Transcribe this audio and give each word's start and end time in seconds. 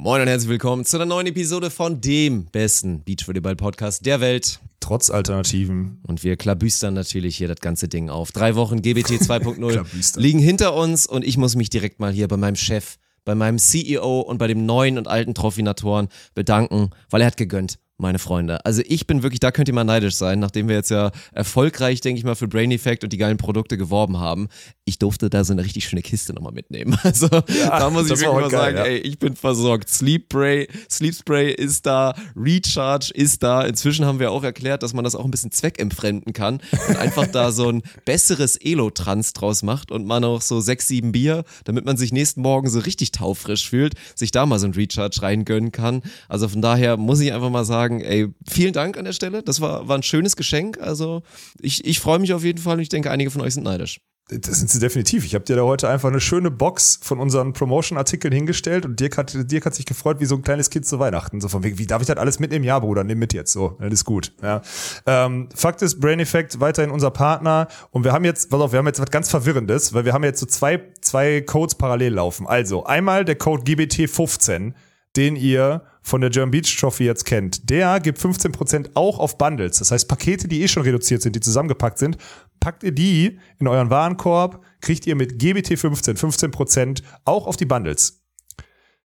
Moin 0.00 0.22
und 0.22 0.28
herzlich 0.28 0.48
willkommen 0.48 0.84
zu 0.84 0.96
einer 0.96 1.06
neuen 1.06 1.26
Episode 1.26 1.70
von 1.70 2.00
dem 2.00 2.44
besten 2.44 3.02
Beachvolleyball-Podcast 3.02 4.06
der 4.06 4.20
Welt. 4.20 4.60
Trotz 4.78 5.10
Alternativen. 5.10 6.00
Und 6.06 6.22
wir 6.22 6.36
klabüstern 6.36 6.94
natürlich 6.94 7.36
hier 7.36 7.48
das 7.48 7.58
ganze 7.58 7.88
Ding 7.88 8.08
auf. 8.08 8.30
Drei 8.30 8.54
Wochen 8.54 8.80
GBT 8.80 9.14
2.0 9.14 10.16
liegen 10.20 10.38
hinter 10.38 10.74
uns 10.74 11.08
und 11.08 11.24
ich 11.24 11.36
muss 11.36 11.56
mich 11.56 11.68
direkt 11.68 11.98
mal 11.98 12.12
hier 12.12 12.28
bei 12.28 12.36
meinem 12.36 12.54
Chef, 12.54 12.98
bei 13.24 13.34
meinem 13.34 13.58
CEO 13.58 14.20
und 14.20 14.38
bei 14.38 14.46
dem 14.46 14.66
neuen 14.66 14.98
und 14.98 15.08
alten 15.08 15.34
Trophinatoren 15.34 16.06
bedanken, 16.32 16.90
weil 17.10 17.22
er 17.22 17.26
hat 17.26 17.36
gegönnt 17.36 17.80
meine 17.98 18.18
Freunde. 18.18 18.64
Also 18.64 18.82
ich 18.86 19.06
bin 19.06 19.22
wirklich, 19.22 19.40
da 19.40 19.50
könnt 19.50 19.68
ihr 19.68 19.74
mal 19.74 19.84
neidisch 19.84 20.14
sein, 20.14 20.38
nachdem 20.38 20.68
wir 20.68 20.76
jetzt 20.76 20.90
ja 20.90 21.10
erfolgreich, 21.32 22.00
denke 22.00 22.18
ich 22.18 22.24
mal, 22.24 22.36
für 22.36 22.48
Brain 22.48 22.70
Effect 22.70 23.04
und 23.04 23.12
die 23.12 23.18
geilen 23.18 23.36
Produkte 23.36 23.76
geworben 23.76 24.18
haben. 24.18 24.48
Ich 24.84 24.98
durfte 24.98 25.28
da 25.28 25.44
so 25.44 25.52
eine 25.52 25.64
richtig 25.64 25.88
schöne 25.88 26.02
Kiste 26.02 26.32
nochmal 26.32 26.52
mitnehmen. 26.52 26.96
Also 27.08 27.26
ja, 27.26 27.78
da 27.78 27.88
muss 27.88 28.04
ich 28.04 28.20
wirklich 28.20 28.28
mal 28.28 28.40
geil, 28.42 28.50
sagen, 28.50 28.76
ja. 28.76 28.84
ey, 28.84 28.98
ich 28.98 29.18
bin 29.18 29.34
versorgt. 29.34 29.88
Sleep 29.88 30.26
Spray, 30.30 30.68
Sleep 30.90 31.14
Spray 31.14 31.52
ist 31.52 31.86
da, 31.86 32.14
Recharge 32.36 33.12
ist 33.14 33.42
da. 33.42 33.62
Inzwischen 33.62 34.04
haben 34.04 34.18
wir 34.18 34.30
auch 34.30 34.44
erklärt, 34.44 34.82
dass 34.82 34.92
man 34.92 35.04
das 35.04 35.14
auch 35.14 35.24
ein 35.24 35.30
bisschen 35.30 35.50
zweckentfremden 35.50 36.34
kann 36.34 36.60
und 36.88 36.96
einfach 36.96 37.26
da 37.26 37.50
so 37.50 37.70
ein 37.70 37.82
besseres 38.04 38.56
Elo-Trans 38.56 39.32
draus 39.32 39.62
macht 39.62 39.90
und 39.90 40.06
man 40.06 40.22
auch 40.24 40.42
so 40.42 40.60
sechs, 40.60 40.86
sieben 40.86 41.12
Bier, 41.12 41.44
damit 41.64 41.86
man 41.86 41.96
sich 41.96 42.12
nächsten 42.12 42.42
Morgen 42.42 42.68
so 42.68 42.80
richtig 42.80 43.10
taufrisch 43.12 43.70
fühlt, 43.70 43.94
sich 44.14 44.32
da 44.32 44.44
mal 44.44 44.58
so 44.58 44.66
ein 44.66 44.74
Recharge 44.74 45.22
reingönnen 45.22 45.72
kann. 45.72 46.02
Also 46.28 46.48
von 46.48 46.60
daher 46.60 46.98
muss 46.98 47.20
ich 47.20 47.32
einfach 47.32 47.50
mal 47.50 47.64
sagen, 47.64 47.87
sagen, 47.88 48.00
ey, 48.00 48.28
vielen 48.48 48.72
Dank 48.72 48.96
an 48.96 49.04
der 49.04 49.12
Stelle. 49.12 49.42
Das 49.42 49.60
war, 49.60 49.88
war 49.88 49.96
ein 49.96 50.02
schönes 50.02 50.36
Geschenk. 50.36 50.78
Also 50.80 51.22
ich, 51.60 51.84
ich 51.84 52.00
freue 52.00 52.18
mich 52.18 52.32
auf 52.32 52.44
jeden 52.44 52.58
Fall 52.58 52.76
und 52.76 52.82
ich 52.82 52.88
denke, 52.88 53.10
einige 53.10 53.30
von 53.30 53.40
euch 53.40 53.54
sind 53.54 53.64
neidisch. 53.64 54.00
Das 54.30 54.58
sind 54.58 54.68
sie 54.68 54.78
definitiv. 54.78 55.24
Ich 55.24 55.34
habe 55.34 55.46
dir 55.46 55.56
da 55.56 55.62
heute 55.62 55.88
einfach 55.88 56.10
eine 56.10 56.20
schöne 56.20 56.50
Box 56.50 57.00
von 57.02 57.18
unseren 57.18 57.54
Promotion-Artikeln 57.54 58.30
hingestellt 58.30 58.84
und 58.84 59.00
Dirk 59.00 59.16
hat, 59.16 59.32
Dirk 59.50 59.64
hat 59.64 59.74
sich 59.74 59.86
gefreut 59.86 60.20
wie 60.20 60.26
so 60.26 60.34
ein 60.34 60.42
kleines 60.42 60.68
Kind 60.68 60.84
zu 60.84 60.98
Weihnachten. 60.98 61.40
So 61.40 61.48
von 61.48 61.64
wegen, 61.64 61.78
wie 61.78 61.86
darf 61.86 62.02
ich 62.02 62.08
das 62.08 62.18
alles 62.18 62.38
mitnehmen? 62.38 62.62
Ja, 62.62 62.78
Bruder, 62.78 63.04
nimm 63.04 63.18
mit 63.18 63.32
jetzt. 63.32 63.52
So, 63.52 63.78
alles 63.80 64.04
gut. 64.04 64.34
Ja. 64.42 64.60
Ähm, 65.06 65.48
Fakt 65.54 65.80
ist, 65.80 65.98
Brain 65.98 66.20
Effect 66.20 66.60
weiterhin 66.60 66.90
unser 66.90 67.10
Partner 67.10 67.68
und 67.90 68.04
wir 68.04 68.12
haben 68.12 68.26
jetzt, 68.26 68.50
pass 68.50 68.60
auf, 68.60 68.72
wir 68.72 68.78
haben 68.78 68.86
jetzt 68.86 69.00
was 69.00 69.10
ganz 69.10 69.30
Verwirrendes, 69.30 69.94
weil 69.94 70.04
wir 70.04 70.12
haben 70.12 70.24
jetzt 70.24 70.40
so 70.40 70.46
zwei, 70.46 70.82
zwei 71.00 71.40
Codes 71.40 71.76
parallel 71.76 72.12
laufen. 72.12 72.46
Also 72.46 72.84
einmal 72.84 73.24
der 73.24 73.36
Code 73.36 73.62
GBT15, 73.62 74.74
den 75.16 75.36
ihr 75.36 75.84
von 76.08 76.20
der 76.20 76.30
German 76.30 76.50
Beach 76.50 76.76
Trophy 76.80 77.04
jetzt 77.04 77.24
kennt, 77.24 77.68
der 77.70 78.00
gibt 78.00 78.18
15% 78.18 78.90
auch 78.94 79.18
auf 79.18 79.38
Bundles. 79.38 79.78
Das 79.78 79.90
heißt, 79.90 80.08
Pakete, 80.08 80.48
die 80.48 80.62
eh 80.62 80.68
schon 80.68 80.82
reduziert 80.82 81.22
sind, 81.22 81.36
die 81.36 81.40
zusammengepackt 81.40 81.98
sind, 81.98 82.16
packt 82.60 82.82
ihr 82.82 82.92
die 82.92 83.38
in 83.58 83.68
euren 83.68 83.90
Warenkorb, 83.90 84.64
kriegt 84.80 85.06
ihr 85.06 85.14
mit 85.14 85.38
GBT 85.38 85.78
15 85.78 86.16
15% 86.16 87.02
auch 87.24 87.46
auf 87.46 87.56
die 87.56 87.66
Bundles. 87.66 88.24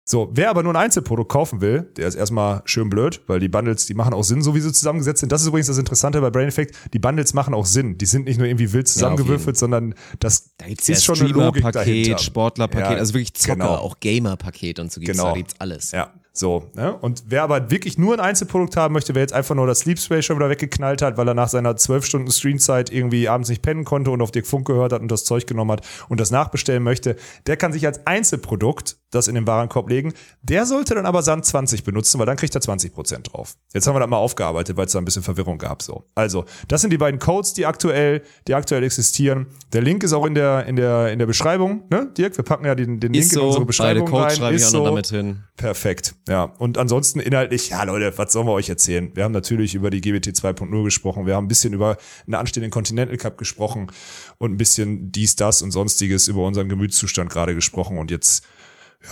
So, 0.06 0.28
wer 0.34 0.50
aber 0.50 0.62
nur 0.62 0.72
ein 0.74 0.76
Einzelprodukt 0.76 1.32
kaufen 1.32 1.62
will, 1.62 1.90
der 1.96 2.06
ist 2.06 2.14
erstmal 2.14 2.60
schön 2.66 2.90
blöd, 2.90 3.22
weil 3.26 3.40
die 3.40 3.48
Bundles, 3.48 3.86
die 3.86 3.94
machen 3.94 4.12
auch 4.12 4.22
Sinn, 4.22 4.42
so 4.42 4.54
wie 4.54 4.60
sie 4.60 4.70
zusammengesetzt 4.70 5.20
sind. 5.20 5.32
Das 5.32 5.40
ist 5.40 5.48
übrigens 5.48 5.68
das 5.68 5.78
Interessante 5.78 6.20
bei 6.20 6.28
Brain 6.28 6.46
Effect. 6.46 6.76
Die 6.92 6.98
Bundles 6.98 7.32
machen 7.32 7.54
auch 7.54 7.64
Sinn. 7.64 7.96
Die 7.96 8.04
sind 8.04 8.26
nicht 8.26 8.36
nur 8.36 8.46
irgendwie 8.46 8.70
wild 8.70 8.86
zusammengewürfelt, 8.86 9.56
ja, 9.56 9.60
sondern 9.60 9.94
das 10.20 10.54
da 10.58 10.66
ist 10.66 10.86
ja 10.86 10.96
schon 10.96 11.20
eine 11.20 11.28
Logik 11.28 11.72
dahinter. 11.72 12.18
Sportlerpaket, 12.18 12.90
ja, 12.90 12.96
also 12.98 13.14
wirklich 13.14 13.32
Zocker, 13.32 13.54
genau. 13.54 13.76
auch 13.76 13.98
Gamer-Paket 13.98 14.78
und 14.78 14.92
so 14.92 15.00
gibt's 15.00 15.16
genau. 15.16 15.30
da 15.30 15.36
gibt's 15.38 15.54
alles. 15.58 15.92
Ja, 15.92 16.12
so, 16.36 16.68
ne? 16.74 16.96
Und 16.96 17.22
wer 17.28 17.44
aber 17.44 17.70
wirklich 17.70 17.96
nur 17.96 18.12
ein 18.14 18.18
Einzelprodukt 18.18 18.76
haben 18.76 18.92
möchte, 18.92 19.14
wer 19.14 19.22
jetzt 19.22 19.32
einfach 19.32 19.54
nur 19.54 19.68
das 19.68 19.80
Sleep 19.80 20.00
Spray 20.00 20.20
schon 20.20 20.36
wieder 20.36 20.50
weggeknallt 20.50 21.00
hat, 21.00 21.16
weil 21.16 21.28
er 21.28 21.34
nach 21.34 21.48
seiner 21.48 21.76
12 21.76 22.04
Stunden 22.04 22.30
Streamzeit 22.32 22.90
irgendwie 22.90 23.28
abends 23.28 23.48
nicht 23.48 23.62
pennen 23.62 23.84
konnte 23.84 24.10
und 24.10 24.20
auf 24.20 24.32
Dirk 24.32 24.46
Funk 24.46 24.66
gehört 24.66 24.92
hat 24.92 25.00
und 25.00 25.12
das 25.12 25.24
Zeug 25.24 25.46
genommen 25.46 25.70
hat 25.70 25.86
und 26.08 26.18
das 26.18 26.32
nachbestellen 26.32 26.82
möchte, 26.82 27.14
der 27.46 27.56
kann 27.56 27.72
sich 27.72 27.86
als 27.86 28.04
Einzelprodukt 28.04 28.98
das 29.14 29.28
in 29.28 29.34
den 29.34 29.46
Warenkorb 29.46 29.88
legen. 29.88 30.12
Der 30.42 30.66
sollte 30.66 30.94
dann 30.94 31.06
aber 31.06 31.22
Sand 31.22 31.44
20 31.44 31.84
benutzen, 31.84 32.18
weil 32.18 32.26
dann 32.26 32.36
kriegt 32.36 32.54
er 32.54 32.60
20% 32.60 33.22
drauf. 33.22 33.56
Jetzt 33.72 33.86
haben 33.86 33.94
wir 33.94 34.00
das 34.00 34.08
mal 34.08 34.16
aufgearbeitet, 34.16 34.76
weil 34.76 34.86
es 34.86 34.92
da 34.92 34.98
ein 34.98 35.04
bisschen 35.04 35.22
Verwirrung 35.22 35.58
gab, 35.58 35.82
so. 35.82 36.04
Also, 36.14 36.44
das 36.68 36.80
sind 36.80 36.90
die 36.90 36.98
beiden 36.98 37.20
Codes, 37.20 37.52
die 37.54 37.66
aktuell, 37.66 38.22
die 38.46 38.54
aktuell 38.54 38.82
existieren. 38.82 39.46
Der 39.72 39.82
Link 39.82 40.02
ist 40.02 40.12
auch 40.12 40.26
in 40.26 40.34
der, 40.34 40.66
in 40.66 40.76
der, 40.76 41.12
in 41.12 41.18
der 41.18 41.26
Beschreibung, 41.26 41.84
ne? 41.90 42.10
Dirk, 42.16 42.36
wir 42.36 42.44
packen 42.44 42.66
ja 42.66 42.74
den, 42.74 43.00
den 43.00 43.12
Link 43.12 43.24
so, 43.24 43.40
in 43.40 43.46
unsere 43.46 43.64
Beschreibung 43.64 44.04
beide 44.04 44.10
Codes 44.10 44.32
rein. 44.32 44.36
Schreibe 44.36 44.56
ich 44.56 44.64
auch 44.64 44.68
so. 44.68 44.78
noch 44.78 44.84
damit 44.86 45.06
hin. 45.06 45.44
Perfekt. 45.56 46.14
Ja, 46.28 46.44
und 46.58 46.78
ansonsten 46.78 47.20
inhaltlich, 47.20 47.70
ja 47.70 47.84
Leute, 47.84 48.12
was 48.16 48.32
sollen 48.32 48.46
wir 48.46 48.52
euch 48.52 48.68
erzählen? 48.68 49.10
Wir 49.14 49.24
haben 49.24 49.32
natürlich 49.32 49.74
über 49.74 49.90
die 49.90 50.00
GBT 50.00 50.28
2.0 50.28 50.84
gesprochen, 50.84 51.26
wir 51.26 51.36
haben 51.36 51.44
ein 51.44 51.48
bisschen 51.48 51.72
über 51.72 51.96
einen 52.26 52.34
anstehenden 52.34 52.70
Continental 52.70 53.16
Cup 53.16 53.38
gesprochen 53.38 53.90
und 54.38 54.52
ein 54.52 54.56
bisschen 54.56 55.12
dies, 55.12 55.36
das 55.36 55.62
und 55.62 55.70
sonstiges 55.70 56.28
über 56.28 56.44
unseren 56.44 56.68
Gemütszustand 56.68 57.30
gerade 57.30 57.54
gesprochen 57.54 57.98
und 57.98 58.10
jetzt 58.10 58.44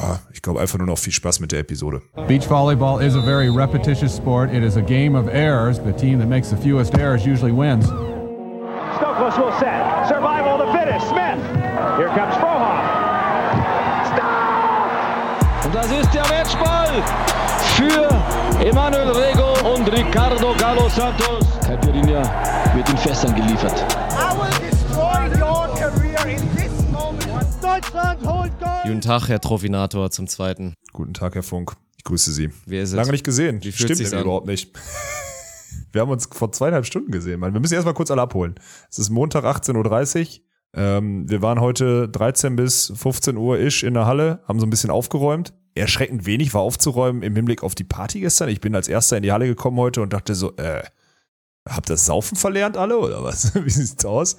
ja, 0.01 0.19
ich 0.33 0.43
glaube 0.43 0.61
einfach 0.61 0.79
nur 0.79 0.87
noch 0.87 0.99
viel 0.99 1.13
Spaß 1.13 1.41
mit 1.41 1.53
der 1.53 1.61
Episode. 1.61 2.03
Beach 2.27 2.49
volleyball 2.49 3.01
is 3.03 3.15
a 3.15 3.21
very 3.21 3.49
repetitious 3.49 4.17
sport. 4.17 4.53
It 4.53 4.63
is 4.63 4.77
a 4.77 4.83
game 4.83 5.15
of 5.15 5.29
errors. 5.29 5.79
The 5.79 5.93
team 5.93 6.19
that 6.19 6.29
makes 6.29 6.51
the 6.51 6.57
fewest 6.57 6.97
errors 6.99 7.25
usually 7.27 7.53
wins. 7.53 7.87
Stokos 7.87 9.37
will 9.39 9.53
set. 9.59 10.09
Survival 10.09 10.59
to 10.59 10.73
finish. 10.73 11.03
Smith. 11.05 11.39
Here 11.97 12.09
comes 12.15 12.35
Frohoff. 12.37 13.03
Und 15.65 15.75
das 15.75 15.87
ist 15.87 16.13
der 16.13 16.23
Matchball 16.29 16.91
für 17.77 18.65
Emanuel 18.65 19.11
Rego 19.11 19.75
und 19.75 19.89
Ricardo 19.93 20.55
Galo 20.59 20.89
Santos. 20.89 21.47
Caipirinha 21.67 22.23
wird 22.75 22.89
in 22.89 22.97
Fässern 22.99 23.35
geliefert. 23.35 23.85
I 24.11 24.35
will 24.37 24.51
destroy 24.71 25.29
your 25.41 25.69
career 25.77 26.27
in. 26.27 26.52
Deutschland 27.73 28.27
holt 28.27 28.59
Gold. 28.59 28.83
Guten 28.83 29.01
Tag, 29.01 29.29
Herr 29.29 29.41
Trophinator 29.41 30.11
zum 30.11 30.27
Zweiten. 30.27 30.75
Guten 30.93 31.15
Tag, 31.15 31.35
Herr 31.35 31.43
Funk. 31.43 31.73
Ich 31.97 32.05
grüße 32.05 32.31
Sie. 32.31 32.51
Wer 32.67 32.83
ist 32.83 32.91
es? 32.91 32.97
Lange 32.97 33.13
nicht 33.13 33.25
gesehen. 33.25 33.63
Wie 33.63 33.73
fühlt 33.73 33.97
Stimmt 33.97 34.13
überhaupt 34.13 34.47
nicht. 34.47 34.77
Wir 35.93 36.03
haben 36.03 36.11
uns 36.11 36.29
vor 36.31 36.53
zweieinhalb 36.53 36.85
Stunden 36.85 37.11
gesehen, 37.11 37.41
Mann. 37.41 37.55
Wir 37.55 37.61
müssen 37.61 37.75
erstmal 37.75 37.95
kurz 37.95 38.11
alle 38.11 38.21
abholen. 38.21 38.57
Es 38.91 38.99
ist 38.99 39.09
Montag 39.09 39.45
18.30 39.45 40.21
Uhr. 40.21 40.43
Ähm, 40.75 41.29
wir 41.29 41.43
waren 41.43 41.61
heute 41.61 42.09
13 42.09 42.57
bis 42.57 42.93
15 42.95 43.37
Uhr 43.37 43.59
ish 43.59 43.83
in 43.83 43.95
der 43.95 44.07
Halle, 44.07 44.43
haben 44.47 44.59
so 44.59 44.67
ein 44.67 44.71
bisschen 44.71 44.91
aufgeräumt 44.91 45.53
erschreckend 45.75 46.27
wenig 46.27 46.53
war 46.53 46.61
aufzuräumen 46.61 47.23
im 47.23 47.35
Hinblick 47.35 47.63
auf 47.63 47.75
die 47.75 47.85
Party 47.85 48.21
gestern. 48.21 48.51
Ich 48.51 48.61
bin 48.61 48.75
als 48.75 48.89
erster 48.89 49.17
in 49.17 49.23
die 49.23 49.33
Halle 49.33 49.47
gekommen 49.47 49.79
heute 49.79 50.03
und 50.03 50.13
dachte 50.13 50.35
so, 50.35 50.55
äh, 50.57 50.83
habt 51.69 51.89
ihr 51.89 51.95
das 51.95 52.07
Saufen 52.07 52.37
verlernt 52.37 52.77
alle 52.77 52.99
oder 52.99 53.23
was? 53.23 53.55
Wie 53.65 53.71
sieht's 53.71 54.05
aus? 54.05 54.37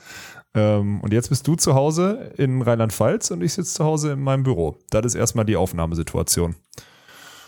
Ähm, 0.56 1.02
und 1.02 1.14
jetzt 1.14 1.30
bist 1.30 1.47
du 1.47 1.56
zu 1.56 1.74
Hause 1.74 2.31
in 2.38 2.62
Rheinland-Pfalz 2.62 3.31
und 3.31 3.41
ich 3.41 3.53
sitze 3.53 3.74
zu 3.74 3.84
Hause 3.84 4.12
in 4.12 4.22
meinem 4.22 4.44
Büro. 4.44 4.78
Das 4.90 5.06
ist 5.06 5.16
erstmal 5.16 5.46
die 5.46 5.56
Aufnahmesituation. 5.56 6.56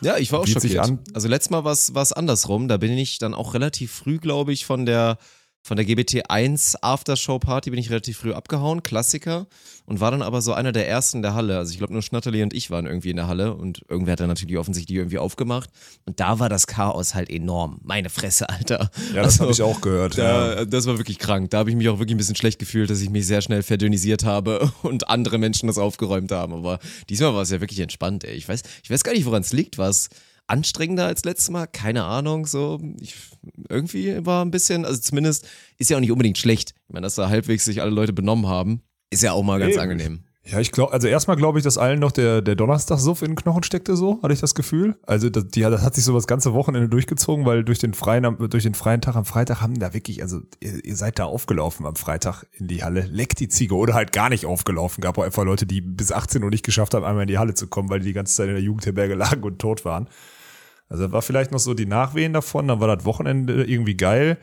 Ja, 0.01 0.17
ich 0.17 0.31
war 0.31 0.39
auch 0.41 0.47
schockiert. 0.47 0.91
Also 1.13 1.27
letztes 1.27 1.51
Mal 1.51 1.63
war 1.63 1.71
es 1.73 2.13
andersrum. 2.13 2.67
Da 2.67 2.77
bin 2.77 2.91
ich 2.91 3.17
dann 3.17 3.33
auch 3.33 3.53
relativ 3.53 3.91
früh, 3.91 4.17
glaube 4.17 4.53
ich, 4.53 4.65
von 4.65 4.85
der 4.85 5.17
von 5.65 5.77
der 5.77 5.85
GBT 5.87 6.29
1 6.29 6.83
Aftershow 6.83 7.39
Party 7.39 7.71
bin 7.71 7.79
ich 7.79 7.89
relativ 7.89 8.19
früh 8.19 8.33
abgehauen, 8.33 8.83
Klassiker, 8.83 9.47
und 9.87 9.99
war 9.99 10.11
dann 10.11 10.21
aber 10.21 10.43
so 10.43 10.53
einer 10.53 10.71
der 10.71 10.87
ersten 10.87 11.17
in 11.17 11.23
der 11.23 11.33
Halle. 11.33 11.57
Also 11.57 11.71
ich 11.71 11.79
glaube 11.79 11.91
nur 11.91 12.03
Schnatterli 12.03 12.43
und 12.43 12.53
ich 12.53 12.69
waren 12.69 12.85
irgendwie 12.85 13.09
in 13.09 13.15
der 13.15 13.27
Halle 13.27 13.55
und 13.55 13.81
irgendwer 13.89 14.11
hat 14.11 14.19
dann 14.19 14.27
natürlich 14.27 14.59
offensichtlich 14.59 14.95
irgendwie 14.95 15.17
aufgemacht. 15.17 15.71
Und 16.05 16.19
da 16.19 16.37
war 16.37 16.49
das 16.49 16.67
Chaos 16.67 17.15
halt 17.15 17.31
enorm. 17.31 17.79
Meine 17.83 18.11
Fresse, 18.11 18.47
Alter. 18.47 18.91
Ja, 19.15 19.23
das 19.23 19.39
also, 19.39 19.41
habe 19.41 19.51
ich 19.53 19.61
auch 19.63 19.81
gehört. 19.81 20.19
Da, 20.19 20.55
ja. 20.57 20.65
Das 20.65 20.85
war 20.85 20.99
wirklich 20.99 21.17
krank. 21.17 21.49
Da 21.49 21.57
habe 21.57 21.71
ich 21.71 21.75
mich 21.75 21.89
auch 21.89 21.97
wirklich 21.97 22.13
ein 22.13 22.19
bisschen 22.19 22.35
schlecht 22.35 22.59
gefühlt, 22.59 22.91
dass 22.91 23.01
ich 23.01 23.09
mich 23.09 23.25
sehr 23.25 23.41
schnell 23.41 23.63
verdünnisiert 23.63 24.23
habe 24.23 24.71
und 24.83 25.09
andere 25.09 25.39
Menschen 25.39 25.65
das 25.65 25.79
aufgeräumt 25.79 26.31
haben. 26.31 26.53
Aber 26.53 26.77
diesmal 27.09 27.33
war 27.33 27.41
es 27.41 27.49
ja 27.49 27.59
wirklich 27.59 27.79
entspannt, 27.79 28.23
ey. 28.23 28.35
Ich 28.35 28.47
weiß, 28.47 28.61
ich 28.83 28.91
weiß 28.91 29.03
gar 29.03 29.13
nicht, 29.13 29.25
woran 29.25 29.41
es 29.41 29.51
liegt. 29.51 29.79
Was 29.79 30.09
anstrengender 30.47 31.05
als 31.05 31.23
letztes 31.25 31.49
Mal? 31.49 31.67
Keine 31.67 32.03
Ahnung, 32.03 32.45
so. 32.45 32.79
Ich, 32.99 33.15
irgendwie 33.69 34.25
war 34.25 34.43
ein 34.43 34.51
bisschen, 34.51 34.85
also 34.85 34.99
zumindest 34.99 35.47
ist 35.77 35.89
ja 35.89 35.97
auch 35.97 36.01
nicht 36.01 36.11
unbedingt 36.11 36.37
schlecht. 36.37 36.73
Ich 36.87 36.93
meine, 36.93 37.05
dass 37.05 37.15
da 37.15 37.29
halbwegs 37.29 37.65
sich 37.65 37.81
alle 37.81 37.91
Leute 37.91 38.13
benommen 38.13 38.47
haben, 38.47 38.81
ist 39.09 39.23
ja 39.23 39.33
auch 39.33 39.43
mal 39.43 39.59
ganz 39.59 39.73
Eben. 39.73 39.81
angenehm. 39.81 40.23
Ja, 40.47 40.59
ich 40.59 40.71
glaube, 40.71 40.93
also 40.93 41.07
erstmal 41.07 41.37
glaube 41.37 41.57
ich, 41.57 41.63
dass 41.63 41.79
allen 41.79 41.99
noch 41.99 42.11
der, 42.11 42.43
der 42.43 42.55
Donnerstagsuff 42.55 43.23
in 43.23 43.29
den 43.31 43.35
Knochen 43.35 43.63
steckte, 43.63 43.95
so, 43.95 44.21
hatte 44.21 44.31
ich 44.31 44.39
das 44.39 44.53
Gefühl. 44.53 44.95
Also 45.07 45.31
das, 45.31 45.47
die, 45.47 45.61
das 45.61 45.81
hat 45.81 45.95
sich 45.95 46.03
so 46.03 46.13
das 46.13 46.27
ganze 46.27 46.53
Wochenende 46.53 46.87
durchgezogen, 46.87 47.47
weil 47.47 47.63
durch 47.63 47.79
den 47.79 47.95
freien, 47.95 48.37
durch 48.49 48.61
den 48.61 48.75
freien 48.75 49.01
Tag 49.01 49.15
am 49.15 49.25
Freitag 49.25 49.61
haben 49.61 49.79
da 49.79 49.95
wirklich, 49.95 50.21
also 50.21 50.41
ihr, 50.59 50.85
ihr 50.85 50.95
seid 50.95 51.17
da 51.17 51.25
aufgelaufen 51.25 51.87
am 51.87 51.95
Freitag 51.95 52.43
in 52.51 52.67
die 52.67 52.83
Halle, 52.83 53.01
leckt 53.01 53.39
die 53.39 53.47
Ziege 53.47 53.73
oder 53.73 53.95
halt 53.95 54.11
gar 54.11 54.29
nicht 54.29 54.45
aufgelaufen. 54.45 55.01
Gab 55.01 55.17
auch 55.17 55.23
einfach 55.23 55.45
Leute, 55.45 55.65
die 55.65 55.81
bis 55.81 56.11
18 56.11 56.43
Uhr 56.43 56.51
nicht 56.51 56.63
geschafft 56.63 56.93
haben, 56.93 57.03
einmal 57.03 57.23
in 57.23 57.27
die 57.27 57.39
Halle 57.39 57.55
zu 57.55 57.65
kommen, 57.65 57.89
weil 57.89 58.01
die 58.01 58.07
die 58.07 58.13
ganze 58.13 58.35
Zeit 58.35 58.47
in 58.47 58.53
der 58.53 58.63
Jugendherberge 58.63 59.15
lagen 59.15 59.41
und 59.43 59.57
tot 59.57 59.83
waren. 59.83 60.07
Also 60.87 61.11
war 61.11 61.21
vielleicht 61.21 61.51
noch 61.51 61.59
so 61.59 61.73
die 61.73 61.85
Nachwehen 61.85 62.33
davon, 62.33 62.67
dann 62.67 62.79
war 62.79 62.95
das 62.95 63.05
Wochenende 63.05 63.63
irgendwie 63.63 63.97
geil. 63.97 64.37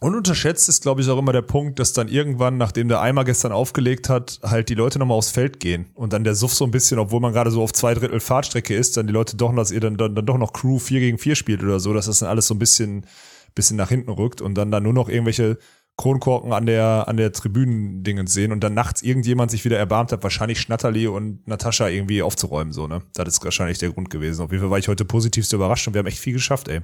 Und 0.00 0.14
unterschätzt 0.14 0.68
ist, 0.68 0.82
glaube 0.82 1.00
ich, 1.00 1.08
auch 1.08 1.18
immer 1.18 1.32
der 1.32 1.42
Punkt, 1.42 1.78
dass 1.78 1.92
dann 1.92 2.08
irgendwann, 2.08 2.58
nachdem 2.58 2.88
der 2.88 3.00
Eimer 3.00 3.24
gestern 3.24 3.52
aufgelegt 3.52 4.08
hat, 4.08 4.40
halt 4.42 4.68
die 4.68 4.74
Leute 4.74 4.98
nochmal 4.98 5.16
aufs 5.16 5.30
Feld 5.30 5.60
gehen. 5.60 5.86
Und 5.94 6.12
dann 6.12 6.24
der 6.24 6.34
Suff 6.34 6.52
so 6.52 6.64
ein 6.64 6.72
bisschen, 6.72 6.98
obwohl 6.98 7.20
man 7.20 7.32
gerade 7.32 7.50
so 7.50 7.62
auf 7.62 7.72
zwei 7.72 7.94
Drittel 7.94 8.20
Fahrtstrecke 8.20 8.74
ist, 8.74 8.96
dann 8.96 9.06
die 9.06 9.12
Leute 9.12 9.36
doch, 9.36 9.54
dass 9.54 9.70
ihr 9.70 9.80
dann, 9.80 9.96
dann, 9.96 10.14
dann 10.14 10.26
doch 10.26 10.36
noch 10.36 10.52
Crew 10.52 10.78
4 10.78 11.00
gegen 11.00 11.18
4 11.18 11.36
spielt 11.36 11.62
oder 11.62 11.78
so, 11.78 11.94
dass 11.94 12.06
das 12.06 12.18
dann 12.18 12.28
alles 12.28 12.48
so 12.48 12.54
ein 12.54 12.58
bisschen, 12.58 13.06
bisschen 13.54 13.76
nach 13.76 13.88
hinten 13.88 14.10
rückt 14.10 14.40
und 14.40 14.56
dann 14.56 14.70
da 14.70 14.80
nur 14.80 14.92
noch 14.92 15.08
irgendwelche 15.08 15.58
Kronkorken 15.96 16.52
an 16.52 16.66
der, 16.66 17.04
an 17.06 17.16
der 17.16 17.30
Tribünendingens 17.32 18.34
sehen 18.34 18.50
und 18.50 18.64
dann 18.64 18.74
nachts 18.74 19.00
irgendjemand 19.02 19.52
sich 19.52 19.64
wieder 19.64 19.78
erbarmt 19.78 20.10
hat, 20.10 20.24
wahrscheinlich 20.24 20.60
Schnatterli 20.60 21.06
und 21.06 21.46
Natascha 21.46 21.88
irgendwie 21.88 22.20
aufzuräumen, 22.20 22.72
so, 22.72 22.88
ne? 22.88 23.02
Das 23.14 23.28
ist 23.28 23.44
wahrscheinlich 23.44 23.78
der 23.78 23.92
Grund 23.92 24.10
gewesen. 24.10 24.42
Auf 24.42 24.50
jeden 24.50 24.60
Fall 24.60 24.70
war 24.70 24.78
ich 24.78 24.88
heute 24.88 25.04
positivst 25.04 25.52
überrascht 25.52 25.86
und 25.86 25.94
wir 25.94 26.00
haben 26.00 26.06
echt 26.06 26.18
viel 26.18 26.32
geschafft, 26.32 26.66
ey. 26.66 26.80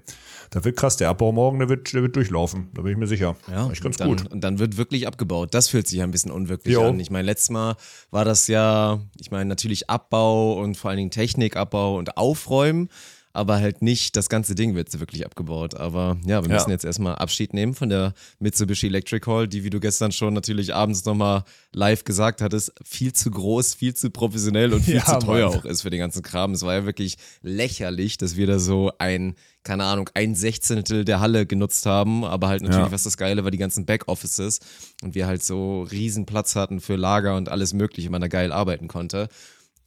Da 0.51 0.65
wird 0.65 0.77
krass, 0.77 0.97
der 0.97 1.09
Abbau 1.09 1.33
morgen, 1.33 1.59
der 1.59 1.69
wird, 1.69 1.93
der 1.93 2.03
wird 2.03 2.15
durchlaufen, 2.15 2.69
da 2.73 2.83
bin 2.83 2.93
ich 2.93 2.99
mir 2.99 3.09
sicher. 3.09 3.35
Ja, 3.51 3.69
echt 3.69 3.83
ganz 3.83 3.97
dann, 3.97 4.09
gut. 4.09 4.31
Und 4.31 4.43
dann 4.43 4.61
wird 4.61 4.77
wirklich 4.77 5.09
abgebaut. 5.09 5.55
Das 5.55 5.69
fühlt 5.69 5.89
sich 5.89 5.99
ja 5.99 6.05
ein 6.05 6.13
bisschen 6.13 6.31
unwirklich 6.31 6.75
Jo. 6.75 6.89
an. 6.89 7.01
Ich 7.01 7.11
meine, 7.11 7.27
letztes 7.27 7.51
Mal 7.51 7.75
war 8.13 8.25
das 8.25 8.47
ja, 8.47 9.01
ich 9.19 9.33
meine, 9.33 9.47
natürlich 9.47 9.91
Abbau 9.91 10.61
und 10.61 10.77
vor 10.77 10.91
allen 10.91 10.99
Dingen 10.99 11.11
Technikabbau 11.11 11.97
und 11.97 12.17
Aufräumen, 12.17 12.89
aber 13.33 13.57
halt 13.59 13.81
nicht 13.81 14.17
das 14.17 14.29
ganze 14.29 14.55
Ding 14.57 14.75
wird 14.75 14.99
wirklich 14.99 15.25
abgebaut. 15.25 15.75
Aber 15.77 16.17
ja, 16.27 16.43
wir 16.43 16.49
Ja. 16.51 16.57
müssen 16.57 16.71
jetzt 16.71 16.85
erstmal 16.85 17.15
Abschied 17.15 17.55
nehmen 17.55 17.75
von 17.75 17.89
der 17.89 18.13
Mitsubishi 18.41 18.87
Electric 18.89 19.25
Hall, 19.31 19.47
die, 19.47 19.63
wie 19.63 19.71
du 19.71 19.79
gestern 19.79 20.11
schon 20.11 20.35
natürlich 20.35 20.75
abends 20.75 21.05
nochmal 21.05 21.45
live 21.73 22.03
gesagt 22.05 22.43
hattest, 22.43 22.73
viel 22.85 23.13
zu 23.13 23.31
groß, 23.31 23.75
viel 23.75 23.95
zu 23.95 24.11
professionell 24.11 24.73
und 24.75 24.83
viel 24.85 24.95
Ja, 25.07 25.19
zu 25.21 25.27
teuer 25.27 25.49
Mann. 25.51 25.59
auch 25.61 25.65
ist 25.65 25.83
für 25.83 25.91
den 25.91 26.01
ganzen 26.01 26.23
Kram. 26.23 26.53
Es 26.53 26.63
war 26.63 26.75
ja 26.75 26.85
wirklich 26.87 27.17
lächerlich, 27.43 28.19
dass 28.19 28.37
wir 28.37 28.47
da 28.47 28.59
so 28.59 28.91
ein, 28.99 29.35
keine 29.63 29.85
Ahnung, 29.85 30.11
ein 30.15 30.35
Sechzehntel 30.35 31.05
der 31.05 31.21
Halle 31.21 31.47
genutzt 31.47 31.87
haben, 31.87 32.25
aber 32.25 32.49
halt 32.49 32.63
natürlich, 32.63 32.87
Ja. 32.87 32.93
was 32.93 33.03
das 33.05 33.17
Geile 33.17 33.45
war, 33.45 33.51
die 33.51 33.59
ganzen 33.59 33.87
Backoffices 33.87 34.59
und 35.03 35.15
wir 35.15 35.27
halt 35.27 35.43
so 35.45 35.83
riesen 35.83 36.27
Platz 36.27 36.57
hatten 36.57 36.81
für 36.81 36.97
Lager 36.97 37.37
und 37.37 37.49
alles 37.49 37.75
mögliche, 37.75 38.11
man 38.11 38.21
da 38.21 38.29
geil 38.29 38.51
arbeiten 38.53 38.89
konnte. 38.89 39.29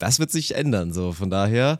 Das 0.03 0.19
wird 0.19 0.31
sich 0.31 0.55
ändern, 0.55 0.91
so 0.91 1.13
von 1.13 1.29
daher, 1.29 1.77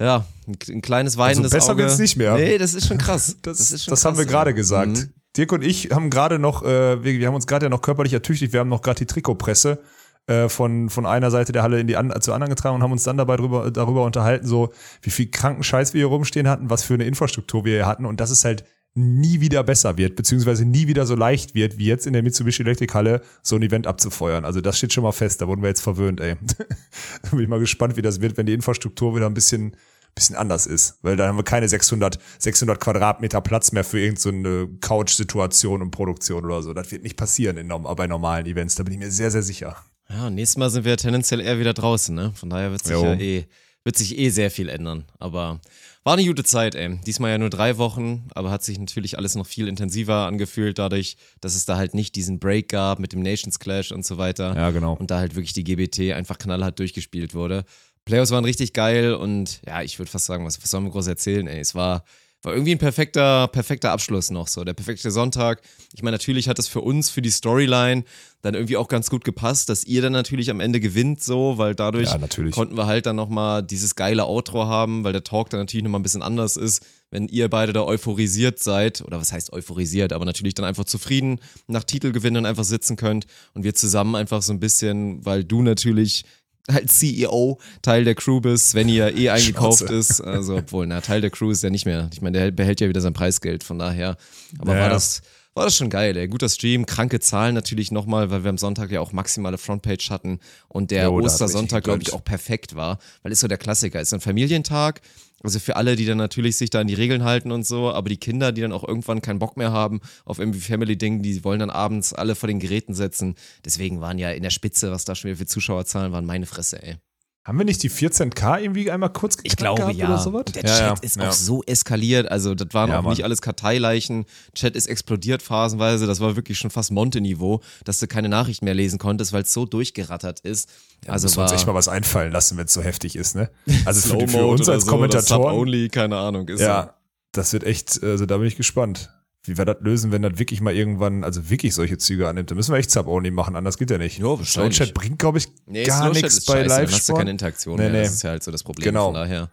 ja, 0.00 0.24
ein, 0.46 0.56
ein 0.68 0.82
kleines 0.82 1.16
weinendes 1.16 1.52
Also 1.52 1.56
besser 1.56 1.72
Auge. 1.72 1.82
wird's 1.82 1.98
nicht 1.98 2.16
mehr. 2.16 2.34
Nee, 2.36 2.56
das 2.56 2.74
ist 2.74 2.86
schon 2.86 2.98
krass. 2.98 3.36
Das, 3.42 3.58
ist 3.58 3.72
das, 3.72 3.84
schon 3.84 4.10
haben 4.10 4.16
wir 4.16 4.24
krass, 4.24 4.32
gerade 4.32 4.54
gesagt. 4.54 4.92
Mhm. 4.92 5.12
Dirk 5.36 5.50
und 5.50 5.64
ich 5.64 5.90
haben 5.90 6.10
gerade 6.10 6.38
noch, 6.38 6.62
äh, 6.62 7.02
wir, 7.02 7.18
wir 7.18 7.26
haben 7.26 7.34
uns 7.34 7.46
gerade 7.48 7.66
ja 7.66 7.70
noch 7.70 7.82
körperlich 7.82 8.12
ertüchtigt, 8.12 8.52
wir 8.52 8.60
haben 8.60 8.68
noch 8.68 8.82
gerade 8.82 8.98
die 8.98 9.06
Trikotpresse 9.06 9.80
äh, 10.28 10.48
von, 10.48 10.88
von 10.88 11.04
einer 11.04 11.30
Seite 11.32 11.50
der 11.50 11.64
Halle 11.64 11.80
in 11.80 11.88
die 11.88 11.96
an, 11.96 12.12
zur 12.20 12.34
anderen 12.34 12.50
getragen 12.54 12.76
und 12.76 12.82
haben 12.82 12.92
uns 12.92 13.02
dann 13.02 13.16
dabei 13.16 13.36
drüber, 13.36 13.70
darüber 13.72 14.04
unterhalten, 14.04 14.46
so 14.46 14.72
wie 15.02 15.10
viel 15.10 15.30
kranken 15.30 15.64
Scheiß 15.64 15.92
wir 15.92 15.98
hier 15.98 16.06
rumstehen 16.06 16.48
hatten, 16.48 16.70
was 16.70 16.84
für 16.84 16.94
eine 16.94 17.04
Infrastruktur 17.04 17.64
wir 17.64 17.74
hier 17.74 17.86
hatten 17.86 18.06
und 18.06 18.20
dass 18.20 18.30
es 18.30 18.44
halt 18.44 18.64
nie 18.94 19.40
wieder 19.40 19.64
besser 19.64 19.96
wird, 19.96 20.14
beziehungsweise 20.14 20.64
nie 20.64 20.86
wieder 20.86 21.04
so 21.04 21.16
leicht 21.16 21.54
wird, 21.54 21.78
wie 21.78 21.86
jetzt 21.86 22.06
in 22.06 22.12
der 22.12 22.22
Mitsubishi 22.22 22.62
Electric 22.62 22.94
Halle 22.94 23.22
so 23.42 23.56
ein 23.56 23.62
Event 23.62 23.86
abzufeuern. 23.86 24.44
Also 24.44 24.60
das 24.60 24.78
steht 24.78 24.92
schon 24.92 25.02
mal 25.02 25.12
fest, 25.12 25.40
da 25.40 25.48
wurden 25.48 25.62
wir 25.62 25.68
jetzt 25.68 25.82
verwöhnt, 25.82 26.20
ey. 26.20 26.36
da 27.22 27.30
bin 27.30 27.40
ich 27.40 27.48
mal 27.48 27.58
gespannt, 27.58 27.96
wie 27.96 28.02
das 28.02 28.20
wird, 28.20 28.36
wenn 28.36 28.46
die 28.46 28.52
Infrastruktur 28.52 29.16
wieder 29.16 29.26
ein 29.26 29.34
bisschen 29.34 29.76
bisschen 30.14 30.36
anders 30.36 30.66
ist, 30.66 30.98
weil 31.02 31.16
dann 31.16 31.28
haben 31.28 31.36
wir 31.36 31.42
keine 31.42 31.68
600, 31.68 32.18
600 32.38 32.78
Quadratmeter 32.78 33.40
Platz 33.40 33.72
mehr 33.72 33.82
für 33.82 33.98
irgendeine 33.98 34.68
Couch-Situation 34.80 35.82
und 35.82 35.90
Produktion 35.90 36.44
oder 36.44 36.62
so. 36.62 36.72
Das 36.72 36.92
wird 36.92 37.02
nicht 37.02 37.16
passieren 37.16 37.56
in, 37.56 37.68
bei 37.68 38.06
normalen 38.06 38.46
Events, 38.46 38.76
da 38.76 38.84
bin 38.84 38.92
ich 38.92 39.00
mir 39.00 39.10
sehr, 39.10 39.32
sehr 39.32 39.42
sicher. 39.42 39.76
Ja, 40.08 40.30
nächstes 40.30 40.56
Mal 40.56 40.70
sind 40.70 40.84
wir 40.84 40.96
tendenziell 40.96 41.40
eher 41.40 41.58
wieder 41.58 41.74
draußen, 41.74 42.14
ne? 42.14 42.32
Von 42.36 42.50
daher 42.50 42.70
wird 42.70 42.84
sich 42.84 42.92
ja 42.92 43.14
eh, 43.14 43.46
wird 43.84 43.96
sich 43.96 44.18
eh 44.18 44.30
sehr 44.30 44.50
viel 44.50 44.68
ändern. 44.68 45.04
Aber 45.18 45.60
war 46.04 46.14
eine 46.14 46.24
gute 46.24 46.44
Zeit, 46.44 46.74
ey. 46.74 46.98
Diesmal 47.06 47.30
ja 47.30 47.38
nur 47.38 47.50
drei 47.50 47.78
Wochen, 47.78 48.28
aber 48.34 48.50
hat 48.50 48.62
sich 48.62 48.78
natürlich 48.78 49.16
alles 49.16 49.34
noch 49.34 49.46
viel 49.46 49.68
intensiver 49.68 50.26
angefühlt, 50.26 50.78
dadurch, 50.78 51.16
dass 51.40 51.54
es 51.54 51.64
da 51.64 51.76
halt 51.76 51.94
nicht 51.94 52.14
diesen 52.14 52.38
Break 52.38 52.68
gab 52.68 52.98
mit 52.98 53.12
dem 53.12 53.22
Nations 53.22 53.58
Clash 53.58 53.90
und 53.90 54.04
so 54.04 54.18
weiter. 54.18 54.54
Ja, 54.54 54.70
genau. 54.70 54.94
Und 54.94 55.10
da 55.10 55.18
halt 55.18 55.34
wirklich 55.34 55.54
die 55.54 55.64
GBT 55.64 56.14
einfach 56.14 56.38
knallhart 56.38 56.78
durchgespielt 56.78 57.34
wurde. 57.34 57.64
Playoffs 58.04 58.30
waren 58.30 58.44
richtig 58.44 58.74
geil 58.74 59.14
und 59.14 59.62
ja, 59.66 59.82
ich 59.82 59.98
würde 59.98 60.10
fast 60.10 60.26
sagen, 60.26 60.44
was, 60.44 60.62
was 60.62 60.70
sollen 60.70 60.84
wir 60.84 60.90
groß 60.90 61.06
erzählen, 61.06 61.46
ey? 61.46 61.60
Es 61.60 61.74
war, 61.74 62.04
war 62.44 62.52
irgendwie 62.52 62.72
ein 62.72 62.78
perfekter, 62.78 63.48
perfekter 63.48 63.92
Abschluss 63.92 64.30
noch 64.30 64.48
so, 64.48 64.64
der 64.64 64.74
perfekte 64.74 65.10
Sonntag. 65.10 65.62
Ich 65.94 66.02
meine, 66.02 66.14
natürlich 66.14 66.48
hat 66.48 66.58
es 66.58 66.68
für 66.68 66.80
uns, 66.80 67.10
für 67.10 67.22
die 67.22 67.30
Storyline 67.30 68.04
dann 68.42 68.54
irgendwie 68.54 68.76
auch 68.76 68.88
ganz 68.88 69.08
gut 69.08 69.24
gepasst, 69.24 69.70
dass 69.70 69.84
ihr 69.84 70.02
dann 70.02 70.12
natürlich 70.12 70.50
am 70.50 70.60
Ende 70.60 70.78
gewinnt 70.78 71.22
so, 71.22 71.56
weil 71.56 71.74
dadurch 71.74 72.10
Ja, 72.10 72.18
natürlich. 72.18 72.54
konnten 72.54 72.76
wir 72.76 72.86
halt 72.86 73.06
dann 73.06 73.16
nochmal 73.16 73.62
dieses 73.62 73.94
geile 73.94 74.26
Outro 74.26 74.66
haben, 74.66 75.04
weil 75.04 75.12
der 75.12 75.24
Talk 75.24 75.48
dann 75.50 75.60
natürlich 75.60 75.84
nochmal 75.84 76.00
ein 76.00 76.02
bisschen 76.02 76.22
anders 76.22 76.56
ist, 76.56 76.84
wenn 77.10 77.28
ihr 77.28 77.48
beide 77.48 77.72
da 77.72 77.82
euphorisiert 77.82 78.58
seid, 78.58 79.00
oder 79.02 79.20
was 79.20 79.32
heißt 79.32 79.52
euphorisiert, 79.52 80.12
aber 80.12 80.24
natürlich 80.24 80.54
dann 80.54 80.66
einfach 80.66 80.84
zufrieden 80.84 81.40
nach 81.68 81.84
Titelgewinnen 81.84 82.44
einfach 82.44 82.64
sitzen 82.64 82.96
könnt 82.96 83.26
und 83.54 83.64
wir 83.64 83.74
zusammen 83.74 84.16
einfach 84.16 84.42
so 84.42 84.52
ein 84.52 84.60
bisschen, 84.60 85.24
weil 85.24 85.44
du 85.44 85.62
natürlich 85.62 86.24
als 86.66 86.98
CEO 86.98 87.58
Teil 87.82 88.04
der 88.04 88.14
Crew 88.14 88.40
bist, 88.40 88.70
Svenny 88.70 88.96
ja 88.96 89.08
eh 89.08 89.28
eingekauft 89.30 89.82
ist, 89.90 90.20
also 90.20 90.56
obwohl, 90.56 90.86
na, 90.86 91.00
Teil 91.00 91.20
der 91.20 91.30
Crew 91.30 91.50
ist 91.50 91.62
ja 91.62 91.70
nicht 91.70 91.84
mehr, 91.86 92.08
ich 92.12 92.22
meine, 92.22 92.38
der 92.38 92.50
behält 92.50 92.80
ja 92.80 92.88
wieder 92.88 93.00
sein 93.00 93.12
Preisgeld, 93.12 93.64
von 93.64 93.78
daher, 93.78 94.16
aber 94.58 94.74
Ja. 94.74 94.80
war 94.82 94.88
das, 94.88 95.20
war 95.52 95.64
das 95.66 95.76
schon 95.76 95.88
geil, 95.90 96.16
ey. 96.16 96.26
Guter 96.26 96.48
Stream, 96.48 96.84
kranke 96.84 97.20
Zahlen 97.20 97.54
natürlich 97.54 97.92
nochmal, 97.92 98.30
weil 98.30 98.42
wir 98.44 98.48
am 98.48 98.58
Sonntag 98.58 98.90
ja 98.90 99.00
auch 99.00 99.12
maximale 99.12 99.56
Frontpage 99.58 100.10
hatten 100.10 100.40
und 100.68 100.90
der 100.90 101.04
Jo, 101.04 101.20
Ostersonntag, 101.20 101.84
glaube 101.84 102.02
ich, 102.02 102.12
auch 102.12 102.24
perfekt 102.24 102.74
war, 102.74 102.98
weil 103.22 103.30
ist 103.30 103.40
so 103.40 103.46
der 103.46 103.58
Klassiker, 103.58 104.00
ist 104.00 104.10
so 104.10 104.16
ein 104.16 104.20
Familientag, 104.20 105.00
also 105.44 105.58
für 105.58 105.76
alle, 105.76 105.94
die 105.96 106.06
dann 106.06 106.18
natürlich 106.18 106.56
sich 106.56 106.70
da 106.70 106.80
an 106.80 106.86
die 106.86 106.94
Regeln 106.94 107.22
halten 107.22 107.52
und 107.52 107.66
so, 107.66 107.90
aber 107.90 108.08
die 108.08 108.16
Kinder, 108.16 108.50
die 108.50 108.62
dann 108.62 108.72
auch 108.72 108.86
irgendwann 108.86 109.22
keinen 109.22 109.38
Bock 109.38 109.56
mehr 109.56 109.72
haben 109.72 110.00
auf 110.24 110.38
irgendwie 110.38 110.60
Family-Ding, 110.60 111.22
die 111.22 111.44
wollen 111.44 111.60
dann 111.60 111.70
abends 111.70 112.12
alle 112.14 112.34
vor 112.34 112.46
den 112.46 112.60
Geräten 112.60 112.94
setzen. 112.94 113.34
Deswegen 113.64 114.00
waren 114.00 114.18
ja 114.18 114.30
in 114.30 114.42
der 114.42 114.50
Spitze, 114.50 114.90
was 114.90 115.04
da 115.04 115.14
schon 115.14 115.28
wieder 115.28 115.38
für 115.38 115.46
Zuschauerzahlen 115.46 116.12
waren, 116.12 116.24
meine 116.26 116.46
Fresse, 116.46 116.82
ey. 116.82 116.96
Haben 117.44 117.58
wir 117.58 117.66
nicht 117.66 117.82
die 117.82 117.90
14K 117.90 118.62
irgendwie 118.62 118.90
einmal 118.90 119.10
kurz 119.10 119.36
Ich 119.42 119.50
geknackt 119.50 119.58
glaube 119.58 119.80
gehabt 119.80 119.96
ja. 119.96 120.06
oder 120.06 120.18
sowas? 120.18 120.44
Der 120.54 120.64
ja, 120.64 120.68
Chat 120.68 120.98
ja, 120.98 121.02
ist 121.02 121.16
ja. 121.16 121.28
auch 121.28 121.32
so 121.32 121.62
eskaliert. 121.64 122.30
Also, 122.30 122.54
das 122.54 122.68
waren 122.72 122.88
Ja, 122.88 122.98
auch 122.98 123.02
Mann. 123.02 123.10
nicht 123.10 123.22
alles 123.22 123.42
Karteileichen. 123.42 124.24
Chat 124.54 124.74
ist 124.74 124.86
explodiert 124.86 125.42
phasenweise. 125.42 126.06
Das 126.06 126.20
war 126.20 126.36
wirklich 126.36 126.58
schon 126.58 126.70
fast 126.70 126.90
Monte-Niveau, 126.90 127.60
dass 127.84 127.98
du 127.98 128.06
keine 128.06 128.30
Nachrichten 128.30 128.64
mehr 128.64 128.72
lesen 128.72 128.98
konntest, 128.98 129.34
weil 129.34 129.42
es 129.42 129.52
so 129.52 129.66
durchgerattert 129.66 130.40
ist. 130.40 130.70
also 131.06 131.26
Müssen 131.26 131.36
wir 131.36 131.42
war 131.42 131.50
uns 131.50 131.60
echt 131.60 131.66
mal 131.66 131.74
was 131.74 131.88
einfallen 131.88 132.32
lassen, 132.32 132.56
wenn 132.56 132.64
es 132.64 132.72
so 132.72 132.80
heftig 132.80 133.14
ist, 133.14 133.36
ne? 133.36 133.50
Also 133.84 134.00
für, 134.00 134.26
für 134.26 134.46
uns 134.46 134.66
als 134.66 134.86
so, 134.86 134.90
Kommentatoren. 134.90 135.42
Sub-Only, 135.42 135.90
keine 135.90 136.16
Ahnung. 136.16 136.48
Ist 136.48 136.62
Ja, 136.62 136.94
das 137.32 137.52
wird 137.52 137.64
echt, 137.64 138.02
also 138.02 138.24
da 138.24 138.38
bin 138.38 138.46
ich 138.46 138.56
gespannt, 138.56 139.10
wie 139.44 139.58
wir 139.58 139.64
das 139.64 139.76
lösen, 139.80 140.10
wenn 140.10 140.22
das 140.22 140.38
wirklich 140.38 140.60
mal 140.60 140.74
irgendwann, 140.74 141.22
also 141.22 141.50
wirklich 141.50 141.74
solche 141.74 141.98
Züge 141.98 142.28
annimmt. 142.28 142.50
Da 142.50 142.54
müssen 142.54 142.72
wir 142.72 142.78
echt 142.78 142.90
Sub-Only 142.90 143.30
machen, 143.30 143.56
anders 143.56 143.76
geht 143.78 143.90
ja 143.90 143.98
nicht. 143.98 144.18
Ja, 144.18 144.24
wahrscheinlich. 144.38 144.76
Snowchat 144.76 144.94
bringt, 144.94 145.18
glaube 145.18 145.38
ich, 145.38 145.48
Nee, 145.66 145.84
gar 145.84 146.10
nichts 146.12 146.44
bei 146.46 146.64
scheiße, 146.64 146.68
Dann 146.68 146.90
hast 146.92 147.08
du 147.08 147.14
keine 147.14 147.30
Interaktion 147.30 147.76
Nee, 147.76 147.82
mehr. 147.84 147.92
nee. 147.92 148.02
Das 148.04 148.14
ist 148.14 148.22
ja 148.22 148.30
halt 148.30 148.42
so 148.42 148.50
das 148.50 148.62
Problem. 148.62 148.84
Genau. 148.84 149.06
Von 149.06 149.14
daher 149.14 149.50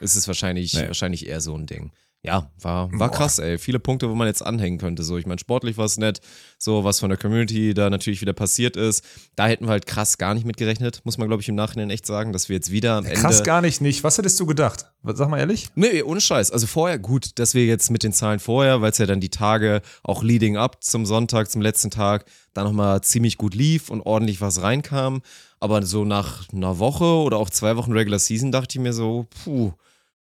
ist 0.00 0.16
es 0.16 0.26
wahrscheinlich, 0.26 0.74
Nee. 0.74 0.86
wahrscheinlich 0.86 1.26
eher 1.28 1.40
so 1.40 1.54
ein 1.56 1.66
Ding. 1.66 1.90
Ja, 2.26 2.50
war, 2.60 2.90
war 2.92 3.10
krass, 3.10 3.38
ey. 3.38 3.56
Viele 3.56 3.78
Punkte, 3.78 4.10
wo 4.10 4.14
man 4.16 4.26
jetzt 4.26 4.44
anhängen 4.44 4.78
könnte. 4.78 5.04
So, 5.04 5.16
ich 5.16 5.26
meine, 5.26 5.38
sportlich 5.38 5.78
war 5.78 5.84
es 5.84 5.96
nett. 5.96 6.20
So, 6.58 6.82
was 6.82 6.98
von 6.98 7.08
der 7.08 7.18
Community 7.18 7.72
da 7.72 7.88
natürlich 7.88 8.20
wieder 8.20 8.32
passiert 8.32 8.76
ist. 8.76 9.04
Da 9.36 9.46
hätten 9.46 9.66
wir 9.66 9.70
halt 9.70 9.86
krass 9.86 10.18
gar 10.18 10.34
nicht 10.34 10.44
mit 10.44 10.56
gerechnet, 10.56 11.02
muss 11.04 11.18
man, 11.18 11.28
glaube 11.28 11.42
ich, 11.42 11.48
im 11.48 11.54
Nachhinein 11.54 11.88
echt 11.90 12.04
sagen, 12.04 12.32
dass 12.32 12.48
wir 12.48 12.56
jetzt 12.56 12.72
wieder 12.72 12.94
am 12.96 13.04
Ende. 13.04 13.20
Krass 13.20 13.44
gar 13.44 13.60
nicht, 13.60 13.80
nicht. 13.80 14.02
Was 14.02 14.18
hättest 14.18 14.40
du 14.40 14.46
gedacht? 14.46 14.86
Sag 15.04 15.28
mal 15.28 15.38
ehrlich. 15.38 15.68
Nee, 15.76 16.02
ohne 16.02 16.20
Scheiß. 16.20 16.50
Also 16.50 16.66
vorher, 16.66 16.98
gut, 16.98 17.38
dass 17.38 17.54
wir 17.54 17.64
jetzt 17.64 17.90
mit 17.90 18.02
den 18.02 18.12
Zahlen 18.12 18.40
vorher, 18.40 18.80
weil 18.80 18.90
es 18.90 18.98
ja 18.98 19.06
dann 19.06 19.20
die 19.20 19.30
Tage 19.30 19.80
auch 20.02 20.24
leading 20.24 20.56
up 20.56 20.82
zum 20.82 21.06
Sonntag, 21.06 21.48
zum 21.48 21.62
letzten 21.62 21.92
Tag, 21.92 22.24
da 22.54 22.64
nochmal 22.64 23.02
ziemlich 23.02 23.38
gut 23.38 23.54
lief 23.54 23.88
und 23.88 24.00
ordentlich 24.00 24.40
was 24.40 24.62
reinkam. 24.62 25.22
Aber 25.60 25.82
so 25.84 26.04
nach 26.04 26.48
einer 26.52 26.80
Woche 26.80 27.04
oder 27.04 27.36
auch 27.36 27.50
zwei 27.50 27.76
Wochen 27.76 27.92
Regular 27.92 28.18
Season 28.18 28.50
dachte 28.50 28.78
ich 28.78 28.82
mir 28.82 28.92
so, 28.92 29.26
puh, 29.44 29.72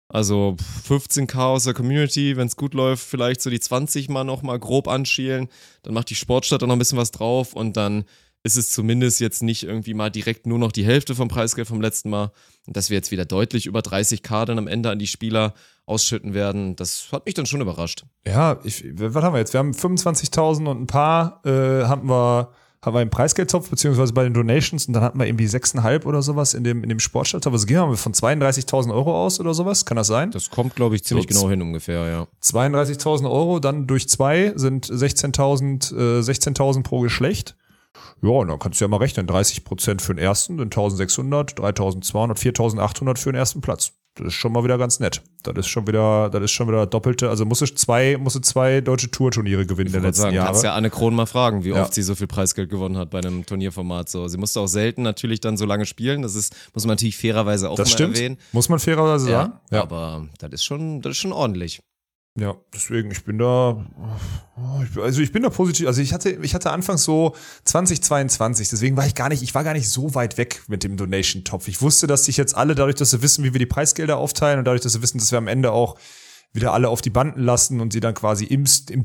also 0.07 0.55
15k 0.87 1.37
aus 1.37 1.63
der 1.63 1.73
Community, 1.73 2.37
wenn 2.37 2.47
es 2.47 2.55
gut 2.55 2.73
läuft, 2.73 3.03
vielleicht 3.03 3.41
so 3.41 3.49
die 3.49 3.59
20 3.59 4.09
mal 4.09 4.23
nochmal 4.23 4.59
grob 4.59 4.87
anschielen. 4.87 5.47
Dann 5.83 5.93
macht 5.93 6.09
die 6.09 6.15
Sportstadt 6.15 6.61
auch 6.63 6.67
noch 6.67 6.75
ein 6.75 6.79
bisschen 6.79 6.97
was 6.97 7.11
drauf 7.11 7.53
und 7.53 7.75
dann 7.75 8.05
ist 8.43 8.57
es 8.57 8.69
zumindest 8.69 9.19
jetzt 9.19 9.41
nicht 9.41 9.63
irgendwie 9.63 9.95
mal 9.95 10.11
direkt 10.11 10.45
nur 10.45 10.59
noch 10.59 10.71
die 10.71 10.85
Hälfte 10.85 11.15
vom 11.15 11.27
Preisgeld 11.27 11.67
vom 11.67 11.81
letzten 11.81 12.11
Mal. 12.11 12.31
Und 12.67 12.77
dass 12.77 12.91
wir 12.91 12.95
jetzt 12.95 13.09
wieder 13.09 13.25
deutlich 13.25 13.65
über 13.65 13.79
30k 13.79 14.45
dann 14.45 14.59
am 14.59 14.67
Ende 14.67 14.91
an 14.91 14.99
die 14.99 15.07
Spieler 15.07 15.55
ausschütten 15.87 16.35
werden, 16.35 16.75
das 16.75 17.07
hat 17.11 17.25
mich 17.25 17.33
dann 17.33 17.47
schon 17.47 17.61
überrascht. 17.61 18.05
Ja, 18.25 18.59
ich, 18.63 18.83
was 18.99 19.23
haben 19.23 19.33
wir 19.33 19.39
jetzt? 19.39 19.53
Wir 19.53 19.59
haben 19.59 19.71
25.000 19.71 20.69
und 20.69 20.81
ein 20.81 20.87
paar 20.87 21.43
äh, 21.43 21.85
haben 21.85 22.07
wir 22.07 22.51
haben 22.85 22.93
wir 22.93 23.01
im 23.01 23.09
Preisgeldtopf, 23.09 23.69
beziehungsweise 23.69 24.13
bei 24.13 24.23
den 24.23 24.33
Donations 24.33 24.85
und 24.85 24.93
dann 24.93 25.03
hatten 25.03 25.19
wir 25.19 25.25
irgendwie 25.25 25.47
6,5 25.47 26.05
oder 26.05 26.21
sowas 26.21 26.53
in 26.53 26.63
dem, 26.63 26.83
in 26.83 26.89
dem 26.89 26.99
Sportstadttopf. 26.99 27.53
Also 27.53 27.65
gehen 27.65 27.77
wir 27.77 27.97
von 27.97 28.13
32.000 28.13 28.93
Euro 28.93 29.25
aus 29.25 29.39
oder 29.39 29.55
sowas, 29.55 29.85
kann 29.85 29.97
das 29.97 30.07
sein? 30.07 30.29
Das 30.29 30.51
kommt, 30.51 30.75
glaube 30.75 30.95
ich, 30.95 31.03
ziemlich 31.03 31.25
So, 31.29 31.39
genau 31.39 31.49
hin 31.49 31.61
ungefähr, 31.63 32.07
ja. 32.07 32.27
32.000 32.43 33.23
Euro, 33.29 33.59
dann 33.59 33.87
durch 33.87 34.07
zwei 34.07 34.53
sind 34.55 34.85
16.000 34.85 35.95
äh, 35.95 36.19
16.000 36.19 36.83
pro 36.83 36.99
Geschlecht. 36.99 37.55
Ja, 38.21 38.29
und 38.29 38.49
dann 38.49 38.59
kannst 38.59 38.79
du 38.79 38.85
ja 38.85 38.89
mal 38.89 38.97
rechnen, 38.97 39.25
30 39.25 39.63
Prozent 39.63 40.01
für 40.01 40.13
den 40.13 40.23
ersten, 40.23 40.57
dann 40.57 40.69
1.600, 40.69 41.55
3.200, 41.55 42.37
4.800 42.37 43.17
für 43.17 43.31
den 43.31 43.39
ersten 43.39 43.61
Platz. 43.61 43.93
Das 44.17 44.27
ist 44.27 44.33
schon 44.35 44.53
mal 44.53 44.63
wieder 44.63 44.77
ganz 44.77 45.01
nett. 45.01 45.21
Das 45.43 45.53
ist 45.57 45.67
schon 45.67 45.87
wieder, 45.87 46.29
das 46.29 46.41
ist 46.43 46.51
schon 46.51 46.69
wieder 46.69 46.85
doppelte. 46.85 47.29
Also 47.29 47.45
musst 47.45 47.61
du 47.61 47.65
zwei, 47.65 48.17
musst 48.17 48.37
du 48.37 48.39
zwei 48.39 48.79
deutsche 48.79 49.11
Tourturniere 49.11 49.65
gewinnen 49.65 49.87
in 49.87 49.91
der 49.91 50.01
wollte 50.01 50.07
letzten 50.07 50.21
sagen, 50.23 50.35
Jahre. 50.35 50.47
kannst 50.47 50.63
ja 50.63 50.73
Anne 50.73 50.89
Kron 50.89 51.13
mal 51.15 51.25
fragen, 51.25 51.65
wie 51.65 51.69
Ja. 51.71 51.81
oft 51.83 51.93
sie 51.93 52.01
so 52.01 52.15
viel 52.15 52.27
Preisgeld 52.27 52.69
gewonnen 52.69 52.97
hat 52.97 53.09
bei 53.09 53.19
einem 53.19 53.45
Turnierformat. 53.45 54.07
So, 54.09 54.27
sie 54.29 54.37
musste 54.37 54.61
auch 54.61 54.67
selten 54.67 55.01
natürlich 55.01 55.41
dann 55.41 55.57
so 55.57 55.65
lange 55.65 55.85
spielen. 55.85 56.21
Das 56.21 56.33
ist, 56.35 56.55
muss 56.73 56.85
man 56.85 56.93
natürlich 56.95 57.17
fairerweise 57.17 57.69
auch 57.69 57.75
das 57.75 57.89
mal 57.89 57.93
stimmt. 57.93 58.15
erwähnen. 58.15 58.37
Muss 58.53 58.69
man 58.69 58.79
fairerweise 58.79 59.25
sagen. 59.25 59.53
Ja, 59.69 59.81
aber 59.81 60.27
das 60.39 60.51
ist 60.53 60.63
schon, 60.63 61.01
das 61.01 61.11
ist 61.11 61.17
schon 61.17 61.33
ordentlich. 61.33 61.81
Ja, 62.37 62.57
deswegen, 62.73 63.11
ich 63.11 63.23
bin 63.23 63.37
da, 63.37 63.85
also 64.97 65.21
ich 65.21 65.31
bin 65.31 65.43
da 65.43 65.49
positiv, 65.49 65.87
also 65.87 66.01
ich 66.01 66.11
hatte, 66.11 66.31
ich 66.31 66.53
hatte 66.53 66.69
anfangs 66.69 67.05
so 67.05 67.33
2022, 67.63 68.67
deswegen 68.67 68.97
war 68.97 69.07
ich 69.07 69.15
gar 69.15 69.29
nicht, 69.29 69.41
ich 69.41 69.55
war 69.55 69.63
gar 69.63 69.73
nicht 69.73 69.87
so 69.87 70.15
weit 70.15 70.37
weg 70.37 70.63
mit 70.67 70.83
dem 70.83 70.97
Donation-Topf. 70.97 71.69
Ich 71.69 71.81
wusste, 71.81 72.07
dass 72.07 72.25
sich 72.25 72.35
jetzt 72.35 72.53
alle, 72.53 72.75
dadurch, 72.75 72.95
dass 72.95 73.11
sie 73.11 73.21
wissen, 73.21 73.45
wie 73.45 73.53
wir 73.53 73.59
die 73.59 73.65
Preisgelder 73.65 74.17
aufteilen 74.17 74.59
und 74.59 74.65
dadurch, 74.65 74.81
dass 74.81 74.91
sie 74.91 75.01
wissen, 75.01 75.17
dass 75.17 75.31
wir 75.31 75.37
am 75.37 75.47
Ende 75.47 75.71
auch 75.71 75.97
wieder 76.51 76.73
alle 76.73 76.89
auf 76.89 77.01
die 77.01 77.09
Banden 77.09 77.41
lassen 77.41 77.79
und 77.79 77.93
sie 77.93 78.01
dann 78.01 78.13
quasi 78.13 78.43
im, 78.43 78.65
im 78.89 79.03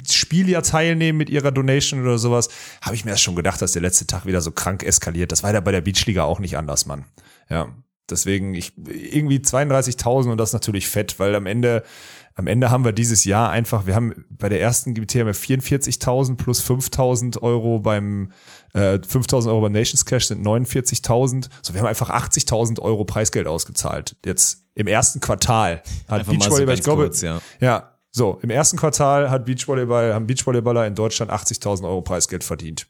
ja 0.49 0.63
teilnehmen 0.63 1.19
mit 1.19 1.31
ihrer 1.31 1.53
Donation 1.53 2.03
oder 2.03 2.19
sowas, 2.19 2.49
habe 2.83 2.97
ich 2.97 3.05
mir 3.05 3.13
erst 3.13 3.23
schon 3.23 3.37
gedacht, 3.37 3.63
dass 3.63 3.73
der 3.73 3.83
letzte 3.83 4.09
Tag 4.09 4.27
wieder 4.27 4.41
so 4.41 4.51
krank 4.51 4.83
eskaliert. 4.83 5.31
Das 5.31 5.45
war 5.45 5.53
ja 5.53 5.61
bei 5.61 5.73
der 5.73 5.83
Beachliga 5.83 6.25
auch 6.25 6.41
nicht 6.41 6.57
anders, 6.57 6.87
Mann. 6.87 7.05
Ja, 7.49 7.69
deswegen 8.09 8.55
ich 8.55 8.73
irgendwie 8.77 9.39
32.000 9.39 10.33
und 10.33 10.39
das 10.39 10.53
natürlich 10.53 10.89
fett, 10.89 11.19
weil 11.19 11.35
am 11.35 11.47
Ende 11.47 11.85
am 12.41 12.47
Ende 12.47 12.71
haben 12.71 12.87
wir 12.87 12.93
dieses 12.93 13.27
Jahr 13.27 13.51
einfach, 13.51 13.87
wir 13.87 13.95
haben 13.95 14.25
bei 14.31 14.49
der 14.49 14.63
ersten 14.63 14.95
GBT 14.95 15.17
haben 15.17 15.27
wir 15.27 15.35
44.000 15.35 16.37
plus 16.37 16.65
5.000 16.67 17.43
Euro 17.43 17.81
beim, 17.81 18.33
äh, 18.73 18.95
5.000 18.95 19.49
Euro 19.49 19.61
beim 19.61 19.73
Nations 19.73 20.07
Cash 20.07 20.29
sind 20.29 20.43
49.000. 20.43 21.51
So, 21.61 21.75
wir 21.75 21.81
haben 21.81 21.87
einfach 21.87 22.09
80.000 22.09 22.81
Euro 22.81 23.05
Preisgeld 23.05 23.47
ausgezahlt. 23.47 24.17
Jetzt 24.25 24.65
im 24.75 24.87
ersten 24.87 25.21
Quartal 25.21 25.83
hat 26.09 26.27
Beachvolleyball, 26.27 26.77
so 26.77 26.79
ich 26.79 26.83
glaube, 26.83 27.03
kurz, 27.03 27.21
ja. 27.21 27.43
ja, 27.61 27.91
so, 28.11 28.39
im 28.43 28.49
ersten 28.49 28.79
Quartal 28.79 29.31
hat 29.31 29.45
Beachvolleyball, 29.45 30.15
haben 30.15 30.27
Beachvolleyballer 30.27 30.87
in 30.87 30.95
Deutschland 30.95 31.31
80.000 31.31 31.85
Euro 31.85 32.01
Preisgeld 32.01 32.43
verdient. 32.43 32.87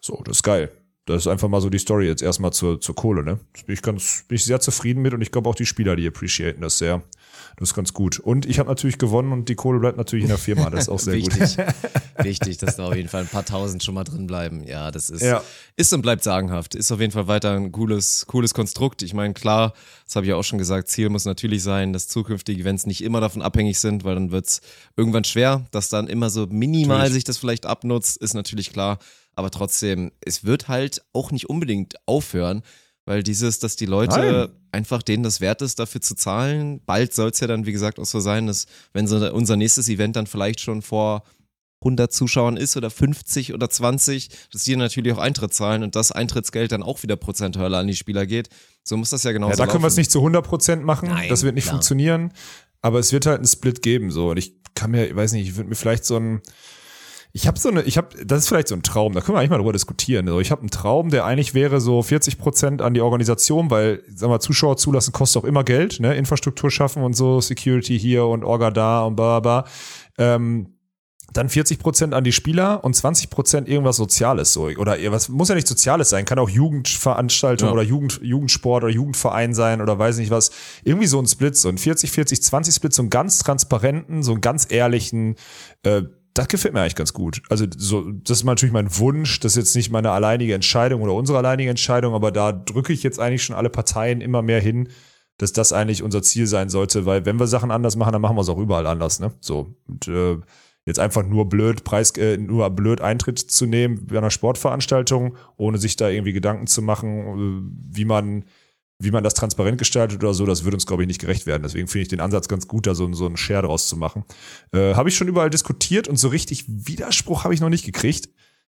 So, 0.00 0.22
das 0.24 0.36
ist 0.36 0.42
geil. 0.44 0.70
Das 1.06 1.22
ist 1.22 1.26
einfach 1.26 1.48
mal 1.48 1.60
so 1.60 1.68
die 1.68 1.78
Story 1.78 2.06
jetzt 2.06 2.22
erstmal 2.22 2.52
zur, 2.52 2.80
zur 2.80 2.94
Kohle, 2.94 3.24
ne? 3.24 3.40
Das 3.54 3.64
bin 3.64 3.74
ich 3.74 3.82
ganz, 3.82 4.24
bin 4.28 4.36
ich 4.36 4.44
sehr 4.44 4.60
zufrieden 4.60 5.02
mit 5.02 5.12
und 5.12 5.20
ich 5.20 5.32
glaube 5.32 5.50
auch 5.50 5.56
die 5.56 5.66
Spieler, 5.66 5.96
die 5.96 6.06
appreciaten 6.06 6.62
das 6.62 6.78
sehr. 6.78 7.02
Das 7.56 7.70
ist 7.70 7.74
ganz 7.74 7.92
gut. 7.92 8.18
Und 8.18 8.46
ich 8.46 8.58
habe 8.58 8.68
natürlich 8.68 8.98
gewonnen 8.98 9.32
und 9.32 9.48
die 9.48 9.54
Kohle 9.54 9.78
bleibt 9.78 9.96
natürlich 9.96 10.24
in 10.24 10.28
der 10.28 10.38
Firma. 10.38 10.70
Das 10.70 10.84
ist 10.84 10.88
auch 10.88 10.98
sehr 11.00 11.14
Wichtig. 11.14 11.56
gut. 11.56 11.66
Wichtig, 12.24 12.58
dass 12.58 12.76
da 12.76 12.86
auf 12.88 12.96
jeden 12.96 13.08
Fall 13.08 13.22
ein 13.22 13.28
paar 13.28 13.44
tausend 13.44 13.82
schon 13.82 13.94
mal 13.94 14.04
drin 14.04 14.26
bleiben. 14.26 14.64
Ja, 14.64 14.90
das 14.90 15.10
ist, 15.10 15.22
ja. 15.22 15.42
ist 15.76 15.92
und 15.92 16.02
bleibt 16.02 16.22
sagenhaft. 16.22 16.74
Ist 16.74 16.90
auf 16.92 17.00
jeden 17.00 17.12
Fall 17.12 17.26
weiter 17.28 17.52
ein 17.52 17.72
cooles, 17.72 18.26
cooles 18.26 18.54
Konstrukt. 18.54 19.02
Ich 19.02 19.14
meine, 19.14 19.34
klar, 19.34 19.74
das 20.04 20.16
habe 20.16 20.26
ich 20.26 20.30
ja 20.30 20.36
auch 20.36 20.44
schon 20.44 20.58
gesagt, 20.58 20.88
Ziel 20.88 21.08
muss 21.10 21.24
natürlich 21.24 21.62
sein, 21.62 21.92
dass 21.92 22.08
zukünftige 22.08 22.60
Events 22.60 22.86
nicht 22.86 23.02
immer 23.02 23.20
davon 23.20 23.42
abhängig 23.42 23.78
sind, 23.78 24.04
weil 24.04 24.14
dann 24.14 24.30
wird's 24.30 24.60
irgendwann 24.96 25.24
schwer, 25.24 25.66
dass 25.70 25.88
dann 25.88 26.08
immer 26.08 26.30
so 26.30 26.46
minimal 26.46 26.98
natürlich. 26.98 27.14
sich 27.14 27.24
das 27.24 27.38
vielleicht 27.38 27.66
abnutzt, 27.66 28.16
ist 28.16 28.34
natürlich 28.34 28.72
klar. 28.72 28.98
Aber 29.36 29.50
trotzdem, 29.50 30.12
es 30.20 30.44
wird 30.44 30.68
halt 30.68 31.02
auch 31.12 31.30
nicht 31.32 31.48
unbedingt 31.48 31.94
aufhören. 32.06 32.62
Weil 33.06 33.22
dieses, 33.22 33.58
dass 33.58 33.76
die 33.76 33.86
Leute 33.86 34.48
Nein. 34.48 34.48
Einfach 34.74 35.02
denen 35.02 35.22
das 35.22 35.40
wert 35.40 35.62
ist, 35.62 35.78
dafür 35.78 36.00
zu 36.00 36.14
zahlen. 36.14 36.80
Bald 36.84 37.14
soll 37.14 37.30
es 37.30 37.40
ja 37.40 37.46
dann, 37.46 37.64
wie 37.64 37.72
gesagt, 37.72 37.98
auch 37.98 38.04
so 38.04 38.20
sein, 38.20 38.46
dass 38.46 38.66
wenn 38.92 39.06
so 39.06 39.16
unser 39.32 39.56
nächstes 39.56 39.88
Event 39.88 40.16
dann 40.16 40.26
vielleicht 40.26 40.60
schon 40.60 40.82
vor 40.82 41.22
100 41.82 42.12
Zuschauern 42.12 42.56
ist 42.56 42.76
oder 42.76 42.90
50 42.90 43.54
oder 43.54 43.70
20, 43.70 44.28
dass 44.52 44.64
die 44.64 44.74
natürlich 44.74 45.12
auch 45.12 45.18
Eintritt 45.18 45.52
zahlen 45.52 45.82
und 45.82 45.96
das 45.96 46.12
Eintrittsgeld 46.12 46.72
dann 46.72 46.82
auch 46.82 47.02
wieder 47.02 47.16
prozentual 47.16 47.74
an 47.74 47.86
die 47.86 47.94
Spieler 47.94 48.26
geht. 48.26 48.48
So 48.82 48.96
muss 48.96 49.10
das 49.10 49.22
ja 49.22 49.32
genau 49.32 49.48
sein. 49.48 49.58
Ja, 49.58 49.66
da 49.66 49.70
können 49.70 49.84
wir 49.84 49.88
es 49.88 49.96
nicht 49.96 50.10
zu 50.10 50.18
100 50.18 50.44
Prozent 50.44 50.84
machen. 50.84 51.10
Nein, 51.10 51.28
das 51.28 51.42
wird 51.42 51.54
nicht 51.54 51.64
klar. 51.64 51.74
funktionieren. 51.74 52.32
Aber 52.80 52.98
es 52.98 53.12
wird 53.12 53.26
halt 53.26 53.38
einen 53.38 53.46
Split 53.46 53.82
geben. 53.82 54.10
So. 54.10 54.30
Und 54.30 54.38
ich 54.38 54.54
kann 54.74 54.90
mir, 54.90 55.06
ich 55.06 55.16
weiß 55.16 55.32
nicht, 55.32 55.48
ich 55.48 55.56
würde 55.56 55.68
mir 55.68 55.74
vielleicht 55.74 56.04
so 56.04 56.16
ein 56.16 56.42
ich 57.36 57.48
habe 57.48 57.58
so 57.58 57.68
eine, 57.68 57.82
ich 57.82 57.98
habe, 57.98 58.24
das 58.24 58.42
ist 58.42 58.48
vielleicht 58.48 58.68
so 58.68 58.76
ein 58.76 58.84
Traum, 58.84 59.12
da 59.12 59.20
können 59.20 59.34
wir 59.34 59.40
eigentlich 59.40 59.50
mal 59.50 59.58
drüber 59.58 59.72
diskutieren. 59.72 60.28
Also 60.28 60.38
ich 60.38 60.52
habe 60.52 60.60
einen 60.60 60.70
Traum, 60.70 61.10
der 61.10 61.24
eigentlich 61.24 61.52
wäre 61.52 61.80
so 61.80 62.00
40 62.00 62.38
Prozent 62.38 62.80
an 62.80 62.94
die 62.94 63.00
Organisation, 63.00 63.72
weil, 63.72 64.04
sag 64.06 64.28
mal, 64.28 64.38
Zuschauer 64.38 64.76
zulassen 64.76 65.12
kostet 65.12 65.42
auch 65.42 65.46
immer 65.46 65.64
Geld, 65.64 65.98
ne? 65.98 66.14
Infrastruktur 66.14 66.70
schaffen 66.70 67.02
und 67.02 67.14
so, 67.14 67.40
Security 67.40 67.98
hier 67.98 68.24
und 68.26 68.44
Orga 68.44 68.70
da 68.70 69.02
und 69.02 69.16
bla 69.16 69.40
bla. 69.40 69.62
bla. 69.62 69.70
Ähm, 70.16 70.74
dann 71.32 71.48
40 71.48 71.80
Prozent 71.80 72.14
an 72.14 72.22
die 72.22 72.30
Spieler 72.30 72.84
und 72.84 72.94
20 72.94 73.30
Prozent 73.30 73.68
irgendwas 73.68 73.96
Soziales 73.96 74.52
so 74.52 74.66
oder 74.66 74.96
was 75.10 75.28
muss 75.28 75.48
ja 75.48 75.56
nicht 75.56 75.66
Soziales 75.66 76.10
sein, 76.10 76.26
kann 76.26 76.38
auch 76.38 76.48
Jugendveranstaltung 76.48 77.68
ja. 77.68 77.72
oder 77.72 77.82
Jugend, 77.82 78.20
Jugendsport 78.22 78.84
oder 78.84 78.92
Jugendverein 78.92 79.54
sein 79.54 79.80
oder 79.82 79.98
weiß 79.98 80.18
nicht 80.18 80.30
was. 80.30 80.52
Irgendwie 80.84 81.08
so 81.08 81.18
ein 81.18 81.26
Split, 81.26 81.56
so 81.56 81.68
ein 81.68 81.78
40, 81.78 82.12
40, 82.12 82.40
20 82.40 82.74
Split, 82.76 82.94
so 82.94 83.02
einen 83.02 83.10
ganz 83.10 83.40
transparenten, 83.40 84.22
so 84.22 84.30
einen 84.30 84.40
ganz 84.40 84.68
ehrlichen 84.70 85.34
äh, 85.82 86.02
das 86.34 86.48
gefällt 86.48 86.74
mir 86.74 86.80
eigentlich 86.80 86.96
ganz 86.96 87.12
gut. 87.12 87.42
Also 87.48 87.64
so, 87.76 88.10
das 88.10 88.38
ist 88.38 88.44
natürlich 88.44 88.72
mein 88.72 88.98
Wunsch. 88.98 89.38
Das 89.40 89.52
ist 89.52 89.56
jetzt 89.56 89.76
nicht 89.76 89.90
meine 89.90 90.10
alleinige 90.10 90.54
Entscheidung 90.54 91.02
oder 91.02 91.14
unsere 91.14 91.38
alleinige 91.38 91.70
Entscheidung, 91.70 92.12
aber 92.12 92.32
da 92.32 92.50
drücke 92.52 92.92
ich 92.92 93.04
jetzt 93.04 93.20
eigentlich 93.20 93.44
schon 93.44 93.54
alle 93.54 93.70
Parteien 93.70 94.20
immer 94.20 94.42
mehr 94.42 94.60
hin, 94.60 94.88
dass 95.38 95.52
das 95.52 95.72
eigentlich 95.72 96.02
unser 96.02 96.22
Ziel 96.22 96.46
sein 96.46 96.68
sollte, 96.68 97.06
weil 97.06 97.24
wenn 97.24 97.38
wir 97.38 97.46
Sachen 97.46 97.70
anders 97.70 97.96
machen, 97.96 98.12
dann 98.12 98.22
machen 98.22 98.36
wir 98.36 98.42
es 98.42 98.48
auch 98.48 98.58
überall 98.58 98.86
anders. 98.86 99.20
Ne? 99.20 99.32
So 99.40 99.76
und 99.86 100.08
äh, 100.08 100.38
jetzt 100.84 100.98
einfach 100.98 101.24
nur 101.24 101.48
blöd 101.48 101.84
Preis, 101.84 102.10
äh, 102.12 102.36
nur 102.36 102.68
blöd 102.70 103.00
Eintritt 103.00 103.38
zu 103.38 103.66
nehmen 103.66 104.06
bei 104.06 104.18
einer 104.18 104.30
Sportveranstaltung, 104.30 105.36
ohne 105.56 105.78
sich 105.78 105.96
da 105.96 106.08
irgendwie 106.08 106.32
Gedanken 106.32 106.66
zu 106.66 106.82
machen, 106.82 107.70
äh, 107.92 107.96
wie 107.96 108.04
man 108.04 108.44
wie 108.98 109.10
man 109.10 109.24
das 109.24 109.34
transparent 109.34 109.78
gestaltet 109.78 110.22
oder 110.22 110.34
so, 110.34 110.46
das 110.46 110.64
würde 110.64 110.76
uns, 110.76 110.86
glaube 110.86 111.02
ich, 111.02 111.08
nicht 111.08 111.20
gerecht 111.20 111.46
werden. 111.46 111.62
Deswegen 111.62 111.88
finde 111.88 112.02
ich 112.02 112.08
den 112.08 112.20
Ansatz 112.20 112.48
ganz 112.48 112.68
gut, 112.68 112.86
da 112.86 112.94
so, 112.94 113.12
so 113.12 113.26
einen 113.26 113.36
Share 113.36 113.62
draus 113.62 113.88
zu 113.88 113.96
machen. 113.96 114.24
Äh, 114.72 114.94
habe 114.94 115.08
ich 115.08 115.16
schon 115.16 115.28
überall 115.28 115.50
diskutiert 115.50 116.08
und 116.08 116.16
so 116.16 116.28
richtig 116.28 116.64
Widerspruch 116.68 117.44
habe 117.44 117.54
ich 117.54 117.60
noch 117.60 117.68
nicht 117.68 117.84
gekriegt. 117.84 118.28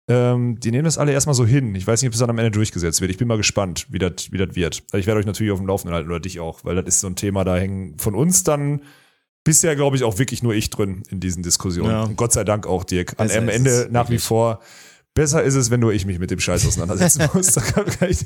Ähm, 0.09 0.59
die 0.59 0.71
nehmen 0.71 0.85
das 0.85 0.97
alle 0.97 1.11
erstmal 1.11 1.35
so 1.35 1.45
hin. 1.45 1.73
Ich 1.75 1.85
weiß 1.85 2.01
nicht, 2.01 2.09
ob 2.09 2.13
es 2.13 2.19
dann 2.19 2.29
am 2.29 2.37
Ende 2.37 2.51
durchgesetzt 2.51 2.99
wird. 2.99 3.11
Ich 3.11 3.17
bin 3.17 3.27
mal 3.27 3.37
gespannt, 3.37 3.87
wie 3.89 3.99
das 3.99 4.31
wie 4.31 4.37
das 4.37 4.55
wird. 4.55 4.83
Also 4.91 4.97
ich 4.97 5.07
werde 5.07 5.19
euch 5.19 5.25
natürlich 5.25 5.51
auf 5.51 5.59
dem 5.59 5.67
Laufenden 5.67 5.95
halten 5.95 6.09
oder 6.09 6.19
dich 6.19 6.39
auch, 6.39 6.65
weil 6.65 6.75
das 6.75 6.85
ist 6.85 6.99
so 7.01 7.07
ein 7.07 7.15
Thema, 7.15 7.43
da 7.43 7.55
hängen 7.55 7.97
von 7.99 8.15
uns 8.15 8.43
dann 8.43 8.81
bisher, 9.43 9.75
glaube 9.75 9.95
ich, 9.95 10.03
auch 10.03 10.17
wirklich 10.17 10.43
nur 10.43 10.53
ich 10.53 10.69
drin 10.69 11.03
in 11.09 11.19
diesen 11.19 11.43
Diskussionen. 11.43 11.91
Ja. 11.91 12.03
Und 12.03 12.17
Gott 12.17 12.33
sei 12.33 12.43
Dank 12.43 12.67
auch, 12.67 12.83
Dirk. 12.83 13.13
An, 13.17 13.29
am 13.31 13.49
Ende 13.49 13.87
nach 13.91 14.09
wie 14.09 14.17
vor 14.17 14.61
Besser 15.19 15.43
ist 15.43 15.55
es, 15.55 15.69
wenn 15.69 15.81
nur 15.81 15.91
ich 15.91 16.05
mich 16.05 16.17
mit 16.17 16.31
dem 16.31 16.39
Scheiß 16.39 16.65
auseinandersetzen 16.65 17.27
muss. 17.33 17.51
da 17.51 17.59
kann, 17.59 17.85
kann 17.87 18.09
ich, 18.09 18.25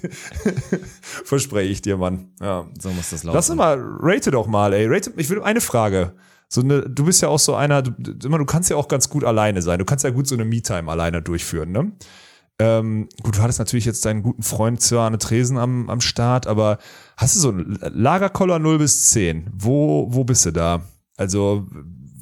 verspreche 1.01 1.71
ich 1.71 1.81
dir, 1.81 1.97
Mann. 1.97 2.27
Ja. 2.39 2.67
So 2.79 2.91
muss 2.91 3.09
das 3.09 3.23
laufen. 3.23 3.35
Lass 3.35 3.49
uns 3.49 3.57
mal, 3.57 3.79
rate 3.81 4.29
doch 4.29 4.45
mal, 4.45 4.73
ey. 4.73 4.85
Rate, 4.85 5.11
ich 5.17 5.27
will 5.31 5.41
eine 5.41 5.59
Frage. 5.59 6.13
So 6.49 6.61
eine, 6.61 6.87
du 6.87 7.05
bist 7.05 7.19
ja 7.23 7.29
auch 7.29 7.39
so 7.39 7.55
einer, 7.55 7.81
du, 7.81 7.93
du 7.93 8.45
kannst 8.45 8.69
ja 8.69 8.75
auch 8.75 8.87
ganz 8.87 9.09
gut 9.09 9.23
alleine 9.23 9.63
sein. 9.63 9.79
Du 9.79 9.85
kannst 9.85 10.03
ja 10.03 10.11
gut 10.11 10.27
so 10.27 10.35
eine 10.35 10.45
Me-Time 10.45 10.91
alleine 10.91 11.23
durchführen, 11.23 11.71
ne? 11.71 11.93
Ähm, 12.59 13.09
gut, 13.23 13.37
du 13.37 13.41
hattest 13.41 13.57
natürlich 13.57 13.85
jetzt 13.85 14.05
deinen 14.05 14.21
guten 14.21 14.43
Freund 14.43 14.79
Sir 14.79 14.99
Arne 14.99 15.17
Tresen 15.17 15.57
am, 15.57 15.89
am 15.89 15.99
Start, 15.99 16.45
aber 16.45 16.77
hast 17.17 17.35
du 17.35 17.39
so 17.39 17.49
ein 17.49 17.79
Lagerkoller 17.81 18.59
0 18.59 18.77
bis 18.77 19.09
10? 19.09 19.49
Wo, 19.51 20.13
wo 20.13 20.25
bist 20.25 20.45
du 20.45 20.51
da? 20.51 20.83
Also, 21.17 21.65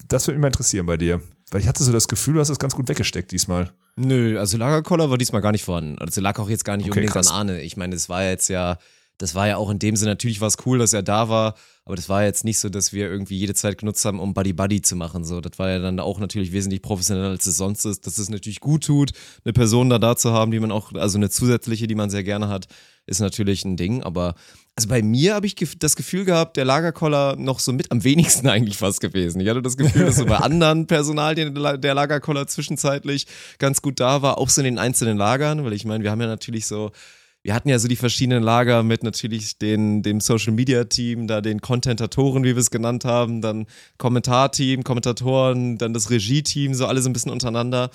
das 0.08 0.28
würde 0.28 0.38
mich 0.38 0.44
mal 0.44 0.48
interessieren 0.48 0.86
bei 0.86 0.96
dir. 0.96 1.20
Weil 1.52 1.60
ich 1.60 1.68
hatte 1.68 1.84
so 1.84 1.92
das 1.92 2.08
Gefühl, 2.08 2.36
du 2.36 2.40
hast 2.40 2.48
das 2.48 2.58
ganz 2.58 2.74
gut 2.74 2.88
weggesteckt 2.88 3.34
diesmal. 3.34 3.74
Nö, 3.96 4.40
also 4.40 4.58
Lagerkoller 4.58 5.10
war 5.10 5.18
diesmal 5.18 5.42
gar 5.42 5.52
nicht 5.52 5.64
vorhanden. 5.64 5.98
Also 6.00 6.22
lag 6.22 6.40
auch 6.40 6.50
jetzt 6.50 6.66
gar 6.66 6.78
nicht 6.78 6.86
okay, 6.86 6.92
unbedingt 6.92 7.14
krass. 7.14 7.28
an 7.30 7.50
Arne. 7.50 7.62
Ich 7.62 7.78
meine, 7.78 7.96
es 7.96 8.10
war 8.10 8.24
jetzt 8.24 8.48
ja, 8.48 8.78
das 9.18 9.36
war 9.36 9.48
ja 9.48 9.58
auch 9.58 9.70
in 9.70 9.80
dem 9.80 9.96
Sinne, 9.96 10.12
natürlich 10.12 10.42
war 10.42 10.48
es 10.48 10.58
cool, 10.66 10.80
dass 10.80 10.94
er 10.94 11.04
da 11.04 11.30
war, 11.30 11.56
aber 11.86 11.96
das 11.96 12.10
war 12.10 12.24
jetzt 12.24 12.46
nicht 12.46 12.60
so, 12.60 12.70
dass 12.70 12.94
wir 12.94 13.10
irgendwie 13.10 13.38
jede 13.38 13.54
Zeit 13.54 13.78
genutzt 13.78 14.06
haben, 14.06 14.20
um 14.20 14.34
Buddy 14.34 14.54
Buddy 14.54 14.82
zu 14.82 14.96
machen. 14.96 15.26
So, 15.26 15.42
das 15.42 15.60
war 15.60 15.70
ja 15.70 15.80
dann 15.80 16.00
auch 16.00 16.20
natürlich 16.20 16.52
wesentlich 16.52 16.82
professioneller, 16.82 17.30
als 17.30 17.46
es 17.46 17.58
sonst 17.58 17.86
ist. 17.86 18.08
Dass 18.08 18.18
es 18.18 18.30
natürlich 18.30 18.60
gut 18.60 18.86
tut, 18.86 19.12
eine 19.44 19.54
Person 19.54 19.90
da 19.90 20.00
da 20.00 20.16
zu 20.16 20.32
haben, 20.32 20.52
die 20.52 20.60
man 20.60 20.72
auch, 20.72 20.94
also 20.94 21.18
eine 21.18 21.30
zusätzliche, 21.30 21.88
die 21.88 21.96
man 21.96 22.10
sehr 22.10 22.24
gerne 22.24 22.48
hat, 22.50 22.68
ist 23.08 23.20
natürlich 23.20 23.66
ein 23.66 23.78
Ding. 23.78 24.04
Aber 24.04 24.36
also 24.76 24.88
bei 24.88 25.02
mir 25.02 25.36
habe 25.36 25.46
ich 25.46 25.56
das 25.80 25.96
Gefühl 25.96 26.26
gehabt, 26.26 26.58
der 26.58 26.66
Lagerkoller 26.66 27.36
noch 27.36 27.60
so 27.60 27.74
mit 27.74 27.92
am 27.92 28.04
wenigsten 28.04 28.48
eigentlich 28.50 28.78
fast 28.78 29.02
gewesen. 29.02 29.42
Ich 29.42 29.50
hatte 29.50 29.62
das 29.62 29.78
Gefühl, 29.78 30.06
dass 30.06 30.16
so 30.16 30.26
bei 30.26 30.38
anderen 30.38 30.88
Personalien 30.88 31.54
der 31.54 31.94
Lagerkoller 31.94 32.48
zwischenzeitlich 32.48 33.28
ganz 33.60 33.82
gut 33.82 34.00
da 34.00 34.22
war, 34.22 34.38
auch 34.38 34.50
so 34.50 34.62
in 34.62 34.66
den 34.66 34.80
einzelnen 34.80 35.18
Lagern, 35.18 35.64
weil 35.64 35.74
ich 35.74 35.86
meine, 35.86 36.04
wir 36.04 36.12
haben 36.12 36.22
ja 36.22 36.28
natürlich 36.28 36.66
so 36.66 36.92
wir 37.44 37.56
hatten 37.56 37.70
ja 37.70 37.80
so 37.80 37.88
die 37.88 37.96
verschiedenen 37.96 38.44
Lager 38.44 38.84
mit 38.84 39.04
natürlich 39.04 39.58
den, 39.58 40.04
dem 40.04 40.20
Social 40.20 40.54
Media 40.54 40.84
Team, 40.84 41.28
da 41.28 41.42
den 41.42 41.60
Contentatoren, 41.60 42.44
wie 42.44 42.56
wir 42.56 42.58
es 42.58 42.70
genannt 42.70 43.04
haben, 43.04 43.42
dann 43.42 43.66
Kommentarteam, 43.98 44.84
Kommentatoren, 44.84 45.80
dann 45.80 45.94
das 45.94 46.12
Regie-Team, 46.12 46.76
so 46.76 46.86
alle 46.86 47.02
so 47.02 47.10
ein 47.10 47.14
bisschen 47.14 47.32
untereinander. 47.32 47.90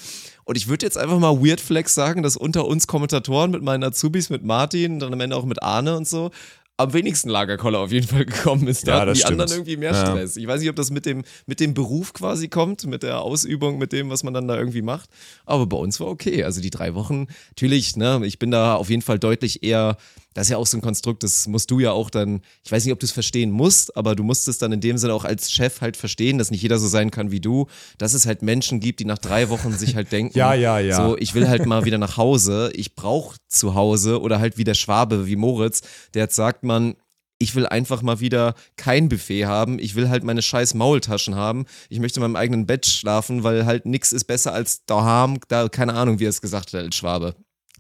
Und 0.44 0.56
ich 0.56 0.66
würde 0.66 0.84
jetzt 0.84 0.98
einfach 0.98 1.18
mal 1.20 1.40
Weird 1.40 1.60
Flex 1.60 1.94
sagen, 1.94 2.24
dass 2.24 2.36
unter 2.36 2.66
uns 2.66 2.88
Kommentatoren 2.88 3.52
mit 3.52 3.62
meinen 3.62 3.84
Azubis, 3.84 4.30
mit 4.30 4.42
Martin, 4.42 4.98
dann 4.98 5.12
am 5.12 5.20
Ende 5.20 5.36
auch 5.36 5.44
mit 5.44 5.62
Arne 5.62 5.96
und 5.96 6.08
so, 6.08 6.32
am 6.78 6.92
wenigsten 6.92 7.30
Lagerkoller 7.30 7.78
auf 7.78 7.90
jeden 7.90 8.06
Fall 8.06 8.24
gekommen 8.26 8.68
ist. 8.68 8.86
Da 8.86 8.92
ja, 8.92 9.00
hatten 9.00 9.14
die 9.14 9.20
stimmt. 9.20 9.32
anderen 9.32 9.52
irgendwie 9.52 9.76
mehr 9.76 9.94
Stress. 9.94 10.34
Ja. 10.34 10.42
Ich 10.42 10.48
weiß 10.48 10.60
nicht, 10.60 10.70
ob 10.70 10.76
das 10.76 10.90
mit 10.90 11.06
dem, 11.06 11.22
mit 11.46 11.60
dem 11.60 11.74
Beruf 11.74 12.12
quasi 12.12 12.48
kommt, 12.48 12.86
mit 12.86 13.02
der 13.02 13.20
Ausübung, 13.22 13.78
mit 13.78 13.92
dem, 13.92 14.10
was 14.10 14.22
man 14.22 14.34
dann 14.34 14.46
da 14.46 14.56
irgendwie 14.56 14.82
macht. 14.82 15.08
Aber 15.46 15.66
bei 15.66 15.76
uns 15.76 16.00
war 16.00 16.08
okay. 16.08 16.44
Also 16.44 16.60
die 16.60 16.70
drei 16.70 16.94
Wochen, 16.94 17.28
natürlich, 17.50 17.96
ne, 17.96 18.20
ich 18.24 18.38
bin 18.38 18.50
da 18.50 18.74
auf 18.74 18.90
jeden 18.90 19.02
Fall 19.02 19.18
deutlich 19.18 19.62
eher 19.62 19.96
das 20.36 20.48
ist 20.48 20.50
ja 20.50 20.58
auch 20.58 20.66
so 20.66 20.76
ein 20.76 20.82
Konstrukt, 20.82 21.22
das 21.22 21.46
musst 21.46 21.70
du 21.70 21.80
ja 21.80 21.92
auch 21.92 22.10
dann, 22.10 22.42
ich 22.62 22.70
weiß 22.70 22.84
nicht, 22.84 22.92
ob 22.92 23.00
du 23.00 23.06
es 23.06 23.12
verstehen 23.12 23.50
musst, 23.50 23.96
aber 23.96 24.14
du 24.14 24.22
musst 24.22 24.48
es 24.48 24.58
dann 24.58 24.70
in 24.70 24.82
dem 24.82 24.98
Sinne 24.98 25.14
auch 25.14 25.24
als 25.24 25.50
Chef 25.50 25.80
halt 25.80 25.96
verstehen, 25.96 26.36
dass 26.36 26.50
nicht 26.50 26.60
jeder 26.60 26.78
so 26.78 26.88
sein 26.88 27.10
kann 27.10 27.30
wie 27.30 27.40
du, 27.40 27.68
dass 27.96 28.12
es 28.12 28.26
halt 28.26 28.42
Menschen 28.42 28.78
gibt, 28.78 29.00
die 29.00 29.06
nach 29.06 29.16
drei 29.16 29.48
Wochen 29.48 29.72
sich 29.72 29.96
halt 29.96 30.12
denken, 30.12 30.36
ja, 30.38 30.52
ja, 30.52 30.78
ja. 30.78 30.94
so, 30.94 31.16
ich 31.16 31.34
will 31.34 31.48
halt 31.48 31.64
mal 31.64 31.86
wieder 31.86 31.96
nach 31.96 32.18
Hause, 32.18 32.70
ich 32.74 32.94
brauche 32.94 33.38
zu 33.48 33.74
Hause 33.74 34.20
oder 34.20 34.38
halt 34.38 34.58
wie 34.58 34.64
der 34.64 34.74
Schwabe, 34.74 35.26
wie 35.26 35.36
Moritz, 35.36 35.80
der 36.12 36.24
jetzt 36.24 36.36
sagt 36.36 36.64
man, 36.64 36.96
ich 37.38 37.54
will 37.54 37.66
einfach 37.66 38.02
mal 38.02 38.20
wieder 38.20 38.54
kein 38.76 39.08
Buffet 39.08 39.46
haben. 39.46 39.78
Ich 39.78 39.94
will 39.94 40.08
halt 40.08 40.24
meine 40.24 40.40
scheiß 40.40 40.74
Maultaschen 40.74 41.34
haben. 41.34 41.66
Ich 41.90 41.98
möchte 42.00 42.18
in 42.18 42.22
meinem 42.22 42.36
eigenen 42.36 42.66
Bett 42.66 42.86
schlafen, 42.86 43.42
weil 43.42 43.66
halt 43.66 43.84
nichts 43.84 44.12
ist 44.12 44.24
besser 44.24 44.54
als 44.54 44.84
daheim. 44.86 45.38
Da, 45.48 45.68
keine 45.68 45.94
Ahnung, 45.94 46.18
wie 46.18 46.24
er 46.24 46.30
es 46.30 46.40
gesagt 46.40 46.72
hat, 46.72 46.82
als 46.82 46.96
Schwabe. 46.96 47.34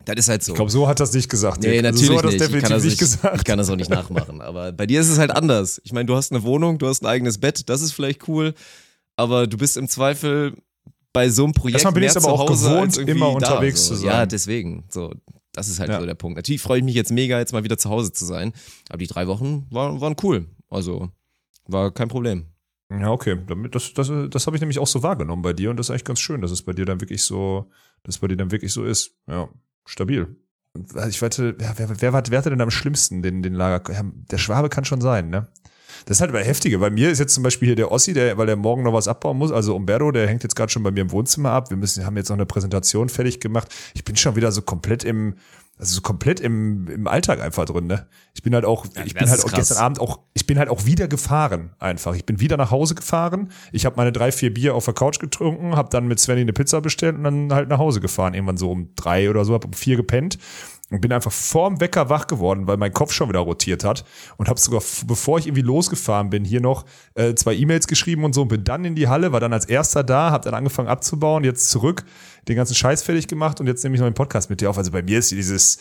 Das 0.04 0.16
ist 0.16 0.28
halt 0.28 0.44
so. 0.44 0.52
Ich 0.52 0.56
glaube, 0.56 0.70
so 0.70 0.86
hat 0.86 1.00
das 1.00 1.12
nicht 1.12 1.28
gesagt. 1.28 1.62
Nee, 1.62 1.82
natürlich 1.82 2.06
so 2.06 2.16
hat 2.18 2.24
das 2.24 2.32
nicht. 2.32 2.40
definitiv 2.42 2.56
ich, 2.56 2.62
kann 2.62 2.70
das 2.72 2.84
nicht 2.84 2.90
nicht, 2.92 3.00
gesagt. 3.00 3.36
ich 3.38 3.44
kann 3.44 3.58
das 3.58 3.70
auch 3.70 3.76
nicht 3.76 3.90
nachmachen. 3.90 4.40
Aber 4.40 4.72
bei 4.72 4.86
dir 4.86 5.00
ist 5.00 5.08
es 5.08 5.18
halt 5.18 5.30
anders. 5.32 5.80
Ich 5.84 5.92
meine, 5.92 6.06
du 6.06 6.14
hast 6.14 6.32
eine 6.32 6.42
Wohnung, 6.44 6.78
du 6.78 6.86
hast 6.86 7.02
ein 7.02 7.06
eigenes 7.06 7.38
Bett, 7.38 7.68
das 7.68 7.82
ist 7.82 7.92
vielleicht 7.92 8.28
cool. 8.28 8.54
Aber 9.16 9.46
du 9.46 9.56
bist 9.56 9.76
im 9.76 9.88
Zweifel 9.88 10.54
bei 11.12 11.30
so 11.30 11.44
einem 11.44 11.54
Projekt 11.54 11.76
Erstmal 11.76 11.94
bin 11.94 12.02
ich 12.04 12.16
aber 12.16 12.28
auch 12.28 12.46
gewohnt, 12.46 12.98
immer 12.98 13.26
da, 13.28 13.32
unterwegs 13.32 13.86
so. 13.86 13.94
zu 13.94 14.00
sein. 14.02 14.10
Ja, 14.10 14.26
deswegen. 14.26 14.84
So, 14.90 15.12
das 15.52 15.68
ist 15.68 15.80
halt 15.80 15.90
Ja. 15.90 15.98
so 15.98 16.06
der 16.06 16.14
Punkt. 16.14 16.36
Natürlich 16.36 16.60
freue 16.60 16.78
ich 16.78 16.84
mich 16.84 16.94
jetzt 16.94 17.10
mega, 17.10 17.38
jetzt 17.38 17.52
mal 17.52 17.64
wieder 17.64 17.78
zu 17.78 17.88
Hause 17.88 18.12
zu 18.12 18.26
sein. 18.26 18.52
Aber 18.90 18.98
die 18.98 19.06
drei 19.06 19.26
Wochen 19.26 19.66
waren, 19.70 20.00
waren 20.00 20.14
cool. 20.22 20.46
Also 20.68 21.10
war 21.66 21.90
kein 21.92 22.08
Problem. 22.08 22.46
Ja, 22.90 23.10
okay. 23.10 23.36
Das 23.72 23.94
das, 23.94 24.12
das 24.30 24.46
habe 24.46 24.56
ich 24.56 24.60
nämlich 24.60 24.78
auch 24.78 24.86
so 24.86 25.02
wahrgenommen 25.02 25.42
bei 25.42 25.52
dir 25.54 25.70
und 25.70 25.78
das 25.78 25.86
ist 25.86 25.90
eigentlich 25.90 26.04
ganz 26.04 26.20
schön, 26.20 26.42
dass 26.42 26.50
es 26.50 26.62
bei 26.62 26.72
dir 26.72 26.84
dann 26.84 27.00
wirklich 27.00 27.22
so, 27.22 27.70
dass 28.04 28.16
es 28.16 28.18
bei 28.20 28.28
dir 28.28 28.36
dann 28.36 28.52
wirklich 28.52 28.72
so 28.72 28.84
ist. 28.84 29.16
Ja, 29.26 29.48
stabil. 29.86 30.36
Also 30.94 31.08
Ich 31.08 31.22
wette, 31.22 31.54
wer, 31.58 31.74
wer, 31.76 31.88
wer, 32.00 32.12
wer 32.30 32.38
hatte 32.38 32.50
denn 32.50 32.60
am 32.60 32.70
schlimmsten 32.70 33.22
den, 33.22 33.42
den 33.42 33.54
Lager? 33.54 33.92
Der 34.30 34.38
Schwabe 34.38 34.68
kann 34.68 34.84
schon 34.84 35.00
sein, 35.00 35.30
ne? 35.30 35.48
Das 36.04 36.18
ist 36.18 36.20
halt 36.20 36.32
bei 36.32 36.44
heftige. 36.44 36.78
Bei 36.78 36.90
mir 36.90 37.10
ist 37.10 37.18
jetzt 37.18 37.34
zum 37.34 37.42
Beispiel 37.42 37.68
hier 37.68 37.76
der 37.76 37.90
Ossi, 37.90 38.12
der, 38.12 38.36
weil 38.36 38.46
der 38.46 38.56
morgen 38.56 38.82
noch 38.82 38.92
was 38.92 39.08
abbauen 39.08 39.38
muss. 39.38 39.50
Also 39.50 39.74
Umberto, 39.74 40.10
der 40.12 40.28
hängt 40.28 40.42
jetzt 40.42 40.54
gerade 40.54 40.70
schon 40.70 40.82
bei 40.82 40.90
mir 40.90 41.00
im 41.00 41.10
Wohnzimmer 41.10 41.50
ab. 41.50 41.70
Wir 41.70 41.76
müssen, 41.76 42.04
haben 42.04 42.16
jetzt 42.16 42.28
noch 42.28 42.36
eine 42.36 42.46
Präsentation 42.46 43.08
fertig 43.08 43.40
gemacht. 43.40 43.74
Ich 43.94 44.04
bin 44.04 44.14
schon 44.14 44.36
wieder 44.36 44.52
so 44.52 44.60
komplett 44.60 45.04
im, 45.04 45.36
also 45.78 45.94
so 45.94 46.00
komplett 46.00 46.40
im, 46.40 46.88
im 46.88 47.06
Alltag 47.06 47.40
einfach 47.40 47.66
drin, 47.66 47.86
ne? 47.86 48.06
Ich 48.34 48.42
bin 48.42 48.54
halt 48.54 48.64
auch, 48.64 48.86
ich 49.04 49.14
bin 49.14 49.28
halt 49.28 49.40
auch 49.40 49.48
krass. 49.48 49.68
gestern 49.68 49.78
Abend 49.78 50.00
auch, 50.00 50.20
ich 50.32 50.46
bin 50.46 50.58
halt 50.58 50.70
auch 50.70 50.86
wieder 50.86 51.06
gefahren 51.06 51.70
einfach. 51.78 52.14
Ich 52.14 52.24
bin 52.24 52.40
wieder 52.40 52.56
nach 52.56 52.70
Hause 52.70 52.94
gefahren. 52.94 53.50
Ich 53.72 53.84
habe 53.84 53.96
meine 53.96 54.12
drei, 54.12 54.32
vier 54.32 54.52
Bier 54.52 54.74
auf 54.74 54.86
der 54.86 54.94
Couch 54.94 55.18
getrunken, 55.18 55.76
habe 55.76 55.90
dann 55.90 56.06
mit 56.06 56.18
Svenny 56.18 56.40
eine 56.40 56.52
Pizza 56.52 56.80
bestellt 56.80 57.16
und 57.16 57.24
dann 57.24 57.52
halt 57.52 57.68
nach 57.68 57.78
Hause 57.78 58.00
gefahren. 58.00 58.34
Irgendwann 58.34 58.56
so 58.56 58.70
um 58.70 58.90
drei 58.96 59.28
oder 59.28 59.44
so, 59.44 59.52
hab 59.52 59.64
um 59.64 59.72
vier 59.72 59.96
gepennt 59.96 60.38
und 60.90 61.00
bin 61.00 61.12
einfach 61.12 61.32
vorm 61.32 61.80
Wecker 61.80 62.08
wach 62.08 62.26
geworden, 62.26 62.66
weil 62.68 62.76
mein 62.76 62.92
Kopf 62.92 63.12
schon 63.12 63.28
wieder 63.28 63.40
rotiert 63.40 63.82
hat 63.82 64.04
und 64.36 64.48
habe 64.48 64.60
sogar, 64.60 64.82
bevor 65.06 65.38
ich 65.38 65.46
irgendwie 65.46 65.62
losgefahren 65.62 66.30
bin, 66.30 66.44
hier 66.44 66.60
noch 66.60 66.84
äh, 67.14 67.34
zwei 67.34 67.54
E-Mails 67.54 67.88
geschrieben 67.88 68.24
und 68.24 68.34
so 68.34 68.42
und 68.42 68.48
bin 68.48 68.64
dann 68.64 68.84
in 68.84 68.94
die 68.94 69.08
Halle, 69.08 69.32
war 69.32 69.40
dann 69.40 69.52
als 69.52 69.64
erster 69.64 70.04
da, 70.04 70.30
habe 70.30 70.44
dann 70.44 70.54
angefangen 70.54 70.88
abzubauen, 70.88 71.42
jetzt 71.42 71.70
zurück, 71.70 72.04
den 72.48 72.56
ganzen 72.56 72.74
Scheiß 72.74 73.02
fertig 73.02 73.28
gemacht 73.28 73.60
und 73.60 73.66
jetzt 73.66 73.82
nehme 73.82 73.96
ich 73.96 74.00
noch 74.00 74.08
den 74.08 74.14
Podcast 74.14 74.50
mit 74.50 74.60
dir 74.60 74.70
auf. 74.70 74.78
Also 74.78 74.90
bei 74.92 75.02
mir 75.02 75.18
ist 75.18 75.30
dieses, 75.30 75.78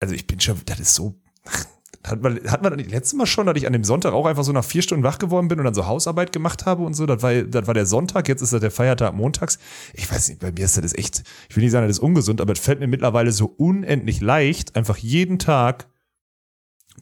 also 0.00 0.14
ich 0.14 0.26
bin 0.26 0.40
schon, 0.40 0.60
das 0.66 0.80
ist 0.80 0.94
so, 0.94 1.20
hat 2.04 2.22
man, 2.22 2.38
hat 2.50 2.62
man 2.62 2.76
das 2.76 2.86
letzte 2.88 3.16
Mal 3.16 3.26
schon, 3.26 3.46
dass 3.46 3.56
ich 3.56 3.66
an 3.66 3.72
dem 3.72 3.84
Sonntag 3.84 4.12
auch 4.12 4.26
einfach 4.26 4.44
so 4.44 4.52
nach 4.52 4.64
vier 4.64 4.82
Stunden 4.82 5.02
wach 5.02 5.18
geworden 5.18 5.48
bin 5.48 5.58
und 5.58 5.64
dann 5.64 5.74
so 5.74 5.86
Hausarbeit 5.86 6.32
gemacht 6.32 6.66
habe 6.66 6.84
und 6.84 6.94
so. 6.94 7.06
Das 7.06 7.22
war, 7.22 7.34
das 7.42 7.66
war 7.66 7.74
der 7.74 7.86
Sonntag, 7.86 8.28
jetzt 8.28 8.42
ist 8.42 8.52
das 8.52 8.60
der 8.60 8.70
Feiertag 8.70 9.14
montags. 9.14 9.58
Ich 9.94 10.10
weiß 10.10 10.28
nicht, 10.28 10.40
bei 10.40 10.52
mir 10.52 10.64
ist 10.64 10.76
das 10.76 10.94
echt, 10.94 11.24
ich 11.48 11.56
will 11.56 11.64
nicht 11.64 11.72
sagen, 11.72 11.86
das 11.86 11.96
ist 11.96 12.02
ungesund, 12.02 12.40
aber 12.40 12.52
es 12.52 12.60
fällt 12.60 12.80
mir 12.80 12.86
mittlerweile 12.86 13.32
so 13.32 13.46
unendlich 13.46 14.20
leicht, 14.20 14.76
einfach 14.76 14.98
jeden 14.98 15.38
Tag 15.38 15.88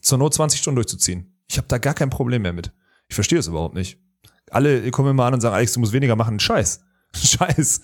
zur 0.01 0.17
Not 0.17 0.33
20 0.33 0.59
Stunden 0.59 0.77
durchzuziehen. 0.77 1.37
Ich 1.49 1.57
habe 1.57 1.67
da 1.67 1.77
gar 1.77 1.93
kein 1.93 2.09
Problem 2.09 2.41
mehr 2.41 2.53
mit. 2.53 2.71
Ich 3.09 3.15
verstehe 3.15 3.39
es 3.39 3.47
überhaupt 3.47 3.75
nicht. 3.75 3.99
Alle 4.49 4.89
kommen 4.91 5.11
immer 5.11 5.25
an 5.25 5.33
und 5.33 5.41
sagen, 5.41 5.55
Alex, 5.55 5.73
du 5.73 5.79
musst 5.79 5.93
weniger 5.93 6.15
machen. 6.15 6.39
Scheiß. 6.39 6.83
Scheiß. 7.15 7.81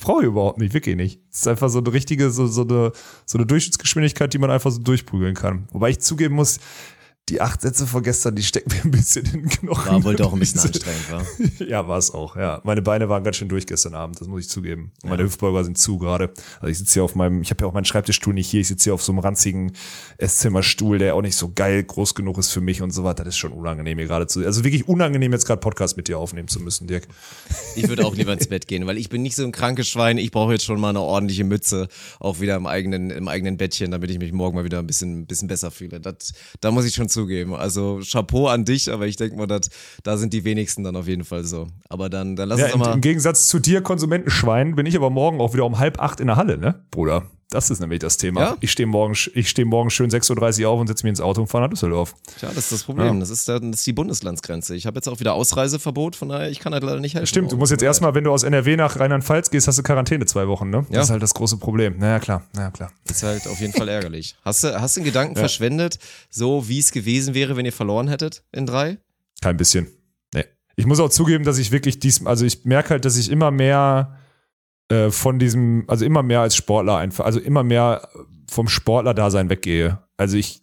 Brauche 0.00 0.22
ich 0.22 0.28
überhaupt 0.28 0.58
nicht, 0.58 0.74
wirklich 0.74 0.96
nicht. 0.96 1.20
Es 1.30 1.40
ist 1.40 1.48
einfach 1.48 1.68
so 1.68 1.78
eine 1.78 1.92
richtige, 1.92 2.30
so, 2.30 2.46
so, 2.46 2.62
eine, 2.62 2.92
so 3.24 3.38
eine 3.38 3.46
Durchschnittsgeschwindigkeit, 3.46 4.32
die 4.32 4.38
man 4.38 4.50
einfach 4.50 4.70
so 4.70 4.80
durchprügeln 4.80 5.34
kann. 5.34 5.68
Wobei 5.72 5.90
ich 5.90 6.00
zugeben 6.00 6.34
muss, 6.34 6.58
die 7.30 7.40
acht 7.40 7.62
Sätze 7.62 7.86
von 7.86 8.02
gestern, 8.02 8.34
die 8.34 8.42
stecken 8.42 8.70
mir 8.70 8.84
ein 8.84 8.90
bisschen 8.90 9.24
in 9.24 9.32
den 9.32 9.48
Knochen. 9.48 9.92
War 9.92 10.04
wohl 10.04 10.14
doch 10.14 10.34
ein 10.34 10.38
bisschen 10.38 10.60
anstrengend, 10.64 11.10
war. 11.10 11.24
Ja, 11.66 11.88
war 11.88 11.96
es 11.96 12.10
auch, 12.10 12.36
ja. 12.36 12.60
Meine 12.64 12.82
Beine 12.82 13.08
waren 13.08 13.24
ganz 13.24 13.36
schön 13.36 13.48
durch 13.48 13.66
gestern 13.66 13.94
Abend, 13.94 14.20
das 14.20 14.28
muss 14.28 14.42
ich 14.42 14.48
zugeben. 14.50 14.92
Und 15.02 15.08
meine 15.08 15.22
Hüftbeuger 15.22 15.64
sind 15.64 15.78
zu 15.78 15.96
gerade. 15.96 16.34
Also 16.56 16.66
ich 16.66 16.78
sitze 16.78 16.94
hier 16.94 17.04
auf 17.04 17.14
meinem, 17.14 17.40
ich 17.40 17.50
habe 17.50 17.62
ja 17.62 17.68
auch 17.68 17.72
meinen 17.72 17.86
Schreibtischstuhl 17.86 18.34
nicht 18.34 18.50
hier, 18.50 18.60
ich 18.60 18.68
sitze 18.68 18.84
hier 18.84 18.94
auf 18.94 19.02
so 19.02 19.12
einem 19.12 19.20
ranzigen 19.20 19.72
Esszimmerstuhl, 20.18 20.98
der 20.98 21.14
auch 21.14 21.22
nicht 21.22 21.36
so 21.36 21.50
geil 21.54 21.82
groß 21.82 22.14
genug 22.14 22.36
ist 22.36 22.50
für 22.50 22.60
mich 22.60 22.82
und 22.82 22.90
so 22.90 23.04
weiter. 23.04 23.24
Das 23.24 23.34
ist 23.34 23.38
schon 23.38 23.52
unangenehm 23.52 23.96
hier 23.96 24.06
gerade 24.06 24.26
zu. 24.26 24.44
Also 24.44 24.62
wirklich 24.62 24.86
unangenehm, 24.86 25.32
jetzt 25.32 25.46
gerade 25.46 25.60
Podcast 25.60 25.96
mit 25.96 26.08
dir 26.08 26.18
aufnehmen 26.18 26.48
zu 26.48 26.60
müssen, 26.60 26.86
Dirk. 26.86 27.08
Ich 27.74 27.88
würde 27.88 28.04
auch 28.04 28.14
lieber 28.14 28.34
ins 28.34 28.46
Bett 28.48 28.68
gehen, 28.68 28.86
weil 28.86 28.98
ich 28.98 29.08
bin 29.08 29.22
nicht 29.22 29.36
so 29.36 29.44
ein 29.44 29.52
krankes 29.52 29.88
Schwein. 29.88 30.18
Ich 30.18 30.30
brauche 30.30 30.52
jetzt 30.52 30.66
schon 30.66 30.78
mal 30.78 30.90
eine 30.90 31.00
ordentliche 31.00 31.44
Mütze, 31.44 31.88
auch 32.20 32.40
wieder 32.40 32.56
im 32.56 32.66
eigenen, 32.66 33.10
im 33.10 33.28
eigenen 33.28 33.56
Bettchen, 33.56 33.92
damit 33.92 34.10
ich 34.10 34.18
mich 34.18 34.32
morgen 34.32 34.56
mal 34.56 34.64
wieder 34.64 34.78
ein 34.78 34.86
bisschen, 34.86 35.20
ein 35.20 35.26
bisschen 35.26 35.48
besser 35.48 35.70
fühle. 35.70 36.00
Das, 36.00 36.34
da 36.60 36.70
muss 36.70 36.84
ich 36.84 36.94
schon 36.94 37.08
zugeben. 37.14 37.54
Also 37.54 38.00
Chapeau 38.04 38.48
an 38.48 38.66
dich, 38.66 38.92
aber 38.92 39.06
ich 39.06 39.16
denke 39.16 39.36
mal, 39.36 39.46
dat, 39.46 39.70
da 40.02 40.18
sind 40.18 40.34
die 40.34 40.44
wenigsten 40.44 40.84
dann 40.84 40.96
auf 40.96 41.08
jeden 41.08 41.24
Fall 41.24 41.44
so. 41.44 41.68
Aber 41.88 42.10
dann, 42.10 42.36
dann 42.36 42.50
lass 42.50 42.60
Ja, 42.60 42.66
uns 42.66 42.76
mal. 42.76 42.92
im 42.92 43.00
Gegensatz 43.00 43.48
zu 43.48 43.58
dir, 43.58 43.80
Konsumentenschwein, 43.80 44.74
bin 44.76 44.84
ich 44.84 44.96
aber 44.96 45.08
morgen 45.08 45.40
auch 45.40 45.54
wieder 45.54 45.64
um 45.64 45.78
halb 45.78 45.98
acht 46.00 46.20
in 46.20 46.26
der 46.26 46.36
Halle, 46.36 46.58
ne, 46.58 46.84
Bruder? 46.90 47.22
Das 47.54 47.70
ist 47.70 47.78
nämlich 47.78 48.00
das 48.00 48.16
Thema. 48.16 48.40
Ja? 48.40 48.56
Ich 48.58 48.72
stehe 48.72 48.88
morgen, 48.88 49.14
ich 49.32 49.48
stehe 49.48 49.64
morgen 49.64 49.88
schön 49.88 50.10
6.30 50.10 50.64
Uhr 50.64 50.70
auf 50.70 50.80
und 50.80 50.88
setze 50.88 51.04
mich 51.06 51.10
ins 51.10 51.20
Auto 51.20 51.40
und 51.40 51.46
fahre 51.46 51.62
nach 51.62 51.70
Düsseldorf. 51.70 52.16
Tja, 52.36 52.48
das 52.48 52.64
ist 52.64 52.72
das 52.72 52.82
Problem. 52.82 53.20
Das, 53.20 53.30
ist, 53.30 53.48
das 53.48 53.62
ist 53.62 53.86
die 53.86 53.92
Bundeslandsgrenze. 53.92 54.74
Ich 54.74 54.86
habe 54.86 54.96
jetzt 54.96 55.08
auch 55.08 55.20
wieder 55.20 55.34
Ausreiseverbot, 55.34 56.16
von 56.16 56.30
daher, 56.30 56.50
ich 56.50 56.58
kann 56.58 56.72
halt 56.72 56.82
leider 56.82 56.98
nicht 56.98 57.14
helfen. 57.14 57.28
Stimmt, 57.28 57.52
du 57.52 57.56
musst 57.56 57.70
jetzt 57.70 57.84
erstmal, 57.84 58.12
wenn 58.16 58.24
du 58.24 58.32
aus 58.32 58.42
NRW 58.42 58.74
nach 58.74 58.98
Rheinland-Pfalz 58.98 59.50
gehst, 59.50 59.68
hast 59.68 59.78
du 59.78 59.84
Quarantäne 59.84 60.26
zwei 60.26 60.48
Wochen, 60.48 60.68
ne? 60.68 60.78
Ja. 60.88 60.96
Das 60.96 61.04
ist 61.04 61.10
halt 61.12 61.22
das 61.22 61.32
große 61.32 61.58
Problem. 61.58 61.96
Naja, 61.96 62.18
klar, 62.18 62.42
naja, 62.54 62.72
klar. 62.72 62.90
Das 63.06 63.18
ist 63.18 63.22
halt 63.22 63.46
auf 63.46 63.60
jeden 63.60 63.72
Fall 63.72 63.88
ärgerlich. 63.88 64.34
Hast 64.44 64.64
du, 64.64 64.80
hast 64.80 64.96
du 64.96 65.02
einen 65.02 65.06
Gedanken 65.06 65.36
verschwendet, 65.36 66.00
so 66.30 66.68
wie 66.68 66.80
es 66.80 66.90
gewesen 66.90 67.34
wäre, 67.34 67.56
wenn 67.56 67.66
ihr 67.66 67.72
verloren 67.72 68.08
hättet 68.08 68.42
in 68.50 68.66
drei? 68.66 68.98
Kein 69.40 69.56
bisschen. 69.56 69.86
Nee. 70.34 70.46
Ich 70.74 70.86
muss 70.86 70.98
auch 70.98 71.10
zugeben, 71.10 71.44
dass 71.44 71.58
ich 71.58 71.70
wirklich 71.70 72.00
diesmal, 72.00 72.32
also 72.32 72.44
ich 72.44 72.64
merke 72.64 72.90
halt, 72.90 73.04
dass 73.04 73.16
ich 73.16 73.30
immer 73.30 73.52
mehr 73.52 74.18
äh, 74.94 75.10
von 75.10 75.38
diesem, 75.38 75.84
also 75.88 76.04
immer 76.04 76.22
mehr 76.22 76.40
als 76.40 76.54
Sportler 76.56 76.96
einfach, 76.96 77.24
also 77.24 77.40
immer 77.40 77.64
mehr 77.64 78.08
vom 78.48 78.68
Sportler-Dasein 78.68 79.50
weggehe. 79.50 79.98
Also 80.16 80.36
ich, 80.36 80.62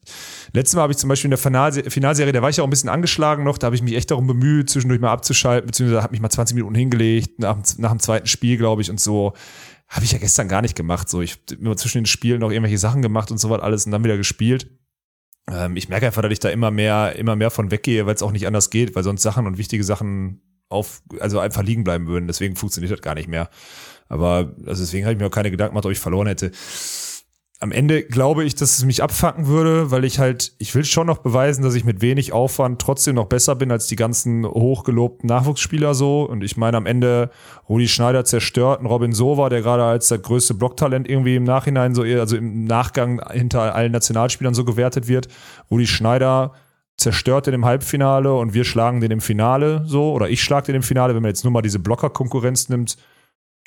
letztes 0.53 0.75
Mal 0.75 0.83
habe 0.83 0.93
ich 0.93 0.97
zum 0.97 1.09
Beispiel 1.09 1.27
in 1.27 1.31
der 1.31 1.37
Finalse 1.37 1.89
Finalserie, 1.89 2.31
da 2.31 2.41
war 2.41 2.49
ich 2.49 2.57
ja 2.57 2.63
auch 2.63 2.67
ein 2.67 2.71
bisschen 2.71 2.89
angeschlagen 2.89 3.43
noch, 3.43 3.57
da 3.57 3.65
habe 3.65 3.75
ich 3.75 3.81
mich 3.81 3.95
echt 3.95 4.09
darum 4.09 4.27
bemüht, 4.27 4.69
zwischendurch 4.69 5.01
mal 5.01 5.11
abzuschalten, 5.11 5.67
beziehungsweise 5.67 6.01
habe 6.01 6.11
mich 6.11 6.21
mal 6.21 6.29
20 6.29 6.55
Minuten 6.55 6.75
hingelegt, 6.75 7.39
nach, 7.39 7.57
nach 7.77 7.91
dem 7.91 7.99
zweiten 7.99 8.27
Spiel, 8.27 8.57
glaube 8.57 8.81
ich, 8.81 8.89
und 8.89 8.99
so. 8.99 9.33
Habe 9.89 10.05
ich 10.05 10.13
ja 10.13 10.19
gestern 10.19 10.47
gar 10.47 10.61
nicht 10.61 10.77
gemacht. 10.77 11.09
So, 11.09 11.21
ich 11.21 11.33
habe 11.33 11.61
immer 11.61 11.75
zwischen 11.75 11.99
den 11.99 12.05
Spielen 12.05 12.39
noch 12.39 12.51
irgendwelche 12.51 12.77
Sachen 12.77 13.01
gemacht 13.01 13.29
und 13.29 13.39
so 13.39 13.49
was 13.49 13.59
alles 13.59 13.85
und 13.85 13.91
dann 13.91 14.05
wieder 14.05 14.15
gespielt. 14.15 14.69
Ähm, 15.49 15.75
ich 15.75 15.89
merke 15.89 16.05
einfach, 16.05 16.21
dass 16.21 16.31
ich 16.31 16.39
da 16.39 16.47
immer 16.47 16.71
mehr, 16.71 17.17
immer 17.17 17.35
mehr 17.35 17.51
von 17.51 17.71
weggehe, 17.71 18.05
weil 18.05 18.15
es 18.15 18.23
auch 18.23 18.31
nicht 18.31 18.47
anders 18.47 18.69
geht, 18.69 18.95
weil 18.95 19.03
sonst 19.03 19.21
Sachen 19.21 19.47
und 19.47 19.57
wichtige 19.57 19.83
Sachen 19.83 20.41
auf, 20.69 21.01
also 21.19 21.39
einfach 21.39 21.63
liegen 21.63 21.83
bleiben 21.83 22.07
würden. 22.07 22.27
Deswegen 22.27 22.55
funktioniert 22.55 22.93
das 22.93 23.01
gar 23.01 23.15
nicht 23.15 23.27
mehr. 23.27 23.49
Aber 24.11 24.51
also 24.65 24.83
deswegen 24.83 25.05
habe 25.05 25.13
ich 25.13 25.19
mir 25.19 25.27
auch 25.27 25.31
keine 25.31 25.51
Gedanken 25.51 25.73
gemacht, 25.73 25.85
ob 25.85 25.91
ich 25.91 25.99
verloren 25.99 26.27
hätte. 26.27 26.51
Am 27.61 27.71
Ende 27.71 28.03
glaube 28.03 28.43
ich, 28.43 28.55
dass 28.55 28.77
es 28.77 28.85
mich 28.85 29.03
abfacken 29.03 29.45
würde, 29.45 29.91
weil 29.91 30.03
ich 30.03 30.17
halt, 30.17 30.53
ich 30.57 30.73
will 30.73 30.83
schon 30.83 31.05
noch 31.05 31.19
beweisen, 31.19 31.63
dass 31.63 31.75
ich 31.75 31.85
mit 31.85 32.01
wenig 32.01 32.33
Aufwand 32.33 32.81
trotzdem 32.81 33.15
noch 33.15 33.27
besser 33.27 33.55
bin 33.55 33.71
als 33.71 33.85
die 33.85 33.95
ganzen 33.95 34.45
hochgelobten 34.45 35.27
Nachwuchsspieler 35.27 35.93
so. 35.93 36.23
Und 36.23 36.43
ich 36.43 36.57
meine, 36.57 36.75
am 36.75 36.87
Ende 36.87 37.29
Rudi 37.69 37.87
Schneider 37.87 38.25
zerstört 38.25 38.79
einen 38.79 38.87
Robin 38.87 39.13
Sova, 39.13 39.47
der 39.49 39.61
gerade 39.61 39.83
als 39.83 40.07
das 40.07 40.21
größte 40.23 40.55
Blocktalent 40.55 41.07
irgendwie 41.07 41.35
im 41.35 41.43
Nachhinein 41.43 41.93
so, 41.93 42.01
also 42.01 42.35
im 42.35 42.65
Nachgang 42.65 43.21
hinter 43.31 43.75
allen 43.75 43.91
Nationalspielern 43.91 44.55
so 44.55 44.65
gewertet 44.65 45.07
wird. 45.07 45.27
Rudi 45.69 45.85
Schneider 45.85 46.53
zerstört 46.97 47.47
den 47.47 47.53
im 47.53 47.65
Halbfinale 47.65 48.33
und 48.33 48.53
wir 48.53 48.65
schlagen 48.65 49.01
den 49.01 49.11
im 49.11 49.21
Finale 49.21 49.83
so, 49.85 50.11
oder 50.11 50.29
ich 50.29 50.43
schlag 50.43 50.65
den 50.65 50.75
im 50.75 50.83
Finale, 50.83 51.15
wenn 51.15 51.21
man 51.21 51.29
jetzt 51.29 51.43
nur 51.43 51.51
mal 51.53 51.61
diese 51.61 51.79
Blocker-Konkurrenz 51.79 52.69
nimmt. 52.69 52.97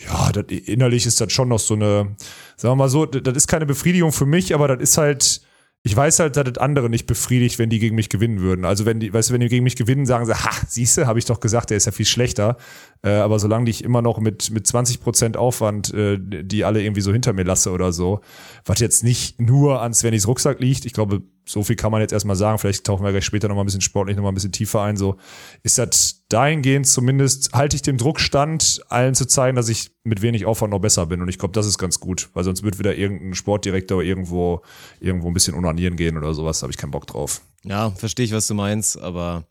Ja, 0.01 0.33
das, 0.33 0.45
innerlich 0.49 1.07
ist 1.07 1.21
das 1.21 1.33
schon 1.33 1.49
noch 1.49 1.61
so 1.61 1.75
eine, 1.75 2.17
sagen 2.57 2.73
wir 2.73 2.77
mal 2.77 2.89
so, 2.89 3.07
das 3.07 3.37
ist 3.37 3.47
keine 3.47 3.67
Befriedigung 3.67 4.13
für 4.13 4.27
mich, 4.27 4.55
aber 4.55 4.69
das 4.69 4.81
ist 4.81 4.99
halt, 4.99 5.41
ich 5.87 5.95
weiß 5.95 6.19
halt, 6.21 6.37
dass 6.37 6.45
das 6.45 6.59
andere 6.59 6.89
nicht 6.89 7.07
befriedigt, 7.07 7.59
wenn 7.59 7.69
die 7.69 7.79
gegen 7.79 7.95
mich 7.95 8.09
gewinnen 8.09 8.41
würden. 8.41 8.65
Also 8.65 8.87
wenn 8.87 9.01
die, 9.01 9.13
weißt 9.13 9.29
du, 9.29 9.35
wenn 9.35 9.43
die 9.43 9.49
gegen 9.49 9.65
mich 9.65 9.77
gewinnen, 9.77 10.07
sagen 10.07 10.25
sie, 10.25 10.35
ha, 10.35 10.51
siehste, 10.67 11.07
habe 11.07 11.19
ich 11.19 11.27
doch 11.27 11.41
gesagt, 11.41 11.69
der 11.69 11.77
ist 11.77 11.85
ja 11.85 11.93
viel 11.93 12.07
schlechter. 12.07 12.57
Äh, 13.03 13.11
aber 13.11 13.39
solange 13.39 13.69
ich 13.69 13.85
immer 13.85 14.01
noch 14.01 14.19
mit, 14.19 14.51
mit 14.51 14.67
20 14.67 15.01
Prozent 15.01 15.37
Aufwand, 15.37 15.93
äh, 15.93 16.19
die 16.19 16.65
alle 16.65 16.83
irgendwie 16.83 17.03
so 17.03 17.13
hinter 17.13 17.35
mir 17.35 17.45
lasse 17.45 17.71
oder 17.71 17.93
so, 17.93 18.21
was 18.65 18.81
jetzt 18.81 19.05
nicht 19.05 19.43
nur 19.43 19.83
an 19.83 19.93
Svennys 19.93 20.27
Rucksack 20.27 20.59
liegt, 20.59 20.87
ich 20.87 20.95
glaube, 20.95 21.23
so 21.45 21.63
viel 21.63 21.77
kann 21.77 21.93
man 21.93 22.01
jetzt 22.01 22.13
erstmal 22.13 22.37
sagen, 22.37 22.59
vielleicht 22.59 22.85
tauchen 22.85 23.05
wir 23.05 23.13
gleich 23.13 23.25
später 23.25 23.49
nochmal 23.49 23.65
ein 23.65 23.67
bisschen 23.67 23.81
sportlich 23.81 24.17
nochmal 24.17 24.33
ein 24.33 24.35
bisschen 24.35 24.53
tiefer 24.53 24.83
ein, 24.83 24.97
so 24.97 25.17
ist 25.63 25.79
das 25.79 26.25
dahingehend 26.29 26.87
zumindest, 26.87 27.53
halte 27.53 27.77
ich 27.77 27.83
dem 27.83 27.99
Druck 27.99 28.19
stand, 28.19 28.83
allen 28.89 29.15
zu 29.15 29.27
zeigen, 29.27 29.57
dass 29.57 29.69
ich 29.69 29.91
mit 30.05 30.23
wenig 30.23 30.47
Aufwand 30.47 30.73
noch 30.73 30.81
besser 30.81 31.07
bin. 31.07 31.21
Und 31.21 31.29
ich 31.29 31.39
glaube, 31.39 31.53
das 31.53 31.67
ist 31.67 31.79
ganz 31.79 32.01
gut, 32.01 32.31
weil 32.33 32.45
sonst 32.45 32.63
wird 32.63 32.79
wieder 32.79 32.97
irgendein 32.97 33.35
Sportdirektor 33.35 34.03
irgendwo, 34.03 34.63
irgendwo 35.01 35.29
ein 35.29 35.35
bisschen 35.35 35.55
unanieren 35.55 35.97
gehen 35.97 36.17
oder 36.17 36.35
sowas, 36.35 36.61
da 36.61 36.65
habe 36.65 36.73
ich 36.73 36.79
keinen 36.79 36.91
Bock 36.91 37.07
drauf. 37.07 37.43
Ja, 37.63 37.91
verstehe 37.91 38.25
ich, 38.25 38.33
was 38.33 38.47
du 38.47 38.55
meinst, 38.55 38.99
aber 38.99 39.45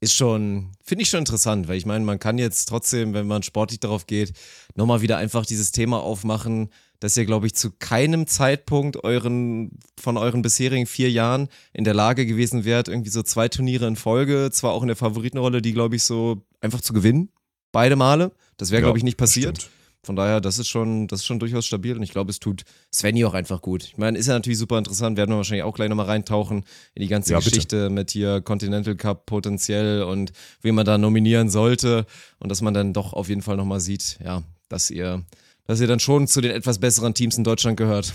ist 0.00 0.14
schon, 0.14 0.70
finde 0.84 1.02
ich 1.02 1.10
schon 1.10 1.20
interessant, 1.20 1.66
weil 1.66 1.76
ich 1.76 1.86
meine, 1.86 2.04
man 2.04 2.20
kann 2.20 2.38
jetzt 2.38 2.66
trotzdem, 2.66 3.14
wenn 3.14 3.26
man 3.26 3.42
sportlich 3.42 3.80
darauf 3.80 4.06
geht, 4.06 4.32
nochmal 4.76 5.00
wieder 5.00 5.16
einfach 5.16 5.44
dieses 5.44 5.72
Thema 5.72 6.00
aufmachen, 6.00 6.70
dass 7.00 7.16
ihr, 7.16 7.24
glaube 7.24 7.46
ich, 7.46 7.54
zu 7.54 7.70
keinem 7.70 8.26
Zeitpunkt 8.26 9.04
euren, 9.04 9.78
von 10.00 10.16
euren 10.16 10.42
bisherigen 10.42 10.86
vier 10.86 11.10
Jahren 11.10 11.48
in 11.72 11.84
der 11.84 11.94
Lage 11.94 12.26
gewesen 12.26 12.64
wärt, 12.64 12.88
irgendwie 12.88 13.10
so 13.10 13.22
zwei 13.22 13.48
Turniere 13.48 13.86
in 13.86 13.96
Folge, 13.96 14.50
zwar 14.52 14.72
auch 14.72 14.82
in 14.82 14.88
der 14.88 14.96
Favoritenrolle, 14.96 15.62
die, 15.62 15.72
glaube 15.72 15.96
ich, 15.96 16.02
so 16.02 16.42
einfach 16.60 16.80
zu 16.80 16.92
gewinnen. 16.92 17.30
Beide 17.72 17.96
Male. 17.96 18.32
Das 18.56 18.70
wäre, 18.70 18.80
ja, 18.80 18.86
glaube 18.86 18.98
ich, 18.98 19.04
nicht 19.04 19.16
passiert. 19.16 19.70
Von 20.04 20.16
daher, 20.16 20.40
das 20.40 20.58
ist 20.58 20.68
schon, 20.68 21.06
das 21.08 21.20
ist 21.20 21.26
schon 21.26 21.38
durchaus 21.38 21.66
stabil 21.66 21.94
und 21.96 22.02
ich 22.02 22.12
glaube, 22.12 22.30
es 22.30 22.38
tut 22.38 22.62
Svenny 22.94 23.24
auch 23.24 23.34
einfach 23.34 23.60
gut. 23.60 23.82
Ich 23.82 23.98
meine, 23.98 24.16
ist 24.16 24.26
ja 24.26 24.32
natürlich 24.32 24.58
super 24.58 24.78
interessant, 24.78 25.16
werden 25.16 25.30
wir 25.30 25.36
wahrscheinlich 25.36 25.64
auch 25.64 25.74
gleich 25.74 25.88
nochmal 25.88 26.06
reintauchen 26.06 26.64
in 26.94 27.02
die 27.02 27.08
ganze 27.08 27.32
ja, 27.32 27.38
Geschichte 27.38 27.76
bitte. 27.76 27.90
mit 27.90 28.10
hier 28.12 28.40
Continental 28.40 28.94
Cup 28.94 29.26
potenziell 29.26 30.04
und 30.04 30.32
wen 30.62 30.76
man 30.76 30.86
da 30.86 30.98
nominieren 30.98 31.50
sollte 31.50 32.06
und 32.38 32.48
dass 32.48 32.62
man 32.62 32.74
dann 32.74 32.92
doch 32.92 33.12
auf 33.12 33.28
jeden 33.28 33.42
Fall 33.42 33.56
nochmal 33.56 33.80
sieht, 33.80 34.18
ja, 34.24 34.44
dass 34.68 34.90
ihr 34.90 35.24
dass 35.68 35.80
ihr 35.80 35.86
dann 35.86 36.00
schon 36.00 36.26
zu 36.26 36.40
den 36.40 36.50
etwas 36.50 36.78
besseren 36.80 37.14
Teams 37.14 37.38
in 37.38 37.44
Deutschland 37.44 37.76
gehört. 37.76 38.12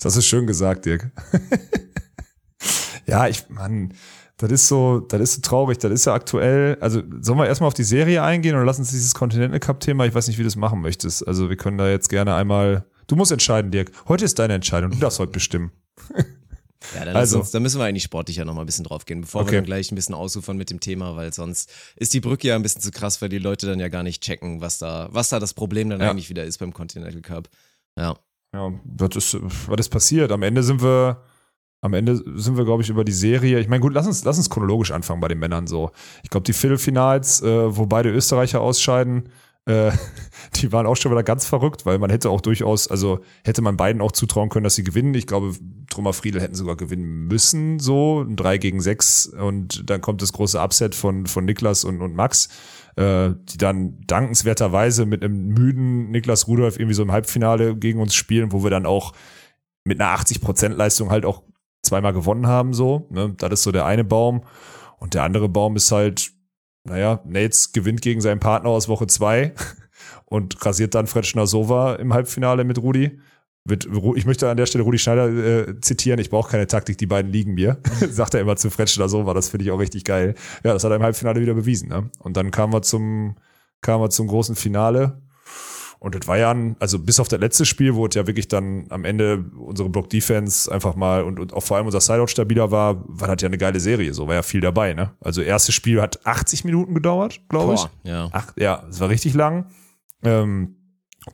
Das 0.00 0.16
ist 0.16 0.26
schön 0.26 0.46
gesagt, 0.46 0.86
Dirk. 0.86 1.10
ja, 3.06 3.28
ich, 3.28 3.48
Mann, 3.50 3.92
das 4.38 4.50
ist 4.50 4.68
so, 4.68 5.00
das 5.00 5.20
ist 5.20 5.34
so 5.34 5.40
traurig. 5.42 5.76
Das 5.76 5.92
ist 5.92 6.06
ja 6.06 6.14
aktuell. 6.14 6.78
Also 6.80 7.02
sollen 7.20 7.38
wir 7.38 7.46
erstmal 7.46 7.68
auf 7.68 7.74
die 7.74 7.84
Serie 7.84 8.22
eingehen 8.22 8.54
oder 8.54 8.64
lass 8.64 8.78
uns 8.78 8.90
dieses 8.90 9.14
Continental 9.14 9.60
Cup 9.60 9.80
Thema, 9.80 10.06
ich 10.06 10.14
weiß 10.14 10.28
nicht, 10.28 10.38
wie 10.38 10.42
du 10.42 10.46
das 10.46 10.56
machen 10.56 10.80
möchtest. 10.80 11.28
Also 11.28 11.50
wir 11.50 11.56
können 11.56 11.76
da 11.76 11.90
jetzt 11.90 12.08
gerne 12.08 12.34
einmal, 12.34 12.86
du 13.08 13.16
musst 13.16 13.30
entscheiden, 13.30 13.70
Dirk. 13.70 13.92
Heute 14.08 14.24
ist 14.24 14.38
deine 14.38 14.54
Entscheidung. 14.54 14.92
Du 14.92 14.96
darfst 14.96 15.18
heute 15.18 15.32
bestimmen. 15.32 15.72
Ja, 16.94 17.04
dann, 17.04 17.16
also. 17.16 17.40
uns, 17.40 17.50
dann 17.50 17.62
müssen 17.62 17.78
wir 17.78 17.84
eigentlich 17.84 18.04
sportlicher 18.04 18.44
nochmal 18.44 18.64
ein 18.64 18.66
bisschen 18.66 18.84
drauf 18.84 19.04
gehen, 19.04 19.20
bevor 19.20 19.42
okay. 19.42 19.52
wir 19.52 19.58
dann 19.58 19.66
gleich 19.66 19.92
ein 19.92 19.94
bisschen 19.94 20.14
ausufern 20.14 20.56
mit 20.56 20.70
dem 20.70 20.80
Thema, 20.80 21.16
weil 21.16 21.32
sonst 21.32 21.70
ist 21.96 22.14
die 22.14 22.20
Brücke 22.20 22.48
ja 22.48 22.56
ein 22.56 22.62
bisschen 22.62 22.80
zu 22.80 22.90
krass, 22.90 23.20
weil 23.20 23.28
die 23.28 23.38
Leute 23.38 23.66
dann 23.66 23.80
ja 23.80 23.88
gar 23.88 24.02
nicht 24.02 24.22
checken, 24.22 24.60
was 24.60 24.78
da, 24.78 25.08
was 25.10 25.28
da 25.28 25.38
das 25.38 25.54
Problem 25.54 25.90
dann 25.90 26.00
ja. 26.00 26.10
eigentlich 26.10 26.30
wieder 26.30 26.44
ist 26.44 26.58
beim 26.58 26.72
Continental 26.72 27.20
Cup. 27.20 27.48
Ja. 27.98 28.16
Ja, 28.52 28.72
was 28.84 29.16
ist, 29.16 29.38
was 29.68 29.78
ist 29.78 29.90
passiert? 29.90 30.32
Am 30.32 30.42
Ende 30.42 30.62
sind 30.62 30.82
wir, 30.82 31.22
am 31.82 31.94
Ende 31.94 32.16
sind 32.38 32.56
wir, 32.56 32.64
glaube 32.64 32.82
ich, 32.82 32.88
über 32.88 33.04
die 33.04 33.12
Serie. 33.12 33.60
Ich 33.60 33.68
meine, 33.68 33.80
gut, 33.80 33.94
lass 33.94 34.06
uns, 34.06 34.24
lass 34.24 34.38
uns 34.38 34.50
chronologisch 34.50 34.90
anfangen 34.90 35.20
bei 35.20 35.28
den 35.28 35.38
Männern 35.38 35.66
so. 35.66 35.92
Ich 36.24 36.30
glaube, 36.30 36.44
die 36.44 36.52
Viertelfinals, 36.52 37.42
äh, 37.42 37.76
wo 37.76 37.86
beide 37.86 38.10
Österreicher 38.10 38.60
ausscheiden, 38.60 39.28
äh, 39.70 39.92
die 40.56 40.72
waren 40.72 40.86
auch 40.86 40.96
schon 40.96 41.12
wieder 41.12 41.22
ganz 41.22 41.46
verrückt, 41.46 41.86
weil 41.86 41.98
man 41.98 42.10
hätte 42.10 42.30
auch 42.30 42.40
durchaus, 42.40 42.88
also 42.88 43.20
hätte 43.44 43.62
man 43.62 43.76
beiden 43.76 44.02
auch 44.02 44.12
zutrauen 44.12 44.48
können, 44.48 44.64
dass 44.64 44.74
sie 44.74 44.84
gewinnen. 44.84 45.14
Ich 45.14 45.26
glaube, 45.26 45.54
Trummer 45.88 46.12
Friedel 46.12 46.40
hätten 46.40 46.54
sogar 46.54 46.76
gewinnen 46.76 47.26
müssen, 47.28 47.78
so 47.78 48.22
ein 48.22 48.36
3 48.36 48.58
gegen 48.58 48.80
6 48.80 49.26
und 49.26 49.88
dann 49.88 50.00
kommt 50.00 50.22
das 50.22 50.32
große 50.32 50.60
Upset 50.60 50.94
von, 50.94 51.26
von 51.26 51.44
Niklas 51.44 51.84
und, 51.84 52.00
und 52.00 52.14
Max, 52.14 52.48
äh, 52.96 53.30
die 53.44 53.58
dann 53.58 54.00
dankenswerterweise 54.06 55.06
mit 55.06 55.22
einem 55.22 55.48
müden 55.48 56.10
Niklas 56.10 56.48
Rudolf 56.48 56.78
irgendwie 56.78 56.94
so 56.94 57.02
im 57.02 57.12
Halbfinale 57.12 57.76
gegen 57.76 58.00
uns 58.00 58.14
spielen, 58.14 58.52
wo 58.52 58.62
wir 58.62 58.70
dann 58.70 58.86
auch 58.86 59.12
mit 59.84 60.00
einer 60.00 60.14
80% 60.14 60.70
Leistung 60.70 61.10
halt 61.10 61.24
auch 61.24 61.42
zweimal 61.82 62.12
gewonnen 62.12 62.46
haben, 62.46 62.74
so. 62.74 63.06
Ne? 63.10 63.34
Das 63.38 63.52
ist 63.52 63.62
so 63.62 63.72
der 63.72 63.86
eine 63.86 64.04
Baum. 64.04 64.42
Und 64.98 65.14
der 65.14 65.22
andere 65.22 65.48
Baum 65.48 65.76
ist 65.76 65.90
halt 65.92 66.32
naja, 66.84 67.20
Nates 67.24 67.72
gewinnt 67.72 68.02
gegen 68.02 68.20
seinen 68.20 68.40
Partner 68.40 68.70
aus 68.70 68.88
Woche 68.88 69.06
zwei 69.06 69.54
und 70.24 70.64
rasiert 70.64 70.94
dann 70.94 71.06
Fred 71.06 71.26
Schnasova 71.26 71.96
im 71.96 72.14
Halbfinale 72.14 72.64
mit 72.64 72.78
Rudi. 72.78 73.20
Ich 74.14 74.26
möchte 74.26 74.48
an 74.48 74.56
der 74.56 74.66
Stelle 74.66 74.84
Rudi 74.84 74.98
Schneider 74.98 75.28
äh, 75.28 75.80
zitieren, 75.80 76.18
ich 76.18 76.30
brauche 76.30 76.50
keine 76.50 76.66
Taktik, 76.66 76.96
die 76.96 77.06
beiden 77.06 77.30
liegen 77.30 77.54
mir. 77.54 77.78
Sagt 78.10 78.34
er 78.34 78.40
immer 78.40 78.56
zu 78.56 78.70
Fred 78.70 78.88
Schnasova, 78.88 79.34
das 79.34 79.50
finde 79.50 79.64
ich 79.64 79.70
auch 79.70 79.78
richtig 79.78 80.04
geil. 80.04 80.34
Ja, 80.64 80.72
das 80.72 80.82
hat 80.82 80.90
er 80.90 80.96
im 80.96 81.02
Halbfinale 81.02 81.40
wieder 81.40 81.54
bewiesen. 81.54 81.88
Ne? 81.88 82.10
Und 82.18 82.36
dann 82.36 82.50
kamen 82.50 82.72
wir 82.72 82.82
zum, 82.82 83.36
kamen 83.82 84.02
wir 84.02 84.10
zum 84.10 84.28
großen 84.28 84.56
Finale 84.56 85.20
und 86.00 86.14
das 86.14 86.26
war 86.26 86.38
ja, 86.38 86.50
ein, 86.50 86.76
also 86.80 86.98
bis 86.98 87.20
auf 87.20 87.28
das 87.28 87.40
letzte 87.40 87.66
Spiel, 87.66 87.94
wo 87.94 88.06
es 88.06 88.14
ja 88.14 88.26
wirklich 88.26 88.48
dann 88.48 88.86
am 88.88 89.04
Ende 89.04 89.44
unsere 89.58 89.90
Block-Defense 89.90 90.72
einfach 90.72 90.96
mal 90.96 91.22
und, 91.22 91.38
und 91.38 91.52
auch 91.52 91.62
vor 91.62 91.76
allem 91.76 91.84
unser 91.84 92.00
Sideout 92.00 92.28
stabiler 92.28 92.70
war, 92.70 93.04
war 93.06 93.28
das 93.28 93.42
ja 93.42 93.48
eine 93.48 93.58
geile 93.58 93.80
Serie. 93.80 94.14
So 94.14 94.26
war 94.26 94.34
ja 94.34 94.42
viel 94.42 94.62
dabei, 94.62 94.94
ne? 94.94 95.12
Also 95.20 95.42
erstes 95.42 95.74
Spiel 95.74 96.00
hat 96.00 96.26
80 96.26 96.64
Minuten 96.64 96.94
gedauert, 96.94 97.42
glaube 97.50 97.74
ich. 97.74 97.86
Ja. 98.02 98.30
Ach, 98.32 98.50
ja, 98.56 98.82
es 98.88 98.98
war 98.98 99.10
richtig 99.10 99.34
lang. 99.34 99.66
Ähm, 100.24 100.76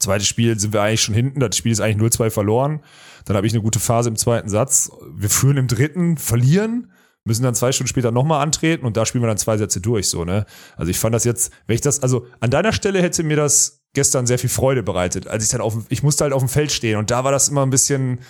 zweites 0.00 0.26
Spiel 0.26 0.58
sind 0.58 0.72
wir 0.72 0.82
eigentlich 0.82 1.02
schon 1.02 1.14
hinten. 1.14 1.38
Das 1.38 1.56
Spiel 1.56 1.70
ist 1.70 1.80
eigentlich 1.80 2.14
0-2 2.14 2.30
verloren. 2.30 2.80
Dann 3.24 3.36
habe 3.36 3.46
ich 3.46 3.52
eine 3.52 3.62
gute 3.62 3.78
Phase 3.78 4.08
im 4.08 4.16
zweiten 4.16 4.48
Satz. 4.48 4.90
Wir 5.14 5.30
führen 5.30 5.58
im 5.58 5.68
dritten, 5.68 6.16
verlieren 6.16 6.90
müssen 7.26 7.42
dann 7.42 7.54
zwei 7.54 7.72
Stunden 7.72 7.88
später 7.88 8.12
nochmal 8.12 8.40
antreten 8.42 8.86
und 8.86 8.96
da 8.96 9.04
spielen 9.04 9.22
wir 9.22 9.28
dann 9.28 9.36
zwei 9.36 9.56
Sätze 9.56 9.80
durch, 9.80 10.08
so, 10.08 10.24
ne? 10.24 10.46
Also 10.76 10.90
ich 10.90 10.98
fand 10.98 11.12
das 11.12 11.24
jetzt, 11.24 11.52
wenn 11.66 11.74
ich 11.74 11.80
das, 11.80 12.00
also 12.02 12.26
an 12.38 12.50
deiner 12.50 12.72
Stelle 12.72 13.02
hätte 13.02 13.24
mir 13.24 13.36
das 13.36 13.75
gestern 13.96 14.26
sehr 14.26 14.38
viel 14.38 14.50
Freude 14.50 14.82
bereitet, 14.82 15.26
als 15.26 15.42
ich 15.42 15.50
dann 15.50 15.60
auf, 15.60 15.74
ich 15.88 16.02
musste 16.02 16.24
halt 16.24 16.32
auf 16.32 16.42
dem 16.42 16.48
Feld 16.48 16.70
stehen 16.70 16.98
und 16.98 17.10
da 17.10 17.24
war 17.24 17.32
das 17.32 17.48
immer 17.48 17.64
ein 17.64 17.70
bisschen, 17.70 18.20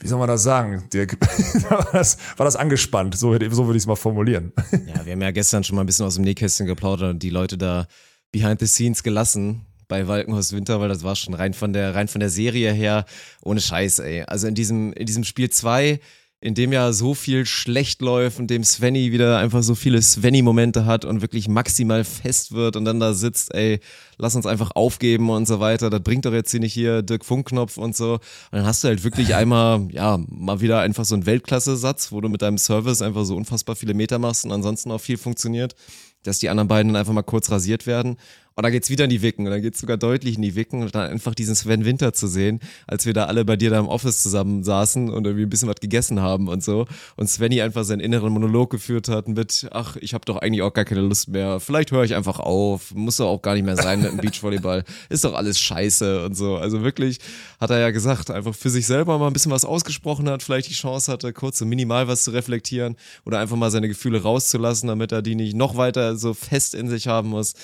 wie 0.00 0.08
soll 0.08 0.18
man 0.18 0.28
das 0.28 0.42
sagen? 0.42 0.84
Dirk? 0.92 1.16
war, 1.70 1.88
das, 1.92 2.18
war 2.36 2.44
das 2.44 2.56
angespannt, 2.56 3.16
so, 3.16 3.32
so 3.32 3.66
würde 3.66 3.76
ich 3.76 3.84
es 3.84 3.86
mal 3.86 3.96
formulieren. 3.96 4.52
Ja, 4.72 5.06
wir 5.06 5.12
haben 5.12 5.22
ja 5.22 5.30
gestern 5.30 5.64
schon 5.64 5.76
mal 5.76 5.84
ein 5.84 5.86
bisschen 5.86 6.04
aus 6.04 6.16
dem 6.16 6.24
Nähkästchen 6.24 6.66
geplaudert 6.66 7.10
und 7.10 7.22
die 7.22 7.30
Leute 7.30 7.56
da 7.56 7.86
behind 8.32 8.58
the 8.60 8.66
scenes 8.66 9.02
gelassen 9.02 9.64
bei 9.86 10.08
Walkenhorst 10.08 10.54
Winter, 10.54 10.80
weil 10.80 10.88
das 10.88 11.04
war 11.04 11.14
schon 11.14 11.34
rein 11.34 11.54
von 11.54 11.72
der, 11.72 11.94
rein 11.94 12.08
von 12.08 12.20
der 12.20 12.30
Serie 12.30 12.72
her 12.72 13.04
ohne 13.42 13.60
Scheiß, 13.60 14.00
ey. 14.00 14.22
Also 14.22 14.48
in 14.48 14.54
diesem, 14.54 14.92
in 14.92 15.06
diesem 15.06 15.22
Spiel 15.22 15.50
zwei 15.50 16.00
in 16.42 16.54
dem 16.54 16.72
ja 16.72 16.92
so 16.92 17.14
viel 17.14 17.46
schlecht 17.46 18.02
läuft 18.02 18.40
und 18.40 18.48
dem 18.48 18.64
Svenny 18.64 19.12
wieder 19.12 19.38
einfach 19.38 19.62
so 19.62 19.76
viele 19.76 20.02
Svenny-Momente 20.02 20.84
hat 20.86 21.04
und 21.04 21.22
wirklich 21.22 21.46
maximal 21.46 22.02
fest 22.02 22.50
wird 22.50 22.74
und 22.74 22.84
dann 22.84 22.98
da 22.98 23.14
sitzt, 23.14 23.54
ey, 23.54 23.78
lass 24.18 24.34
uns 24.34 24.44
einfach 24.44 24.72
aufgeben 24.74 25.30
und 25.30 25.46
so 25.46 25.60
weiter. 25.60 25.88
Das 25.88 26.02
bringt 26.02 26.24
doch 26.24 26.32
jetzt 26.32 26.50
hier 26.50 26.58
nicht 26.58 26.74
hier 26.74 27.02
Dirk 27.02 27.24
Funkknopf 27.24 27.76
und 27.78 27.94
so. 27.94 28.14
Und 28.14 28.20
dann 28.50 28.66
hast 28.66 28.82
du 28.82 28.88
halt 28.88 29.04
wirklich 29.04 29.34
einmal, 29.36 29.86
ja, 29.92 30.18
mal 30.28 30.60
wieder 30.60 30.80
einfach 30.80 31.04
so 31.04 31.14
einen 31.14 31.26
Weltklasse-Satz, 31.26 32.10
wo 32.10 32.20
du 32.20 32.28
mit 32.28 32.42
deinem 32.42 32.58
Service 32.58 33.02
einfach 33.02 33.24
so 33.24 33.36
unfassbar 33.36 33.76
viele 33.76 33.94
Meter 33.94 34.18
machst 34.18 34.44
und 34.44 34.50
ansonsten 34.50 34.90
auch 34.90 35.00
viel 35.00 35.18
funktioniert 35.18 35.76
dass 36.22 36.38
die 36.38 36.48
anderen 36.48 36.68
beiden 36.68 36.92
dann 36.92 37.00
einfach 37.00 37.12
mal 37.12 37.22
kurz 37.22 37.50
rasiert 37.50 37.86
werden. 37.86 38.16
Und 38.54 38.64
dann 38.64 38.72
geht's 38.72 38.90
wieder 38.90 39.04
in 39.04 39.10
die 39.10 39.22
Wicken. 39.22 39.46
Und 39.46 39.52
dann 39.52 39.62
geht's 39.62 39.80
sogar 39.80 39.96
deutlich 39.96 40.36
in 40.36 40.42
die 40.42 40.54
Wicken. 40.54 40.82
Und 40.82 40.94
dann 40.94 41.10
einfach 41.10 41.34
diesen 41.34 41.54
Sven 41.54 41.84
Winter 41.84 42.12
zu 42.12 42.26
sehen, 42.26 42.60
als 42.86 43.06
wir 43.06 43.12
da 43.12 43.24
alle 43.24 43.44
bei 43.44 43.56
dir 43.56 43.70
da 43.70 43.78
im 43.78 43.88
Office 43.88 44.22
zusammen 44.22 44.64
saßen 44.64 45.10
und 45.10 45.26
irgendwie 45.26 45.44
ein 45.44 45.50
bisschen 45.50 45.68
was 45.68 45.80
gegessen 45.80 46.20
haben 46.20 46.48
und 46.48 46.62
so. 46.62 46.86
Und 47.16 47.28
Svenny 47.28 47.62
einfach 47.62 47.84
seinen 47.84 48.00
inneren 48.00 48.32
Monolog 48.32 48.70
geführt 48.70 49.08
hat 49.08 49.28
mit, 49.28 49.68
ach, 49.72 49.96
ich 49.96 50.14
habe 50.14 50.24
doch 50.24 50.36
eigentlich 50.36 50.62
auch 50.62 50.72
gar 50.72 50.84
keine 50.84 51.02
Lust 51.02 51.28
mehr, 51.28 51.60
vielleicht 51.60 51.92
höre 51.92 52.04
ich 52.04 52.14
einfach 52.14 52.38
auf, 52.38 52.94
muss 52.94 53.16
doch 53.16 53.28
auch 53.28 53.42
gar 53.42 53.54
nicht 53.54 53.64
mehr 53.64 53.76
sein 53.76 54.02
mit 54.02 54.12
dem 54.12 54.18
Beachvolleyball, 54.18 54.84
ist 55.08 55.24
doch 55.24 55.34
alles 55.34 55.58
scheiße 55.60 56.24
und 56.24 56.36
so. 56.36 56.56
Also 56.56 56.82
wirklich 56.82 57.18
hat 57.60 57.70
er 57.70 57.78
ja 57.78 57.90
gesagt, 57.90 58.30
einfach 58.30 58.54
für 58.54 58.70
sich 58.70 58.86
selber 58.86 59.18
mal 59.18 59.26
ein 59.26 59.32
bisschen 59.32 59.52
was 59.52 59.64
ausgesprochen 59.64 60.28
hat, 60.28 60.42
vielleicht 60.42 60.68
die 60.68 60.74
Chance 60.74 61.10
hatte, 61.10 61.32
kurz 61.32 61.58
so 61.58 61.66
minimal 61.66 62.08
was 62.08 62.24
zu 62.24 62.30
reflektieren 62.30 62.96
oder 63.24 63.38
einfach 63.38 63.56
mal 63.56 63.70
seine 63.70 63.88
Gefühle 63.88 64.22
rauszulassen, 64.22 64.88
damit 64.88 65.12
er 65.12 65.22
die 65.22 65.34
nicht 65.34 65.54
noch 65.54 65.76
weiter 65.76 66.16
so 66.16 66.34
fest 66.34 66.74
in 66.74 66.88
sich 66.88 67.08
haben 67.08 67.30
muss. 67.30 67.54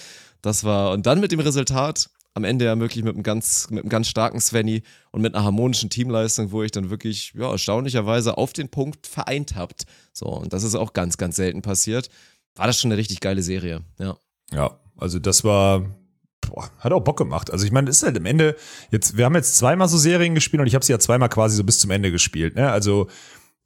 Das 0.42 0.64
war, 0.64 0.92
und 0.92 1.07
dann 1.07 1.20
mit 1.20 1.33
dem 1.33 1.40
Resultat, 1.40 2.11
am 2.35 2.44
Ende 2.44 2.66
ja 2.66 2.79
wirklich 2.79 3.05
mit 3.05 3.14
einem 3.14 3.22
ganz, 3.22 3.68
mit 3.70 3.83
einem 3.83 3.88
ganz 3.88 4.09
starken 4.09 4.40
Svenny 4.40 4.83
und 5.11 5.22
mit 5.22 5.35
einer 5.35 5.44
harmonischen 5.44 5.90
Teamleistung, 5.90 6.53
wo 6.53 6.62
ich 6.62 6.70
dann 6.70 6.90
wirklich, 6.90 7.33
ja, 7.37 7.51
erstaunlicherweise 7.51 8.38
auf 8.38 8.53
den 8.53 8.68
Punkt 8.68 9.07
vereint 9.07 9.57
habt. 9.57 9.85
So, 10.12 10.27
und 10.27 10.53
das 10.53 10.62
ist 10.62 10.74
auch 10.74 10.92
ganz, 10.92 11.16
ganz 11.16 11.37
selten 11.37 11.62
passiert. 11.62 12.09
War 12.55 12.66
das 12.66 12.81
schon 12.81 12.90
eine 12.90 12.98
richtig 12.98 13.20
geile 13.20 13.42
Serie, 13.42 13.83
ja. 13.98 14.16
Ja, 14.53 14.79
also 14.96 15.18
das 15.18 15.44
war, 15.44 15.85
boah, 16.40 16.70
hat 16.79 16.92
auch 16.92 17.01
Bock 17.01 17.18
gemacht. 17.18 17.51
Also 17.51 17.66
ich 17.66 17.72
meine, 17.72 17.90
ist 17.90 18.03
halt 18.03 18.16
am 18.16 18.24
Ende, 18.24 18.57
jetzt, 18.90 19.16
wir 19.16 19.24
haben 19.24 19.35
jetzt 19.35 19.57
zweimal 19.57 19.88
so 19.88 19.98
Serien 19.98 20.35
gespielt 20.35 20.61
und 20.61 20.66
ich 20.66 20.74
habe 20.74 20.85
sie 20.85 20.92
ja 20.92 20.98
zweimal 20.98 21.29
quasi 21.29 21.57
so 21.57 21.64
bis 21.64 21.79
zum 21.79 21.90
Ende 21.90 22.11
gespielt. 22.11 22.55
Ne? 22.55 22.70
Also 22.70 23.09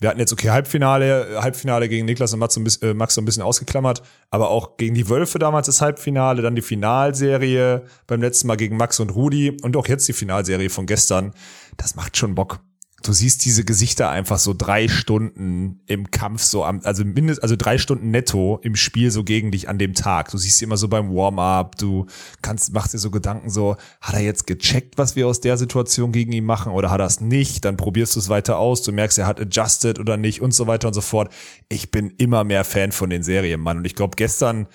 wir 0.02 0.08
hatten 0.08 0.18
jetzt, 0.18 0.32
okay, 0.32 0.50
Halbfinale, 0.50 1.40
Halbfinale 1.40 1.88
gegen 1.88 2.04
Niklas 2.04 2.32
und 2.32 2.40
Max 2.40 2.54
so 2.54 2.60
ein 2.60 2.64
bisschen, 2.64 2.90
äh, 2.90 2.94
Max 2.94 3.14
so 3.14 3.20
ein 3.20 3.24
bisschen 3.24 3.42
ausgeklammert, 3.42 4.02
aber 4.30 4.50
auch 4.50 4.76
gegen 4.76 4.94
die 4.94 5.08
Wölfe 5.08 5.38
damals 5.38 5.66
das 5.66 5.80
Halbfinale, 5.80 6.42
dann 6.42 6.54
die 6.54 6.62
Finalserie 6.62 7.82
beim 8.06 8.20
letzten 8.20 8.48
Mal 8.48 8.56
gegen 8.56 8.76
Max 8.76 9.00
und 9.00 9.10
Rudi 9.10 9.56
und 9.62 9.76
auch 9.76 9.86
jetzt 9.86 10.08
die 10.08 10.12
Finalserie 10.12 10.70
von 10.70 10.86
gestern. 10.86 11.32
Das 11.76 11.94
macht 11.94 12.16
schon 12.16 12.34
Bock 12.34 12.60
du 13.02 13.12
siehst 13.12 13.44
diese 13.44 13.64
Gesichter 13.64 14.10
einfach 14.10 14.38
so 14.38 14.54
drei 14.56 14.88
Stunden 14.88 15.80
im 15.86 16.10
Kampf 16.10 16.42
so 16.42 16.64
am, 16.64 16.80
also 16.84 17.04
mindestens, 17.04 17.42
also 17.42 17.56
drei 17.56 17.78
Stunden 17.78 18.10
netto 18.10 18.60
im 18.62 18.76
Spiel 18.76 19.10
so 19.10 19.24
gegen 19.24 19.50
dich 19.50 19.68
an 19.68 19.78
dem 19.78 19.94
Tag. 19.94 20.30
Du 20.30 20.38
siehst 20.38 20.58
sie 20.58 20.64
immer 20.64 20.76
so 20.76 20.88
beim 20.88 21.14
Warm-up, 21.14 21.76
du 21.76 22.06
kannst, 22.40 22.72
machst 22.72 22.94
dir 22.94 22.98
so 22.98 23.10
Gedanken 23.10 23.50
so, 23.50 23.76
hat 24.00 24.14
er 24.14 24.20
jetzt 24.20 24.46
gecheckt, 24.46 24.98
was 24.98 25.16
wir 25.16 25.26
aus 25.26 25.40
der 25.40 25.56
Situation 25.56 26.12
gegen 26.12 26.32
ihn 26.32 26.44
machen 26.44 26.72
oder 26.72 26.90
hat 26.90 27.00
er 27.00 27.06
es 27.06 27.20
nicht? 27.20 27.64
Dann 27.64 27.76
probierst 27.76 28.16
du 28.16 28.20
es 28.20 28.28
weiter 28.28 28.58
aus, 28.58 28.82
du 28.82 28.92
merkst, 28.92 29.18
er 29.18 29.26
hat 29.26 29.40
adjusted 29.40 29.98
oder 29.98 30.16
nicht 30.16 30.40
und 30.40 30.54
so 30.54 30.66
weiter 30.66 30.88
und 30.88 30.94
so 30.94 31.00
fort. 31.00 31.32
Ich 31.68 31.90
bin 31.90 32.10
immer 32.18 32.44
mehr 32.44 32.64
Fan 32.64 32.92
von 32.92 33.10
den 33.10 33.22
Serien, 33.22 33.60
Mann. 33.60 33.78
Und 33.78 33.84
ich 33.84 33.94
glaube, 33.94 34.16
gestern, 34.16 34.66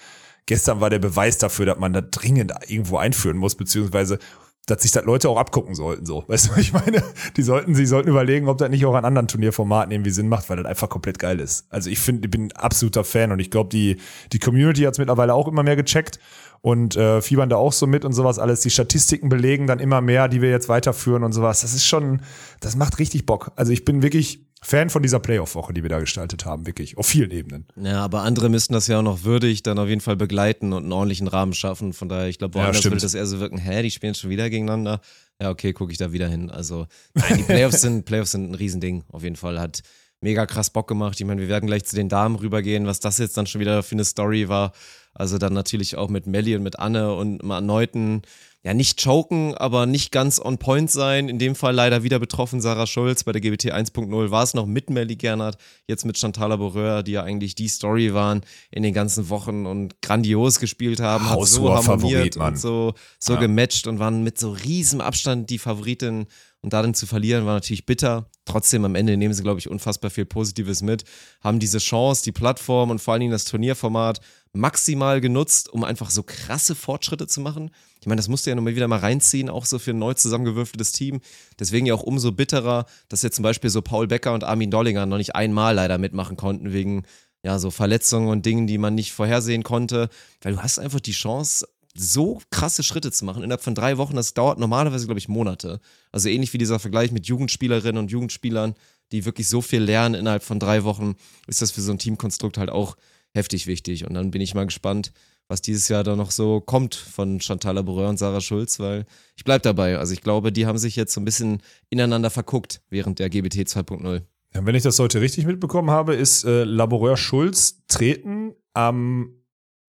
gestern 0.45 0.81
war 0.81 0.89
der 0.89 0.99
Beweis 0.99 1.37
dafür, 1.37 1.65
dass 1.65 1.79
man 1.79 1.93
da 1.93 2.01
dringend 2.01 2.53
irgendwo 2.67 2.97
einführen 2.97 3.37
muss, 3.37 3.55
beziehungsweise 3.55 4.19
dass 4.67 4.83
sich 4.83 4.91
das 4.91 5.05
Leute 5.05 5.29
auch 5.29 5.37
abgucken 5.37 5.73
sollten, 5.73 6.05
so. 6.05 6.23
Weißt 6.27 6.49
du, 6.49 6.51
ich 6.59 6.73
meine, 6.73 7.01
die 7.35 7.41
sollten, 7.41 7.73
sie 7.73 7.85
sollten 7.85 8.09
überlegen, 8.09 8.47
ob 8.47 8.57
das 8.59 8.69
nicht 8.69 8.85
auch 8.85 8.93
an 8.93 9.05
anderen 9.05 9.27
Turnierformaten 9.27 9.91
irgendwie 9.91 10.11
Sinn 10.11 10.29
macht, 10.29 10.49
weil 10.49 10.57
das 10.57 10.65
einfach 10.65 10.89
komplett 10.89 11.17
geil 11.17 11.39
ist. 11.39 11.65
Also 11.71 11.89
ich 11.89 11.99
finde, 11.99 12.27
ich 12.27 12.31
bin 12.31 12.47
ein 12.47 12.51
absoluter 12.51 13.03
Fan 13.03 13.31
und 13.31 13.39
ich 13.39 13.49
glaube, 13.49 13.69
die, 13.69 13.97
die 14.31 14.39
Community 14.39 14.81
hat 14.81 14.93
es 14.93 14.99
mittlerweile 14.99 15.33
auch 15.33 15.47
immer 15.47 15.63
mehr 15.63 15.77
gecheckt 15.77 16.19
und 16.61 16.97
äh, 16.97 17.21
fiebern 17.21 17.49
da 17.49 17.55
auch 17.55 17.73
so 17.73 17.87
mit 17.87 18.03
und 18.03 18.13
sowas 18.13 18.39
alles. 18.39 18.61
Die 18.61 18.69
Statistiken 18.69 19.29
belegen 19.29 19.67
dann 19.67 19.79
immer 19.79 20.01
mehr, 20.01 20.27
die 20.27 20.41
wir 20.41 20.49
jetzt 20.49 20.69
weiterführen 20.69 21.23
und 21.23 21.31
sowas. 21.31 21.61
Das 21.61 21.73
ist 21.73 21.85
schon, 21.85 22.21
das 22.59 22.75
macht 22.75 22.99
richtig 22.99 23.25
Bock. 23.25 23.51
Also 23.55 23.71
ich 23.71 23.85
bin 23.85 24.01
wirklich 24.01 24.46
Fan 24.63 24.89
von 24.89 25.03
dieser 25.03 25.19
Playoff-Woche, 25.19 25.73
die 25.73 25.83
wir 25.83 25.89
da 25.89 25.99
gestaltet 25.99 26.45
haben, 26.45 26.65
wirklich. 26.65 26.97
Auf 26.97 27.05
vielen 27.05 27.31
Ebenen. 27.31 27.67
Ja, 27.75 28.03
aber 28.03 28.23
andere 28.23 28.49
müssten 28.49 28.73
das 28.73 28.87
ja 28.87 28.99
auch 28.99 29.03
noch 29.03 29.23
würdig 29.23 29.61
dann 29.63 29.77
auf 29.77 29.87
jeden 29.87 30.01
Fall 30.01 30.15
begleiten 30.15 30.73
und 30.73 30.83
einen 30.83 30.91
ordentlichen 30.91 31.27
Rahmen 31.27 31.53
schaffen. 31.53 31.93
Von 31.93 32.09
daher, 32.09 32.27
ich 32.27 32.39
glaube, 32.39 32.55
woanders 32.55 32.83
ja, 32.83 32.91
würde 32.91 33.01
das 33.01 33.13
eher 33.13 33.27
so 33.27 33.39
wirken, 33.39 33.59
hä, 33.59 33.83
die 33.83 33.91
spielen 33.91 34.15
schon 34.15 34.29
wieder 34.29 34.49
gegeneinander. 34.49 34.99
Ja, 35.39 35.51
okay, 35.51 35.73
gucke 35.73 35.91
ich 35.91 35.99
da 35.99 36.11
wieder 36.11 36.27
hin. 36.27 36.49
Also, 36.49 36.87
nein, 37.13 37.37
die 37.37 37.43
Playoffs 37.43 37.81
sind, 37.81 38.05
Playoffs 38.05 38.31
sind 38.31 38.49
ein 38.49 38.55
Riesending. 38.55 39.03
Auf 39.11 39.23
jeden 39.23 39.35
Fall 39.35 39.59
hat 39.59 39.83
mega 40.21 40.47
krass 40.47 40.71
Bock 40.71 40.87
gemacht. 40.87 41.19
Ich 41.19 41.25
meine, 41.27 41.41
wir 41.41 41.47
werden 41.49 41.67
gleich 41.67 41.85
zu 41.85 41.95
den 41.95 42.09
Damen 42.09 42.35
rübergehen, 42.35 42.87
was 42.87 42.99
das 42.99 43.19
jetzt 43.19 43.37
dann 43.37 43.45
schon 43.45 43.61
wieder 43.61 43.83
für 43.83 43.95
eine 43.95 44.05
Story 44.05 44.49
war. 44.49 44.71
Also 45.13 45.37
dann 45.37 45.53
natürlich 45.53 45.95
auch 45.95 46.09
mit 46.09 46.27
Melly 46.27 46.55
und 46.55 46.63
mit 46.63 46.79
Anne 46.79 47.13
und 47.13 47.41
einem 47.41 47.51
erneuten 47.51 48.21
ja, 48.67 48.73
nicht 48.73 49.01
choken, 49.01 49.55
aber 49.55 49.85
nicht 49.85 50.11
ganz 50.11 50.41
on 50.43 50.57
point 50.57 50.91
sein. 50.91 51.29
In 51.29 51.39
dem 51.39 51.55
Fall 51.55 51.73
leider 51.73 52.03
wieder 52.03 52.19
betroffen 52.19 52.59
Sarah 52.59 52.85
Schulz. 52.85 53.23
Bei 53.23 53.31
der 53.31 53.39
GBT 53.39 53.73
1.0 53.73 54.29
war 54.29 54.43
es 54.43 54.53
noch 54.53 54.65
mit 54.65 54.89
Melly 54.89 55.15
Gernert, 55.15 55.55
jetzt 55.87 56.03
mit 56.03 56.17
Chantal 56.17 56.49
Laboureur, 56.49 57.01
die 57.01 57.13
ja 57.13 57.23
eigentlich 57.23 57.55
die 57.55 57.69
Story 57.69 58.13
waren 58.13 58.41
in 58.69 58.83
den 58.83 58.93
ganzen 58.93 59.29
Wochen 59.29 59.65
und 59.65 60.01
grandios 60.01 60.59
gespielt 60.59 60.99
haben, 60.99 61.29
hat 61.29 61.45
so 61.45 61.73
harmoniert 61.73 62.35
und 62.35 62.59
so, 62.59 62.93
so 63.19 63.35
ja. 63.35 63.39
gematcht 63.39 63.87
und 63.87 63.99
waren 63.99 64.25
mit 64.25 64.37
so 64.37 64.51
riesem 64.51 64.99
Abstand 64.99 65.49
die 65.49 65.59
Favoritin. 65.59 66.25
Und 66.59 66.73
darin 66.73 66.93
zu 66.93 67.05
verlieren 67.05 67.45
war 67.45 67.53
natürlich 67.53 67.85
bitter. 67.85 68.29
Trotzdem 68.43 68.83
am 68.83 68.95
Ende 68.95 69.15
nehmen 69.15 69.33
sie, 69.33 69.43
glaube 69.43 69.59
ich, 69.59 69.69
unfassbar 69.69 70.11
viel 70.11 70.25
Positives 70.25 70.81
mit, 70.81 71.05
haben 71.39 71.59
diese 71.59 71.77
Chance, 71.77 72.23
die 72.25 72.33
Plattform 72.33 72.89
und 72.89 72.99
vor 72.99 73.13
allen 73.13 73.21
Dingen 73.21 73.31
das 73.31 73.45
Turnierformat 73.45 74.19
maximal 74.53 75.21
genutzt, 75.21 75.69
um 75.69 75.83
einfach 75.83 76.09
so 76.09 76.23
krasse 76.23 76.75
Fortschritte 76.75 77.27
zu 77.27 77.41
machen. 77.41 77.71
Ich 77.99 78.07
meine, 78.07 78.17
das 78.17 78.27
musst 78.27 78.45
du 78.45 78.49
ja 78.49 78.55
nochmal 78.55 78.75
wieder 78.75 78.87
mal 78.87 78.99
reinziehen, 78.99 79.49
auch 79.49 79.65
so 79.65 79.79
für 79.79 79.91
ein 79.91 79.99
neu 79.99 80.13
zusammengewürfeltes 80.13 80.91
Team. 80.91 81.21
Deswegen 81.59 81.85
ja 81.85 81.93
auch 81.93 82.03
umso 82.03 82.31
bitterer, 82.31 82.85
dass 83.09 83.21
jetzt 83.21 83.35
zum 83.35 83.43
Beispiel 83.43 83.69
so 83.69 83.81
Paul 83.81 84.07
Becker 84.07 84.33
und 84.33 84.43
Armin 84.43 84.71
Dollinger 84.71 85.05
noch 85.05 85.17
nicht 85.17 85.35
einmal 85.35 85.75
leider 85.75 85.97
mitmachen 85.97 86.37
konnten, 86.37 86.73
wegen 86.73 87.03
ja 87.43 87.59
so 87.59 87.71
Verletzungen 87.71 88.29
und 88.29 88.45
Dingen, 88.45 88.67
die 88.67 88.77
man 88.77 88.95
nicht 88.95 89.11
vorhersehen 89.11 89.63
konnte. 89.63 90.09
Weil 90.41 90.53
du 90.53 90.61
hast 90.61 90.79
einfach 90.79 90.99
die 90.99 91.11
Chance, 91.11 91.67
so 91.99 92.39
krasse 92.51 92.83
Schritte 92.83 93.11
zu 93.11 93.25
machen 93.25 93.43
innerhalb 93.43 93.63
von 93.63 93.75
drei 93.75 93.97
Wochen. 93.97 94.15
Das 94.15 94.33
dauert 94.33 94.59
normalerweise, 94.59 95.05
glaube 95.05 95.19
ich, 95.19 95.27
Monate. 95.27 95.79
Also 96.11 96.29
ähnlich 96.29 96.53
wie 96.53 96.57
dieser 96.59 96.79
Vergleich 96.79 97.11
mit 97.11 97.25
Jugendspielerinnen 97.27 97.97
und 97.97 98.11
Jugendspielern, 98.11 98.75
die 99.11 99.25
wirklich 99.25 99.49
so 99.49 99.61
viel 99.61 99.81
lernen 99.81 100.15
innerhalb 100.15 100.43
von 100.43 100.59
drei 100.59 100.83
Wochen, 100.83 101.15
ist 101.47 101.61
das 101.61 101.71
für 101.71 101.81
so 101.81 101.91
ein 101.91 101.99
Teamkonstrukt 101.99 102.57
halt 102.57 102.69
auch 102.69 102.97
heftig 103.35 103.67
wichtig. 103.67 104.05
Und 104.05 104.13
dann 104.13 104.31
bin 104.31 104.41
ich 104.41 104.53
mal 104.55 104.65
gespannt, 104.65 105.11
was 105.47 105.61
dieses 105.61 105.87
Jahr 105.87 106.03
da 106.03 106.15
noch 106.15 106.31
so 106.31 106.59
kommt 106.59 106.95
von 106.95 107.39
Chantal 107.39 107.75
Laboureur 107.75 108.09
und 108.09 108.17
Sarah 108.17 108.41
Schulz, 108.41 108.79
weil 108.79 109.05
ich 109.35 109.43
bleibe 109.43 109.61
dabei. 109.61 109.97
Also 109.97 110.13
ich 110.13 110.21
glaube, 110.21 110.51
die 110.51 110.65
haben 110.65 110.77
sich 110.77 110.95
jetzt 110.95 111.13
so 111.13 111.21
ein 111.21 111.25
bisschen 111.25 111.61
ineinander 111.89 112.29
verguckt 112.29 112.81
während 112.89 113.19
der 113.19 113.29
GBT 113.29 113.67
2.0. 113.67 114.23
Ja, 114.53 114.65
wenn 114.65 114.75
ich 114.75 114.83
das 114.83 114.99
heute 114.99 115.21
richtig 115.21 115.45
mitbekommen 115.45 115.91
habe, 115.91 116.15
ist 116.15 116.43
äh, 116.43 116.63
Laboureur 116.63 117.17
Schulz 117.17 117.83
treten 117.87 118.53
am, 118.73 119.33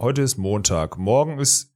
heute 0.01 0.22
ist 0.22 0.37
Montag, 0.37 0.98
morgen 0.98 1.38
ist 1.38 1.74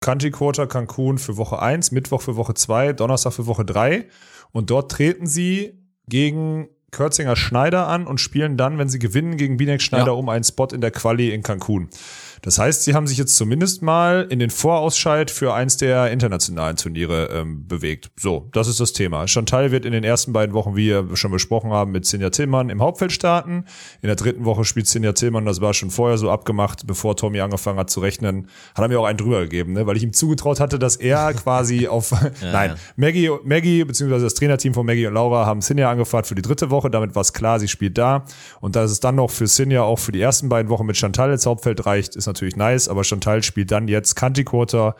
Country 0.00 0.30
Quarter 0.30 0.66
Cancun 0.66 1.18
für 1.18 1.36
Woche 1.36 1.60
1, 1.60 1.92
Mittwoch 1.92 2.20
für 2.20 2.36
Woche 2.36 2.54
2, 2.54 2.92
Donnerstag 2.92 3.32
für 3.32 3.46
Woche 3.46 3.64
3 3.64 4.08
und 4.52 4.70
dort 4.70 4.90
treten 4.90 5.26
sie 5.26 5.82
gegen 6.06 6.68
Kürzinger 6.94 7.36
Schneider 7.36 7.88
an 7.88 8.06
und 8.06 8.20
spielen 8.20 8.56
dann, 8.56 8.78
wenn 8.78 8.88
sie 8.88 8.98
gewinnen, 8.98 9.36
gegen 9.36 9.56
Binek 9.56 9.82
Schneider 9.82 10.06
ja. 10.06 10.12
um 10.12 10.28
einen 10.28 10.44
Spot 10.44 10.68
in 10.72 10.80
der 10.80 10.92
Quali 10.92 11.30
in 11.30 11.42
Cancun. 11.42 11.88
Das 12.44 12.58
heißt, 12.58 12.84
sie 12.84 12.92
haben 12.92 13.06
sich 13.06 13.16
jetzt 13.16 13.36
zumindest 13.36 13.80
mal 13.80 14.26
in 14.28 14.38
den 14.38 14.50
Vorausscheid 14.50 15.30
für 15.30 15.54
eins 15.54 15.78
der 15.78 16.10
internationalen 16.10 16.76
Turniere 16.76 17.30
ähm, 17.32 17.66
bewegt. 17.66 18.10
So, 18.20 18.50
das 18.52 18.68
ist 18.68 18.80
das 18.80 18.92
Thema. 18.92 19.26
Chantal 19.26 19.70
wird 19.70 19.86
in 19.86 19.92
den 19.92 20.04
ersten 20.04 20.34
beiden 20.34 20.54
Wochen, 20.54 20.76
wie 20.76 20.88
wir 20.88 21.16
schon 21.16 21.30
besprochen 21.30 21.72
haben, 21.72 21.90
mit 21.90 22.04
Sinja 22.04 22.28
Tillmann 22.28 22.68
im 22.68 22.82
Hauptfeld 22.82 23.12
starten. 23.12 23.64
In 24.02 24.08
der 24.08 24.16
dritten 24.16 24.44
Woche 24.44 24.66
spielt 24.66 24.86
Sinja 24.86 25.12
Tillmann, 25.12 25.46
das 25.46 25.62
war 25.62 25.72
schon 25.72 25.90
vorher 25.90 26.18
so 26.18 26.30
abgemacht, 26.30 26.86
bevor 26.86 27.16
Tommy 27.16 27.40
angefangen 27.40 27.78
hat 27.78 27.88
zu 27.88 28.00
rechnen. 28.00 28.48
Hat 28.74 28.84
er 28.84 28.88
mir 28.88 29.00
auch 29.00 29.06
einen 29.06 29.16
drüber 29.16 29.40
gegeben, 29.40 29.72
ne? 29.72 29.86
weil 29.86 29.96
ich 29.96 30.02
ihm 30.02 30.12
zugetraut 30.12 30.60
hatte, 30.60 30.78
dass 30.78 30.96
er 30.96 31.32
quasi 31.42 31.88
auf, 31.88 32.10
ja, 32.10 32.30
nein, 32.52 32.70
ja. 32.72 32.76
Maggie, 32.96 33.30
Maggie, 33.42 33.84
beziehungsweise 33.84 34.24
das 34.24 34.34
Trainerteam 34.34 34.74
von 34.74 34.84
Maggie 34.84 35.06
und 35.06 35.14
Laura 35.14 35.46
haben 35.46 35.62
Sinja 35.62 35.90
angefragt 35.90 36.26
für 36.26 36.34
die 36.34 36.42
dritte 36.42 36.68
Woche. 36.68 36.90
Damit 36.90 37.14
war 37.14 37.22
es 37.22 37.32
klar, 37.32 37.58
sie 37.58 37.68
spielt 37.68 37.96
da. 37.96 38.26
Und 38.60 38.76
dass 38.76 38.90
es 38.90 39.00
dann 39.00 39.14
noch 39.14 39.30
für 39.30 39.46
Sinja 39.46 39.80
auch 39.80 39.98
für 39.98 40.12
die 40.12 40.20
ersten 40.20 40.50
beiden 40.50 40.68
Wochen 40.68 40.84
mit 40.84 40.98
Chantal 40.98 41.32
ins 41.32 41.46
Hauptfeld 41.46 41.86
reicht, 41.86 42.16
ist 42.16 42.26
natürlich 42.26 42.33
nice, 42.56 42.88
aber 42.88 43.04
Chantal 43.04 43.42
spielt 43.42 43.70
dann 43.70 43.88
jetzt 43.88 44.14
Country 44.14 44.44
Quarter 44.44 44.96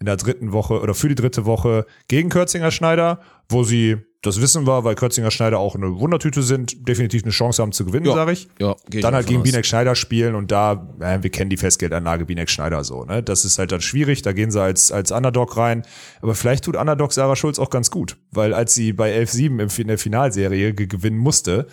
in 0.00 0.06
der 0.06 0.16
dritten 0.16 0.52
Woche 0.52 0.80
oder 0.80 0.94
für 0.94 1.08
die 1.08 1.14
dritte 1.14 1.44
Woche 1.44 1.86
gegen 2.06 2.28
Kürzinger 2.28 2.70
Schneider, 2.70 3.20
wo 3.48 3.64
sie, 3.64 3.96
das 4.22 4.40
wissen 4.40 4.66
wir, 4.66 4.84
weil 4.84 4.94
Kürzinger 4.94 5.32
Schneider 5.32 5.58
auch 5.58 5.74
eine 5.74 5.98
Wundertüte 5.98 6.42
sind, 6.42 6.88
definitiv 6.88 7.24
eine 7.24 7.32
Chance 7.32 7.60
haben 7.60 7.72
zu 7.72 7.84
gewinnen, 7.84 8.06
ja, 8.06 8.14
sage 8.14 8.32
ich. 8.32 8.48
Ja, 8.60 8.76
dann 9.00 9.14
halt 9.14 9.26
gegen 9.26 9.42
Binek 9.42 9.66
Schneider 9.66 9.96
spielen 9.96 10.36
und 10.36 10.52
da, 10.52 10.94
äh, 11.00 11.22
wir 11.22 11.30
kennen 11.30 11.50
die 11.50 11.56
Festgeldanlage 11.56 12.26
Binek 12.26 12.48
Schneider 12.48 12.84
so, 12.84 13.04
ne? 13.04 13.24
Das 13.24 13.44
ist 13.44 13.58
halt 13.58 13.72
dann 13.72 13.80
schwierig, 13.80 14.22
da 14.22 14.32
gehen 14.32 14.52
sie 14.52 14.60
als, 14.60 14.92
als 14.92 15.10
Underdog 15.10 15.56
rein. 15.56 15.82
Aber 16.22 16.36
vielleicht 16.36 16.64
tut 16.64 16.76
Underdog 16.76 17.12
Sarah 17.12 17.34
Schulz 17.36 17.58
auch 17.58 17.70
ganz 17.70 17.90
gut, 17.90 18.18
weil 18.30 18.54
als 18.54 18.74
sie 18.74 18.92
bei 18.92 19.16
11-7 19.16 19.80
in 19.80 19.88
der 19.88 19.98
Finalserie 19.98 20.74
gewinnen 20.74 21.18
musste, 21.18 21.66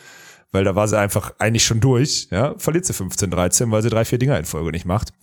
weil 0.56 0.64
da 0.64 0.74
war 0.74 0.88
sie 0.88 0.98
einfach 0.98 1.34
eigentlich 1.38 1.66
schon 1.66 1.82
durch, 1.82 2.30
ja, 2.32 2.56
verliert 2.58 2.86
sie 2.86 2.94
15-13, 2.94 3.72
weil 3.72 3.82
sie 3.82 3.90
drei, 3.90 4.06
vier 4.06 4.18
Dinger 4.18 4.40
in 4.40 4.46
Folge 4.46 4.72
nicht 4.72 4.86
macht. 4.86 5.14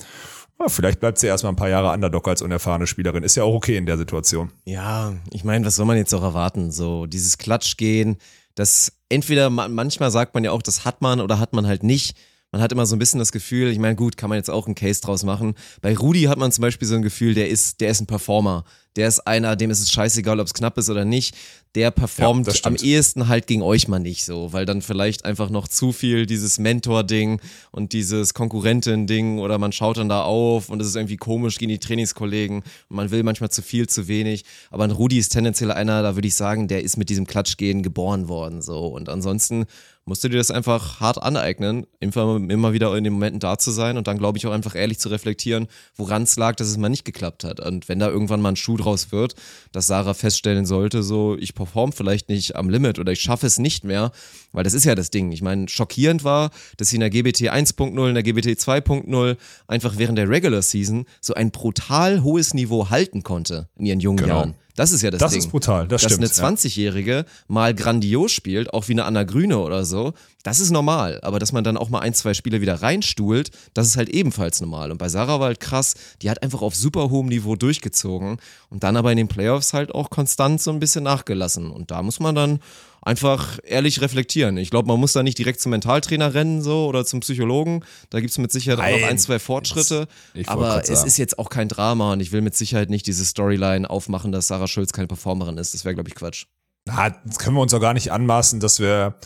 Ja, 0.61 0.69
vielleicht 0.69 1.01
bleibt 1.01 1.19
sie 1.19 1.27
erstmal 1.27 1.53
ein 1.53 1.57
paar 1.57 1.71
Jahre 1.71 1.91
Underdog 1.93 2.29
als 2.29 2.43
unerfahrene 2.43 2.87
Spielerin. 2.87 3.25
Ist 3.25 3.35
ja 3.37 3.43
auch 3.43 3.55
okay 3.55 3.79
in 3.79 3.87
der 3.87 3.97
Situation. 3.97 4.53
Ja, 4.67 5.15
ich 5.33 5.43
meine, 5.43 5.65
was 5.65 5.77
soll 5.77 5.87
man 5.87 5.97
jetzt 5.97 6.13
auch 6.13 6.23
erwarten? 6.23 6.71
So, 6.71 7.07
dieses 7.07 7.39
Klatschgehen, 7.39 8.19
das 8.55 8.93
entweder 9.09 9.49
manchmal 9.49 10.11
sagt 10.11 10.35
man 10.35 10.45
ja 10.45 10.53
auch, 10.53 10.63
das 10.63 10.85
hat 10.85 11.01
man 11.01 11.21
oder 11.21 11.39
hat 11.39 11.55
man 11.55 11.67
halt 11.67 11.83
nicht. 11.83 12.15
Man 12.53 12.61
hat 12.61 12.71
immer 12.71 12.87
so 12.87 12.95
ein 12.95 12.99
bisschen 12.99 13.19
das 13.19 13.33
Gefühl, 13.33 13.71
ich 13.71 13.79
meine, 13.79 13.97
gut, 13.97 14.17
kann 14.17 14.29
man 14.29 14.37
jetzt 14.37 14.51
auch 14.51 14.67
einen 14.67 14.75
Case 14.75 15.01
draus 15.01 15.25
machen. 15.25 15.55
Bei 15.81 15.97
Rudi 15.97 16.25
hat 16.25 16.39
man 16.39 16.53
zum 16.53 16.63
Beispiel 16.63 16.87
so 16.87 16.95
ein 16.95 17.03
Gefühl, 17.03 17.35
der 17.35 17.49
ist, 17.49 17.81
der 17.81 17.91
ist 17.91 18.01
ein 18.01 18.07
Performer 18.07 18.65
der 18.97 19.09
ist 19.09 19.21
einer, 19.21 19.57
dem 19.57 19.71
ist 19.71 19.81
es 19.81 19.91
scheißegal, 19.91 20.39
ob 20.41 20.47
es 20.47 20.55
knapp 20.55 20.77
ist 20.77 20.91
oder 20.91 21.05
nicht. 21.05 21.35
Der 21.75 21.91
performt 21.91 22.47
ja, 22.47 22.53
am 22.65 22.77
ehesten 22.77 23.29
halt 23.29 23.47
gegen 23.47 23.63
euch 23.63 23.89
mal 23.89 23.99
nicht 23.99 24.27
so, 24.27 24.53
weil 24.53 24.67
dann 24.67 24.83
vielleicht 24.83 25.25
einfach 25.25 25.49
noch 25.49 25.67
zu 25.67 25.93
viel 25.93 26.27
dieses 26.27 26.59
Mentor-Ding 26.59 27.41
und 27.71 27.95
dieses 27.95 28.35
Konkurrentin-Ding 28.35 29.39
oder 29.39 29.57
man 29.57 29.73
schaut 29.73 29.97
dann 29.97 30.11
da 30.11 30.23
auf 30.23 30.69
und 30.69 30.83
es 30.83 30.89
ist 30.89 30.97
irgendwie 30.97 31.17
komisch 31.17 31.57
gegen 31.57 31.71
die 31.71 31.79
Trainingskollegen 31.79 32.59
und 32.59 32.97
man 32.97 33.11
will 33.11 33.23
manchmal 33.23 33.51
zu 33.51 33.63
viel, 33.63 33.89
zu 33.89 34.07
wenig. 34.07 34.45
Aber 34.71 34.85
ein 34.85 34.91
Rudi 34.91 35.17
ist 35.17 35.31
tendenziell 35.31 35.71
einer, 35.71 36.03
da 36.03 36.15
würde 36.15 36.29
ich 36.29 36.35
sagen, 36.35 36.69
der 36.69 36.83
ist 36.83 36.99
mit 36.99 37.09
diesem 37.09 37.27
Klatschgehen 37.27 37.83
geboren 37.83 38.29
worden 38.29 38.61
so. 38.61 38.89
Und 38.89 39.09
ansonsten 39.09 39.65
musst 40.05 40.25
du 40.25 40.29
dir 40.29 40.39
das 40.39 40.51
einfach 40.51 41.01
hart 41.01 41.23
aneignen, 41.23 41.87
immer, 42.01 42.37
immer 42.37 42.73
wieder 42.73 42.97
in 42.97 43.05
den 43.05 43.13
Momenten 43.13 43.39
da 43.39 43.57
zu 43.59 43.71
sein 43.71 43.97
und 43.97 44.07
dann 44.07 44.19
glaube 44.19 44.39
ich 44.39 44.47
auch 44.47 44.53
einfach 44.53 44.75
ehrlich 44.75 44.99
zu 44.99 45.09
reflektieren, 45.09 45.69
woran 45.97 46.23
es 46.23 46.37
lag, 46.37 46.57
dass 46.57 46.69
es 46.69 46.77
mal 46.77 46.89
nicht 46.89 47.05
geklappt 47.05 47.45
hat. 47.45 47.61
Und 47.61 47.89
wenn 47.89 48.01
da 48.01 48.09
irgendwann 48.09 48.41
mal 48.41 48.51
ein 48.51 48.57
Schuh 48.57 48.77
draus 48.77 49.13
wird, 49.13 49.35
dass 49.71 49.87
Sarah 49.87 50.15
feststellen 50.15 50.67
sollte, 50.67 51.03
so 51.03 51.37
ich 51.39 51.55
perform 51.55 51.93
vielleicht 51.93 52.29
nicht 52.29 52.57
am 52.57 52.69
Limit 52.69 52.99
oder 52.99 53.13
ich 53.13 53.21
schaffe 53.21 53.47
es 53.47 53.59
nicht 53.59 53.85
mehr, 53.85 54.11
weil 54.53 54.65
das 54.65 54.75
ist 54.75 54.85
ja 54.85 54.95
das 54.95 55.11
Ding. 55.11 55.31
Ich 55.31 55.43
meine, 55.43 55.69
schockierend 55.69 56.25
war, 56.25 56.51
dass 56.77 56.89
sie 56.89 56.97
in 56.97 57.01
der 57.01 57.11
GBT 57.11 57.53
1.0, 57.53 58.09
in 58.09 58.15
der 58.15 58.23
GBT 58.23 58.59
2.0 58.59 59.37
einfach 59.69 59.99
während 59.99 60.19
der 60.19 60.29
Regular 60.29 60.63
Season 60.63 61.07
so 61.21 61.35
ein 61.35 61.51
brutal 61.53 62.23
hohes 62.23 62.55
Niveau 62.55 62.91
halten 62.91 63.23
konnte 63.23 63.69
in 63.77 63.87
ihren 63.87 64.01
jungen 64.01 64.19
genau. 64.19 64.37
Jahren. 64.39 64.55
Das 64.75 64.93
ist 64.93 65.03
ja 65.03 65.11
das, 65.11 65.21
das 65.21 65.33
Ding. 65.33 65.39
Das 65.39 65.47
ist 65.47 65.51
brutal, 65.51 65.87
das 65.89 66.03
Dass 66.03 66.13
stimmt. 66.13 66.25
Dass 66.25 66.41
eine 66.41 66.57
20-Jährige 66.57 67.13
ja. 67.13 67.25
mal 67.49 67.75
grandios 67.75 68.33
spielt, 68.33 68.73
auch 68.73 68.89
wie 68.89 68.93
eine 68.93 69.05
Anna 69.05 69.25
Grüne 69.25 69.59
oder 69.59 69.85
so, 69.85 70.15
das 70.43 70.61
ist 70.61 70.71
normal. 70.71 71.21
Aber 71.23 71.39
dass 71.39 71.53
man 71.53 71.63
dann 71.63 71.77
auch 71.77 71.89
mal 71.89 72.01
ein, 72.01 72.15
zwei 72.15 72.35
Spiele 72.35 72.61
wieder 72.61 72.81
reinstuhlt, 72.83 73.51
das 73.75 73.87
ist 73.87 73.97
halt 73.97 74.09
ebenfalls 74.09 74.61
normal. 74.61 74.91
Und 74.91 74.99
bei 74.99 75.09
Sarah 75.09 75.41
war 75.41 75.47
halt 75.47 75.61
krass, 75.61 75.95
die 76.23 76.31
hat 76.31 76.43
einfach 76.43 76.63
auf 76.63 76.75
super 76.75 77.11
hohem 77.11 77.29
Niveau 77.29 77.55
durchgezogen 77.57 78.39
und 78.71 78.83
dann 78.83 78.97
aber 78.97 79.11
in 79.11 79.19
den 79.19 79.29
Playoffs 79.29 79.73
halt 79.73 79.95
auch 79.95 80.11
konstant 80.11 80.61
so 80.61 80.71
ein 80.71 80.81
bisschen 80.81 81.05
nachgelassen. 81.05 81.71
Und 81.71 81.91
da 81.91 82.03
muss 82.03 82.19
man 82.19 82.35
dann 82.35 82.61
einfach 83.03 83.59
ehrlich 83.65 84.01
reflektieren. 84.01 84.57
Ich 84.57 84.71
glaube, 84.71 84.89
man 84.89 84.99
muss 84.99 85.13
da 85.13 85.23
nicht 85.23 85.37
direkt 85.37 85.61
zum 85.61 85.71
Mentaltrainer 85.71 86.35
rennen 86.35 86.63
so 86.63 86.87
oder 86.87 87.05
zum 87.05 87.21
Psychologen. 87.21 87.85
Da 88.11 88.21
gibt 88.21 88.31
es 88.31 88.39
mit 88.39 88.53
Sicherheit 88.53 88.79
Nein. 88.79 88.95
auch 88.95 89.01
noch 89.01 89.09
ein, 89.09 89.19
zwei 89.19 89.39
Fortschritte. 89.39 90.07
aber 90.47 90.83
es 90.89 91.05
ist 91.05 91.19
jetzt 91.19 91.39
auch 91.39 91.51
kein 91.51 91.69
Drama 91.69 92.13
und 92.13 92.21
ich 92.21 92.33
will 92.33 92.41
mit 92.41 92.57
Sicherheit 92.57 92.91
nicht 92.91 93.07
diese 93.07 93.25
Storyline 93.25 93.91
aufmachen, 93.91 94.33
dass 94.33 94.47
Sarah 94.47 94.69
Schulz 94.69 94.93
keine 94.93 95.09
Performerin 95.09 95.59
ist. 95.59 95.75
Das 95.75 95.85
wäre, 95.85 95.95
glaube 95.95 96.09
ich, 96.09 96.15
Quatsch. 96.15 96.47
Na, 96.85 97.11
das 97.11 97.39
können 97.39 97.57
wir 97.57 97.61
uns 97.61 97.75
auch 97.75 97.81
gar 97.81 97.95
nicht 97.95 98.13
anmaßen, 98.13 98.61
dass 98.61 98.81
wir, 98.81 99.17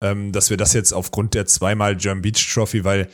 ähm, 0.00 0.32
dass 0.32 0.50
wir 0.50 0.56
das 0.56 0.72
jetzt 0.74 0.92
aufgrund 0.92 1.34
der 1.34 1.46
zweimal 1.46 1.96
German 1.96 2.22
Beach 2.22 2.52
Trophy, 2.52 2.84
weil 2.84 3.08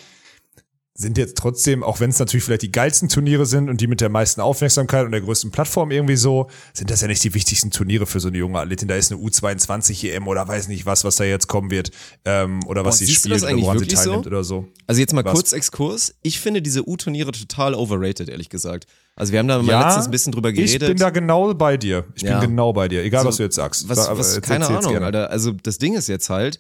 sind 1.00 1.16
jetzt 1.16 1.36
trotzdem, 1.38 1.84
auch 1.84 2.00
wenn 2.00 2.10
es 2.10 2.18
natürlich 2.18 2.42
vielleicht 2.42 2.62
die 2.62 2.72
geilsten 2.72 3.08
Turniere 3.08 3.46
sind 3.46 3.70
und 3.70 3.80
die 3.80 3.86
mit 3.86 4.00
der 4.00 4.08
meisten 4.08 4.40
Aufmerksamkeit 4.40 5.04
und 5.06 5.12
der 5.12 5.20
größten 5.20 5.52
Plattform 5.52 5.92
irgendwie 5.92 6.16
so, 6.16 6.48
sind 6.74 6.90
das 6.90 7.02
ja 7.02 7.06
nicht 7.06 7.22
die 7.22 7.34
wichtigsten 7.34 7.70
Turniere 7.70 8.04
für 8.04 8.18
so 8.18 8.26
eine 8.26 8.38
junge 8.38 8.58
Athletin. 8.58 8.88
Da 8.88 8.96
ist 8.96 9.12
eine 9.12 9.20
U22 9.20 10.10
EM 10.12 10.26
oder 10.26 10.48
weiß 10.48 10.66
nicht 10.66 10.86
was, 10.86 11.04
was 11.04 11.14
da 11.14 11.22
jetzt 11.22 11.46
kommen 11.46 11.70
wird 11.70 11.92
ähm, 12.24 12.58
oder 12.66 12.84
was 12.84 12.98
Boah, 12.98 13.06
sie 13.06 13.14
spielt 13.14 13.42
oder 13.44 13.56
woran 13.58 13.78
sie 13.78 13.86
teilnimmt 13.86 14.24
so? 14.24 14.28
oder 14.30 14.42
so. 14.42 14.66
Also 14.88 15.00
jetzt 15.00 15.12
mal 15.12 15.24
Was? 15.24 15.34
kurz 15.34 15.52
Exkurs. 15.52 16.14
Ich 16.22 16.40
finde 16.40 16.62
diese 16.62 16.88
U-Turniere 16.88 17.30
total 17.30 17.74
overrated, 17.74 18.28
ehrlich 18.28 18.48
gesagt. 18.48 18.86
Also 19.14 19.32
wir 19.32 19.38
haben 19.38 19.46
da 19.48 19.62
mal 19.62 19.84
letztens 19.84 20.06
ein 20.06 20.10
bisschen 20.10 20.32
drüber 20.32 20.50
geredet. 20.52 20.82
Ich 20.82 20.88
bin 20.88 20.96
da 20.98 21.10
genau 21.10 21.54
bei 21.54 21.76
dir. 21.76 22.06
Ich 22.16 22.22
Ja. 22.22 22.40
bin 22.40 22.50
genau 22.50 22.72
bei 22.72 22.88
dir, 22.88 23.04
egal 23.04 23.22
So, 23.22 23.28
was 23.28 23.36
du 23.36 23.44
jetzt 23.44 23.54
sagst. 23.54 23.88
Was, 23.88 24.06
Da- 24.06 24.18
was 24.18 24.36
äh, 24.36 24.40
keine 24.40 24.66
Ahnung. 24.66 24.96
Alter. 24.98 25.30
Also 25.30 25.52
das 25.52 25.78
Ding 25.78 25.94
ist 25.94 26.08
jetzt 26.08 26.28
halt, 26.28 26.58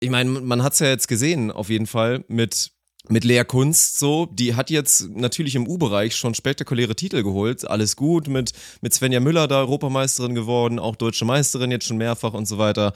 ich 0.00 0.10
meine, 0.10 0.28
man 0.30 0.62
hat's 0.62 0.80
ja 0.80 0.88
jetzt 0.88 1.08
gesehen, 1.08 1.50
auf 1.50 1.70
jeden 1.70 1.86
Fall, 1.86 2.24
mit, 2.28 2.72
mit 3.08 3.24
Lea 3.24 3.44
Kunst 3.44 3.98
so. 3.98 4.26
Die 4.26 4.54
hat 4.54 4.70
jetzt 4.70 5.08
natürlich 5.10 5.54
im 5.54 5.66
U-Bereich 5.66 6.16
schon 6.16 6.34
spektakuläre 6.34 6.94
Titel 6.94 7.22
geholt. 7.22 7.68
Alles 7.68 7.96
gut, 7.96 8.28
mit, 8.28 8.52
mit 8.80 8.94
Svenja 8.94 9.20
Müller 9.20 9.48
da 9.48 9.60
Europameisterin 9.60 10.34
geworden, 10.34 10.78
auch 10.78 10.96
deutsche 10.96 11.24
Meisterin 11.24 11.70
jetzt 11.70 11.86
schon 11.86 11.96
mehrfach 11.96 12.34
und 12.34 12.46
so 12.46 12.58
weiter. 12.58 12.92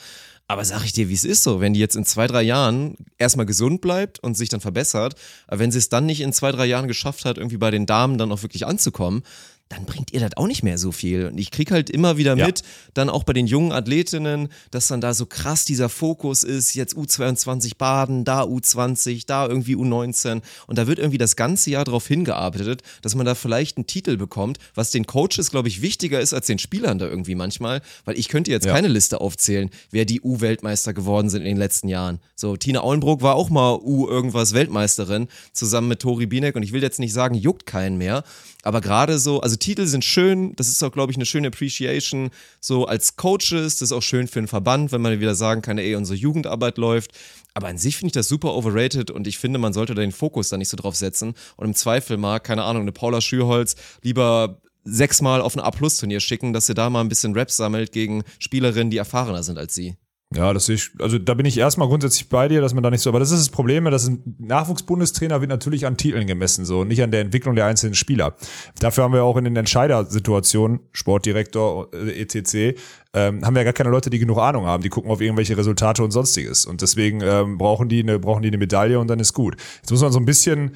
Aber 0.46 0.64
sag 0.64 0.84
ich 0.84 0.92
dir, 0.92 1.08
wie 1.08 1.14
es 1.14 1.24
ist 1.24 1.42
so, 1.42 1.60
wenn 1.60 1.72
die 1.72 1.80
jetzt 1.80 1.96
in 1.96 2.04
zwei, 2.04 2.26
drei 2.26 2.42
Jahren 2.42 2.96
erstmal 3.16 3.46
gesund 3.46 3.80
bleibt 3.80 4.18
und 4.18 4.36
sich 4.36 4.50
dann 4.50 4.60
verbessert, 4.60 5.14
aber 5.46 5.60
wenn 5.60 5.72
sie 5.72 5.78
es 5.78 5.88
dann 5.88 6.04
nicht 6.04 6.20
in 6.20 6.34
zwei, 6.34 6.52
drei 6.52 6.66
Jahren 6.66 6.86
geschafft 6.86 7.24
hat, 7.24 7.38
irgendwie 7.38 7.56
bei 7.56 7.70
den 7.70 7.86
Damen 7.86 8.18
dann 8.18 8.30
auch 8.30 8.42
wirklich 8.42 8.66
anzukommen, 8.66 9.22
dann 9.70 9.87
bringt 9.87 10.12
ihr 10.12 10.20
das 10.20 10.37
auch 10.37 10.46
nicht 10.46 10.62
mehr 10.62 10.79
so 10.79 10.92
viel. 10.92 11.27
Und 11.27 11.38
ich 11.38 11.50
krieg 11.50 11.70
halt 11.70 11.88
immer 11.90 12.16
wieder 12.16 12.37
Ja. 12.37 12.46
mit, 12.46 12.62
dann 12.92 13.09
auch 13.09 13.24
bei 13.24 13.33
den 13.33 13.46
jungen 13.46 13.72
Athletinnen, 13.72 14.48
dass 14.70 14.88
dann 14.88 15.00
da 15.00 15.14
so 15.14 15.27
krass 15.27 15.64
dieser 15.64 15.88
Fokus 15.88 16.42
ist, 16.44 16.74
jetzt 16.74 16.94
U22 16.94 17.77
Baden, 17.79 18.24
da 18.24 18.42
U20, 18.42 19.24
da 19.27 19.46
irgendwie 19.48 19.74
U19 19.74 20.42
und 20.66 20.79
da 20.79 20.87
wird 20.87 20.98
irgendwie 20.98 21.18
das 21.18 21.35
ganze 21.35 21.70
Jahr 21.70 21.85
darauf 21.85 22.07
hingearbeitet, 22.07 22.83
dass 23.03 23.14
man 23.14 23.24
da 23.27 23.35
vielleicht 23.35 23.77
einen 23.79 23.87
Titel 23.87 24.16
bekommt, 24.16 24.59
was 24.74 24.90
den 24.90 25.07
Coaches, 25.07 25.50
glaube 25.50 25.68
ich, 25.68 25.81
wichtiger 25.83 26.20
ist 26.20 26.35
als 26.35 26.46
den 26.46 26.59
Spielern 26.59 26.98
da 26.98 27.07
irgendwie 27.09 27.35
manchmal, 27.35 27.81
weil 28.05 28.18
ich 28.18 28.29
könnte 28.29 28.50
jetzt 28.50 28.66
Ja. 28.66 28.72
keine 28.74 28.88
Liste 28.88 29.20
aufzählen, 29.20 29.70
wer 29.90 30.05
die 30.05 30.20
U-Weltmeister 30.20 30.92
geworden 30.92 31.31
sind 31.31 31.40
in 31.40 31.48
den 31.48 31.57
letzten 31.57 31.88
Jahren. 31.88 32.20
So, 32.37 32.57
Tina 32.57 32.81
Auenbrock 32.83 33.22
war 33.22 33.35
auch 33.35 33.50
mal 33.50 33.79
U-irgendwas 33.83 34.53
Weltmeisterin, 34.53 35.27
zusammen 35.53 35.88
mit 35.88 36.00
Tori 36.00 36.27
Binek 36.27 36.55
und 36.55 36.62
ich 36.62 36.72
will 36.72 36.83
jetzt 36.83 37.00
nicht 37.00 37.12
sagen, 37.14 37.35
juckt 37.35 37.66
keinen 37.66 37.96
mehr, 37.96 38.22
aber 38.64 38.81
gerade 38.81 39.18
so, 39.18 39.40
also 39.40 39.57
Titel 39.57 39.87
sind 39.87 40.05
schön, 40.05 40.57
das 40.57 40.68
ist 40.68 40.83
auch, 40.83 40.92
glaube 40.92 41.12
ich, 41.12 41.16
eine 41.16 41.27
schöne 41.27 41.48
Appreciation, 41.48 42.31
so 42.61 42.87
als 42.87 43.16
Coaches, 43.16 43.77
das 43.77 43.83
ist 43.83 43.92
auch 43.92 44.03
schön 44.03 44.27
für 44.27 44.40
den 44.40 44.48
Verband, 44.48 44.90
wenn 44.90 45.03
man 45.03 45.20
wieder 45.20 45.35
sagen 45.35 45.62
kann, 45.62 45.79
ey, 45.79 45.94
unsere 45.94 46.16
Jugendarbeit 46.16 46.79
läuft. 46.79 47.12
Aber 47.53 47.68
an 47.68 47.79
sich 47.79 47.96
finde 47.96 48.09
ich 48.09 48.14
das 48.14 48.29
super 48.29 48.55
overrated 48.55 49.11
und 49.11 49.27
ich 49.27 49.38
finde, 49.38 49.59
man 49.59 49.72
sollte 49.72 49.94
da 49.94 50.00
den 50.00 50.12
Fokus 50.12 50.48
da 50.48 50.57
nicht 50.57 50.70
so 50.70 50.77
drauf 50.77 50.96
setzen 50.96 51.35
und 51.57 51.66
im 51.66 51.74
Zweifel 51.74 52.16
mal, 52.16 52.40
keine 52.40 52.64
Ahnung, 52.64 52.83
eine 52.83 52.92
Paula 52.92 53.20
Schürholz 53.20 53.77
lieber 54.03 54.61
sechsmal 54.85 55.40
auf 55.40 55.57
ein 55.57 55.61
A-Plus-Turnier 55.61 56.20
schicken, 56.20 56.53
dass 56.53 56.66
sie 56.66 56.74
da 56.74 56.90
mal 56.90 57.00
ein 57.00 57.09
bisschen 57.09 57.37
Raps 57.37 57.57
sammelt 57.57 57.92
gegen 57.92 58.24
Spielerinnen, 58.38 58.90
die 58.90 58.98
erfahrener 58.98 59.42
sind 59.42 59.59
als 59.59 59.74
sie. 59.74 59.96
Ja, 60.37 60.53
das 60.53 60.66
sehe 60.66 60.75
ich, 60.75 60.90
also 61.01 61.18
da 61.18 61.35
bin 61.35 61.47
ich 61.47 61.59
erstmal 61.59 61.87
grundsätzlich 61.87 62.29
bei 62.29 62.49
dir, 62.49 62.61
dass 62.61 62.75
man 62.75 62.83
da 62.83 62.90
nicht 62.90 63.03
so, 63.03 63.11
aber 63.11 63.20
das 63.20 63.31
ist 63.31 63.38
das 63.38 63.49
Problem, 63.51 63.85
dass 63.85 64.09
ein 64.09 64.37
Nachwuchsbundestrainer 64.38 65.40
wird 65.40 65.51
natürlich 65.51 65.87
an 65.87 65.97
Titeln 65.97 66.27
gemessen, 66.27 66.64
so, 66.64 66.83
nicht 66.83 67.03
an 67.03 67.12
der 67.12 67.20
Entwicklung 67.20 67.55
der 67.55 67.66
einzelnen 67.66 67.94
Spieler. 67.94 68.35
Dafür 68.81 69.05
haben 69.05 69.12
wir 69.12 69.23
auch 69.23 69.37
in 69.37 69.44
den 69.44 69.55
Entscheidersituationen, 69.57 70.81
Sportdirektor, 70.92 71.88
äh, 71.94 72.20
etc., 72.20 72.77
ähm, 73.16 73.44
haben 73.44 73.55
wir 73.55 73.61
ja 73.61 73.64
gar 73.64 73.73
keine 73.73 73.90
Leute, 73.90 74.11
die 74.11 74.18
genug 74.18 74.38
Ahnung 74.38 74.66
haben. 74.66 74.83
Die 74.83 74.88
gucken 74.88 75.09
auf 75.09 75.20
irgendwelche 75.20 75.57
Resultate 75.57 76.03
und 76.03 76.11
sonstiges. 76.11 76.66
Und 76.66 76.83
deswegen 76.83 77.20
ähm, 77.23 77.59
brauchen 77.59 77.88
die 77.88 78.03
eine, 78.03 78.18
brauchen 78.18 78.42
die 78.42 78.49
eine 78.49 78.59
Medaille 78.59 78.99
und 78.99 79.07
dann 79.07 79.20
ist 79.20 79.35
gut. 79.35 79.57
Jetzt 79.81 79.92
muss 79.92 80.03
man 80.03 80.11
so 80.11 80.18
ein 80.18 80.25
bisschen, 80.25 80.73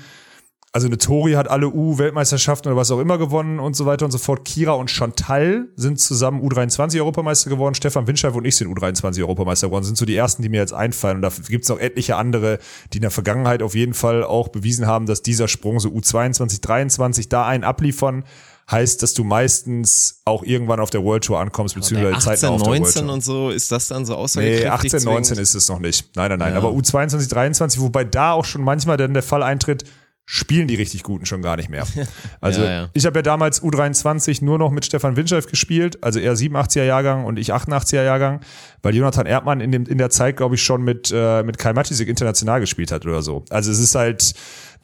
also 0.72 0.87
eine 0.87 0.98
Tori 0.98 1.33
hat 1.33 1.48
alle 1.48 1.68
U-Weltmeisterschaften 1.68 2.68
oder 2.68 2.76
was 2.76 2.90
auch 2.90 3.00
immer 3.00 3.16
gewonnen 3.16 3.59
und 3.59 3.74
so 3.74 3.87
weiter 3.87 4.04
und 4.04 4.11
so 4.11 4.18
fort. 4.18 4.44
Kira 4.44 4.72
und 4.72 4.90
Chantal 4.90 5.68
sind 5.76 5.98
zusammen 5.98 6.42
U23-Europameister 6.42 7.48
geworden. 7.48 7.74
Stefan 7.74 8.07
Winscheif 8.07 8.35
und 8.35 8.44
ich 8.44 8.57
sind 8.57 8.68
U23-Europameister 8.76 9.68
geworden. 9.68 9.85
Sind 9.85 9.96
so 9.96 10.04
die 10.04 10.14
ersten, 10.14 10.42
die 10.42 10.50
mir 10.50 10.61
jetzt 10.61 10.74
einfallen. 10.74 11.16
Und 11.16 11.22
da 11.22 11.33
gibt 11.48 11.64
es 11.64 11.70
noch 11.70 11.78
etliche 11.78 12.16
andere, 12.16 12.59
die 12.92 12.98
in 12.98 13.02
der 13.02 13.11
Vergangenheit 13.11 13.62
auf 13.62 13.74
jeden 13.74 13.94
Fall 13.94 14.22
auch 14.22 14.48
bewiesen 14.48 14.87
haben, 14.87 15.07
dass 15.07 15.22
dieser 15.22 15.48
Sprung 15.48 15.81
so 15.81 15.88
U22, 15.88 16.61
23 16.61 17.28
da 17.31 17.46
einen 17.46 17.64
abliefern, 17.64 18.24
heißt, 18.70 19.02
dass 19.02 19.14
du 19.14 19.24
meistens 19.24 20.20
auch 20.26 20.42
irgendwann 20.42 20.81
auf 20.81 20.90
der 20.90 21.02
World 21.02 21.24
Tour 21.24 21.40
ankommst, 21.40 21.74
beziehungsweise 21.74 22.16
18, 22.16 22.31
zeitnah 22.33 22.48
auf 22.50 22.62
der 22.62 22.68
World 22.68 22.81
19 22.83 23.02
Tour. 23.04 23.14
und 23.14 23.24
so, 23.24 23.50
ist 23.50 23.72
das 23.72 23.88
dann 23.88 24.04
so 24.04 24.12
Nee, 24.12 24.18
aussagekräftig? 24.18 24.94
18, 24.94 25.02
19 25.04 25.24
zwingend? 25.24 25.42
ist 25.42 25.54
es 25.54 25.68
noch 25.70 25.78
nicht. 25.78 26.14
Nein, 26.14 26.28
nein, 26.28 26.38
nein. 26.38 26.52
Ja. 26.52 26.59
Aber 26.59 26.68
U22, 26.70 27.31
23, 27.31 27.81
wobei 27.81 28.04
da 28.04 28.33
auch 28.33 28.44
schon 28.44 28.62
manchmal 28.62 28.98
dann 28.98 29.14
der 29.14 29.22
Fall 29.22 29.42
eintritt, 29.42 29.85
spielen 30.30 30.68
die 30.68 30.74
richtig 30.74 31.04
Guten 31.04 31.24
schon 31.24 31.40
gar 31.40 31.56
nicht 31.56 31.70
mehr. 31.70 31.86
Also 32.40 32.62
Ja, 32.62 32.70
ja. 32.70 32.88
ich 32.92 33.06
habe 33.06 33.18
ja 33.18 33.22
damals 33.22 33.62
U23 33.62 34.44
nur 34.44 34.58
noch 34.58 34.70
mit 34.70 34.84
Stefan 34.84 35.16
Winscheif 35.16 35.46
gespielt, 35.46 36.02
also 36.02 36.20
er 36.20 36.34
87er 36.34 36.84
Jahrgang 36.84 37.24
und 37.24 37.38
ich 37.38 37.54
88er 37.54 38.04
Jahrgang, 38.04 38.40
weil 38.82 38.94
Jonathan 38.94 39.26
Erdmann 39.26 39.60
in, 39.60 39.72
dem, 39.72 39.86
in 39.86 39.98
der 39.98 40.10
Zeit, 40.10 40.36
glaube 40.36 40.54
ich, 40.54 40.62
schon 40.62 40.82
mit, 40.82 41.10
äh, 41.12 41.42
mit 41.42 41.56
Kai 41.58 41.72
Matisik 41.72 42.08
international 42.08 42.60
gespielt 42.60 42.92
hat 42.92 43.06
oder 43.06 43.22
so. 43.22 43.44
Also 43.50 43.72
es 43.72 43.78
ist 43.78 43.94
halt, 43.94 44.34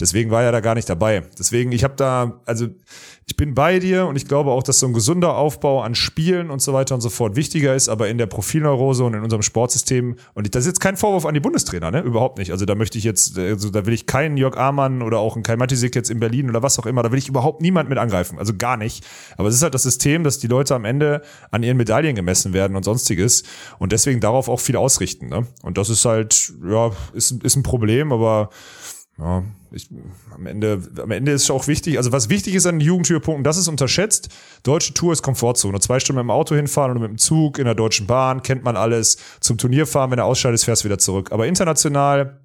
deswegen 0.01 0.31
war 0.31 0.43
er 0.43 0.53
da 0.53 0.61
gar 0.61 0.75
nicht 0.75 0.89
dabei. 0.89 1.23
Deswegen, 1.39 1.73
ich 1.73 1.85
habe 1.85 1.95
da, 1.97 2.41
also 2.47 2.69
ich 3.27 3.37
bin 3.37 3.55
bei 3.55 3.79
dir 3.79 4.07
und 4.07 4.17
ich 4.17 4.27
glaube 4.27 4.51
auch, 4.51 4.63
dass 4.63 4.81
so 4.81 4.87
ein 4.87 4.93
gesunder 4.93 5.37
Aufbau 5.37 5.83
an 5.83 5.95
Spielen 5.95 6.51
und 6.51 6.61
so 6.61 6.73
weiter 6.73 6.95
und 6.95 7.01
so 7.01 7.09
fort 7.09 7.37
wichtiger 7.37 7.75
ist, 7.75 7.89
aber 7.89 8.09
in 8.09 8.19
der 8.19 8.27
Profilneurose 8.27 9.05
und 9.05 9.15
in 9.15 9.23
unserem 9.23 9.43
Sportsystem, 9.43 10.17
und 10.35 10.55
das 10.55 10.63
ist 10.63 10.67
jetzt 10.67 10.81
kein 10.81 10.97
Vorwurf 10.97 11.25
an 11.25 11.35
die 11.35 11.41
Bundestrainer, 11.41 11.91
ne? 11.91 12.01
Überhaupt 12.01 12.39
nicht. 12.39 12.51
Also 12.51 12.67
da 12.67 12.75
möchte 12.75 12.99
ich 12.99 13.05
jetzt, 13.05 13.39
also 13.39 13.71
da 13.71 13.87
will 13.87 13.95
ich 13.95 14.07
keinen 14.07 14.37
Jörg 14.37 14.57
Amann 14.57 15.01
oder 15.01 15.19
auch 15.19 15.34
einen 15.35 15.43
Kai 15.43 15.57
Matisik 15.57 15.95
jetzt 15.95 16.11
in 16.11 16.21
Berlin 16.21 16.49
oder 16.49 16.63
was 16.63 16.79
auch 16.79 16.87
immer, 16.87 17.03
da 17.03 17.13
will 17.13 17.19
ich 17.19 17.29
überhaupt 17.29 17.61
niemand 17.61 17.89
mit 17.89 17.99
angreifen. 17.99 18.39
Also 18.39 18.55
gar 18.57 18.77
nicht. 18.77 19.05
Aber 19.37 19.49
es 19.49 19.55
ist 19.55 19.63
halt 19.63 19.75
das 19.75 19.83
System, 19.83 20.25
dass 20.25 20.39
die 20.39 20.47
Leute 20.47 20.75
am 20.75 20.85
Ende 20.85 21.23
an 21.51 21.63
ihren 21.63 21.77
Medaillen 21.77 22.15
gemessen 22.15 22.53
werden 22.53 22.77
und 22.77 22.85
sonstiges 22.85 23.45
und 23.79 23.93
deswegen 23.93 24.21
darauf 24.21 24.49
auch 24.49 24.61
viel 24.61 24.77
ausrichten. 24.77 25.29
Ne? 25.29 25.47
Und 25.63 25.79
das 25.79 25.89
ist 25.89 26.05
halt, 26.05 26.53
ja, 26.65 26.91
ist, 27.13 27.43
ist 27.45 27.57
ein 27.57 27.63
Problem, 27.63 28.13
aber 28.13 28.51
ja, 29.19 29.45
ich, 29.71 29.89
am 30.35 30.47
Ende, 30.47 30.83
am 31.01 31.11
Ende 31.11 31.33
ist 31.33 31.49
auch 31.51 31.69
wichtig, 31.69 31.99
also 31.99 32.11
was 32.11 32.31
wichtig 32.31 32.55
ist 32.55 32.67
an 32.67 32.79
den 32.79 32.87
Jugendhöhepunkten, 32.87 33.45
das 33.45 33.57
ist 33.57 33.69
unterschätzt. 33.69 34.29
Deutsche 34.65 34.93
Tour 34.93 35.13
ist 35.13 35.23
Komfortzone. 35.23 35.79
Zwei 35.81 36.01
Stunden 36.01 36.19
mit 36.19 36.25
dem 36.25 36.31
Auto 36.31 36.55
hinfahren 36.57 36.91
oder 36.91 37.01
mit 37.01 37.11
dem 37.11 37.19
Zug 37.19 37.59
in 37.59 37.65
der 37.65 37.75
Deutschen 37.75 38.07
Bahn, 38.07 38.43
kennt 38.43 38.65
man 38.65 38.77
alles. 38.77 39.17
Zum 39.41 39.57
Turnier 39.57 39.87
fahren, 39.87 40.11
wenn 40.11 40.19
du 40.19 40.25
ausscheidest, 40.25 40.65
fährst 40.65 40.83
du 40.83 40.87
wieder 40.87 40.99
zurück. 40.99 41.31
Aber 41.31 41.47
international, 41.47 42.41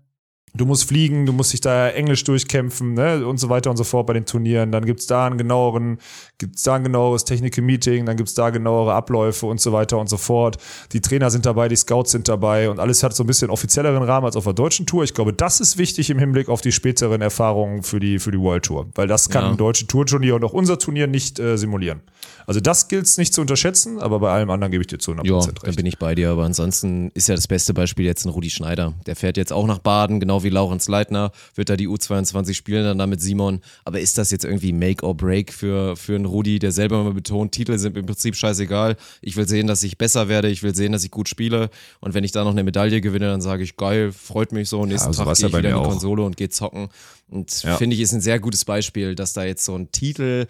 du 0.54 0.66
musst 0.66 0.86
fliegen, 0.86 1.26
du 1.26 1.34
musst 1.34 1.54
dich 1.54 1.62
da 1.62 1.90
Englisch 1.90 2.24
durchkämpfen, 2.24 2.94
ne, 2.94 3.26
und 3.26 3.38
so 3.40 3.50
weiter 3.50 3.70
und 3.70 3.78
so 3.78 3.84
fort 3.84 4.08
bei 4.08 4.14
den 4.14 4.26
Turnieren. 4.26 4.72
Dann 4.72 4.86
gibt's 4.86 5.08
da 5.08 5.26
einen 5.26 5.38
genaueren, 5.38 5.98
gibt's 6.38 6.64
da 6.64 6.76
ein 6.76 6.84
genaueres 6.84 7.26
Technical-Meeting, 7.26 8.06
dann 8.06 8.18
gibt's 8.18 8.34
da 8.34 8.50
genauere 8.50 8.94
Abläufe 8.94 9.46
und 9.46 9.60
so 9.62 9.72
weiter 9.72 9.98
und 9.98 10.10
so 10.10 10.18
fort. 10.18 10.58
Die 10.92 11.02
Trainer 11.02 11.30
sind 11.30 11.46
dabei, 11.46 11.68
die 11.68 11.76
Scouts 11.76 12.12
sind 12.12 12.28
dabei 12.28 12.70
und 12.70 12.80
alles 12.80 13.04
hat 13.04 13.16
so 13.16 13.24
ein 13.24 13.28
bisschen 13.28 13.50
offizielleren 13.50 14.04
Rahmen 14.04 14.26
als 14.26 14.36
auf 14.36 14.44
der 14.46 14.54
deutschen 14.54 14.86
Tour. 14.86 15.04
Ich 15.04 15.14
glaube, 15.14 15.34
das 15.34 15.60
ist 15.60 15.78
wichtig 15.78 16.10
im 16.10 16.20
Hinblick 16.20 16.50
auf 16.50 16.62
die 16.62 16.72
späteren 16.72 17.22
Erfahrungen 17.22 17.84
für 17.84 18.00
die, 18.00 18.20
für 18.20 18.32
die 18.32 18.40
World 18.40 18.66
Tour, 18.66 18.88
weil 18.96 19.08
das 19.08 19.30
kann 19.30 19.44
Ja. 19.44 19.50
ein 19.52 19.58
deutsche 19.58 19.88
Tourturnier 19.88 20.36
und 20.36 20.44
auch 20.44 20.54
unser 20.54 20.78
Turnier 20.80 21.08
nicht 21.08 21.40
äh, 21.40 21.58
simulieren. 21.58 22.02
Also 22.50 22.62
das 22.62 22.88
gilt's 22.88 23.20
nicht 23.20 23.32
zu 23.32 23.42
unterschätzen, 23.42 24.00
aber 24.00 24.18
bei 24.20 24.32
allem 24.32 24.50
anderen 24.50 24.72
gebe 24.72 24.82
ich 24.82 24.88
dir 24.88 24.98
zu 24.98 25.12
100% 25.12 25.28
Ja, 25.28 25.38
recht. 25.38 25.52
da 25.62 25.72
bin 25.72 25.86
ich 25.86 26.00
bei 26.00 26.16
dir. 26.16 26.32
Aber 26.32 26.46
ansonsten 26.46 27.12
ist 27.14 27.28
ja 27.30 27.36
das 27.36 27.48
beste 27.48 27.76
Beispiel 27.76 28.06
jetzt 28.06 28.26
ein 28.26 28.30
Rudi 28.30 28.50
Schneider. 28.50 28.96
Der 29.06 29.16
fährt 29.16 29.38
jetzt 29.38 29.54
auch 29.54 29.68
nach 29.68 29.78
Baden, 29.78 30.20
genau 30.20 30.42
wie 30.44 30.50
Laurenz 30.50 30.88
Leitner, 30.88 31.32
wird 31.54 31.70
da 31.70 31.76
die 31.78 31.88
U22 31.88 32.56
spielen, 32.56 32.86
dann 32.86 32.98
da 32.98 33.06
mit 33.06 33.22
Simon. 33.22 33.62
Aber 33.86 34.00
ist 34.00 34.18
das 34.18 34.32
jetzt 34.32 34.46
irgendwie 34.46 34.74
Make 34.74 35.06
or 35.06 35.16
Break 35.16 35.54
für, 35.54 35.96
für 35.96 36.16
einen 36.16 36.26
Rudi, 36.26 36.58
der 36.58 36.72
selber 36.72 37.04
mal 37.04 37.14
betont, 37.14 37.52
Titel 37.52 37.78
sind 37.78 37.96
im 37.96 38.08
Prinzip 38.08 38.36
scheißegal. 38.36 38.98
Ich 39.22 39.38
will 39.38 39.48
sehen, 39.48 39.68
dass 39.68 39.84
ich 39.84 40.00
besser 40.00 40.28
werde, 40.28 40.50
ich 40.50 40.64
will 40.64 40.74
sehen, 40.74 40.92
dass 40.92 41.04
ich 41.04 41.12
gut 41.12 41.30
spiele. 41.30 41.70
Und 42.00 42.16
wenn 42.16 42.24
ich 42.24 42.32
da 42.32 42.44
noch 42.44 42.50
eine 42.50 42.64
Medaille 42.64 43.00
gewinne, 43.00 43.28
dann 43.28 43.42
sage 43.42 43.62
ich, 43.62 43.78
geil, 43.78 44.12
freut 44.12 44.54
mich 44.54 44.70
so. 44.70 44.84
Nächsten 44.88 45.14
so 45.14 45.20
Tag 45.20 45.28
war's 45.28 45.38
gehe 45.38 45.50
ja 45.50 45.56
ich 45.56 45.64
wieder 45.64 45.78
in 45.78 45.84
die. 45.84 45.88
Konsole 45.90 46.24
und 46.24 46.36
gehe 46.36 46.50
zocken. 46.50 46.90
Und 47.30 47.62
Ja. 47.62 47.78
finde 47.78 47.96
ich, 47.96 48.02
ist 48.02 48.12
ein 48.14 48.22
sehr 48.22 48.40
gutes 48.40 48.66
Beispiel, 48.66 49.14
dass 49.14 49.34
da 49.34 49.44
jetzt 49.44 49.64
so 49.66 49.76
ein 49.76 49.92
Titel 49.92 50.48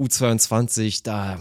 U22 0.00 1.02
da 1.02 1.38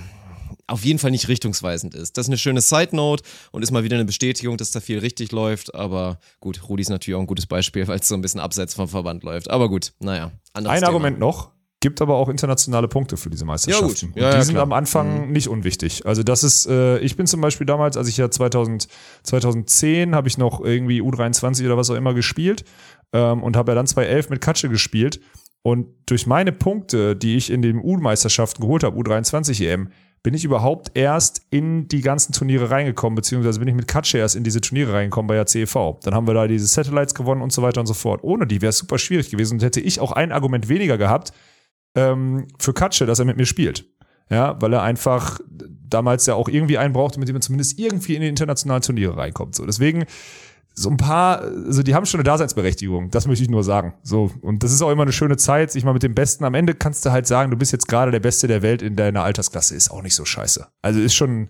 auf 0.68 0.86
jeden 0.86 1.00
Fall 1.00 1.12
nicht 1.12 1.28
richtungsweisend 1.28 1.94
ist. 1.94 2.18
Das 2.18 2.26
ist 2.26 2.30
eine 2.30 2.38
schöne 2.38 2.62
Side 2.62 2.96
Note 2.96 3.24
und 3.52 3.64
ist 3.64 3.72
mal 3.72 3.84
wieder 3.84 3.96
eine 3.96 4.06
Bestätigung, 4.06 4.58
dass 4.58 4.72
da 4.72 4.80
viel 4.80 5.00
richtig 5.00 5.32
läuft. 5.32 5.76
Aber 5.76 6.20
gut, 6.40 6.68
Rudi 6.70 6.82
ist 6.82 6.90
natürlich 6.90 7.16
auch 7.16 7.22
ein 7.22 7.28
gutes 7.28 7.48
Beispiel, 7.48 7.88
weil 7.88 8.00
es 8.00 8.08
so 8.08 8.16
ein 8.16 8.22
bisschen 8.22 8.40
abseits 8.40 8.74
vom 8.74 8.88
Verband 8.88 9.24
läuft. 9.24 9.50
Aber 9.50 9.70
gut, 9.70 9.94
naja. 10.00 10.32
Ein 10.54 10.64
Thema. 10.64 10.88
Argument 10.88 11.20
noch. 11.20 11.52
Gibt 11.82 12.02
aber 12.02 12.16
auch 12.16 12.30
internationale 12.30 12.88
Punkte 12.88 13.18
für 13.18 13.30
diese 13.30 13.44
Meisterschaften. 13.44 13.88
Ja, 13.88 13.92
gut. 14.08 14.16
Ja, 14.16 14.26
und 14.28 14.34
die 14.34 14.38
ja, 14.38 14.44
sind 14.46 14.58
am 14.58 14.72
Anfang 14.72 15.34
nicht 15.34 15.50
unwichtig. 15.50 16.06
Also 16.06 16.24
das 16.24 16.46
ist, 16.46 16.66
äh, 16.66 17.00
ich 17.00 17.18
bin 17.18 17.28
zum 17.28 17.42
Beispiel 17.42 17.68
damals, 17.68 17.98
als 17.98 18.08
ich 18.08 18.16
ja 18.16 18.32
2000, 18.32 18.88
2010 19.24 20.16
habe 20.16 20.30
ich 20.30 20.38
noch 20.38 20.64
irgendwie 20.64 21.02
U23 21.02 21.66
oder 21.66 21.76
was 21.76 21.90
auch 21.90 21.96
immer 21.96 22.14
gespielt 22.14 22.64
ähm, 23.12 23.44
und 23.44 23.58
habe 23.58 23.72
ja 23.72 23.76
dann 23.76 23.86
2011 23.86 24.30
mit 24.30 24.40
Katsche 24.40 24.70
gespielt. 24.70 25.20
Und 25.64 25.88
durch 26.06 26.28
meine 26.28 26.52
Punkte, 26.52 27.16
die 27.16 27.38
ich 27.38 27.50
in 27.50 27.62
den 27.62 27.80
U-Meisterschaften 27.82 28.62
geholt 28.62 28.84
habe, 28.84 29.00
U23 29.00 29.66
EM, 29.66 29.90
bin 30.22 30.34
ich 30.34 30.46
überhaupt 30.46 30.92
erst 30.94 31.46
in 31.50 31.88
die 31.88 32.02
ganzen 32.02 32.32
Turniere 32.34 32.70
reingekommen, 32.70 33.16
beziehungsweise 33.16 33.60
bin 33.60 33.68
ich 33.68 33.76
mit 33.76 33.88
Katsche 33.88 34.18
erst 34.18 34.36
in 34.36 34.44
diese 34.44 34.62
Turniere 34.62 34.94
reingekommen 34.94 35.28
bei 35.28 35.36
der 35.36 35.46
CEV. 35.46 36.00
Dann 36.02 36.14
haben 36.14 36.28
wir 36.28 36.34
da 36.34 36.48
diese 36.48 36.68
Satellites 36.68 37.14
gewonnen 37.14 37.42
und 37.42 37.52
so 37.52 37.62
weiter 37.62 37.82
und 37.82 37.88
so 37.88 37.94
fort. 37.94 38.24
Ohne 38.24 38.48
die 38.48 38.62
wäre 38.62 38.70
es 38.70 38.78
super 38.78 38.98
schwierig 38.98 39.30
gewesen 39.30 39.56
und 39.56 39.64
hätte 39.64 39.82
ich 39.82 40.00
auch 40.00 40.14
ein 40.14 40.32
Argument 40.32 40.70
weniger 40.70 40.98
gehabt 40.98 41.34
ähm, 41.96 42.48
für 42.58 42.74
Katsche, 42.74 43.06
dass 43.06 43.20
er 43.20 43.26
mit 43.26 43.36
mir 43.36 43.46
spielt. 43.46 43.86
Ja, 44.30 44.62
weil 44.62 44.72
er 44.74 44.82
einfach 44.82 45.40
damals 45.50 46.26
ja 46.26 46.36
auch 46.36 46.48
irgendwie 46.48 46.78
einen 46.78 46.94
brauchte, 46.94 47.20
mit 47.20 47.28
dem 47.28 47.36
man 47.36 47.42
zumindest 47.42 47.78
irgendwie 47.78 48.16
in 48.16 48.22
die 48.22 48.30
internationalen 48.30 48.82
Turniere 48.82 49.18
reinkommt. 49.18 49.56
So, 49.56 49.66
deswegen 49.66 50.06
so 50.76 50.90
ein 50.90 50.98
paar, 50.98 51.42
also 51.42 51.84
die 51.84 51.94
haben 51.94 52.06
schon 52.06 52.20
eine 52.20 52.24
Daseinsberechtigung, 52.24 53.12
das 53.12 53.28
möchte 53.28 53.44
ich 53.44 53.50
nur 53.50 53.64
sagen. 53.64 53.94
So, 54.02 54.32
und 54.42 54.64
das 54.64 54.72
ist 54.72 54.82
auch 54.82 54.90
immer 54.90 55.04
eine 55.04 55.12
schöne 55.12 55.38
Zeit, 55.38 55.72
sich 55.72 55.84
mal 55.84 55.94
mit 55.94 56.04
dem 56.04 56.16
Besten. 56.16 56.46
Am 56.46 56.56
Ende 56.56 56.74
kannst 56.74 57.06
du 57.06 57.12
halt 57.12 57.28
sagen, 57.28 57.52
du 57.52 57.58
bist 57.58 57.72
jetzt 57.72 57.88
gerade 57.88 58.12
der 58.12 58.20
Beste 58.20 58.48
der 58.48 58.62
Welt 58.62 58.82
in 58.82 58.96
deiner 58.96 59.24
Altersklasse, 59.24 59.76
ist 59.76 59.92
auch 59.92 60.02
nicht 60.02 60.16
so 60.16 60.26
scheiße. 60.26 60.68
Also 60.82 61.00
ist 61.00 61.14
schon, 61.14 61.50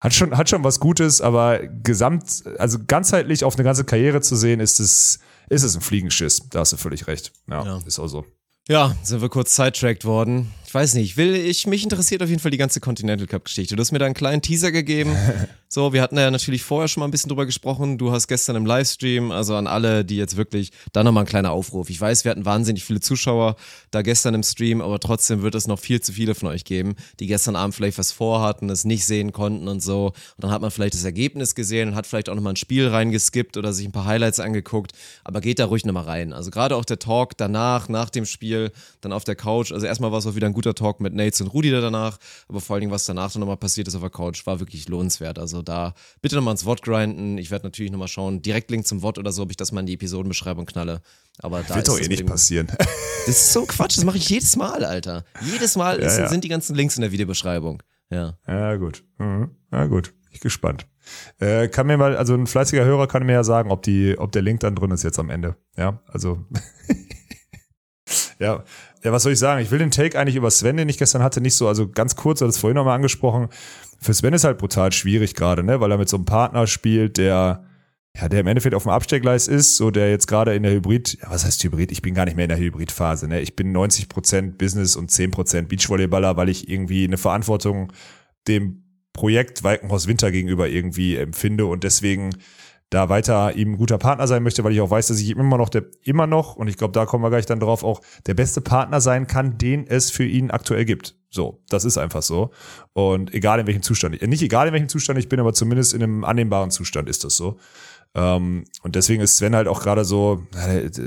hat 0.00 0.14
schon, 0.14 0.36
hat 0.36 0.48
schon 0.48 0.64
was 0.64 0.80
Gutes, 0.80 1.20
aber 1.20 1.66
gesamt, 1.66 2.44
also 2.58 2.78
ganzheitlich 2.86 3.44
auf 3.44 3.54
eine 3.56 3.64
ganze 3.64 3.84
Karriere 3.84 4.22
zu 4.22 4.34
sehen, 4.34 4.60
ist 4.60 4.80
es, 4.80 5.18
ist 5.50 5.62
es 5.62 5.74
ein 5.74 5.82
Fliegenschiss. 5.82 6.48
Da 6.48 6.60
hast 6.60 6.72
du 6.72 6.76
völlig 6.78 7.06
recht. 7.06 7.32
Ja, 7.48 7.64
ja. 7.64 7.78
ist 7.86 7.98
auch 7.98 8.08
so. 8.08 8.24
Ja, 8.66 8.94
sind 9.02 9.20
wir 9.20 9.28
kurz 9.28 9.56
sidetracked 9.56 10.06
worden 10.06 10.50
weiß 10.74 10.94
nicht, 10.94 11.16
will 11.16 11.34
ich, 11.34 11.66
mich 11.66 11.84
interessiert 11.84 12.22
auf 12.22 12.28
jeden 12.28 12.40
Fall 12.40 12.50
die 12.50 12.56
ganze 12.58 12.80
Continental 12.80 13.26
Cup 13.26 13.44
Geschichte. 13.44 13.76
Du 13.76 13.80
hast 13.80 13.92
mir 13.92 13.98
da 13.98 14.06
einen 14.06 14.14
kleinen 14.14 14.42
Teaser 14.42 14.72
gegeben. 14.72 15.14
so, 15.68 15.92
wir 15.92 16.02
hatten 16.02 16.16
ja 16.16 16.30
natürlich 16.30 16.64
vorher 16.64 16.88
schon 16.88 17.00
mal 17.00 17.06
ein 17.06 17.10
bisschen 17.12 17.28
drüber 17.28 17.46
gesprochen. 17.46 17.96
Du 17.96 18.10
hast 18.10 18.26
gestern 18.26 18.56
im 18.56 18.66
Livestream, 18.66 19.30
also 19.30 19.54
an 19.54 19.66
alle, 19.66 20.04
die 20.04 20.16
jetzt 20.16 20.36
wirklich, 20.36 20.72
da 20.92 21.04
nochmal 21.04 21.24
ein 21.24 21.28
kleiner 21.28 21.52
Aufruf. 21.52 21.90
Ich 21.90 22.00
weiß, 22.00 22.24
wir 22.24 22.30
hatten 22.30 22.44
wahnsinnig 22.44 22.82
viele 22.84 23.00
Zuschauer 23.00 23.56
da 23.90 24.02
gestern 24.02 24.34
im 24.34 24.42
Stream, 24.42 24.80
aber 24.80 24.98
trotzdem 24.98 25.42
wird 25.42 25.54
es 25.54 25.68
noch 25.68 25.78
viel 25.78 26.00
zu 26.00 26.12
viele 26.12 26.34
von 26.34 26.48
euch 26.48 26.64
geben, 26.64 26.96
die 27.20 27.26
gestern 27.26 27.56
Abend 27.56 27.74
vielleicht 27.74 27.98
was 27.98 28.10
vorhatten, 28.10 28.68
es 28.68 28.84
nicht 28.84 29.06
sehen 29.06 29.32
konnten 29.32 29.68
und 29.68 29.80
so. 29.80 30.06
Und 30.06 30.14
dann 30.38 30.50
hat 30.50 30.60
man 30.60 30.72
vielleicht 30.72 30.94
das 30.94 31.04
Ergebnis 31.04 31.54
gesehen 31.54 31.90
und 31.90 31.94
hat 31.94 32.06
vielleicht 32.06 32.28
auch 32.28 32.34
nochmal 32.34 32.54
ein 32.54 32.56
Spiel 32.56 32.88
reingeskippt 32.88 33.56
oder 33.56 33.72
sich 33.72 33.86
ein 33.86 33.92
paar 33.92 34.06
Highlights 34.06 34.40
angeguckt. 34.40 34.92
Aber 35.22 35.40
geht 35.40 35.60
da 35.60 35.66
ruhig 35.66 35.84
nochmal 35.84 36.04
rein. 36.04 36.32
Also 36.32 36.50
gerade 36.50 36.74
auch 36.74 36.84
der 36.84 36.98
Talk 36.98 37.36
danach, 37.36 37.88
nach 37.88 38.10
dem 38.10 38.26
Spiel, 38.26 38.72
dann 39.02 39.12
auf 39.12 39.24
der 39.24 39.36
Couch. 39.36 39.70
Also 39.70 39.86
erstmal 39.86 40.10
war 40.10 40.18
es 40.18 40.26
auch 40.26 40.34
wieder 40.34 40.46
ein 40.46 40.52
guter 40.52 40.63
guter 40.64 40.74
Talk 40.74 41.00
mit 41.00 41.14
Nates 41.14 41.40
und 41.40 41.48
Rudi 41.48 41.70
danach, 41.70 42.18
aber 42.48 42.60
vor 42.60 42.74
allen 42.74 42.80
Dingen, 42.80 42.92
was 42.92 43.04
danach 43.04 43.30
dann 43.32 43.40
nochmal 43.40 43.56
passiert 43.56 43.86
ist 43.86 43.94
auf 43.94 44.00
der 44.00 44.10
Couch, 44.10 44.46
war 44.46 44.60
wirklich 44.60 44.88
lohnenswert. 44.88 45.38
Also 45.38 45.62
da 45.62 45.94
bitte 46.22 46.36
nochmal 46.36 46.52
ins 46.52 46.64
Wort 46.64 46.82
grinden. 46.82 47.38
Ich 47.38 47.50
werde 47.50 47.66
natürlich 47.66 47.92
nochmal 47.92 48.08
schauen, 48.08 48.40
direkt 48.40 48.70
Link 48.70 48.86
zum 48.86 49.02
Wort 49.02 49.18
oder 49.18 49.32
so, 49.32 49.42
ob 49.42 49.50
ich 49.50 49.56
das 49.56 49.72
mal 49.72 49.80
in 49.80 49.86
die 49.86 49.94
Episodenbeschreibung 49.94 50.66
knalle. 50.66 51.02
Aber 51.38 51.62
da 51.62 51.76
Wird 51.76 51.88
doch 51.88 52.00
eh 52.00 52.08
nicht 52.08 52.26
passieren. 52.26 52.68
Das 53.26 53.36
ist 53.36 53.52
so 53.54 53.64
Quatsch, 53.64 53.96
das 53.96 54.04
mache 54.04 54.18
ich 54.18 54.28
jedes 54.28 54.54
Mal, 54.54 54.84
Alter. 54.84 55.24
Jedes 55.40 55.76
Mal 55.76 55.98
ja, 55.98 56.06
ist, 56.06 56.18
ja. 56.18 56.28
sind 56.28 56.44
die 56.44 56.50
ganzen 56.50 56.76
Links 56.76 56.96
in 56.96 57.00
der 57.00 57.10
Videobeschreibung. 57.10 57.82
Ja. 58.10 58.36
Ja, 58.46 58.76
gut. 58.76 59.02
Mhm. 59.16 59.52
Ja, 59.72 59.86
gut. 59.86 60.12
Ich 60.30 60.40
gespannt. 60.40 60.86
Äh, 61.38 61.68
kann 61.68 61.86
mir 61.86 61.96
mal, 61.96 62.18
also 62.18 62.34
ein 62.34 62.46
fleißiger 62.46 62.84
Hörer 62.84 63.06
kann 63.06 63.24
mir 63.24 63.32
ja 63.32 63.42
sagen, 63.42 63.70
ob 63.70 63.82
die, 63.82 64.18
ob 64.18 64.30
der 64.32 64.42
Link 64.42 64.60
dann 64.60 64.74
drin 64.74 64.90
ist 64.90 65.04
jetzt 65.04 65.18
am 65.18 65.30
Ende. 65.30 65.56
Ja, 65.74 66.02
also. 66.06 66.44
ja, 68.38 68.62
ja, 69.04 69.12
was 69.12 69.22
soll 69.22 69.32
ich 69.32 69.38
sagen? 69.38 69.60
Ich 69.60 69.70
will 69.70 69.78
den 69.78 69.90
Take 69.90 70.18
eigentlich 70.18 70.36
über 70.36 70.50
Sven, 70.50 70.78
den 70.78 70.88
ich 70.88 70.96
gestern 70.96 71.22
hatte, 71.22 71.42
nicht 71.42 71.54
so, 71.54 71.68
also 71.68 71.88
ganz 71.88 72.16
kurz, 72.16 72.40
hat 72.40 72.48
es 72.48 72.56
vorhin 72.56 72.76
nochmal 72.76 72.96
angesprochen. 72.96 73.48
Für 74.00 74.14
Sven 74.14 74.32
ist 74.32 74.44
halt 74.44 74.58
brutal 74.58 74.92
schwierig 74.92 75.34
gerade, 75.34 75.62
ne, 75.62 75.80
weil 75.80 75.90
er 75.90 75.98
mit 75.98 76.08
so 76.08 76.16
einem 76.16 76.24
Partner 76.24 76.66
spielt, 76.66 77.18
der, 77.18 77.64
ja, 78.16 78.28
der 78.28 78.40
im 78.40 78.46
Endeffekt 78.46 78.74
auf 78.74 78.84
dem 78.84 78.92
Absteckgleis 78.92 79.46
ist, 79.46 79.76
so 79.76 79.90
der 79.90 80.10
jetzt 80.10 80.26
gerade 80.26 80.54
in 80.54 80.62
der 80.62 80.72
Hybrid, 80.72 81.18
ja, 81.20 81.30
was 81.30 81.44
heißt 81.44 81.62
Hybrid? 81.62 81.92
Ich 81.92 82.00
bin 82.00 82.14
gar 82.14 82.24
nicht 82.24 82.36
mehr 82.36 82.46
in 82.46 82.48
der 82.48 82.58
Hybridphase, 82.58 83.28
ne? 83.28 83.42
Ich 83.42 83.56
bin 83.56 83.76
90% 83.76 84.56
Business 84.56 84.96
und 84.96 85.10
10% 85.10 85.62
Beachvolleyballer, 85.68 86.38
weil 86.38 86.48
ich 86.48 86.70
irgendwie 86.70 87.04
eine 87.04 87.18
Verantwortung 87.18 87.92
dem 88.48 88.84
Projekt 89.12 89.64
Walkenhaus 89.64 90.06
Winter 90.06 90.30
gegenüber 90.30 90.68
irgendwie 90.68 91.16
empfinde 91.16 91.66
und 91.66 91.84
deswegen 91.84 92.30
da 92.94 93.08
weiter 93.08 93.54
ihm 93.56 93.76
guter 93.76 93.98
Partner 93.98 94.26
sein 94.26 94.42
möchte, 94.42 94.64
weil 94.64 94.72
ich 94.72 94.80
auch 94.80 94.90
weiß, 94.90 95.08
dass 95.08 95.20
ich 95.20 95.30
immer 95.30 95.58
noch 95.58 95.68
der, 95.68 95.84
immer 96.02 96.26
noch, 96.26 96.56
und 96.56 96.68
ich 96.68 96.76
glaube, 96.76 96.92
da 96.92 97.06
kommen 97.06 97.22
wir 97.24 97.30
gleich 97.30 97.46
dann 97.46 97.60
drauf, 97.60 97.84
auch 97.84 98.00
der 98.26 98.34
beste 98.34 98.60
Partner 98.60 99.00
sein 99.00 99.26
kann, 99.26 99.58
den 99.58 99.86
es 99.86 100.10
für 100.10 100.24
ihn 100.24 100.50
aktuell 100.50 100.84
gibt. 100.84 101.16
So, 101.30 101.62
das 101.68 101.84
ist 101.84 101.98
einfach 101.98 102.22
so. 102.22 102.50
Und 102.92 103.34
egal 103.34 103.58
in 103.58 103.66
welchem 103.66 103.82
Zustand, 103.82 104.22
nicht 104.22 104.42
egal 104.42 104.68
in 104.68 104.72
welchem 104.72 104.88
Zustand 104.88 105.18
ich 105.18 105.28
bin, 105.28 105.40
aber 105.40 105.52
zumindest 105.52 105.92
in 105.92 106.02
einem 106.02 106.24
annehmbaren 106.24 106.70
Zustand 106.70 107.08
ist 107.08 107.24
das 107.24 107.36
so. 107.36 107.58
Um, 108.16 108.62
und 108.84 108.94
deswegen 108.94 109.20
ist 109.22 109.38
Sven 109.38 109.56
halt 109.56 109.66
auch 109.66 109.82
gerade 109.82 110.04
so, 110.04 110.46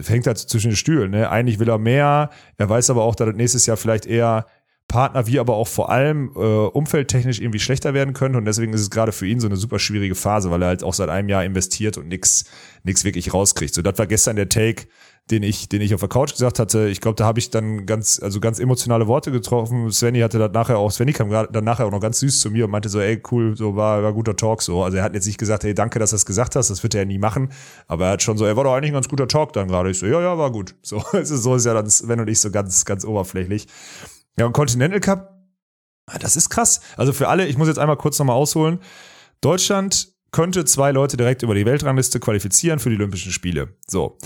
hängt 0.08 0.28
halt 0.28 0.38
zwischen 0.38 0.72
den 0.72 0.76
Stühlen. 0.76 1.12
Ne? 1.12 1.30
Eigentlich 1.30 1.58
will 1.58 1.70
er 1.70 1.78
mehr, 1.78 2.30
er 2.58 2.70
weiß 2.70 2.90
aber 2.90 3.04
auch, 3.04 3.16
dass 3.16 3.28
er 3.28 3.34
nächstes 3.34 3.66
Jahr 3.66 3.78
vielleicht 3.78 4.06
eher 4.06 4.46
Partner 4.88 5.28
wie 5.28 5.40
aber 5.40 5.56
auch 5.56 5.68
vor 5.68 5.90
allem 5.90 6.32
äh, 6.36 6.40
umfeldtechnisch 6.40 7.42
irgendwie 7.42 7.60
schlechter 7.60 7.94
werden 7.94 8.14
könnte. 8.14 8.38
Und 8.38 8.46
deswegen 8.46 8.74
ist 8.74 8.82
es 8.82 8.90
gerade 8.90 9.12
für 9.12 9.28
ihn 9.28 9.40
so 9.40 9.48
eine 9.48 9.58
super 9.58 9.80
schwierige 9.80 10.16
Phase, 10.16 10.50
weil 10.50 10.62
er 10.62 10.70
halt 10.70 10.84
auch 10.84 10.94
seit 10.94 11.10
einem 11.10 11.28
Jahr 11.28 11.44
investiert 11.44 11.98
und 11.98 12.08
nix 12.08 12.46
nix 12.84 13.04
wirklich 13.04 13.34
rauskriegt. 13.34 13.74
So, 13.74 13.82
das 13.82 13.98
war 14.00 14.08
gestern 14.08 14.36
der 14.38 14.50
Take, 14.50 14.88
den 15.30 15.44
ich, 15.44 15.68
den 15.70 15.82
ich 15.82 15.94
auf 15.94 16.00
der 16.00 16.10
Couch 16.10 16.32
gesagt 16.32 16.58
hatte. 16.58 16.88
Ich 16.88 17.02
glaube, 17.02 17.16
da 17.16 17.26
habe 17.26 17.38
ich 17.38 17.50
dann 17.50 17.86
ganz, 17.86 18.20
also 18.22 18.40
ganz 18.40 18.60
emotionale 18.60 19.08
Worte 19.08 19.32
getroffen. 19.32 19.92
Svenny 19.92 20.22
hatte 20.22 20.40
dann 20.40 20.54
nachher 20.54 20.78
auch, 20.78 20.90
Svenny 20.90 21.12
kam 21.12 21.30
dann 21.30 21.64
nachher 21.64 21.86
auch 21.86 21.92
noch 21.92 22.00
ganz 22.00 22.20
süß 22.20 22.40
zu 22.40 22.50
mir 22.50 22.66
und 22.66 22.72
meinte 22.72 22.90
so, 22.90 23.00
ey, 23.00 23.22
cool, 23.32 23.56
so 23.56 23.76
war, 23.76 24.02
war 24.02 24.14
guter 24.14 24.36
Talk 24.36 24.62
so. 24.62 24.84
Also 24.84 24.98
er 24.98 25.04
hat 25.04 25.14
jetzt 25.14 25.28
nicht 25.28 25.38
gesagt, 25.38 25.64
hey, 25.64 25.74
danke, 25.74 26.00
dass 26.00 26.12
du 26.12 26.16
das 26.16 26.26
gesagt 26.26 26.56
hast, 26.56 26.70
das 26.70 26.82
wird 26.82 26.96
er 26.96 27.02
ja 27.02 27.06
nie 27.06 27.20
machen. 27.20 27.52
Aber 27.88 28.06
er 28.06 28.12
hat 28.12 28.24
schon 28.24 28.38
so, 28.38 28.46
er 28.46 28.56
war 28.56 28.64
doch 28.64 28.74
eigentlich 28.74 28.92
ein 28.92 28.96
ganz 28.96 29.10
guter 29.10 29.28
Talk 29.28 29.54
dann 29.54 29.68
gerade. 29.68 29.92
Ich 29.92 30.00
so, 30.00 30.06
ja, 30.06 30.22
ja, 30.22 30.38
war 30.38 30.52
gut. 30.52 30.76
So, 30.82 31.04
so 31.24 31.56
ist 31.56 31.66
ja 31.66 31.74
dann 31.74 31.90
Sven 31.90 32.22
und 32.22 32.30
ich 32.30 32.40
so 32.40 32.50
ganz, 32.50 32.86
ganz 32.86 33.04
oberflächlich. 33.04 33.68
Ja, 34.40 34.46
und 34.46 34.54
Continental 34.54 35.00
Cup, 35.00 35.38
ah, 36.06 36.20
das 36.20 36.36
ist 36.36 36.50
krass. 36.50 36.82
Also 36.96 37.14
für 37.14 37.28
alle, 37.28 37.48
ich 37.48 37.58
muss 37.58 37.68
jetzt 37.68 37.80
einmal 37.80 37.98
kurz 37.98 38.20
nochmal 38.20 38.36
ausholen. 38.36 38.80
Deutschland 39.42 40.14
könnte 40.32 40.66
zwei 40.66 40.92
Leute 40.92 41.18
direkt 41.18 41.42
über 41.44 41.56
die 41.56 41.66
Weltrangliste 41.66 42.20
qualifizieren 42.20 42.80
für 42.80 42.90
die 42.90 42.96
Olympischen 42.96 43.32
Spiele. 43.32 43.76
So. 43.88 44.18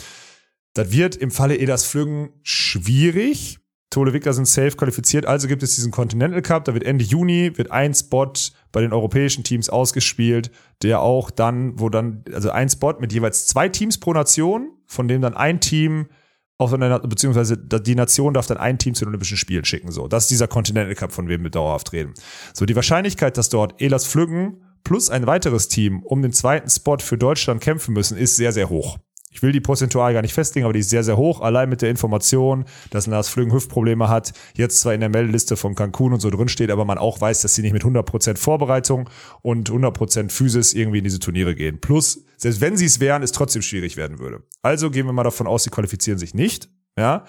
Das 0.73 0.91
wird 0.91 1.15
im 1.15 1.31
Falle 1.31 1.57
Edas 1.57 1.85
Flüggen 1.85 2.29
schwierig. 2.43 3.59
Tole 3.89 4.13
Wickler 4.13 4.31
sind 4.31 4.47
safe 4.47 4.77
qualifiziert, 4.77 5.25
also 5.25 5.49
gibt 5.49 5.63
es 5.63 5.75
diesen 5.75 5.91
Continental 5.91 6.41
Cup, 6.41 6.63
da 6.63 6.73
wird 6.73 6.85
Ende 6.85 7.03
Juni, 7.03 7.57
wird 7.57 7.71
ein 7.71 7.93
Spot 7.93 8.31
bei 8.71 8.79
den 8.79 8.93
europäischen 8.93 9.43
Teams 9.43 9.69
ausgespielt, 9.69 10.49
der 10.81 11.01
auch 11.01 11.29
dann, 11.29 11.77
wo 11.77 11.89
dann, 11.89 12.23
also 12.33 12.51
ein 12.51 12.69
Spot 12.69 12.93
mit 12.99 13.11
jeweils 13.11 13.47
zwei 13.47 13.67
Teams 13.67 13.99
pro 13.99 14.13
Nation, 14.13 14.71
von 14.85 15.09
dem 15.09 15.21
dann 15.21 15.33
ein 15.33 15.59
Team 15.59 16.07
auf 16.61 16.73
eine, 16.73 16.99
beziehungsweise 16.99 17.57
die 17.57 17.95
Nation 17.95 18.33
darf 18.33 18.45
dann 18.45 18.57
ein 18.57 18.77
Team 18.77 18.93
zu 18.93 19.03
den 19.03 19.09
Olympischen 19.09 19.37
Spielen 19.37 19.65
schicken. 19.65 19.91
So, 19.91 20.07
das 20.07 20.25
ist 20.25 20.31
dieser 20.31 20.47
Continental 20.47 20.93
Cup, 20.95 21.11
von 21.11 21.25
dem 21.25 21.43
wir 21.43 21.49
dauerhaft 21.49 21.91
reden. 21.91 22.13
So, 22.53 22.65
die 22.65 22.75
Wahrscheinlichkeit, 22.75 23.37
dass 23.37 23.49
dort 23.49 23.81
Elas 23.81 24.05
Flüggen 24.05 24.61
plus 24.83 25.09
ein 25.09 25.25
weiteres 25.27 25.67
Team 25.67 26.03
um 26.03 26.21
den 26.21 26.33
zweiten 26.33 26.69
Spot 26.69 26.97
für 26.99 27.17
Deutschland 27.17 27.61
kämpfen 27.61 27.93
müssen, 27.93 28.17
ist 28.17 28.35
sehr, 28.35 28.51
sehr 28.51 28.69
hoch. 28.69 28.97
Ich 29.33 29.41
will 29.41 29.53
die 29.53 29.61
prozentual 29.61 30.13
gar 30.13 30.21
nicht 30.21 30.33
festlegen, 30.33 30.65
aber 30.65 30.73
die 30.73 30.81
ist 30.81 30.89
sehr, 30.89 31.03
sehr 31.03 31.15
hoch. 31.15 31.39
Allein 31.39 31.69
mit 31.69 31.81
der 31.81 31.89
Information, 31.89 32.65
dass 32.89 33.07
Lars 33.07 33.29
Flüggen 33.29 33.53
Hüftprobleme 33.53 34.09
hat, 34.09 34.33
jetzt 34.55 34.79
zwar 34.79 34.93
in 34.93 34.99
der 34.99 35.09
Meldeliste 35.09 35.55
von 35.55 35.73
Cancun 35.73 36.13
und 36.13 36.19
so 36.19 36.29
drin 36.29 36.49
steht, 36.49 36.69
aber 36.69 36.83
man 36.83 36.97
auch 36.97 37.21
weiß, 37.21 37.41
dass 37.41 37.55
sie 37.55 37.61
nicht 37.61 37.71
mit 37.71 37.83
100% 37.83 38.37
Vorbereitung 38.37 39.09
und 39.41 39.71
100% 39.71 40.31
Physis 40.31 40.73
irgendwie 40.73 40.97
in 40.97 41.05
diese 41.05 41.19
Turniere 41.19 41.55
gehen. 41.55 41.79
Plus, 41.79 42.25
selbst 42.35 42.59
wenn 42.59 42.75
sie 42.75 42.85
es 42.85 42.99
wären, 42.99 43.23
es 43.23 43.31
trotzdem 43.31 43.61
schwierig 43.61 43.95
werden 43.95 44.19
würde. 44.19 44.43
Also 44.61 44.91
gehen 44.91 45.05
wir 45.05 45.13
mal 45.13 45.23
davon 45.23 45.47
aus, 45.47 45.63
sie 45.63 45.69
qualifizieren 45.69 46.19
sich 46.19 46.33
nicht. 46.33 46.69
Ja. 46.97 47.23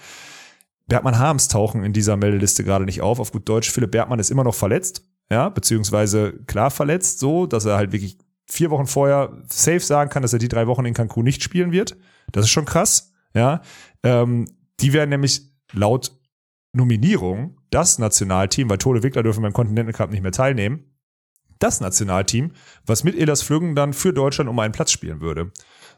Bergmann 0.87 1.17
Harms 1.17 1.47
tauchen 1.47 1.85
in 1.85 1.93
dieser 1.93 2.17
Meldeliste 2.17 2.65
gerade 2.65 2.83
nicht 2.83 3.01
auf. 3.01 3.19
Auf 3.19 3.31
gut 3.31 3.47
Deutsch, 3.47 3.71
Philipp 3.71 3.91
Bergmann 3.91 4.19
ist 4.19 4.29
immer 4.29 4.43
noch 4.43 4.55
verletzt. 4.55 5.03
Ja, 5.31 5.47
beziehungsweise 5.49 6.33
klar 6.47 6.69
verletzt, 6.69 7.19
so, 7.19 7.45
dass 7.45 7.63
er 7.65 7.77
halt 7.77 7.93
wirklich 7.93 8.17
vier 8.47 8.69
Wochen 8.71 8.87
vorher 8.87 9.41
safe 9.47 9.79
sagen 9.79 10.09
kann, 10.09 10.21
dass 10.21 10.33
er 10.33 10.39
die 10.39 10.47
drei 10.47 10.67
Wochen 10.67 10.85
in 10.85 10.93
Cancun 10.93 11.23
nicht 11.23 11.43
spielen 11.43 11.71
wird. 11.71 11.95
Das 12.31 12.45
ist 12.45 12.51
schon 12.51 12.65
krass. 12.65 13.13
Ja, 13.33 13.61
ähm, 14.03 14.47
die 14.79 14.93
werden 14.93 15.09
nämlich 15.09 15.41
laut 15.71 16.11
Nominierung 16.73 17.59
das 17.69 17.99
Nationalteam, 17.99 18.69
weil 18.69 18.77
Tole 18.77 19.03
Wickler 19.03 19.23
dürfen 19.23 19.41
beim 19.41 19.53
Continental 19.53 19.93
Cup 19.93 20.11
nicht 20.11 20.21
mehr 20.21 20.31
teilnehmen, 20.31 20.93
das 21.59 21.81
Nationalteam, 21.81 22.51
was 22.85 23.03
mit 23.03 23.17
Elas 23.17 23.41
Flüggen 23.41 23.75
dann 23.75 23.93
für 23.93 24.13
Deutschland 24.13 24.49
um 24.49 24.59
einen 24.59 24.73
Platz 24.73 24.91
spielen 24.91 25.21
würde. 25.21 25.51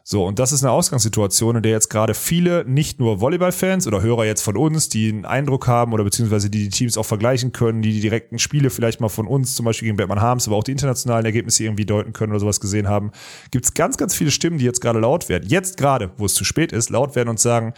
So, 0.08 0.24
und 0.24 0.38
das 0.38 0.52
ist 0.52 0.62
eine 0.62 0.70
Ausgangssituation, 0.70 1.56
in 1.56 1.62
der 1.64 1.72
jetzt 1.72 1.90
gerade 1.90 2.14
viele, 2.14 2.64
nicht 2.64 3.00
nur 3.00 3.20
Volleyballfans 3.20 3.88
oder 3.88 4.02
Hörer 4.02 4.24
jetzt 4.24 4.42
von 4.42 4.56
uns, 4.56 4.88
die 4.88 5.08
einen 5.08 5.24
Eindruck 5.24 5.66
haben 5.66 5.92
oder 5.92 6.04
beziehungsweise 6.04 6.48
die 6.48 6.62
die 6.62 6.68
Teams 6.68 6.96
auch 6.96 7.02
vergleichen 7.04 7.50
können, 7.50 7.82
die 7.82 7.92
die 7.92 8.02
direkten 8.02 8.38
Spiele 8.38 8.70
vielleicht 8.70 9.00
mal 9.00 9.08
von 9.08 9.26
uns, 9.26 9.56
zum 9.56 9.64
Beispiel 9.64 9.86
gegen 9.86 9.96
Batman 9.96 10.20
Harms, 10.20 10.46
aber 10.46 10.58
auch 10.58 10.62
die 10.62 10.70
internationalen 10.70 11.24
Ergebnisse 11.24 11.64
irgendwie 11.64 11.86
deuten 11.86 12.12
können 12.12 12.30
oder 12.30 12.38
sowas 12.38 12.60
gesehen 12.60 12.86
haben, 12.86 13.10
gibt 13.50 13.64
es 13.64 13.74
ganz, 13.74 13.96
ganz 13.96 14.14
viele 14.14 14.30
Stimmen, 14.30 14.58
die 14.58 14.64
jetzt 14.64 14.80
gerade 14.80 15.00
laut 15.00 15.28
werden. 15.28 15.48
Jetzt 15.48 15.76
gerade, 15.76 16.12
wo 16.18 16.26
es 16.26 16.34
zu 16.34 16.44
spät 16.44 16.70
ist, 16.70 16.88
laut 16.90 17.16
werden 17.16 17.28
und 17.28 17.40
sagen, 17.40 17.74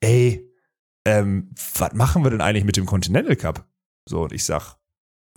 ey, 0.00 0.46
ähm, 1.06 1.54
was 1.78 1.94
machen 1.94 2.22
wir 2.22 2.30
denn 2.30 2.42
eigentlich 2.42 2.64
mit 2.64 2.76
dem 2.76 2.84
Continental 2.84 3.36
Cup? 3.36 3.64
So, 4.06 4.24
und 4.24 4.34
ich 4.34 4.44
sag, 4.44 4.76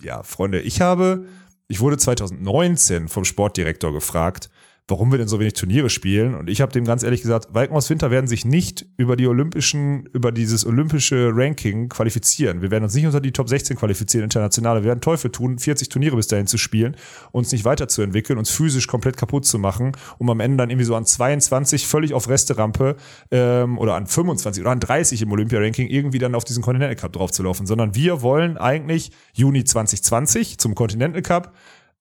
ja, 0.02 0.22
Freunde, 0.22 0.60
ich 0.60 0.82
habe, 0.82 1.24
ich 1.66 1.80
wurde 1.80 1.96
2019 1.96 3.08
vom 3.08 3.24
Sportdirektor 3.24 3.90
gefragt, 3.94 4.50
warum 4.88 5.10
wir 5.10 5.18
denn 5.18 5.26
so 5.26 5.40
wenig 5.40 5.54
Turniere 5.54 5.90
spielen. 5.90 6.34
Und 6.34 6.48
ich 6.48 6.60
habe 6.60 6.70
dem 6.70 6.84
ganz 6.84 7.02
ehrlich 7.02 7.20
gesagt, 7.20 7.48
Walkenhaus 7.52 7.90
Winter 7.90 8.12
werden 8.12 8.28
sich 8.28 8.44
nicht 8.44 8.86
über 8.96 9.16
die 9.16 9.26
olympischen, 9.26 10.06
über 10.12 10.30
dieses 10.30 10.64
olympische 10.64 11.32
Ranking 11.34 11.88
qualifizieren. 11.88 12.62
Wir 12.62 12.70
werden 12.70 12.84
uns 12.84 12.94
nicht 12.94 13.04
unter 13.04 13.20
die 13.20 13.32
Top 13.32 13.48
16 13.48 13.76
qualifizieren 13.76 14.22
international. 14.24 14.82
Wir 14.82 14.88
werden 14.88 15.00
Teufel 15.00 15.32
tun, 15.32 15.58
40 15.58 15.88
Turniere 15.88 16.14
bis 16.14 16.28
dahin 16.28 16.46
zu 16.46 16.56
spielen, 16.56 16.96
uns 17.32 17.50
nicht 17.50 17.64
weiterzuentwickeln, 17.64 18.38
uns 18.38 18.50
physisch 18.50 18.86
komplett 18.86 19.16
kaputt 19.16 19.44
zu 19.44 19.58
machen, 19.58 19.92
um 20.18 20.30
am 20.30 20.38
Ende 20.38 20.58
dann 20.58 20.70
irgendwie 20.70 20.86
so 20.86 20.94
an 20.94 21.04
22 21.04 21.86
völlig 21.88 22.14
auf 22.14 22.28
Resterampe 22.28 22.94
ähm, 23.32 23.78
oder 23.78 23.96
an 23.96 24.06
25 24.06 24.62
oder 24.62 24.70
an 24.70 24.78
30 24.78 25.20
im 25.22 25.32
Olympia-Ranking 25.32 25.88
irgendwie 25.88 26.18
dann 26.18 26.36
auf 26.36 26.44
diesen 26.44 26.62
Continental 26.62 26.94
Cup 26.94 27.12
draufzulaufen. 27.12 27.66
Sondern 27.66 27.96
wir 27.96 28.22
wollen 28.22 28.56
eigentlich 28.56 29.10
Juni 29.32 29.64
2020 29.64 30.58
zum 30.58 30.76
Continental 30.76 31.22
Cup 31.22 31.54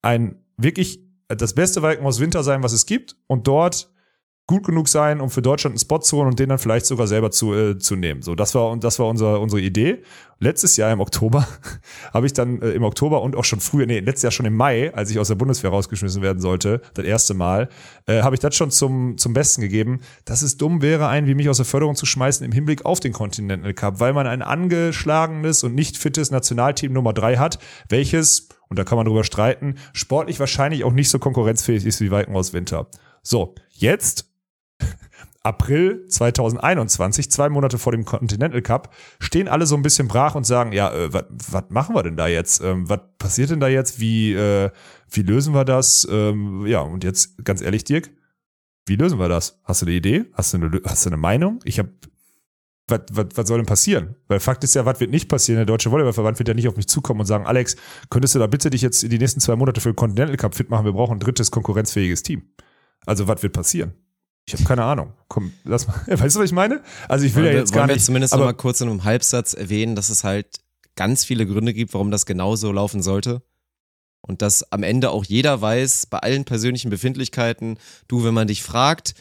ein 0.04 0.36
wirklich 0.58 1.05
das 1.28 1.54
beste 1.54 1.82
Walkenhaus 1.82 2.20
Winter 2.20 2.44
sein, 2.44 2.64
was 2.64 2.74
es 2.74 2.86
gibt. 2.86 3.16
Und 3.28 3.48
dort 3.48 3.92
gut 4.48 4.64
genug 4.64 4.88
sein, 4.88 5.22
um 5.22 5.32
für 5.32 5.42
Deutschland 5.42 5.74
einen 5.74 5.80
Spot 5.80 6.00
zu 6.00 6.18
holen 6.18 6.28
und 6.28 6.40
den 6.40 6.50
dann 6.50 6.60
vielleicht 6.60 6.86
sogar 6.86 7.08
selber 7.08 7.32
zu, 7.32 7.54
äh, 7.54 7.80
zu 7.80 7.96
nehmen. 7.96 8.22
So, 8.22 8.36
das 8.36 8.54
war, 8.54 8.78
das 8.78 9.00
war 9.00 9.08
unser, 9.08 9.42
unsere 9.42 9.60
Idee. 9.60 10.04
Letztes 10.40 10.78
Jahr 10.78 10.92
im 10.92 11.00
Oktober 11.00 11.48
habe 12.14 12.28
ich 12.28 12.34
dann 12.34 12.62
äh, 12.62 12.72
im 12.72 12.84
Oktober 12.84 13.24
und 13.24 13.36
auch 13.36 13.44
schon 13.44 13.60
früher, 13.60 13.88
nee, 13.88 14.00
letztes 14.00 14.24
Jahr 14.24 14.32
schon 14.32 14.46
im 14.46 14.56
Mai, 14.56 14.94
als 14.94 15.10
ich 15.10 15.18
aus 15.18 15.30
der 15.30 15.36
Bundeswehr 15.36 15.72
rausgeschmissen 15.72 16.22
werden 16.22 16.40
sollte, 16.40 16.82
das 16.94 17.06
erste 17.06 17.34
Mal, 17.34 17.70
äh, 18.06 18.22
habe 18.22 18.36
ich 18.36 18.40
das 18.40 18.56
schon 18.56 18.70
zum, 18.70 19.18
zum 19.18 19.34
Besten 19.34 19.62
gegeben, 19.62 20.02
dass 20.26 20.44
es 20.44 20.58
dumm 20.58 20.84
wäre, 20.84 21.08
einen 21.08 21.26
wie 21.26 21.34
mich 21.34 21.50
aus 21.50 21.58
der 21.58 21.66
Förderung 21.66 21.96
zu 21.96 22.06
schmeißen 22.06 22.46
im 22.46 22.52
Hinblick 22.52 22.86
auf 22.86 23.00
den 23.00 23.14
Continental 23.14 23.74
Cup, 23.74 24.00
weil 24.00 24.14
man 24.14 24.28
ein 24.28 24.44
angeschlagenes 24.44 25.64
und 25.64 25.74
nicht 25.74 25.98
fittes 25.98 26.30
Nationalteam 26.30 26.94
Nummer 26.94 27.14
drei 27.14 27.38
hat, 27.38 27.58
welches 27.90 28.50
und 28.68 28.80
da 28.80 28.84
kann 28.84 28.98
man 28.98 29.06
drüber 29.06 29.24
streiten, 29.24 29.76
sportlich 29.94 30.40
wahrscheinlich 30.40 30.84
auch 30.84 30.92
nicht 30.92 31.10
so 31.10 31.20
konkurrenzfähig 31.20 31.86
ist 31.86 32.02
wie 32.02 32.10
Walkenhaus 32.10 32.52
Winter. 32.52 32.88
So, 33.22 33.54
jetzt 33.72 34.35
April 35.46 36.08
2021, 36.08 37.30
zwei 37.30 37.50
Monate 37.50 37.78
vor 37.78 37.92
dem 37.92 38.04
Continental 38.04 38.62
Cup, 38.64 38.94
stehen 39.20 39.48
alle 39.48 39.68
so 39.68 39.76
ein 39.76 39.84
bisschen 39.84 40.08
brach 40.08 40.34
und 40.34 40.44
sagen, 40.44 40.72
ja, 40.72 40.92
äh, 40.92 41.14
was 41.14 41.66
machen 41.70 41.96
wir 41.96 42.02
denn 42.02 42.18
da 42.18 42.28
jetzt? 42.28 42.62
Ähm, 42.64 42.90
was 42.90 43.02
passiert 43.20 43.52
denn 43.52 43.60
da 43.60 43.68
jetzt? 43.68 44.00
Wie, 44.00 44.34
äh, 44.34 44.72
wie 45.12 45.22
lösen 45.22 45.54
wir 45.54 45.64
das? 45.64 46.08
Ähm, 46.10 46.66
ja, 46.66 46.80
und 46.82 47.04
jetzt 47.04 47.46
ganz 47.46 47.62
ehrlich, 47.62 47.84
Dirk, 47.84 48.10
wie 48.88 48.96
lösen 48.96 49.20
wir 49.20 49.30
das? 49.30 49.60
Hast 49.64 49.84
du 49.84 49.86
eine 49.86 49.96
Idee? 49.96 50.26
Hast 50.34 50.54
du 50.54 50.58
eine, 50.58 50.82
hast 50.84 51.06
du 51.06 51.10
eine 51.10 51.18
Meinung? 51.18 51.60
Ich 51.64 51.78
habe 51.78 51.92
was, 52.88 53.02
was, 53.12 53.26
was 53.36 53.48
soll 53.48 53.58
denn 53.58 53.66
passieren? 53.66 54.16
Weil 54.28 54.40
Fakt 54.40 54.64
ist 54.64 54.76
ja, 54.76 54.86
was 54.86 55.00
wird 55.00 55.12
nicht 55.12 55.28
passieren? 55.30 55.58
Der 55.58 55.66
Deutsche 55.66 55.92
Volleyballverband 55.92 56.40
wird 56.40 56.48
ja 56.48 56.54
nicht 56.54 56.68
auf 56.68 56.76
mich 56.76 56.88
zukommen 56.88 57.20
und 57.20 57.26
sagen, 57.26 57.46
Alex, 57.46 57.76
könntest 58.10 58.36
du 58.36 58.40
da 58.40 58.48
bitte 58.48 58.70
dich 58.70 58.82
jetzt 58.82 59.02
die 59.04 59.18
nächsten 59.18 59.40
zwei 59.40 59.56
Monate 59.56 59.82
für 59.82 59.90
den 59.90 59.96
Continental 59.96 60.38
Cup 60.38 60.56
fit 60.56 60.70
machen? 60.70 60.86
Wir 60.86 60.94
brauchen 60.94 61.18
ein 61.18 61.20
drittes 61.20 61.52
konkurrenzfähiges 61.52 62.24
Team. 62.24 62.44
Also 63.06 63.28
was 63.28 63.44
wird 63.44 63.54
passieren? 63.54 63.94
Ich 64.48 64.54
habe 64.54 64.64
keine 64.64 64.84
Ahnung. 64.84 65.14
Komm, 65.28 65.54
lass 65.64 65.88
mal. 65.88 65.96
Weißt 66.08 66.36
du, 66.36 66.40
was 66.40 66.46
ich 66.46 66.52
meine? 66.52 66.82
Also 67.08 67.26
ich 67.26 67.34
will 67.34 67.44
wollen 67.44 67.54
ja 67.54 67.60
jetzt 67.60 67.74
gar 67.74 67.88
nicht. 67.88 67.96
Wir 67.96 68.04
zumindest 68.04 68.34
noch 68.34 68.42
mal 68.42 68.54
kurz 68.54 68.82
in 68.82 68.90
einem 68.90 69.04
Halbsatz 69.04 69.54
erwähnen, 69.54 69.96
dass 69.96 70.10
es 70.10 70.24
halt 70.24 70.60
ganz 70.96 71.26
viele 71.26 71.46
Gründe 71.46 71.74
gibt, 71.74 71.94
warum 71.94 72.12
das 72.12 72.26
genauso 72.26 72.72
laufen 72.72 73.02
sollte. 73.02 73.42
Und 74.22 74.42
dass 74.42 74.72
am 74.72 74.84
Ende 74.84 75.12
auch 75.12 75.24
jeder 75.24 75.62
weiß, 75.62 76.08
bei 76.08 76.20
allen 76.20 76.46
persönlichen 76.46 76.90
Befindlichkeiten, 76.90 77.78
du, 78.08 78.24
wenn 78.24 78.34
man 78.34 78.48
dich 78.48 78.64
fragt, 78.64 79.14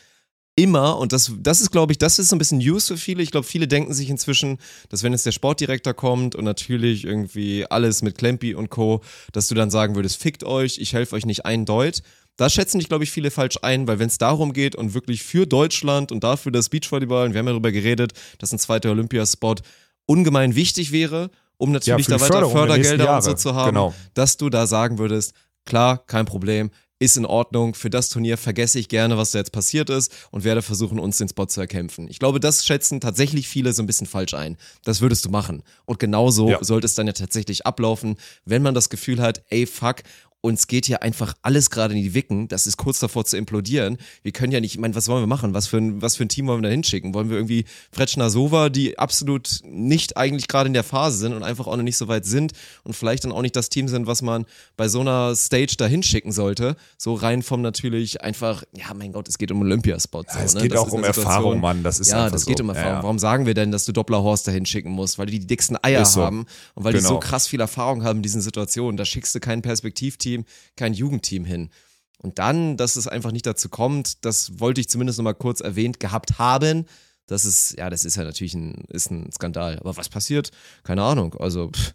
immer, 0.57 0.99
und 0.99 1.13
das, 1.13 1.33
das 1.41 1.61
ist, 1.61 1.73
glaube 1.73 1.93
ich, 1.93 1.99
das 1.99 2.19
ist 2.19 2.29
so 2.29 2.37
ein 2.37 2.39
bisschen 2.39 2.59
News 2.59 2.87
für 2.87 2.97
viele. 2.97 3.23
Ich 3.23 3.31
glaube, 3.31 3.47
viele 3.47 3.67
denken 3.67 3.93
sich 3.93 4.09
inzwischen, 4.09 4.59
dass 4.89 5.03
wenn 5.03 5.13
jetzt 5.13 5.27
der 5.27 5.33
Sportdirektor 5.33 5.95
kommt 5.95 6.35
und 6.37 6.45
natürlich 6.45 7.05
irgendwie 7.05 7.67
alles 7.69 8.03
mit 8.03 8.17
Klempi 8.17 8.55
und 8.55 8.71
Co., 8.71 9.03
dass 9.33 9.49
du 9.49 9.55
dann 9.55 9.71
sagen 9.71 9.95
würdest, 9.97 10.23
fickt 10.23 10.45
euch, 10.45 10.79
ich 10.79 10.93
helfe 10.93 11.17
euch 11.17 11.27
nicht 11.27 11.45
ein 11.45 11.65
Deut. 11.65 12.03
Da 12.37 12.51
schätzen 12.51 12.79
dich, 12.79 12.89
glaube 12.89 13.05
ich, 13.05 13.11
viele 13.11 13.31
falsch 13.31 13.59
ein, 13.63 13.87
weil 13.87 13.99
wenn 13.99 14.09
es 14.09 14.19
darum 14.19 14.53
geht 14.53 14.75
und 14.75 14.95
wirklich 14.95 15.23
für 15.23 15.47
Deutschland 15.47 16.11
und 16.11 16.25
dafür 16.25 16.51
das 16.51 16.69
Beachvolleyball, 16.69 17.27
und 17.27 17.33
wir 17.35 17.39
haben 17.39 17.47
ja 17.47 17.53
darüber 17.53 17.73
geredet, 17.73 18.13
dass 18.39 18.53
ein 18.53 18.59
zweiter 18.59 18.91
Olympiaspot 18.91 19.63
ungemein 20.07 20.55
wichtig 20.55 20.91
wäre, 20.91 21.31
um 21.57 21.71
natürlich 21.73 22.09
ja, 22.09 22.19
da 22.19 22.25
weiter 22.25 22.51
Fördergelder 22.51 23.17
und 23.17 23.23
so 23.23 23.35
zu 23.35 23.55
haben, 23.55 23.71
genau. 23.71 23.95
dass 24.15 24.37
du 24.37 24.51
da 24.51 24.67
sagen 24.67 24.99
würdest, 24.99 25.33
klar, 25.65 25.99
kein 26.07 26.27
Problem, 26.27 26.71
ist 26.99 27.17
in 27.17 27.27
Ordnung. 27.27 27.75
Für 27.75 27.91
das 27.91 28.09
Turnier 28.09 28.39
vergesse 28.39 28.79
ich 28.79 28.89
gerne, 28.89 29.17
was 29.17 29.33
da 29.33 29.39
jetzt 29.39 29.53
passiert 29.53 29.91
ist 29.91 30.13
und 30.31 30.45
werde 30.45 30.63
versuchen, 30.63 30.99
uns 30.99 31.19
den 31.19 31.29
Spot 31.29 31.47
zu 31.47 31.61
erkämpfen. 31.61 32.09
Ich 32.09 32.19
glaube, 32.19 32.41
das 32.41 32.65
schätzen 32.65 33.01
tatsächlich 33.01 33.49
viele 33.49 33.73
so 33.73 33.83
ein 33.83 33.87
bisschen 33.87 34.07
falsch 34.07 34.35
ein. 34.35 34.57
Das 34.85 35.01
würdest 35.01 35.25
du 35.25 35.31
machen. 35.31 35.63
Und 35.85 35.99
genauso 35.99 36.51
ja. 36.51 36.63
sollte 36.63 36.87
es 36.87 36.95
dann 36.95 37.07
ja 37.07 37.13
tatsächlich 37.13 37.67
ablaufen, 37.67 38.17
wenn 38.45 38.63
man 38.63 38.75
das 38.75 38.89
Gefühl 38.89 39.21
hat, 39.21 39.43
ey, 39.49 39.67
fuck, 39.67 40.03
uns 40.45 40.67
geht 40.67 40.85
hier 40.85 41.03
einfach 41.03 41.35
alles 41.41 41.71
gerade 41.71 41.95
in 41.95 42.03
die 42.03 42.13
Wicken. 42.13 42.49
Das 42.49 42.67
ist 42.67 42.77
kurz 42.77 42.99
davor 42.99 43.25
zu 43.25 43.39
implodieren. 43.39 43.97
Wir 44.23 44.33
können 44.33 44.53
ja 44.53 44.61
nicht, 44.61 44.75
ich 44.75 44.79
meine, 44.79 44.95
was 44.95 45.09
wollen 45.09 45.23
wir 45.23 45.27
machen? 45.27 45.55
Was 45.55 45.67
für 45.67 45.79
ein, 45.79 46.03
was 46.03 46.17
für 46.17 46.25
ein 46.27 46.29
Team 46.29 46.47
wollen 46.47 46.63
wir 46.63 46.69
da 46.69 46.73
hinschicken? 46.73 47.15
Wollen 47.15 47.31
wir 47.31 47.37
irgendwie 47.39 47.65
Fretschner 47.91 48.29
Sova, 48.29 48.69
die 48.69 48.99
absolut 48.99 49.61
nicht 49.65 50.19
eigentlich 50.19 50.47
gerade 50.47 50.67
in 50.67 50.75
der 50.75 50.85
Phase 50.85 51.17
sind 51.17 51.33
und 51.33 51.43
einfach 51.43 51.67
auch 51.67 51.77
noch 51.77 51.83
nicht 51.83 51.97
so 51.97 52.09
weit 52.09 52.27
sind 52.27 52.53
und 52.83 52.95
vielleicht 52.95 53.25
dann 53.25 53.33
auch 53.33 53.41
nicht 53.41 53.57
das 53.57 53.71
Team 53.71 53.89
sind, 53.89 54.07
was 54.07 54.21
man 54.21 54.45
bei 54.77 54.87
so 54.89 55.01
einer 55.01 55.35
Stage 55.35 55.77
da 55.79 55.87
hinschicken 55.87 56.31
sollte? 56.31 56.77
So 56.99 57.15
rein 57.15 57.43
vom 57.43 57.63
natürlich 57.63 58.21
einfach, 58.21 58.65
ja, 58.77 58.93
mein 58.93 59.13
Gott, 59.13 59.27
es 59.31 59.39
geht 59.39 59.51
um 59.51 59.63
Olympiaspot. 59.63 60.27
Ja, 60.35 60.43
es 60.43 60.53
ne? 60.53 60.61
geht 60.61 60.73
das 60.73 60.81
auch 60.81 60.93
um 60.93 61.05
Erfahrung, 61.05 61.61
Mann. 61.61 61.83
Das 61.83 61.99
ist 61.99 62.11
ja, 62.11 62.29
das 62.29 62.43
so. 62.43 62.51
geht 62.51 62.61
um 62.61 62.69
Erfahrung. 62.69 62.91
Ja, 62.91 62.97
ja. 62.97 63.03
Warum 63.03 63.19
sagen 63.19 63.47
wir 63.47 63.55
denn, 63.55 63.73
dass 63.73 63.87
du 63.87 63.93
Dopplerhorst 63.93 64.47
da 64.47 64.53
hinschicken 64.53 64.93
musst? 64.93 65.19
Weil 65.19 65.25
die 65.25 65.39
die 65.39 65.47
dicksten 65.47 65.79
Eier 65.83 66.05
so. 66.05 66.23
haben 66.23 66.45
und 66.75 66.85
weil 66.85 66.93
genau. 66.93 67.03
die 67.03 67.09
so 67.09 67.15
genau. 67.15 67.21
krass 67.21 67.49
viel 67.49 67.61
Erfahrung 67.61 68.05
haben 68.05 68.19
in 68.19 68.23
diesen 68.23 68.43
Situationen. 68.43 68.99
Da 68.99 69.07
schickst 69.07 69.35
du 69.35 69.41
kein 69.41 69.63
Perspektivteam 69.63 70.34
Team, 70.35 70.45
kein 70.77 70.95
Jugendteam 70.95 71.45
hin. 71.45 71.71
Und 72.19 72.39
dann, 72.39 72.77
dass 72.77 72.97
es 72.97 73.07
einfach 73.07 73.33
nicht 73.33 73.47
dazu 73.47 73.69
kommt, 73.69 74.25
das 74.25 74.59
wollte 74.59 74.81
ich 74.81 74.89
zumindest 74.89 75.19
noch 75.19 75.25
mal 75.25 75.35
kurz 75.35 75.61
erwähnt 75.61 76.01
gehabt 76.01 76.39
haben. 76.39 76.87
Das 77.27 77.45
ist, 77.45 77.77
ja, 77.79 77.91
das 77.91 78.05
ist 78.05 78.17
ja 78.17 78.25
natürlich 78.25 78.55
ein, 78.55 78.85
ist 78.89 79.11
ein 79.11 79.31
Skandal. 79.33 79.79
Aber 79.79 79.97
was 79.97 80.09
passiert? 80.09 80.51
Keine 80.83 81.03
Ahnung. 81.03 81.35
Also, 81.35 81.71
pff, 81.71 81.95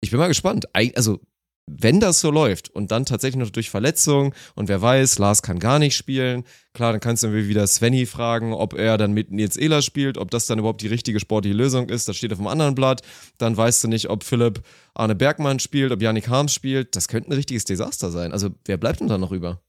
ich 0.00 0.10
bin 0.10 0.18
mal 0.18 0.28
gespannt. 0.28 0.66
Also, 0.72 1.20
wenn 1.68 2.00
das 2.00 2.20
so 2.20 2.30
läuft 2.30 2.70
und 2.70 2.90
dann 2.90 3.04
tatsächlich 3.04 3.42
noch 3.42 3.50
durch 3.50 3.70
Verletzung 3.70 4.34
und 4.54 4.68
wer 4.68 4.80
weiß, 4.80 5.18
Lars 5.18 5.42
kann 5.42 5.58
gar 5.58 5.78
nicht 5.78 5.96
spielen, 5.96 6.44
klar, 6.72 6.92
dann 6.92 7.00
kannst 7.00 7.22
du 7.22 7.32
wieder 7.32 7.66
Svenny 7.66 8.06
fragen, 8.06 8.52
ob 8.52 8.74
er 8.74 8.98
dann 8.98 9.12
mit 9.12 9.30
Nils 9.30 9.56
Ehler 9.56 9.82
spielt, 9.82 10.18
ob 10.18 10.30
das 10.30 10.46
dann 10.46 10.58
überhaupt 10.58 10.82
die 10.82 10.88
richtige 10.88 11.20
sportliche 11.20 11.56
Lösung 11.56 11.88
ist, 11.88 12.08
das 12.08 12.16
steht 12.16 12.32
auf 12.32 12.38
dem 12.38 12.46
anderen 12.46 12.74
Blatt, 12.74 13.02
dann 13.38 13.56
weißt 13.56 13.84
du 13.84 13.88
nicht, 13.88 14.08
ob 14.08 14.24
Philipp 14.24 14.62
Arne 14.94 15.14
Bergmann 15.14 15.58
spielt, 15.58 15.92
ob 15.92 16.02
Yannick 16.02 16.28
Harms 16.28 16.52
spielt, 16.52 16.96
das 16.96 17.08
könnte 17.08 17.30
ein 17.30 17.34
richtiges 17.34 17.64
Desaster 17.64 18.10
sein. 18.10 18.32
Also 18.32 18.50
wer 18.64 18.76
bleibt 18.76 19.00
denn 19.00 19.08
da 19.08 19.18
noch 19.18 19.32
über? 19.32 19.60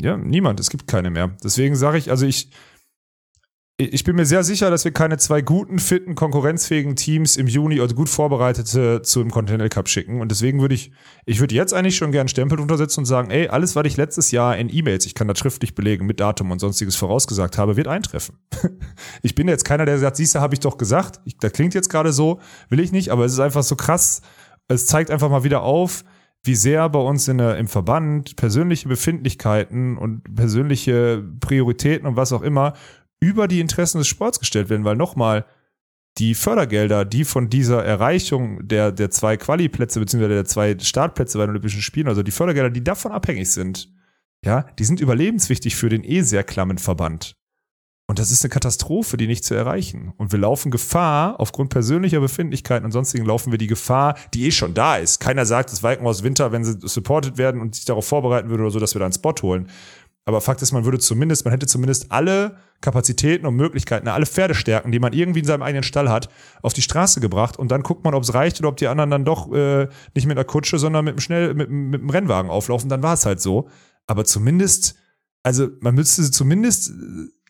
Ja, 0.00 0.16
niemand, 0.16 0.58
es 0.60 0.70
gibt 0.70 0.86
keine 0.86 1.10
mehr. 1.10 1.36
Deswegen 1.44 1.76
sage 1.76 1.98
ich, 1.98 2.10
also 2.10 2.26
ich, 2.26 2.50
ich 3.80 4.04
bin 4.04 4.16
mir 4.16 4.26
sehr 4.26 4.44
sicher, 4.44 4.70
dass 4.70 4.84
wir 4.84 4.92
keine 4.92 5.16
zwei 5.16 5.40
guten, 5.40 5.78
fitten, 5.78 6.14
konkurrenzfähigen 6.14 6.96
Teams 6.96 7.36
im 7.36 7.46
Juni 7.46 7.80
oder 7.80 7.94
gut 7.94 8.10
vorbereitete 8.10 9.00
zu 9.02 9.20
einem 9.20 9.30
Continental 9.30 9.70
Cup 9.70 9.88
schicken. 9.88 10.20
Und 10.20 10.30
deswegen 10.30 10.60
würde 10.60 10.74
ich, 10.74 10.92
ich 11.24 11.40
würde 11.40 11.54
jetzt 11.54 11.72
eigentlich 11.72 11.96
schon 11.96 12.12
gern 12.12 12.28
Stempel 12.28 12.60
untersetzen 12.60 13.00
und 13.00 13.06
sagen, 13.06 13.30
ey, 13.30 13.48
alles, 13.48 13.76
was 13.76 13.86
ich 13.86 13.96
letztes 13.96 14.32
Jahr 14.32 14.58
in 14.58 14.68
E-Mails, 14.68 15.06
ich 15.06 15.14
kann 15.14 15.28
das 15.28 15.38
schriftlich 15.38 15.74
belegen, 15.74 16.04
mit 16.04 16.20
Datum 16.20 16.50
und 16.50 16.58
sonstiges 16.58 16.96
vorausgesagt 16.96 17.56
habe, 17.56 17.76
wird 17.76 17.88
eintreffen. 17.88 18.36
ich 19.22 19.34
bin 19.34 19.48
jetzt 19.48 19.64
keiner, 19.64 19.86
der 19.86 19.98
sagt, 19.98 20.16
siehst 20.16 20.34
du, 20.34 20.40
habe 20.40 20.54
ich 20.54 20.60
doch 20.60 20.76
gesagt. 20.76 21.20
Ich, 21.24 21.38
das 21.38 21.52
klingt 21.52 21.72
jetzt 21.72 21.88
gerade 21.88 22.12
so, 22.12 22.40
will 22.68 22.80
ich 22.80 22.92
nicht, 22.92 23.08
aber 23.08 23.24
es 23.24 23.32
ist 23.32 23.40
einfach 23.40 23.62
so 23.62 23.76
krass. 23.76 24.20
Es 24.68 24.84
zeigt 24.84 25.10
einfach 25.10 25.30
mal 25.30 25.42
wieder 25.42 25.62
auf, 25.62 26.04
wie 26.42 26.54
sehr 26.54 26.88
bei 26.88 26.98
uns 26.98 27.28
in 27.28 27.38
der, 27.38 27.58
im 27.58 27.68
Verband 27.68 28.36
persönliche 28.36 28.88
Befindlichkeiten 28.88 29.98
und 29.98 30.34
persönliche 30.34 31.22
Prioritäten 31.40 32.06
und 32.06 32.16
was 32.16 32.32
auch 32.32 32.42
immer 32.42 32.74
über 33.20 33.48
die 33.48 33.60
Interessen 33.60 33.98
des 33.98 34.08
Sports 34.08 34.40
gestellt 34.40 34.70
werden, 34.70 34.84
weil 34.84 34.96
nochmal, 34.96 35.44
die 36.18 36.34
Fördergelder, 36.34 37.04
die 37.04 37.24
von 37.24 37.48
dieser 37.48 37.84
Erreichung 37.84 38.66
der, 38.66 38.92
der 38.92 39.10
zwei 39.10 39.36
Quali-Plätze 39.36 40.00
beziehungsweise 40.00 40.34
der 40.34 40.44
zwei 40.44 40.76
Startplätze 40.78 41.38
bei 41.38 41.44
den 41.44 41.50
Olympischen 41.50 41.82
Spielen, 41.82 42.08
also 42.08 42.22
die 42.22 42.32
Fördergelder, 42.32 42.70
die 42.70 42.82
davon 42.82 43.12
abhängig 43.12 43.50
sind, 43.50 43.88
ja, 44.44 44.66
die 44.78 44.84
sind 44.84 45.00
überlebenswichtig 45.00 45.76
für 45.76 45.88
den 45.88 46.02
eh 46.02 46.22
sehr 46.22 46.44
klammen 46.44 46.78
Verband. 46.78 47.36
Und 48.10 48.18
das 48.18 48.32
ist 48.32 48.42
eine 48.42 48.50
Katastrophe, 48.50 49.16
die 49.16 49.28
nicht 49.28 49.44
zu 49.44 49.54
erreichen. 49.54 50.12
Und 50.16 50.32
wir 50.32 50.40
laufen 50.40 50.72
Gefahr, 50.72 51.38
aufgrund 51.38 51.70
persönlicher 51.70 52.18
Befindlichkeiten 52.18 52.84
und 52.84 52.90
sonstigen 52.90 53.24
laufen 53.24 53.52
wir 53.52 53.58
die 53.58 53.68
Gefahr, 53.68 54.16
die 54.34 54.46
eh 54.46 54.50
schon 54.50 54.74
da 54.74 54.96
ist. 54.96 55.20
Keiner 55.20 55.46
sagt, 55.46 55.70
das 55.70 55.84
Walkenhaus 55.84 56.24
Winter, 56.24 56.50
wenn 56.50 56.64
sie 56.64 56.76
supported 56.80 57.38
werden 57.38 57.60
und 57.60 57.76
sich 57.76 57.84
darauf 57.84 58.04
vorbereiten 58.04 58.50
würde 58.50 58.64
oder 58.64 58.72
so, 58.72 58.80
dass 58.80 58.96
wir 58.96 58.98
da 58.98 59.04
einen 59.04 59.12
Spot 59.12 59.34
holen. 59.42 59.68
Aber 60.26 60.40
Fakt 60.40 60.62
ist, 60.62 60.72
man 60.72 60.84
würde 60.84 60.98
zumindest, 60.98 61.44
man 61.44 61.52
hätte 61.52 61.66
zumindest 61.66 62.12
alle 62.12 62.56
Kapazitäten 62.80 63.46
und 63.46 63.56
Möglichkeiten, 63.56 64.06
alle 64.08 64.26
Pferdestärken, 64.26 64.92
die 64.92 64.98
man 64.98 65.12
irgendwie 65.12 65.40
in 65.40 65.46
seinem 65.46 65.62
eigenen 65.62 65.82
Stall 65.82 66.10
hat, 66.10 66.28
auf 66.62 66.72
die 66.72 66.82
Straße 66.82 67.20
gebracht 67.20 67.58
und 67.58 67.70
dann 67.70 67.82
guckt 67.82 68.04
man, 68.04 68.14
ob 68.14 68.22
es 68.22 68.34
reicht 68.34 68.60
oder 68.60 68.68
ob 68.68 68.76
die 68.76 68.88
anderen 68.88 69.10
dann 69.10 69.24
doch 69.24 69.52
äh, 69.52 69.88
nicht 70.14 70.26
mit 70.26 70.36
einer 70.36 70.44
Kutsche, 70.44 70.78
sondern 70.78 71.04
mit 71.04 71.12
einem 71.12 71.20
schnell 71.20 71.54
mit, 71.54 71.70
mit 71.70 72.00
einem 72.00 72.10
Rennwagen 72.10 72.50
auflaufen. 72.50 72.88
Dann 72.88 73.02
war 73.02 73.14
es 73.14 73.26
halt 73.26 73.40
so. 73.40 73.68
Aber 74.06 74.24
zumindest, 74.24 74.94
also 75.42 75.68
man 75.80 75.94
müsste 75.94 76.30
zumindest 76.30 76.90
äh, 76.90 76.92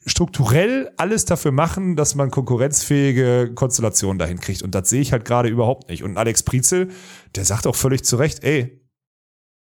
strukturell 0.07 0.91
alles 0.97 1.25
dafür 1.25 1.53
machen, 1.53 1.97
dass 1.97 2.15
man 2.15 2.31
konkurrenzfähige 2.31 3.53
Konstellationen 3.55 4.19
dahin 4.19 4.41
kriegt. 4.41 4.63
Und 4.63 4.75
das 4.75 4.89
sehe 4.89 5.01
ich 5.01 5.13
halt 5.13 5.25
gerade 5.25 5.49
überhaupt 5.49 5.91
nicht. 5.91 6.03
Und 6.03 6.17
Alex 6.17 6.43
Prizel, 6.43 6.91
der 7.35 7.45
sagt 7.45 7.67
auch 7.67 7.77
völlig 7.77 8.05
zu 8.05 8.17
Recht, 8.17 8.43
ey, 8.43 8.81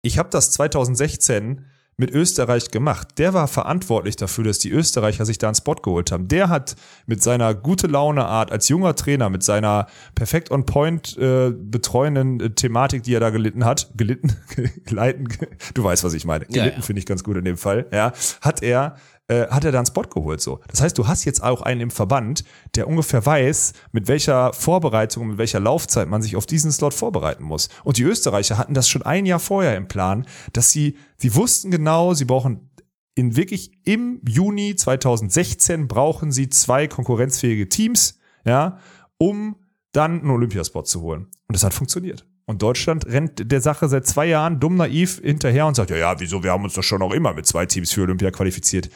ich 0.01 0.17
habe 0.17 0.29
das 0.29 0.51
2016 0.51 1.65
mit 2.01 2.11
Österreich 2.11 2.71
gemacht. 2.71 3.09
Der 3.19 3.33
war 3.33 3.47
verantwortlich 3.47 4.15
dafür, 4.15 4.43
dass 4.43 4.57
die 4.57 4.71
Österreicher 4.71 5.23
sich 5.23 5.37
da 5.37 5.47
einen 5.47 5.55
Spot 5.55 5.75
geholt 5.75 6.11
haben. 6.11 6.27
Der 6.27 6.49
hat 6.49 6.75
mit 7.05 7.21
seiner 7.21 7.53
gute 7.53 7.85
Laune 7.85 8.25
Art 8.25 8.51
als 8.51 8.67
junger 8.67 8.95
Trainer, 8.95 9.29
mit 9.29 9.43
seiner 9.43 9.85
perfekt 10.15 10.49
on 10.49 10.65
point 10.65 11.15
äh, 11.17 11.51
betreuenden 11.51 12.39
äh, 12.39 12.49
Thematik, 12.49 13.03
die 13.03 13.13
er 13.13 13.19
da 13.19 13.29
gelitten 13.29 13.65
hat, 13.65 13.91
gelitten, 13.95 14.35
geleiten, 14.85 15.27
du 15.75 15.83
weißt, 15.83 16.03
was 16.03 16.15
ich 16.15 16.25
meine. 16.25 16.45
Gelitten 16.45 16.67
Ja, 16.67 16.75
ja. 16.75 16.81
finde 16.81 16.99
ich 16.99 17.05
ganz 17.05 17.23
gut 17.23 17.37
in 17.37 17.45
dem 17.45 17.57
Fall. 17.57 17.85
Ja, 17.93 18.13
hat 18.41 18.63
er 18.63 18.95
äh, 19.31 19.47
hat 19.49 19.63
er 19.63 19.71
da 19.71 19.79
einen 19.79 19.85
Spot 19.85 20.01
geholt 20.01 20.41
so. 20.41 20.59
Das 20.67 20.81
heißt, 20.81 20.97
du 20.97 21.07
hast 21.07 21.23
jetzt 21.23 21.41
auch 21.41 21.61
einen 21.61 21.79
im 21.79 21.91
Verband, 21.91 22.43
der 22.75 22.89
ungefähr 22.89 23.25
weiß, 23.25 23.71
mit 23.93 24.09
welcher 24.09 24.51
Vorbereitung, 24.51 25.29
mit 25.29 25.37
welcher 25.37 25.61
Laufzeit 25.61 26.09
man 26.09 26.21
sich 26.21 26.35
auf 26.35 26.45
diesen 26.45 26.69
Slot 26.71 26.93
vorbereiten 26.93 27.45
muss. 27.45 27.69
Und 27.85 27.97
die 27.97 28.03
Österreicher 28.03 28.57
hatten 28.57 28.73
das 28.73 28.89
schon 28.89 29.03
ein 29.03 29.25
Jahr 29.25 29.39
vorher 29.39 29.77
im 29.77 29.87
Plan, 29.87 30.27
dass 30.51 30.71
sie, 30.71 30.97
sie 31.15 31.33
wussten 31.33 31.71
genau, 31.71 32.13
sie 32.13 32.25
brauchen 32.25 32.71
in 33.15 33.37
wirklich 33.37 33.71
im 33.85 34.21
Juni 34.27 34.75
2016 34.75 35.87
brauchen 35.87 36.33
sie 36.33 36.49
zwei 36.49 36.87
konkurrenzfähige 36.87 37.69
Teams, 37.69 38.19
ja, 38.43 38.79
um 39.17 39.55
dann 39.93 40.19
einen 40.21 40.29
Olympiaspot 40.29 40.87
zu 40.87 41.01
holen. 41.01 41.27
Und 41.47 41.55
das 41.55 41.63
hat 41.63 41.73
funktioniert. 41.73 42.25
Und 42.45 42.61
Deutschland 42.61 43.05
rennt 43.05 43.51
der 43.51 43.61
Sache 43.61 43.87
seit 43.87 44.05
zwei 44.07 44.25
Jahren 44.25 44.59
dumm 44.59 44.75
naiv 44.75 45.21
hinterher 45.23 45.67
und 45.67 45.75
sagt, 45.75 45.89
ja, 45.89 45.97
ja, 45.97 46.19
wieso, 46.19 46.43
wir 46.43 46.51
haben 46.51 46.65
uns 46.65 46.73
doch 46.73 46.83
schon 46.83 47.01
auch 47.01 47.13
immer 47.13 47.33
mit 47.33 47.45
zwei 47.45 47.65
Teams 47.65 47.91
für 47.93 48.01
Olympia 48.01 48.31
qualifiziert. 48.31 48.89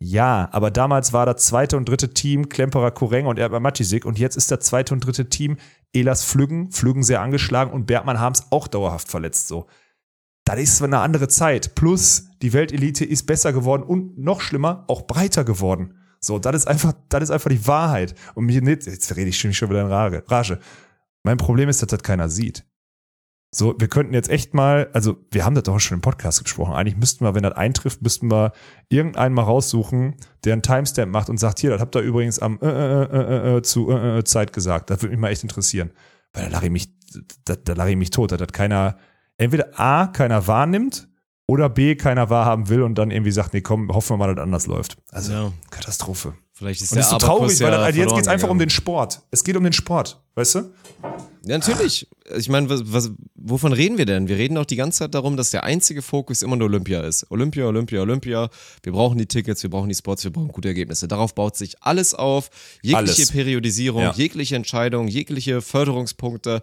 Ja, 0.00 0.48
aber 0.52 0.70
damals 0.70 1.12
war 1.12 1.26
das 1.26 1.44
zweite 1.44 1.76
und 1.76 1.88
dritte 1.88 2.14
Team 2.14 2.48
Klemperer 2.48 2.92
Kureng 2.92 3.26
und 3.26 3.38
Erdmann 3.38 3.62
Matisik 3.62 4.04
und 4.04 4.18
jetzt 4.18 4.36
ist 4.36 4.50
das 4.50 4.60
zweite 4.60 4.94
und 4.94 5.04
dritte 5.04 5.28
Team 5.28 5.56
Elas 5.92 6.22
Flüggen, 6.22 6.70
Flüggen 6.70 7.02
sehr 7.02 7.20
angeschlagen 7.20 7.72
und 7.72 7.86
Bergmann 7.86 8.20
Harms 8.20 8.46
auch 8.50 8.68
dauerhaft 8.68 9.08
verletzt 9.08 9.48
so. 9.48 9.66
Das 10.44 10.58
ist 10.58 10.82
eine 10.82 11.00
andere 11.00 11.28
Zeit. 11.28 11.74
Plus, 11.74 12.28
die 12.40 12.52
Weltelite 12.52 13.04
ist 13.04 13.26
besser 13.26 13.52
geworden 13.52 13.82
und 13.82 14.18
noch 14.18 14.40
schlimmer, 14.40 14.84
auch 14.86 15.02
breiter 15.02 15.44
geworden. 15.44 15.94
So, 16.20 16.38
das 16.38 16.56
ist 16.56 16.68
einfach, 16.68 16.94
das 17.08 17.24
ist 17.24 17.30
einfach 17.30 17.50
die 17.50 17.66
Wahrheit. 17.66 18.14
Und 18.34 18.46
mir 18.46 18.62
jetzt 18.62 19.16
rede 19.16 19.28
ich 19.28 19.38
schon 19.38 19.70
wieder 19.70 19.82
in. 19.82 20.22
Rage. 20.26 20.58
Mein 21.22 21.36
Problem 21.36 21.68
ist, 21.68 21.82
dass 21.82 21.88
das 21.88 22.02
keiner 22.02 22.28
sieht. 22.28 22.64
So, 23.50 23.74
wir 23.78 23.88
könnten 23.88 24.12
jetzt 24.12 24.28
echt 24.28 24.52
mal, 24.52 24.90
also 24.92 25.16
wir 25.30 25.44
haben 25.44 25.54
das 25.54 25.64
doch 25.64 25.78
schon 25.80 25.96
im 25.96 26.00
Podcast 26.02 26.42
gesprochen. 26.44 26.74
Eigentlich 26.74 26.98
müssten 26.98 27.24
wir, 27.24 27.34
wenn 27.34 27.42
das 27.42 27.54
eintrifft, 27.54 28.02
müssten 28.02 28.30
wir 28.30 28.52
irgendeinen 28.90 29.34
mal 29.34 29.42
raussuchen, 29.42 30.16
der 30.44 30.52
einen 30.52 30.62
Timestamp 30.62 31.10
macht 31.10 31.30
und 31.30 31.38
sagt, 31.38 31.58
hier, 31.58 31.70
das 31.70 31.80
habt 31.80 31.94
ihr 31.96 32.02
übrigens 32.02 32.38
am 32.40 32.58
äh, 32.60 32.66
äh, 32.68 33.04
äh, 33.04 33.56
äh, 33.56 33.62
zu 33.62 33.90
äh, 33.90 34.18
äh, 34.18 34.24
Zeit 34.24 34.52
gesagt. 34.52 34.90
Das 34.90 35.00
würde 35.00 35.12
mich 35.12 35.20
mal 35.20 35.30
echt 35.30 35.42
interessieren. 35.42 35.92
Weil 36.34 36.44
da 36.44 36.50
lache 36.50 36.66
ich 36.66 36.72
mich, 36.72 36.92
da, 37.46 37.56
da 37.56 37.72
lache 37.72 37.90
ich 37.90 37.96
mich 37.96 38.10
tot, 38.10 38.32
dass 38.32 38.38
das 38.38 38.52
keiner, 38.52 38.98
entweder 39.38 39.80
A, 39.80 40.08
keiner 40.08 40.46
wahrnimmt 40.46 41.08
oder 41.46 41.70
B, 41.70 41.94
keiner 41.94 42.28
wahrhaben 42.28 42.68
will 42.68 42.82
und 42.82 42.96
dann 42.96 43.10
irgendwie 43.10 43.32
sagt, 43.32 43.54
nee, 43.54 43.62
komm, 43.62 43.88
hoffen 43.88 44.10
wir 44.10 44.16
mal, 44.18 44.26
dass 44.26 44.36
das 44.36 44.42
anders 44.42 44.66
läuft. 44.66 44.98
Also, 45.10 45.32
Ja. 45.32 45.52
Katastrophe. 45.70 46.34
Vielleicht 46.52 46.82
ist 46.82 46.92
Und 46.92 46.96
der 46.96 47.04
das 47.04 47.12
ist 47.12 47.20
so 47.20 47.26
traurig, 47.26 47.58
weil 47.60 47.70
das, 47.70 47.86
jetzt 47.86 47.96
verloren 47.96 48.16
geht 48.16 48.26
es 48.26 48.28
einfach 48.28 48.50
um 48.50 48.58
den 48.58 48.68
Sport. 48.68 49.22
Es 49.30 49.42
geht 49.42 49.56
um 49.56 49.64
den 49.64 49.72
Sport, 49.72 50.22
weißt 50.34 50.56
du? 50.56 50.72
Ja, 51.48 51.56
natürlich. 51.56 52.06
Ich 52.36 52.50
meine, 52.50 52.68
was, 52.68 52.82
was, 52.84 53.10
wovon 53.34 53.72
reden 53.72 53.96
wir 53.96 54.04
denn? 54.04 54.28
Wir 54.28 54.36
reden 54.36 54.56
doch 54.56 54.66
die 54.66 54.76
ganze 54.76 54.98
Zeit 54.98 55.14
darum, 55.14 55.38
dass 55.38 55.50
der 55.50 55.64
einzige 55.64 56.02
Fokus 56.02 56.42
immer 56.42 56.56
nur 56.56 56.68
Olympia 56.68 57.00
ist. 57.00 57.30
Olympia, 57.30 57.64
Olympia, 57.64 58.02
Olympia. 58.02 58.50
Wir 58.82 58.92
brauchen 58.92 59.16
die 59.16 59.24
Tickets, 59.24 59.62
wir 59.62 59.70
brauchen 59.70 59.88
die 59.88 59.94
Spots, 59.94 60.24
wir 60.24 60.30
brauchen 60.30 60.48
gute 60.48 60.68
Ergebnisse. 60.68 61.08
Darauf 61.08 61.34
baut 61.34 61.56
sich 61.56 61.82
alles 61.82 62.14
auf. 62.14 62.50
Jegliche 62.82 63.22
Alles. 63.22 63.32
Periodisierung, 63.32 64.02
Ja. 64.02 64.12
jegliche 64.12 64.56
Entscheidung, 64.56 65.08
jegliche 65.08 65.62
Förderungspunkte. 65.62 66.60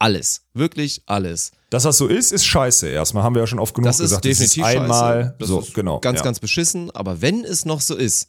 Alles. 0.00 0.42
Wirklich 0.52 1.02
alles. 1.06 1.52
Dass 1.70 1.84
das 1.84 1.96
so 1.96 2.08
ist, 2.08 2.32
ist 2.32 2.44
scheiße. 2.44 2.88
Erstmal 2.88 3.22
haben 3.22 3.36
wir 3.36 3.40
ja 3.42 3.46
schon 3.46 3.60
oft 3.60 3.72
genug 3.74 3.86
Das 3.86 4.00
ist 4.00 4.10
gesagt. 4.10 4.24
definitiv 4.24 4.62
das 4.64 4.72
ist 4.72 4.80
einmal 4.80 5.22
scheiße. 5.22 5.34
Das 5.38 5.48
so, 5.48 5.60
ist 5.60 5.74
genau. 5.74 6.00
Ganz, 6.00 6.18
ja. 6.18 6.24
ganz 6.24 6.40
beschissen. 6.40 6.90
Aber 6.90 7.22
wenn 7.22 7.44
es 7.44 7.64
noch 7.64 7.80
so 7.80 7.94
ist, 7.94 8.28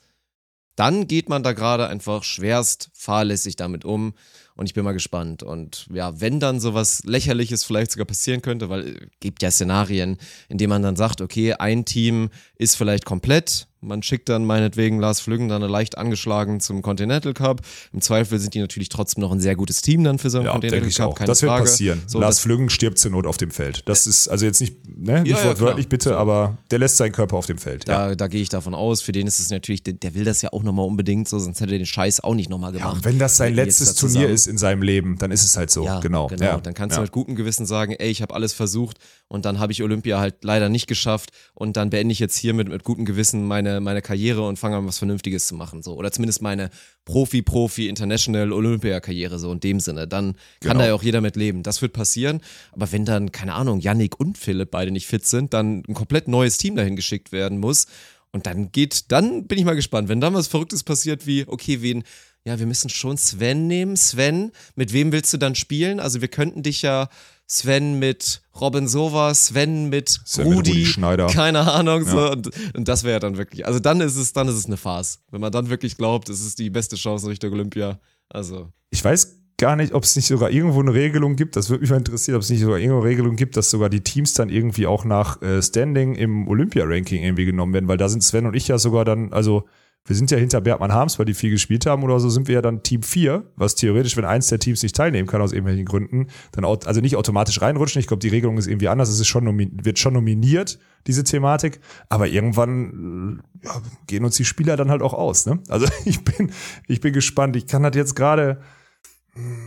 dann 0.76 1.08
geht 1.08 1.30
man 1.30 1.41
da 1.41 1.53
gerade 1.53 1.88
einfach 1.88 2.24
schwerst 2.24 2.91
fahrlässig 2.93 3.56
damit 3.56 3.86
um. 3.86 4.14
Und 4.56 4.68
ich 4.68 4.74
bin 4.74 4.86
mal 4.86 4.93
gespannt. 4.93 5.43
Und 5.43 5.88
ja, 5.93 6.20
wenn 6.22 6.39
dann 6.39 6.60
sowas 6.60 7.03
Lächerliches 7.03 7.64
vielleicht 7.66 7.91
sogar 7.91 8.06
passieren 8.06 8.41
könnte, 8.41 8.70
weil 8.70 8.88
es 8.88 8.95
gibt 9.20 9.43
ja 9.43 9.51
Szenarien, 9.51 10.18
in 10.47 10.58
denen 10.58 10.70
man 10.70 10.82
dann 10.82 10.95
sagt, 10.95 11.22
okay, 11.22 11.53
ein 11.53 11.84
Team 11.84 12.30
ist 12.58 12.76
vielleicht 12.76 13.06
komplett. 13.06 13.68
Man 13.86 14.04
schickt 14.04 14.30
dann 14.30 14.46
meinetwegen 14.46 15.00
Lars 15.00 15.20
Flüggen 15.20 15.48
dann 15.48 15.62
leicht 15.62 15.98
angeschlagen 15.98 16.60
zum 16.60 16.82
Continental 16.82 17.34
Cup. 17.34 17.62
Im 17.94 18.02
Zweifel 18.02 18.40
sind 18.40 18.54
die 18.54 18.60
natürlich 18.60 18.90
trotzdem 18.90 19.22
noch 19.22 19.32
ein 19.32 19.40
sehr 19.40 19.56
gutes 19.56 19.82
Team 19.82 20.04
dann 20.04 20.20
für 20.20 20.30
so 20.30 20.40
einen 20.40 20.48
Ja, 20.48 20.52
Continental 20.54 20.90
Cup. 20.92 21.08
auch. 21.08 21.16
Keine 21.16 21.28
Das 21.28 21.42
wird 21.42 21.52
Frage. 21.52 21.64
passieren. 21.66 22.02
So, 22.08 22.20
Lars 22.20 22.40
Flüggen 22.40 22.70
stirbt 22.70 22.98
zur 22.98 23.12
Not 23.12 23.26
auf 23.28 23.38
dem 23.38 23.52
Feld. 23.52 23.84
Das 23.88 24.08
ist 24.08 24.28
also 24.28 24.46
jetzt 24.46 24.62
nicht, 24.62 24.76
ne, 24.88 25.22
nicht 25.22 25.32
Ja, 25.32 25.38
ja, 25.40 25.46
wortwörtlich 25.46 25.86
klar. 25.88 25.98
bitte, 25.98 26.18
aber 26.18 26.58
der 26.72 26.80
lässt 26.80 26.98
seinen 26.98 27.12
Körper 27.12 27.38
auf 27.38 27.46
dem 27.46 27.58
Feld. 27.58 27.88
Da, 27.88 28.10
ja. 28.10 28.16
da 28.16 28.28
gehe 28.28 28.42
ich 28.42 28.50
davon 28.50 28.74
aus. 28.74 29.02
Für 29.02 29.12
den 29.12 29.28
ist 29.28 29.40
es 29.40 29.50
natürlich, 29.50 29.84
der, 29.84 29.94
der 29.94 30.14
will 30.16 30.24
das 30.26 30.42
ja 30.42 30.52
auch 30.52 30.64
nochmal 30.64 30.86
unbedingt 30.86 31.28
so, 31.28 31.38
sonst 31.40 31.62
hätte 31.62 31.74
er 31.74 31.78
den 31.80 31.86
Scheiß 31.86 32.22
auch 32.24 32.36
nicht 32.36 32.50
nochmal 32.50 32.74
Ja, 32.74 32.80
gemacht. 32.80 32.96
und 32.98 33.06
wenn 33.06 33.20
das 33.20 33.38
sein 33.38 33.56
Wenn 33.56 33.66
letztes 33.66 33.96
Turnier 33.96 34.30
ist 34.30 34.48
in 34.48 34.58
seinem 34.58 34.82
Leben, 34.82 35.18
dann 35.18 35.32
ist 35.32 35.44
es 35.46 35.56
halt 35.58 35.70
so. 35.72 35.86
Ja, 35.86 36.00
genau. 36.00 36.28
genau. 36.28 36.44
Ja. 36.46 36.58
Dann 36.60 36.74
kannst 36.74 36.96
ja. 36.96 37.02
du 37.02 37.04
mit 37.04 37.12
gutem 37.12 37.36
Gewissen 37.36 37.66
sagen, 37.66 37.94
ey, 37.94 38.10
ich 38.10 38.22
habe 38.22 38.34
alles 38.34 38.54
versucht 38.54 38.98
und 39.28 39.46
dann 39.46 39.60
habe 39.60 39.72
ich 39.72 39.82
Olympia 39.82 40.20
halt 40.20 40.44
leider 40.44 40.70
nicht 40.70 40.86
geschafft 40.88 41.32
und 41.56 41.78
dann 41.78 41.90
beende 41.90 42.12
ich 42.12 42.20
jetzt 42.20 42.38
hiermit 42.38 42.70
mit 42.70 42.84
gutem 42.84 43.06
Gewissen 43.06 43.46
meine, 43.48 43.82
meine 43.82 44.02
Karriere 44.02 44.48
und 44.48 44.58
fange 44.60 44.78
an, 44.78 44.86
was 44.86 45.00
Vernünftiges 45.00 45.48
zu 45.48 45.56
machen. 45.56 45.82
So. 45.82 45.96
Oder 45.96 46.12
zumindest 46.12 46.42
meine 46.44 46.70
Profi, 47.06 47.42
Profi, 47.42 47.88
International 47.88 48.52
Olympia-Karriere, 48.54 49.40
so 49.40 49.52
in 49.52 49.60
dem 49.60 49.80
Sinne. 49.80 50.08
Dann 50.08 50.34
kann 50.62 50.74
Genau. 50.74 50.80
da 50.80 50.88
ja 50.88 50.94
auch 50.94 51.04
jeder 51.04 51.22
mit 51.22 51.36
leben. 51.36 51.64
Das 51.64 51.82
wird 51.82 51.94
passieren. 51.94 52.42
Aber 52.72 52.92
wenn 52.92 53.04
dann, 53.04 53.32
keine 53.32 53.56
Ahnung, 53.56 53.80
Yannick 53.80 54.20
und 54.20 54.38
Philipp 54.38 54.70
beide 54.72 54.92
nicht 54.92 55.08
fit 55.08 55.26
sind, 55.26 55.54
dann 55.54 55.84
ein 55.88 55.94
komplett 55.96 56.28
neues 56.28 56.58
Team 56.58 56.76
dahin 56.76 56.96
geschickt 56.96 57.32
werden 57.32 57.58
muss. 57.60 57.88
Und 58.32 58.46
dann 58.46 58.72
geht, 58.72 59.12
dann 59.12 59.48
bin 59.48 59.58
ich 59.58 59.66
mal 59.66 59.76
gespannt, 59.76 60.08
wenn 60.08 60.22
dann 60.22 60.34
was 60.34 60.48
Verrücktes 60.48 60.84
passiert 60.84 61.26
wie, 61.26 61.46
okay, 61.48 61.82
wen, 61.82 62.04
ja, 62.44 62.60
wir 62.60 62.68
müssen 62.68 62.90
schon 62.90 63.18
Sven 63.18 63.66
nehmen. 63.66 63.96
Sven, 63.98 64.52
mit 64.76 64.94
wem 64.94 65.12
willst 65.12 65.34
du 65.34 65.38
dann 65.38 65.56
spielen? 65.56 66.00
Also 66.00 66.22
wir 66.22 66.28
könnten 66.28 66.62
dich 66.62 66.84
ja 66.84 67.10
Sven 67.48 68.00
mit 68.00 68.41
Robin 68.60 68.88
Sova, 68.88 69.34
Sven 69.34 69.89
mit 69.89 70.10
Sven 70.10 70.46
Rudi, 70.46 70.72
Rudi 70.72 70.86
Schneider. 70.86 71.28
keine 71.28 71.72
Ahnung, 71.72 72.06
so. 72.06 72.18
Ja. 72.18 72.32
Und, 72.32 72.50
und 72.76 72.88
das 72.88 73.04
wäre 73.04 73.14
ja 73.14 73.20
dann 73.20 73.38
wirklich, 73.38 73.66
also 73.66 73.80
dann 73.80 74.02
ist 74.02 74.16
es, 74.16 74.34
dann 74.34 74.48
ist 74.48 74.56
es 74.56 74.66
eine 74.66 74.78
Farce. 74.78 75.20
Wenn 75.32 75.41
man 75.41 75.52
dann 75.52 75.70
wirklich 75.70 75.98
glaubt, 75.98 76.30
es 76.30 76.46
ist 76.46 76.58
die 76.60 76.70
beste 76.70 76.96
Chance 76.96 77.28
Richtung 77.28 77.52
Olympia. 77.54 78.00
Also, 78.30 78.72
Ich 78.89 79.04
weiß 79.04 79.41
gar 79.58 79.76
nicht, 79.76 79.93
ob 79.93 80.04
es 80.04 80.16
nicht 80.16 80.28
sogar 80.28 80.50
irgendwo 80.50 80.82
eine 80.82 80.93
Regelung 80.93 81.36
gibt, 81.36 81.56
das 81.56 81.70
würde 81.70 81.82
mich 81.82 81.89
mal 81.89 81.98
interessieren, 81.98 82.36
ob 82.36 82.41
es 82.41 82.50
nicht 82.50 82.60
sogar 82.62 82.78
irgendwo 82.78 83.02
eine 83.02 83.10
Regelung 83.10 83.36
gibt, 83.36 83.56
dass 83.56 83.70
sogar 83.70 83.89
die 83.89 84.02
Teams 84.02 84.34
dann 84.34 84.50
irgendwie 84.50 84.88
auch 84.88 85.06
nach 85.06 85.41
äh, 85.41 85.62
Standing 85.62 86.16
im 86.16 86.48
Olympia-Ranking 86.48 87.24
irgendwie 87.24 87.46
genommen 87.46 87.74
werden, 87.74 87.88
weil 87.88 87.98
da 87.98 88.10
sind 88.10 88.22
Sven 88.22 88.46
und 88.48 88.54
ich 88.56 88.68
ja 88.68 88.78
sogar 88.78 89.06
dann, 89.06 89.32
also 89.32 89.66
wir 90.08 90.16
sind 90.16 90.30
ja 90.30 90.38
hinter 90.38 90.62
Bergmann 90.62 90.93
Harms, 90.93 91.18
weil 91.18 91.26
die 91.26 91.34
viel 91.34 91.49
gespielt 91.49 91.86
haben 91.88 92.03
oder 92.03 92.20
so, 92.20 92.30
sind 92.30 92.47
wir 92.47 92.56
ja 92.56 92.62
dann 92.62 92.84
Team 92.84 93.01
4, 93.01 93.43
was 93.56 93.74
theoretisch, 93.76 94.16
wenn 94.18 94.26
eins 94.26 94.47
der 94.47 94.60
Teams 94.60 94.84
nicht 94.84 94.95
teilnehmen 94.95 95.28
kann 95.28 95.41
aus 95.41 95.51
irgendwelchen 95.51 95.86
Gründen, 95.86 96.28
dann 96.51 96.64
au- 96.64 96.78
also 96.86 97.01
nicht 97.01 97.16
automatisch 97.16 97.60
reinrutschen. 97.62 97.99
Ich 97.99 98.08
glaube, 98.08 98.22
die 98.22 98.28
Regelung 98.30 98.58
ist 98.58 98.68
irgendwie 98.68 98.88
anders. 98.88 99.10
Es 99.10 99.20
ist 99.20 99.28
schon 99.28 99.45
wird 99.84 99.97
schon 99.97 100.14
nominiert, 100.14 100.78
diese 101.08 101.24
Thematik. 101.24 101.80
Aber 102.10 102.28
irgendwann 102.28 103.41
ja, 103.64 103.82
gehen 104.08 104.24
uns 104.26 104.36
die 104.36 104.45
Spieler 104.45 104.78
dann 104.78 104.91
halt 104.91 105.01
auch 105.01 105.14
aus. 105.14 105.45
Ne? 105.47 105.60
Also 105.70 105.88
ich 106.06 106.24
bin, 106.24 106.51
ich 106.88 107.01
bin 107.01 107.12
gespannt. 107.14 107.56
Ich 107.56 107.66
kann 107.66 107.82
das 107.84 107.95
jetzt 107.95 108.16
gerade 108.16 108.60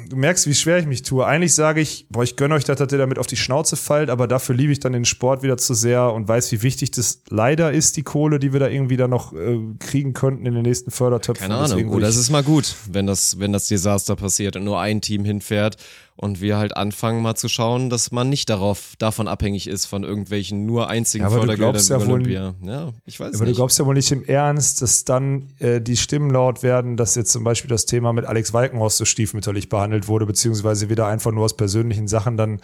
du 0.08 0.16
merkst, 0.16 0.46
wie 0.46 0.54
schwer 0.54 0.78
ich 0.78 0.86
mich 0.86 1.02
tue. 1.02 1.26
Eigentlich 1.26 1.54
sage 1.54 1.80
ich, 1.80 2.06
boah, 2.08 2.22
ich 2.22 2.36
gönne 2.36 2.54
euch, 2.54 2.64
dass 2.64 2.80
ihr 2.80 2.86
damit 2.86 3.18
auf 3.18 3.26
die 3.26 3.36
Schnauze 3.36 3.76
fallt, 3.76 4.08
aber 4.08 4.26
dafür 4.26 4.54
liebe 4.54 4.72
ich 4.72 4.80
dann 4.80 4.94
den 4.94 5.04
Sport 5.04 5.42
wieder 5.42 5.58
zu 5.58 5.74
sehr 5.74 6.12
und 6.12 6.26
weiß, 6.26 6.50
wie 6.52 6.62
wichtig 6.62 6.90
das 6.92 7.22
leider 7.28 7.70
ist, 7.70 7.98
die 7.98 8.02
Kohle, 8.02 8.38
die 8.38 8.54
wir 8.54 8.60
da 8.60 8.68
irgendwie 8.68 8.96
dann 8.96 9.10
noch 9.10 9.34
äh, 9.34 9.58
kriegen 9.78 10.14
könnten 10.14 10.46
in 10.46 10.54
den 10.54 10.62
nächsten 10.62 10.90
Fördertöpfen. 10.90 11.42
keine 11.42 11.56
Ahnung. 11.56 11.68
Deswegen 11.68 11.90
Oder 11.90 12.08
es 12.08 12.16
ist 12.16 12.30
mal 12.30 12.42
gut, 12.42 12.74
wenn 12.90 13.06
das, 13.06 13.38
wenn 13.38 13.52
das 13.52 13.66
Desaster 13.66 14.16
passiert 14.16 14.56
und 14.56 14.64
nur 14.64 14.80
ein 14.80 15.02
Team 15.02 15.24
hinfährt 15.24 15.76
und 16.20 16.40
wir 16.40 16.58
halt 16.58 16.76
anfangen 16.76 17.22
mal 17.22 17.36
zu 17.36 17.48
schauen, 17.48 17.90
dass 17.90 18.10
man 18.10 18.28
nicht 18.28 18.50
darauf, 18.50 18.94
davon 18.98 19.28
abhängig 19.28 19.68
ist 19.68 19.86
von 19.86 20.02
irgendwelchen 20.02 20.66
nur 20.66 20.88
einzigen 20.88 21.22
Ja, 21.22 21.28
aber 21.28 21.36
du 21.36 21.40
Fördergeldern 21.42 21.72
glaubst 21.72 21.90
über 21.90 21.98
ja 22.00 22.06
wohl- 22.06 22.12
Olympia. 22.14 22.54
Ja, 22.62 22.92
ich 23.06 23.20
weiß 23.20 23.28
aber 23.36 23.44
du 23.44 23.50
nicht. 23.50 23.56
glaubst 23.56 23.78
ja 23.78 23.86
wohl 23.86 23.94
nicht 23.94 24.10
im 24.10 24.24
Ernst, 24.24 24.82
dass 24.82 25.04
dann 25.04 25.48
äh, 25.60 25.80
die 25.80 25.96
Stimmen 25.96 26.30
laut 26.30 26.64
werden, 26.64 26.96
dass 26.96 27.14
jetzt 27.14 27.30
zum 27.30 27.44
Beispiel 27.44 27.70
das 27.70 27.86
Thema 27.86 28.12
mit 28.12 28.24
Alex 28.24 28.52
Walkenhorst 28.52 28.96
so 28.98 29.04
stiefmütterlich 29.04 29.68
behandelt 29.68 30.08
wurde, 30.08 30.26
beziehungsweise 30.26 30.88
wieder 30.90 31.06
einfach 31.06 31.30
nur 31.30 31.44
aus 31.44 31.56
persönlichen 31.56 32.08
Sachen 32.08 32.36
dann 32.36 32.60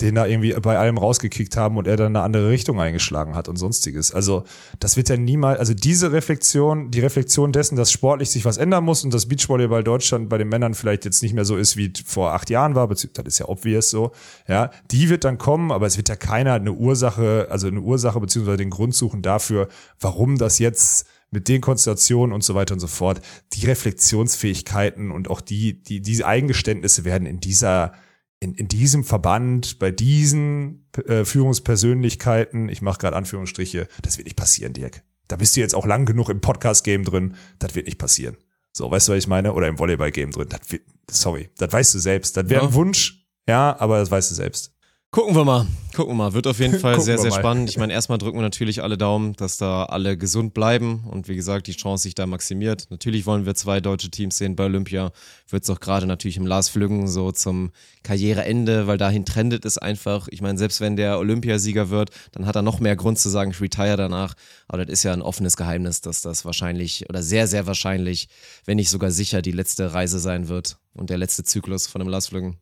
den 0.00 0.14
da 0.14 0.26
irgendwie 0.26 0.52
bei 0.54 0.78
allem 0.78 0.96
rausgekickt 0.96 1.56
haben 1.56 1.76
und 1.76 1.88
er 1.88 1.96
dann 1.96 2.14
eine 2.14 2.22
andere 2.22 2.50
Richtung 2.50 2.80
eingeschlagen 2.80 3.34
hat 3.34 3.48
und 3.48 3.56
sonstiges. 3.56 4.14
Also 4.14 4.44
das 4.78 4.96
wird 4.96 5.08
ja 5.08 5.16
niemals, 5.16 5.58
also 5.58 5.74
diese 5.74 6.12
Reflexion, 6.12 6.92
die 6.92 7.00
Reflexion 7.00 7.50
dessen, 7.50 7.74
dass 7.74 7.90
sportlich 7.90 8.30
sich 8.30 8.44
was 8.44 8.58
ändern 8.58 8.84
muss 8.84 9.02
und 9.02 9.12
dass 9.12 9.26
Beachvolleyball 9.26 9.82
Deutschland 9.82 10.28
bei 10.28 10.38
den 10.38 10.48
Männern 10.48 10.74
vielleicht 10.74 11.04
jetzt 11.04 11.20
nicht 11.22 11.34
mehr 11.34 11.44
so 11.44 11.56
ist, 11.56 11.76
wie 11.76 11.92
vor 12.06 12.32
acht 12.32 12.48
Jahren 12.48 12.76
war, 12.76 12.86
das 12.88 13.04
ist 13.04 13.38
ja 13.38 13.48
obvious 13.48 13.90
so, 13.90 14.12
ja, 14.46 14.70
die 14.92 15.08
wird 15.08 15.24
dann 15.24 15.36
kommen, 15.36 15.72
aber 15.72 15.86
es 15.86 15.96
wird 15.96 16.08
ja 16.08 16.16
keiner 16.16 16.54
eine 16.54 16.72
Ursache, 16.72 17.48
also 17.50 17.66
eine 17.66 17.80
Ursache 17.80 18.20
beziehungsweise 18.20 18.58
den 18.58 18.70
Grund 18.70 18.94
suchen 18.94 19.22
dafür, 19.22 19.68
warum 19.98 20.38
das 20.38 20.60
jetzt 20.60 21.08
mit 21.30 21.48
den 21.48 21.60
Konstellationen 21.60 22.32
und 22.32 22.44
so 22.44 22.54
weiter 22.54 22.74
und 22.74 22.80
so 22.80 22.86
fort, 22.86 23.20
die 23.52 23.66
Reflexionsfähigkeiten 23.66 25.10
und 25.10 25.28
auch 25.28 25.40
die, 25.40 25.82
die, 25.82 26.00
diese 26.00 26.26
Eingeständnisse 26.26 27.04
werden 27.04 27.26
in 27.26 27.40
dieser 27.40 27.92
in, 28.40 28.54
in 28.54 28.68
diesem 28.68 29.04
Verband, 29.04 29.78
bei 29.78 29.90
diesen 29.90 30.88
äh, 31.06 31.24
Führungspersönlichkeiten, 31.24 32.68
ich 32.68 32.82
mache 32.82 32.98
gerade 32.98 33.16
Anführungsstriche, 33.16 33.88
das 34.02 34.16
wird 34.16 34.26
nicht 34.26 34.36
passieren, 34.36 34.72
Dirk. 34.72 35.02
Da 35.26 35.36
bist 35.36 35.56
du 35.56 35.60
jetzt 35.60 35.74
auch 35.74 35.86
lang 35.86 36.06
genug 36.06 36.28
im 36.28 36.40
Podcast-Game 36.40 37.04
drin, 37.04 37.34
das 37.58 37.74
wird 37.74 37.86
nicht 37.86 37.98
passieren. 37.98 38.36
So, 38.72 38.90
weißt 38.90 39.08
du, 39.08 39.12
was 39.12 39.18
ich 39.18 39.26
meine? 39.26 39.54
Oder 39.54 39.66
im 39.66 39.78
Volleyball-Game 39.78 40.30
drin. 40.30 40.48
Das 40.48 40.70
wird, 40.70 40.82
sorry, 41.10 41.50
das 41.58 41.72
weißt 41.72 41.94
du 41.94 41.98
selbst. 41.98 42.36
Das 42.36 42.48
wäre 42.48 42.62
ja. 42.62 42.68
ein 42.68 42.74
Wunsch, 42.74 43.26
ja, 43.48 43.76
aber 43.78 43.98
das 43.98 44.10
weißt 44.10 44.30
du 44.30 44.34
selbst. 44.34 44.72
Gucken 45.10 45.34
wir 45.34 45.44
mal. 45.46 45.66
Gucken 45.96 46.12
wir 46.12 46.24
mal. 46.24 46.34
Wird 46.34 46.46
auf 46.46 46.60
jeden 46.60 46.78
Fall 46.80 47.00
sehr, 47.00 47.16
sehr 47.16 47.30
spannend. 47.32 47.70
Ich 47.70 47.78
meine, 47.78 47.94
erstmal 47.94 48.18
drücken 48.18 48.36
wir 48.36 48.42
natürlich 48.42 48.82
alle 48.82 48.98
Daumen, 48.98 49.32
dass 49.36 49.56
da 49.56 49.84
alle 49.84 50.18
gesund 50.18 50.52
bleiben 50.52 51.04
und 51.10 51.28
wie 51.28 51.34
gesagt, 51.34 51.66
die 51.66 51.72
Chance 51.72 52.02
sich 52.02 52.14
da 52.14 52.26
maximiert. 52.26 52.88
Natürlich 52.90 53.24
wollen 53.24 53.46
wir 53.46 53.54
zwei 53.54 53.80
deutsche 53.80 54.10
Teams 54.10 54.36
sehen 54.36 54.54
bei 54.54 54.66
Olympia. 54.66 55.10
Wird 55.48 55.62
es 55.62 55.70
auch 55.70 55.80
gerade 55.80 56.06
natürlich 56.06 56.36
im 56.36 56.44
Lars 56.44 56.68
Flüggen 56.68 57.08
so 57.08 57.32
zum 57.32 57.70
Karriereende, 58.02 58.86
weil 58.86 58.98
dahin 58.98 59.24
trendet 59.24 59.64
es 59.64 59.78
einfach. 59.78 60.28
Ich 60.30 60.42
meine, 60.42 60.58
selbst 60.58 60.82
wenn 60.82 60.96
der 60.96 61.18
Olympiasieger 61.18 61.88
wird, 61.88 62.10
dann 62.32 62.44
hat 62.44 62.56
er 62.56 62.62
noch 62.62 62.78
mehr 62.78 62.94
Grund 62.94 63.18
zu 63.18 63.30
sagen, 63.30 63.52
ich 63.52 63.62
retire 63.62 63.96
danach. 63.96 64.34
Aber 64.68 64.84
das 64.84 64.92
ist 64.92 65.04
ja 65.04 65.14
ein 65.14 65.22
offenes 65.22 65.56
Geheimnis, 65.56 66.02
dass 66.02 66.20
das 66.20 66.44
wahrscheinlich 66.44 67.08
oder 67.08 67.22
sehr, 67.22 67.46
sehr 67.46 67.66
wahrscheinlich, 67.66 68.28
wenn 68.66 68.76
nicht 68.76 68.90
sogar 68.90 69.10
sicher, 69.10 69.40
die 69.40 69.52
letzte 69.52 69.94
Reise 69.94 70.18
sein 70.18 70.48
wird 70.48 70.76
und 70.92 71.08
der 71.08 71.16
letzte 71.16 71.44
Zyklus 71.44 71.86
von 71.86 72.00
dem 72.00 72.08
Lars 72.08 72.28
Flüggen. 72.28 72.58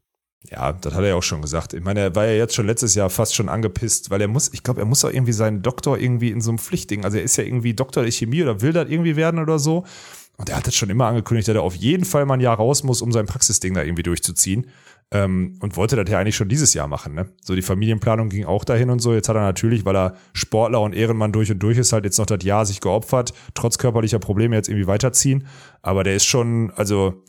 Ja, 0.50 0.72
das 0.72 0.94
hat 0.94 1.02
er 1.02 1.08
ja 1.08 1.14
auch 1.16 1.22
schon 1.22 1.42
gesagt. 1.42 1.74
Ich 1.74 1.82
meine, 1.82 2.00
er 2.00 2.14
war 2.14 2.26
ja 2.26 2.32
jetzt 2.32 2.54
schon 2.54 2.66
letztes 2.66 2.94
Jahr 2.94 3.10
fast 3.10 3.34
schon 3.34 3.48
angepisst, 3.48 4.10
weil 4.10 4.20
er 4.20 4.28
muss, 4.28 4.52
ich 4.52 4.62
glaube, 4.62 4.80
er 4.80 4.86
muss 4.86 5.04
auch 5.04 5.10
irgendwie 5.10 5.32
seinen 5.32 5.62
Doktor 5.62 5.98
irgendwie 5.98 6.30
in 6.30 6.40
so 6.40 6.50
einem 6.50 6.58
Pflichtding, 6.58 7.04
also 7.04 7.16
er 7.16 7.24
ist 7.24 7.36
ja 7.36 7.44
irgendwie 7.44 7.74
Doktor 7.74 8.02
der 8.02 8.12
Chemie 8.12 8.42
oder 8.42 8.60
will 8.60 8.72
das 8.72 8.88
irgendwie 8.88 9.16
werden 9.16 9.40
oder 9.40 9.58
so. 9.58 9.84
Und 10.38 10.50
er 10.50 10.56
hat 10.56 10.66
das 10.66 10.74
schon 10.74 10.90
immer 10.90 11.06
angekündigt, 11.06 11.48
dass 11.48 11.54
er 11.54 11.62
auf 11.62 11.74
jeden 11.74 12.04
Fall 12.04 12.26
mal 12.26 12.34
ein 12.34 12.40
Jahr 12.40 12.56
raus 12.56 12.82
muss, 12.82 13.00
um 13.00 13.10
sein 13.10 13.26
Praxisding 13.26 13.74
da 13.74 13.82
irgendwie 13.82 14.02
durchzuziehen. 14.02 14.66
Ähm, 15.12 15.56
und 15.60 15.76
wollte 15.76 15.96
das 15.96 16.10
ja 16.10 16.18
eigentlich 16.18 16.36
schon 16.36 16.48
dieses 16.48 16.74
Jahr 16.74 16.88
machen. 16.88 17.14
Ne? 17.14 17.28
So 17.40 17.54
die 17.54 17.62
Familienplanung 17.62 18.28
ging 18.28 18.44
auch 18.44 18.64
dahin 18.64 18.90
und 18.90 18.98
so. 18.98 19.14
Jetzt 19.14 19.28
hat 19.28 19.36
er 19.36 19.42
natürlich, 19.42 19.84
weil 19.84 19.96
er 19.96 20.16
Sportler 20.32 20.80
und 20.80 20.94
Ehrenmann 20.94 21.32
durch 21.32 21.50
und 21.50 21.60
durch 21.60 21.78
ist, 21.78 21.92
halt 21.92 22.04
jetzt 22.04 22.18
noch 22.18 22.26
das 22.26 22.42
Jahr 22.42 22.66
sich 22.66 22.80
geopfert, 22.80 23.32
trotz 23.54 23.78
körperlicher 23.78 24.18
Probleme 24.18 24.56
jetzt 24.56 24.68
irgendwie 24.68 24.88
weiterziehen. 24.88 25.46
Aber 25.80 26.02
der 26.02 26.16
ist 26.16 26.24
schon, 26.24 26.72
also 26.74 27.22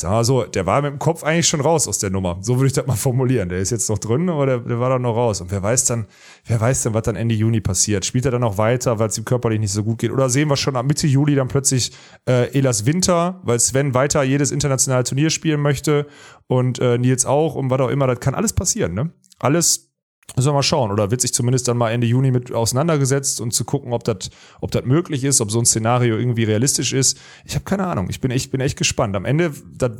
Sag 0.00 0.12
mal 0.12 0.24
so, 0.24 0.44
der 0.44 0.64
war 0.64 0.80
mit 0.80 0.92
dem 0.92 0.98
Kopf 0.98 1.22
eigentlich 1.24 1.46
schon 1.46 1.60
raus 1.60 1.86
aus 1.86 1.98
der 1.98 2.08
Nummer. 2.08 2.38
So 2.40 2.56
würde 2.56 2.68
ich 2.68 2.72
das 2.72 2.86
mal 2.86 2.96
formulieren. 2.96 3.50
Der 3.50 3.58
ist 3.58 3.68
jetzt 3.68 3.90
noch 3.90 3.98
drin, 3.98 4.30
aber 4.30 4.46
der, 4.46 4.58
der 4.60 4.80
war 4.80 4.88
dann 4.88 5.02
noch 5.02 5.14
raus. 5.14 5.42
Und 5.42 5.50
wer 5.50 5.62
weiß 5.62 5.84
dann, 5.84 6.06
wer 6.46 6.58
weiß 6.58 6.84
denn, 6.84 6.94
was 6.94 7.02
dann 7.02 7.16
Ende 7.16 7.34
Juni 7.34 7.60
passiert? 7.60 8.06
Spielt 8.06 8.24
er 8.24 8.30
dann 8.30 8.40
noch 8.40 8.56
weiter, 8.56 8.98
weil 8.98 9.08
es 9.08 9.18
ihm 9.18 9.26
körperlich 9.26 9.60
nicht 9.60 9.72
so 9.72 9.84
gut 9.84 9.98
geht? 9.98 10.10
Oder 10.10 10.30
sehen 10.30 10.48
wir 10.48 10.56
schon 10.56 10.74
ab 10.74 10.86
Mitte 10.86 11.06
Juli 11.06 11.34
dann 11.34 11.48
plötzlich 11.48 11.92
äh, 12.26 12.50
Elas 12.58 12.86
Winter, 12.86 13.42
weil 13.42 13.60
Sven 13.60 13.92
weiter 13.92 14.22
jedes 14.22 14.52
internationale 14.52 15.04
Turnier 15.04 15.28
spielen 15.28 15.60
möchte 15.60 16.06
und 16.46 16.78
äh, 16.78 16.96
Nils 16.96 17.26
auch 17.26 17.54
und 17.54 17.68
was 17.68 17.80
auch 17.80 17.90
immer. 17.90 18.06
Das 18.06 18.20
kann 18.20 18.34
alles 18.34 18.54
passieren, 18.54 18.94
ne? 18.94 19.10
Alles 19.38 19.89
Müssen 20.36 20.48
wir 20.48 20.54
mal 20.54 20.62
schauen. 20.62 20.90
Oder 20.90 21.10
wird 21.10 21.20
sich 21.20 21.34
zumindest 21.34 21.68
dann 21.68 21.76
mal 21.76 21.90
Ende 21.90 22.06
Juni 22.06 22.30
mit 22.30 22.52
auseinandergesetzt 22.52 23.40
und 23.40 23.52
zu 23.52 23.64
gucken, 23.64 23.92
ob 23.92 24.04
das 24.04 24.30
ob 24.60 24.86
möglich 24.86 25.24
ist, 25.24 25.40
ob 25.40 25.50
so 25.50 25.58
ein 25.58 25.66
Szenario 25.66 26.16
irgendwie 26.16 26.44
realistisch 26.44 26.92
ist. 26.92 27.18
Ich 27.44 27.54
habe 27.54 27.64
keine 27.64 27.86
Ahnung. 27.86 28.06
Ich 28.10 28.20
bin 28.20 28.30
echt, 28.30 28.50
bin 28.50 28.60
echt 28.60 28.78
gespannt. 28.78 29.16
Am 29.16 29.24
Ende, 29.24 29.52
das 29.76 29.92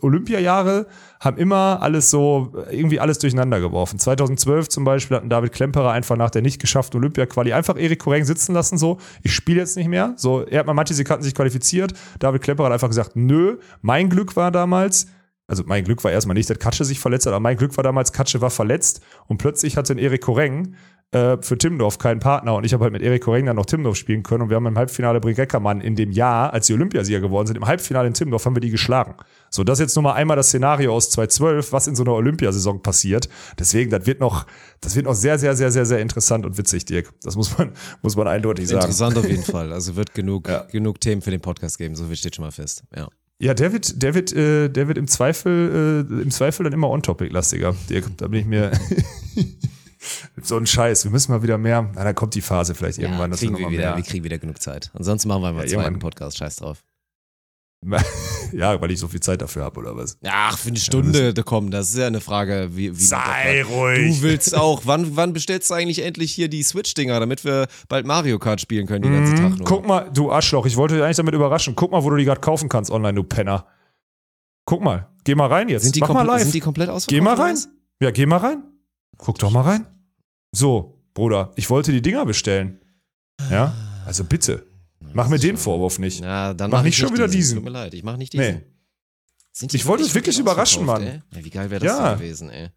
Olympiajahre 0.00 0.86
haben 1.20 1.36
immer 1.36 1.82
alles 1.82 2.10
so, 2.10 2.52
irgendwie 2.70 3.00
alles 3.00 3.18
durcheinander 3.18 3.60
geworfen. 3.60 3.98
2012 3.98 4.68
zum 4.68 4.84
Beispiel 4.84 5.16
hatten 5.16 5.28
David 5.28 5.52
Klemperer 5.52 5.92
einfach 5.92 6.16
nach 6.16 6.30
der 6.30 6.42
nicht 6.42 6.60
geschafften 6.60 6.98
Olympia-Quali 6.98 7.52
einfach 7.52 7.76
Erik 7.78 8.00
Koreng 8.00 8.24
sitzen 8.24 8.54
lassen, 8.54 8.78
so, 8.78 8.98
ich 9.22 9.34
spiele 9.34 9.60
jetzt 9.60 9.76
nicht 9.76 9.88
mehr. 9.88 10.14
So, 10.16 10.42
er 10.42 10.60
hat 10.60 10.66
mal 10.66 10.74
Matisik 10.74 11.10
hatten 11.10 11.22
sich 11.22 11.34
qualifiziert. 11.34 11.92
David 12.18 12.42
Klemperer 12.42 12.66
hat 12.66 12.72
einfach 12.72 12.88
gesagt, 12.88 13.12
nö, 13.14 13.58
mein 13.82 14.08
Glück 14.08 14.36
war 14.36 14.50
damals, 14.50 15.06
also 15.46 15.62
mein 15.66 15.84
Glück 15.84 16.02
war 16.04 16.10
erstmal 16.10 16.34
nicht, 16.34 16.50
dass 16.50 16.58
Katsche 16.58 16.84
sich 16.84 16.98
verletzt 16.98 17.26
hat, 17.26 17.32
aber 17.32 17.40
mein 17.40 17.56
Glück 17.56 17.76
war 17.76 17.84
damals, 17.84 18.12
Katsche 18.12 18.40
war 18.40 18.50
verletzt 18.50 19.00
und 19.26 19.38
plötzlich 19.38 19.76
hatte 19.76 19.94
ein 19.94 19.98
Erik 19.98 20.22
Koreng 20.22 20.74
äh, 21.12 21.36
für 21.40 21.56
Timdorf 21.56 21.98
keinen 21.98 22.18
Partner 22.18 22.54
und 22.56 22.64
ich 22.64 22.72
habe 22.72 22.82
halt 22.82 22.92
mit 22.92 23.02
Erik 23.02 23.22
Koreng 23.22 23.46
dann 23.46 23.54
noch 23.54 23.66
Timdorf 23.66 23.96
spielen 23.96 24.24
können 24.24 24.42
und 24.42 24.48
wir 24.50 24.56
haben 24.56 24.66
im 24.66 24.76
Halbfinale 24.76 25.20
Brick-Eckermann 25.20 25.80
in 25.80 25.94
dem 25.94 26.10
Jahr, 26.10 26.52
als 26.52 26.66
die 26.66 26.74
Olympiasieger 26.74 27.20
geworden 27.20 27.46
sind, 27.46 27.56
im 27.56 27.66
Halbfinale 27.66 28.08
in 28.08 28.14
Timdorf 28.14 28.44
haben 28.44 28.56
wir 28.56 28.60
die 28.60 28.70
geschlagen. 28.70 29.14
So, 29.50 29.62
das 29.62 29.78
ist 29.78 29.84
jetzt 29.84 29.94
nur 29.94 30.02
mal 30.02 30.14
einmal 30.14 30.36
das 30.36 30.48
Szenario 30.48 30.92
aus 30.92 31.10
2012, 31.10 31.72
was 31.72 31.86
in 31.86 31.94
so 31.94 32.02
einer 32.02 32.14
Olympiasaison 32.14 32.82
passiert. 32.82 33.28
Deswegen, 33.56 33.90
das 33.90 34.04
wird 34.04 34.18
noch, 34.18 34.46
das 34.80 34.96
wird 34.96 35.06
noch 35.06 35.14
sehr, 35.14 35.38
sehr, 35.38 35.54
sehr, 35.54 35.70
sehr, 35.70 35.86
sehr 35.86 36.00
interessant 36.00 36.44
und 36.44 36.58
witzig, 36.58 36.86
Dirk. 36.86 37.12
Das 37.22 37.36
muss 37.36 37.56
man, 37.56 37.72
muss 38.02 38.16
man 38.16 38.26
eindeutig 38.26 38.66
sagen. 38.66 38.80
Interessant 38.80 39.16
auf 39.16 39.28
jeden 39.28 39.44
Fall. 39.44 39.72
Also 39.72 39.94
wird 39.94 40.12
genug, 40.12 40.48
ja. 40.48 40.64
genug 40.72 41.00
Themen 41.00 41.22
für 41.22 41.30
den 41.30 41.40
Podcast 41.40 41.78
geben, 41.78 41.94
so 41.94 42.06
viel 42.06 42.16
steht 42.16 42.34
schon 42.34 42.44
mal 42.44 42.50
fest. 42.50 42.82
Ja. 42.94 43.08
Ja, 43.38 43.52
der 43.52 43.72
wird, 43.72 44.02
der 44.02 44.14
wird, 44.14 44.32
äh, 44.32 44.68
der 44.68 44.88
wird 44.88 44.96
im 44.96 45.08
Zweifel, 45.08 46.06
äh, 46.10 46.22
im 46.22 46.30
Zweifel 46.30 46.64
dann 46.64 46.72
immer 46.72 46.88
on-topic-lastiger. 46.88 47.74
Da 48.16 48.28
bin 48.28 48.40
ich 48.40 48.46
mir 48.46 48.72
so 50.42 50.56
ein 50.56 50.66
Scheiß. 50.66 51.04
Wir 51.04 51.10
müssen 51.10 51.32
mal 51.32 51.42
wieder 51.42 51.58
mehr. 51.58 51.90
Na, 51.94 52.04
da 52.04 52.12
kommt 52.14 52.34
die 52.34 52.40
Phase 52.40 52.74
vielleicht 52.74 52.98
ja, 52.98 53.04
irgendwann. 53.04 53.32
Kriegen 53.32 53.58
wir, 53.58 53.68
wieder, 53.68 53.96
wir 53.96 54.02
kriegen 54.02 54.24
wieder 54.24 54.38
genug 54.38 54.62
Zeit. 54.62 54.90
Ansonsten 54.94 55.28
machen 55.28 55.42
wir 55.42 55.52
mal 55.52 55.68
ja, 55.68 55.80
einen 55.80 55.98
Podcast. 55.98 56.38
Scheiß 56.38 56.56
drauf. 56.56 56.82
ja, 58.52 58.80
weil 58.80 58.90
ich 58.90 58.98
so 58.98 59.08
viel 59.08 59.20
Zeit 59.20 59.42
dafür 59.42 59.64
habe, 59.64 59.80
oder 59.80 59.96
was? 59.96 60.18
Ach, 60.24 60.58
für 60.58 60.68
eine 60.68 60.78
Stunde, 60.78 61.34
ja, 61.36 61.42
komm, 61.42 61.70
das 61.70 61.90
ist 61.90 61.98
ja 61.98 62.06
eine 62.06 62.20
Frage, 62.20 62.70
wie, 62.72 62.96
wie 62.96 63.02
Sei 63.02 63.62
ruhig. 63.62 64.16
Du 64.16 64.22
willst 64.22 64.56
auch. 64.56 64.82
Wann, 64.84 65.16
wann 65.16 65.32
bestellst 65.32 65.70
du 65.70 65.74
eigentlich 65.74 66.04
endlich 66.04 66.32
hier 66.32 66.48
die 66.48 66.62
Switch-Dinger, 66.62 67.20
damit 67.20 67.44
wir 67.44 67.66
bald 67.88 68.06
Mario 68.06 68.38
Kart 68.38 68.60
spielen 68.60 68.86
können, 68.86 69.02
die 69.02 69.10
ganze 69.10 69.32
mhm. 69.32 69.36
Tag 69.36 69.58
nur? 69.58 69.66
Guck 69.66 69.86
mal, 69.86 70.10
du 70.12 70.30
Arschloch, 70.30 70.66
ich 70.66 70.76
wollte 70.76 70.94
dich 70.94 71.04
eigentlich 71.04 71.16
damit 71.16 71.34
überraschen. 71.34 71.74
Guck 71.76 71.92
mal, 71.92 72.02
wo 72.02 72.10
du 72.10 72.16
die 72.16 72.24
gerade 72.24 72.40
kaufen 72.40 72.68
kannst 72.68 72.90
online, 72.90 73.14
du 73.14 73.22
Penner. 73.22 73.66
Guck 74.64 74.82
mal, 74.82 75.08
geh 75.24 75.34
mal 75.34 75.46
rein 75.46 75.68
jetzt. 75.68 75.84
Sind 75.84 75.94
die, 75.94 76.00
Mach 76.00 76.12
mal 76.12 76.22
live. 76.22 76.42
Sind 76.42 76.54
die 76.54 76.60
komplett 76.60 76.88
ausverkauft? 76.88 77.08
Geh 77.08 77.20
mal 77.20 77.34
rein. 77.34 77.56
Ja, 78.00 78.10
geh 78.10 78.26
mal 78.26 78.38
rein. 78.38 78.62
Guck 79.16 79.38
doch 79.38 79.50
mal 79.50 79.62
rein. 79.62 79.86
So, 80.52 81.00
Bruder, 81.14 81.52
ich 81.56 81.70
wollte 81.70 81.92
die 81.92 82.02
Dinger 82.02 82.26
bestellen. 82.26 82.80
Ja, 83.50 83.74
also 84.04 84.24
bitte. 84.24 84.66
Mach 85.14 85.28
mir 85.28 85.38
den 85.38 85.56
Vorwurf 85.56 85.98
nicht. 85.98 86.20
Ja, 86.20 86.54
dann 86.54 86.70
mach, 86.70 86.78
mach 86.78 86.84
nicht 86.84 86.96
schon 86.96 87.12
wieder 87.12 87.28
diesen. 87.28 87.56
Tut 87.56 87.64
mir 87.64 87.70
leid, 87.70 87.94
ich 87.94 88.02
mach 88.02 88.16
nicht 88.16 88.32
diesen. 88.32 88.62
Nee. 89.60 89.68
ich 89.72 89.86
wollte 89.86 90.04
es 90.04 90.14
wirklich 90.14 90.38
überraschen, 90.38 90.84
Mann. 90.84 91.04
Ja, 91.04 91.44
wie 91.44 91.50
geil 91.50 91.70
wäre 91.70 91.84
das 91.84 91.98
ja. 91.98 92.14
gewesen, 92.14 92.50
ey. 92.50 92.68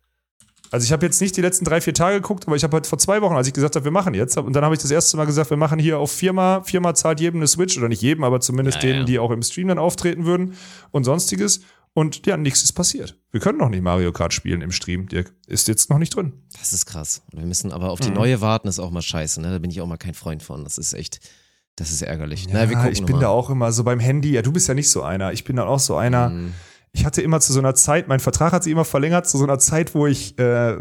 Also 0.72 0.86
ich 0.86 0.92
habe 0.92 1.06
jetzt 1.06 1.20
nicht 1.20 1.36
die 1.36 1.42
letzten 1.42 1.66
drei, 1.66 1.82
vier 1.82 1.94
Tage 1.94 2.22
geguckt, 2.22 2.46
aber 2.46 2.56
ich 2.56 2.64
habe 2.64 2.76
halt 2.76 2.86
vor 2.86 3.00
zwei 3.00 3.22
Wochen, 3.22 3.36
als 3.36 3.48
ich 3.48 3.54
gesagt 3.54 3.76
habe, 3.76 3.86
wir 3.86 3.92
machen 3.92 4.14
jetzt, 4.14 4.38
und 4.38 4.54
dann 4.54 4.64
habe 4.64 4.76
ich 4.76 4.82
das 4.82 4.92
erste 4.92 5.18
Mal 5.18 5.26
gesagt, 5.26 5.50
wir 5.50 5.58
machen 5.58 5.80
hier 5.80 5.98
auf 5.98 6.12
Firma, 6.12 6.62
Firma 6.62 6.94
zahlt 6.94 7.20
jedem 7.20 7.40
eine 7.40 7.48
Switch, 7.48 7.78
oder 7.78 7.90
nicht 7.90 8.02
jedem, 8.02 8.24
aber 8.24 8.40
zumindest 8.40 8.78
ja, 8.78 8.82
denen, 8.82 9.00
ja. 9.00 9.06
die 9.06 9.20
auch 9.20 9.32
im 9.32 9.42
Stream 9.42 9.68
dann 9.70 9.80
auftreten 9.80 10.26
würden 10.26 10.56
und 10.92 11.06
sonstiges. 11.06 11.62
Und 11.94 12.28
ja, 12.28 12.38
nichts 12.38 12.64
ist 12.64 12.74
passiert. 12.74 13.18
Wir 13.32 13.40
können 13.40 13.58
noch 13.58 13.70
nicht 13.70 13.82
Mario 13.82 14.12
Kart 14.12 14.32
spielen 14.32 14.62
im 14.62 14.72
Stream, 14.72 15.08
Dirk. 15.08 15.34
Ist 15.48 15.68
jetzt 15.68 15.90
noch 15.90 15.98
nicht 15.98 16.16
drin. 16.16 16.34
Das 16.60 16.72
ist 16.72 16.86
krass. 16.86 17.24
Wir 17.32 17.46
müssen 17.46 17.72
aber 17.72 17.90
auf 17.90 18.00
die 18.00 18.10
mhm. 18.10 18.16
neue 18.16 18.42
warten, 18.42 18.68
ist 18.68 18.80
auch 18.80 18.92
mal 18.92 19.02
scheiße, 19.02 19.42
ne? 19.42 19.50
Da 19.52 19.58
bin 19.58 19.72
ich 19.72 19.82
auch 19.82 19.88
mal 19.88 19.98
kein 19.98 20.14
Freund 20.14 20.44
von. 20.44 20.64
Das 20.64 20.78
ist 20.78 20.94
echt, 20.94 21.20
das 21.80 21.92
ist 21.92 22.02
ärgerlich. 22.02 22.46
Ja, 22.46 22.66
Na, 22.66 22.90
ich 22.90 23.06
bin 23.06 23.16
mal. 23.16 23.22
da 23.22 23.28
auch 23.30 23.50
immer 23.50 23.72
so 23.72 23.84
beim 23.84 24.00
Handy. 24.00 24.32
Ja, 24.32 24.42
du 24.42 24.52
bist 24.52 24.68
ja 24.68 24.74
nicht 24.74 24.92
so 24.92 25.02
einer. 25.02 25.32
Ich 25.32 25.44
bin 25.44 25.56
dann 25.56 25.68
auch 25.68 25.80
so 25.80 25.96
einer. 25.96 26.30
Mhm. 26.30 26.54
Ich 26.92 27.06
hatte 27.06 27.22
immer 27.22 27.40
zu 27.40 27.54
so 27.54 27.60
einer 27.60 27.76
Zeit, 27.76 28.08
mein 28.08 28.20
Vertrag 28.20 28.52
hat 28.52 28.64
sich 28.64 28.72
immer 28.72 28.84
verlängert, 28.84 29.28
zu 29.28 29.38
so 29.38 29.44
einer 29.44 29.60
Zeit, 29.60 29.94
wo 29.94 30.08
ich, 30.08 30.40
äh, 30.40 30.76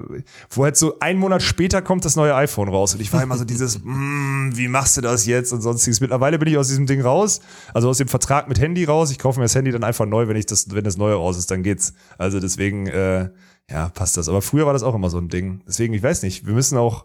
wo 0.48 0.64
halt 0.64 0.74
so 0.74 0.98
ein 1.00 1.18
Monat 1.18 1.42
später 1.42 1.82
kommt 1.82 2.06
das 2.06 2.16
neue 2.16 2.34
iPhone 2.34 2.70
raus. 2.70 2.94
Und 2.94 3.02
ich 3.02 3.12
war 3.12 3.22
immer 3.22 3.36
so 3.36 3.44
dieses, 3.44 3.78
mm, 3.84 4.52
wie 4.54 4.68
machst 4.68 4.96
du 4.96 5.02
das 5.02 5.26
jetzt 5.26 5.52
und 5.52 5.60
sonstiges. 5.60 6.00
Mittlerweile 6.00 6.38
bin 6.38 6.48
ich 6.48 6.56
aus 6.56 6.68
diesem 6.68 6.86
Ding 6.86 7.02
raus, 7.02 7.40
also 7.74 7.90
aus 7.90 7.98
dem 7.98 8.08
Vertrag 8.08 8.48
mit 8.48 8.58
Handy 8.58 8.84
raus. 8.84 9.10
Ich 9.10 9.18
kaufe 9.18 9.38
mir 9.38 9.44
das 9.44 9.54
Handy 9.54 9.70
dann 9.70 9.84
einfach 9.84 10.06
neu, 10.06 10.28
wenn 10.28 10.36
ich 10.36 10.46
das, 10.46 10.74
wenn 10.74 10.84
das 10.84 10.96
neue 10.96 11.14
raus 11.14 11.36
ist, 11.36 11.50
dann 11.50 11.62
geht's. 11.62 11.92
Also 12.16 12.40
deswegen, 12.40 12.86
äh, 12.86 13.28
ja, 13.70 13.90
passt 13.90 14.16
das. 14.16 14.30
Aber 14.30 14.40
früher 14.40 14.64
war 14.64 14.72
das 14.72 14.82
auch 14.82 14.94
immer 14.94 15.10
so 15.10 15.18
ein 15.18 15.28
Ding. 15.28 15.60
Deswegen, 15.68 15.92
ich 15.92 16.02
weiß 16.02 16.22
nicht, 16.22 16.46
wir 16.46 16.54
müssen 16.54 16.78
auch, 16.78 17.04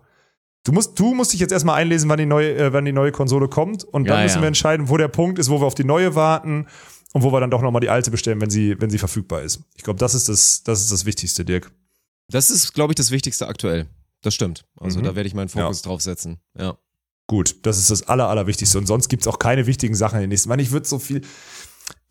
Du 0.63 0.71
musst, 0.71 0.97
du 0.97 1.13
musst 1.13 1.33
dich 1.33 1.41
jetzt 1.41 1.51
erstmal 1.51 1.81
einlesen, 1.81 2.09
wann 2.09 2.17
die 2.17 2.25
neue, 2.25 2.55
äh, 2.55 2.73
wann 2.73 2.85
die 2.85 2.93
neue 2.93 3.11
Konsole 3.11 3.49
kommt. 3.49 3.83
Und 3.83 4.07
dann 4.07 4.17
ja, 4.17 4.23
müssen 4.23 4.37
ja. 4.37 4.41
wir 4.41 4.47
entscheiden, 4.47 4.89
wo 4.89 4.97
der 4.97 5.09
Punkt 5.09 5.39
ist, 5.39 5.49
wo 5.49 5.59
wir 5.61 5.65
auf 5.65 5.75
die 5.75 5.83
neue 5.83 6.15
warten 6.15 6.67
und 7.11 7.21
wo 7.21 7.31
wir 7.33 7.39
dann 7.39 7.51
doch 7.51 7.61
nochmal 7.61 7.81
die 7.81 7.89
alte 7.89 8.11
bestellen, 8.11 8.39
wenn 8.39 8.49
sie, 8.49 8.79
wenn 8.79 8.89
sie 8.89 8.97
verfügbar 8.97 9.41
ist. 9.41 9.61
Ich 9.75 9.83
glaube, 9.83 9.99
das 9.99 10.15
ist 10.15 10.29
das, 10.29 10.63
das 10.63 10.81
ist 10.81 10.91
das 10.91 11.05
Wichtigste, 11.05 11.43
Dirk. 11.43 11.71
Das 12.29 12.49
ist, 12.49 12.73
glaube 12.73 12.93
ich, 12.93 12.95
das 12.95 13.11
Wichtigste 13.11 13.47
aktuell. 13.47 13.87
Das 14.21 14.33
stimmt. 14.33 14.65
Also 14.79 14.99
mhm. 14.99 15.03
da 15.03 15.15
werde 15.15 15.27
ich 15.27 15.35
meinen 15.35 15.49
Fokus 15.49 15.81
ja. 15.81 15.89
drauf 15.89 16.01
setzen. 16.01 16.39
Ja. 16.57 16.77
Gut, 17.27 17.57
das 17.65 17.77
ist 17.77 17.91
das 17.91 18.07
Aller, 18.07 18.29
Allerwichtigste. 18.29 18.77
Und 18.77 18.85
sonst 18.85 19.09
gibt 19.09 19.23
es 19.23 19.27
auch 19.27 19.39
keine 19.39 19.67
wichtigen 19.67 19.95
Sachen 19.95 20.15
in 20.15 20.21
den 20.21 20.29
nächsten. 20.29 20.47
Ich 20.47 20.49
meine, 20.49 20.61
ich 20.61 20.71
würde 20.71 20.87
so 20.87 20.99
viel, 20.99 21.21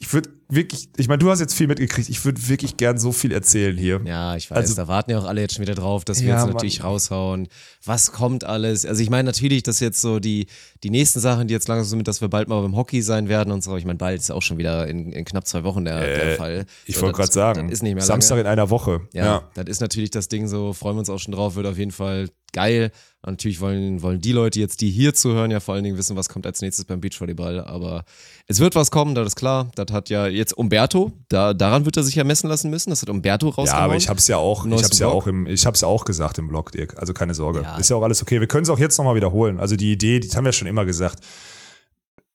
ich 0.03 0.12
würde 0.12 0.31
wirklich, 0.49 0.89
ich 0.97 1.07
meine, 1.07 1.18
du 1.18 1.31
hast 1.31 1.39
jetzt 1.39 1.55
viel 1.55 1.68
mitgekriegt, 1.68 2.09
ich 2.09 2.25
würde 2.25 2.49
wirklich 2.49 2.77
gern 2.77 2.99
so 2.99 3.12
viel 3.12 3.31
erzählen 3.31 3.77
hier. 3.77 4.01
Ja, 4.05 4.35
ich 4.35 4.51
weiß, 4.51 4.59
also, 4.59 4.75
da 4.75 4.89
warten 4.89 5.12
ja 5.12 5.18
auch 5.20 5.25
alle 5.25 5.41
jetzt 5.41 5.55
schon 5.55 5.62
wieder 5.62 5.77
drauf, 5.77 6.05
dass 6.05 6.20
wir 6.20 6.31
ja, 6.31 6.39
jetzt 6.43 6.53
natürlich 6.53 6.81
Mann. 6.81 6.89
raushauen. 6.89 7.49
Was 7.85 8.11
kommt 8.11 8.43
alles? 8.43 8.85
Also 8.85 9.01
ich 9.01 9.11
meine 9.11 9.27
natürlich, 9.27 9.62
dass 9.62 9.79
jetzt 9.79 10.01
so 10.01 10.18
die, 10.18 10.49
die 10.83 10.91
nächsten 10.91 11.20
Sachen, 11.20 11.47
die 11.47 11.55
jetzt 11.55 11.68
langsam 11.68 11.87
sind, 11.87 12.09
dass 12.09 12.20
wir 12.20 12.27
bald 12.27 12.49
mal 12.49 12.61
beim 12.62 12.75
Hockey 12.75 13.01
sein 13.01 13.29
werden 13.29 13.53
und 13.53 13.62
so. 13.62 13.77
Ich 13.77 13.85
meine, 13.85 13.97
bald 13.97 14.20
ist 14.20 14.33
auch 14.33 14.43
schon 14.43 14.59
wieder 14.59 14.89
in, 14.89 15.12
in 15.12 15.25
knapp 15.25 15.47
zwei 15.47 15.62
Wochen 15.62 15.85
der, 15.85 16.03
äh, 16.03 16.27
der 16.27 16.37
Fall. 16.37 16.66
Ich 16.85 16.97
so, 16.97 17.03
wollte 17.03 17.18
gerade 17.18 17.33
sagen, 17.33 17.68
ist 17.68 17.85
nicht 17.85 17.95
mehr 17.95 18.03
Samstag 18.03 18.35
lange. 18.35 18.41
in 18.41 18.47
einer 18.49 18.70
Woche. 18.70 19.03
Ja, 19.12 19.25
ja, 19.25 19.51
das 19.55 19.66
ist 19.66 19.81
natürlich 19.81 20.11
das 20.11 20.27
Ding 20.27 20.49
so, 20.49 20.73
freuen 20.73 20.97
wir 20.97 21.01
uns 21.01 21.11
auch 21.11 21.20
schon 21.20 21.33
drauf, 21.33 21.55
wird 21.55 21.68
auf 21.68 21.79
jeden 21.79 21.93
Fall 21.93 22.29
geil. 22.53 22.91
Und 23.25 23.35
natürlich 23.35 23.61
wollen, 23.61 24.03
wollen 24.03 24.20
die 24.20 24.33
Leute 24.33 24.59
jetzt, 24.59 24.81
die 24.81 24.91
hier 24.91 25.14
zuhören, 25.14 25.53
ja 25.53 25.61
vor 25.61 25.75
allen 25.75 25.85
Dingen 25.85 25.97
wissen, 25.97 26.16
was 26.16 26.29
kommt 26.29 26.45
als 26.45 26.61
nächstes 26.61 26.85
beim 26.85 27.01
Beachvolleyball. 27.01 27.61
Aber 27.61 28.05
es 28.49 28.59
wird 28.59 28.75
was 28.75 28.91
kommen, 28.91 29.14
das 29.14 29.29
ist 29.29 29.37
klar. 29.37 29.70
Das 29.77 29.93
hat 29.93 30.11
ja 30.11 30.27
jetzt 30.27 30.53
Umberto, 30.53 31.12
da, 31.29 31.55
daran 31.55 31.85
wird 31.85 31.97
er 31.97 32.03
sich 32.03 32.16
ja 32.16 32.25
messen 32.25 32.49
lassen 32.49 32.68
müssen. 32.68 32.91
Das 32.91 33.01
hat 33.01 33.09
Umberto 33.09 33.49
rausgehauen. 33.49 33.81
Ja, 33.81 33.85
aber 33.85 33.97
ich 33.97 34.09
habe 34.09 34.18
es 34.18 34.27
ja 34.27 34.39
auch, 34.39 34.66
ich 34.66 34.83
hab's 34.83 34.99
ja 34.99 35.07
auch 35.07 35.29
im, 35.29 35.47
ich 35.47 35.64
habe 35.64 35.79
ja 35.79 35.87
auch 35.87 36.05
gesagt 36.05 36.39
im 36.39 36.49
Blog, 36.49 36.73
Dirk. 36.73 36.99
Also 36.99 37.14
keine 37.14 37.35
Sorge. 37.35 37.62
Ja. 37.62 37.77
Ist 37.77 37.91
ja 37.91 37.97
auch 37.97 38.03
alles 38.03 38.23
okay. 38.23 38.41
Wir 38.41 38.49
können 38.49 38.64
es 38.64 38.70
auch 38.70 38.81
jetzt 38.81 38.99
nochmal 38.99 39.14
wiederholen. 39.14 39.61
Also 39.61 39.77
die 39.77 39.93
Idee, 39.93 40.18
die 40.18 40.29
haben 40.31 40.45
wir 40.45 40.53
schon 40.53 40.66
immer 40.66 40.85
gesagt. 40.85 41.20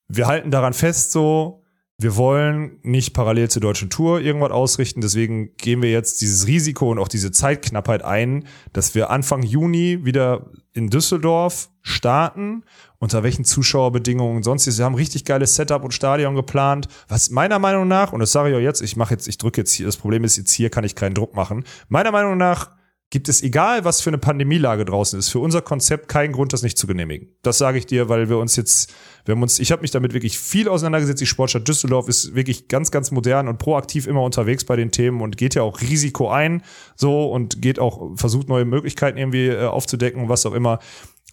Wir 0.08 0.28
halten 0.28 0.52
daran 0.52 0.72
fest, 0.72 1.12
so, 1.12 1.66
wir 2.00 2.16
wollen 2.16 2.80
nicht 2.84 3.16
parallel 3.16 3.50
zur 3.50 3.62
deutschen 3.62 3.90
Tour 3.90 4.22
irgendwas 4.22 4.52
ausrichten. 4.52 5.02
Deswegen 5.02 5.56
gehen 5.58 5.82
wir 5.82 5.90
jetzt 5.90 6.22
dieses 6.22 6.46
Risiko 6.46 6.92
und 6.92 7.00
auch 7.00 7.08
diese 7.08 7.32
Zeitknappheit 7.32 8.04
ein, 8.04 8.46
dass 8.72 8.94
wir 8.94 9.10
Anfang 9.10 9.42
Juni 9.42 10.06
wieder 10.06 10.52
in 10.74 10.92
Düsseldorf 10.92 11.70
starten. 11.82 12.64
Unter 13.00 13.24
welchen 13.24 13.46
Zuschauerbedingungen 13.46 14.38
und 14.38 14.44
sonstiges. 14.44 14.78
Wir 14.78 14.86
haben 14.86 14.96
richtig 14.96 15.26
geiles 15.26 15.56
Setup 15.56 15.84
und 15.84 15.94
Stadion 15.94 16.36
geplant. 16.36 16.88
Was 17.08 17.32
meiner 17.32 17.58
Meinung 17.58 17.88
nach, 17.88 18.14
und 18.14 18.20
das 18.20 18.32
sage 18.32 18.50
ich 18.50 18.56
auch 18.56 18.60
jetzt, 18.60 18.82
ich 18.82 18.96
mache 18.96 19.14
jetzt, 19.14 19.28
ich 19.28 19.38
drücke 19.40 19.62
jetzt 19.62 19.72
hier, 19.72 19.86
das 19.88 19.98
Problem 19.98 20.24
ist 20.24 20.38
jetzt 20.38 20.52
hier 20.52 20.70
kann 20.70 20.84
ich 20.84 20.96
keinen 20.96 21.14
Druck 21.14 21.36
machen. 21.36 21.64
Meiner 21.90 22.12
Meinung 22.12 22.38
nach 22.38 22.77
gibt 23.10 23.30
es, 23.30 23.42
egal 23.42 23.86
was 23.86 24.02
für 24.02 24.10
eine 24.10 24.18
Pandemielage 24.18 24.84
draußen 24.84 25.18
ist, 25.18 25.30
für 25.30 25.40
unser 25.40 25.62
Konzept 25.62 26.10
keinen 26.10 26.34
Grund, 26.34 26.52
das 26.52 26.62
nicht 26.62 26.78
zu 26.78 26.88
genehmigen. 26.88 27.30
Das 27.42 27.58
sage 27.58 27.78
ich 27.78 27.86
dir, 27.86 28.10
weil 28.10 28.28
wir 28.28 28.38
uns 28.38 28.58
jetzt, 28.58 28.94
wir 29.24 29.34
haben 29.34 29.42
uns, 29.42 29.60
ich 29.60 29.72
habe 29.72 29.82
mich 29.82 29.92
damit 29.92 30.14
wirklich 30.14 30.38
viel 30.38 30.68
auseinandergesetzt. 30.68 31.22
Die 31.22 31.26
Sportstadt 31.26 31.68
Düsseldorf 31.68 32.10
ist 32.10 32.36
wirklich 32.36 32.68
ganz, 32.68 32.92
ganz 32.92 33.12
modern 33.12 33.48
und 33.48 33.60
proaktiv 33.60 34.08
immer 34.08 34.24
unterwegs 34.24 34.66
bei 34.66 34.76
den 34.76 34.92
Themen 34.92 35.22
und 35.22 35.38
geht 35.38 35.56
ja 35.56 35.62
auch 35.62 35.80
Risiko 35.80 36.30
ein, 36.30 36.64
so 36.98 37.32
und 37.32 37.62
geht 37.62 37.80
auch, 37.80 38.18
versucht 38.18 38.50
neue 38.50 38.66
Möglichkeiten 38.66 39.18
irgendwie 39.18 39.48
äh, 39.48 39.66
aufzudecken, 39.66 40.28
was 40.28 40.46
auch 40.46 40.54
immer. 40.54 40.80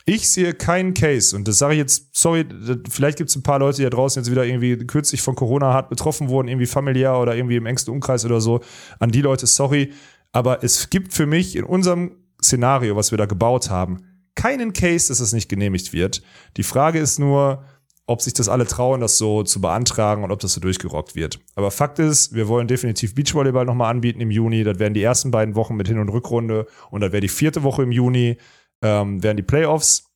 Ich 0.07 0.31
sehe 0.31 0.53
keinen 0.53 0.93
Case 0.93 1.35
und 1.35 1.49
das 1.49 1.59
sage 1.59 1.72
ich 1.75 1.79
jetzt, 1.79 2.14
sorry, 2.14 2.45
vielleicht 2.91 3.16
gibt 3.16 3.31
es 3.31 3.37
ein 3.37 3.43
paar 3.43 3.59
Leute, 3.59 3.79
die 3.79 3.85
da 3.85 3.91
draußen 3.91 4.22
jetzt 4.22 4.31
wieder 4.31 4.45
irgendwie 4.45 4.77
kürzlich 4.77 5.22
von 5.22 5.35
Corona 5.35 5.72
hart 5.72 5.89
betroffen 5.89 6.29
wurden, 6.29 6.47
irgendwie 6.47 6.66
familiär 6.66 7.18
oder 7.18 7.35
irgendwie 7.35 7.57
im 7.57 7.64
engsten 7.64 7.93
Umkreis 7.93 8.25
oder 8.27 8.43
so. 8.43 8.61
An 8.99 9.11
die 9.11 9.22
Leute, 9.22 9.47
sorry. 9.47 9.93
Aber 10.35 10.64
es 10.64 10.91
gibt 10.91 11.14
für 11.14 11.26
mich 11.26 11.55
in 11.55 11.62
unserem 11.62 12.16
Szenario, 12.43 12.97
was 12.97 13.12
wir 13.12 13.18
da 13.18 13.26
gebaut 13.26 13.70
haben, 13.70 14.03
keinen 14.35 14.72
Case, 14.72 15.07
dass 15.07 15.20
es 15.20 15.32
nicht 15.32 15.49
genehmigt 15.49 15.93
wird. 15.93 16.22
Die 16.57 16.64
Frage 16.64 16.99
ist 16.99 17.20
nur, 17.20 17.64
ob 18.07 18.20
sich 18.20 18.35
das 18.35 18.49
alle 18.49 18.66
trauen, 18.66 19.01
das 19.01 19.16
so 19.16 19.45
zu 19.45 19.61
beantragen 19.61 20.24
und 20.24 20.32
ob 20.32 20.41
das 20.41 20.53
so 20.55 20.61
durchgerockt 20.61 21.14
wird. 21.14 21.39
Aber 21.55 21.70
Fakt 21.70 22.01
ist, 22.01 22.35
wir 22.35 22.49
wollen 22.49 22.66
definitiv 22.66 23.14
Beachvolleyball 23.14 23.64
nochmal 23.64 23.93
anbieten 23.93 24.20
im 24.20 24.32
Juni. 24.32 24.64
Das 24.64 24.80
werden 24.80 24.93
die 24.93 25.05
ersten 25.05 25.30
beiden 25.30 25.55
Wochen 25.55 25.76
mit 25.76 25.87
Hin- 25.87 26.01
und 26.01 26.09
Rückrunde 26.09 26.66
und 26.91 27.01
das 27.01 27.12
wäre 27.12 27.20
die 27.20 27.28
vierte 27.28 27.62
Woche 27.62 27.85
im 27.85 27.93
Juni, 27.93 28.37
ähm, 28.82 29.22
wären 29.22 29.37
die 29.37 29.45
Playoffs. 29.45 30.11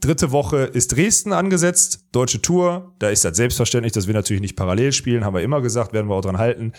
Dritte 0.00 0.32
Woche 0.32 0.64
ist 0.64 0.96
Dresden 0.96 1.32
angesetzt, 1.32 2.08
deutsche 2.10 2.42
Tour. 2.42 2.96
Da 2.98 3.08
ist 3.08 3.24
das 3.24 3.36
selbstverständlich, 3.36 3.92
dass 3.92 4.08
wir 4.08 4.14
natürlich 4.14 4.42
nicht 4.42 4.56
parallel 4.56 4.90
spielen, 4.92 5.24
haben 5.24 5.34
wir 5.34 5.42
immer 5.42 5.60
gesagt, 5.62 5.92
werden 5.92 6.08
wir 6.08 6.16
auch 6.16 6.22
dran 6.22 6.38
halten. 6.38 6.72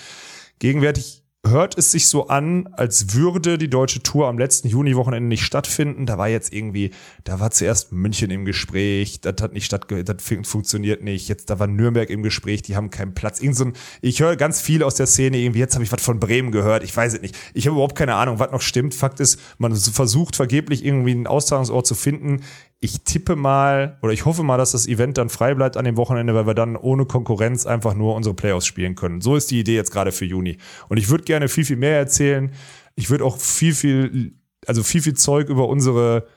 Gegenwärtig 0.60 1.24
hört 1.48 1.78
es 1.78 1.92
sich 1.92 2.08
so 2.08 2.28
an, 2.28 2.68
als 2.74 3.14
würde 3.14 3.58
die 3.58 3.70
deutsche 3.70 4.04
Tour 4.04 4.28
am 4.28 4.38
letzten 4.38 4.68
Juni-Wochenende 4.68 5.30
nicht 5.30 5.44
stattfinden. 5.44 6.06
Da 6.06 6.18
war 6.18 6.28
jetzt 6.28 6.54
irgendwie, 6.54 6.92
da 7.24 7.40
war 7.40 7.50
zuerst 7.52 7.94
München 7.94 8.30
im 8.30 8.44
Gespräch, 8.44 9.22
das 9.22 9.36
hat 9.42 9.54
nicht 9.54 9.66
stattge 9.66 10.04
das 10.04 10.22
fun- 10.22 10.44
funktioniert 10.44 11.02
nicht. 11.02 11.30
Jetzt 11.30 11.50
da 11.50 11.58
war 11.58 11.68
Nürnberg 11.68 12.10
im 12.10 12.24
Gespräch, 12.24 12.62
die 12.62 12.76
haben 12.76 12.90
keinen 12.90 13.14
Platz. 13.14 13.40
Irgend 13.42 13.56
so 13.56 13.66
ein, 13.66 13.74
ich 14.02 14.20
höre 14.20 14.36
ganz 14.36 14.60
viel 14.62 14.84
aus 14.84 14.96
der 14.96 15.08
Szene 15.08 15.38
irgendwie. 15.38 15.60
Jetzt 15.60 15.76
habe 15.76 15.84
ich 15.84 15.92
was 15.92 16.02
von 16.04 16.20
Bremen 16.20 16.52
gehört, 16.52 16.84
ich 16.84 16.96
weiß 16.96 17.14
es 17.16 17.22
nicht. 17.22 17.38
Ich 17.54 17.66
habe 17.68 17.76
überhaupt 17.76 17.96
keine 17.98 18.16
Ahnung, 18.16 18.40
was 18.40 18.52
noch 18.52 18.62
stimmt. 18.62 18.94
Fakt 18.94 19.22
ist, 19.22 19.40
man 19.58 19.74
versucht 19.76 20.36
vergeblich 20.36 20.84
irgendwie 20.84 21.12
einen 21.12 21.28
Austragungsort 21.28 21.88
zu 21.88 21.96
finden. 21.96 22.42
Ich 22.82 23.04
tippe 23.04 23.36
mal 23.36 23.98
oder 24.02 24.14
ich 24.14 24.26
hoffe 24.26 24.42
mal, 24.44 24.58
dass 24.58 24.72
das 24.72 24.88
Event 24.88 25.18
dann 25.18 25.30
frei 25.30 25.54
bleibt 25.54 25.76
an 25.76 25.84
dem 25.84 25.98
Wochenende, 25.98 26.34
weil 26.34 26.48
wir 26.48 26.54
dann 26.54 26.78
ohne 26.78 27.06
Konkurrenz 27.06 27.66
einfach 27.66 27.94
nur 27.94 28.16
unsere 28.16 28.36
Playoffs 28.36 28.66
spielen 28.66 28.96
können. 28.96 29.20
So 29.20 29.36
ist 29.36 29.52
die 29.52 29.60
Idee 29.60 29.76
jetzt 29.76 29.92
gerade 29.92 30.14
für 30.14 30.26
Juni. 30.26 30.58
Und 30.88 30.98
ich 30.98 31.10
würde 31.10 31.26
gerne 31.26 31.50
viel, 31.50 31.66
viel 31.66 31.76
mehr 31.76 31.98
erzählen. 31.98 32.52
Ich 32.96 33.10
würde 33.10 33.26
auch 33.26 33.38
viel, 33.38 33.74
viel, 33.74 34.34
also 34.66 34.82
viel, 34.84 35.02
viel 35.02 35.16
Zeug 35.16 35.50
über 35.50 35.68
unsere, 35.68 36.28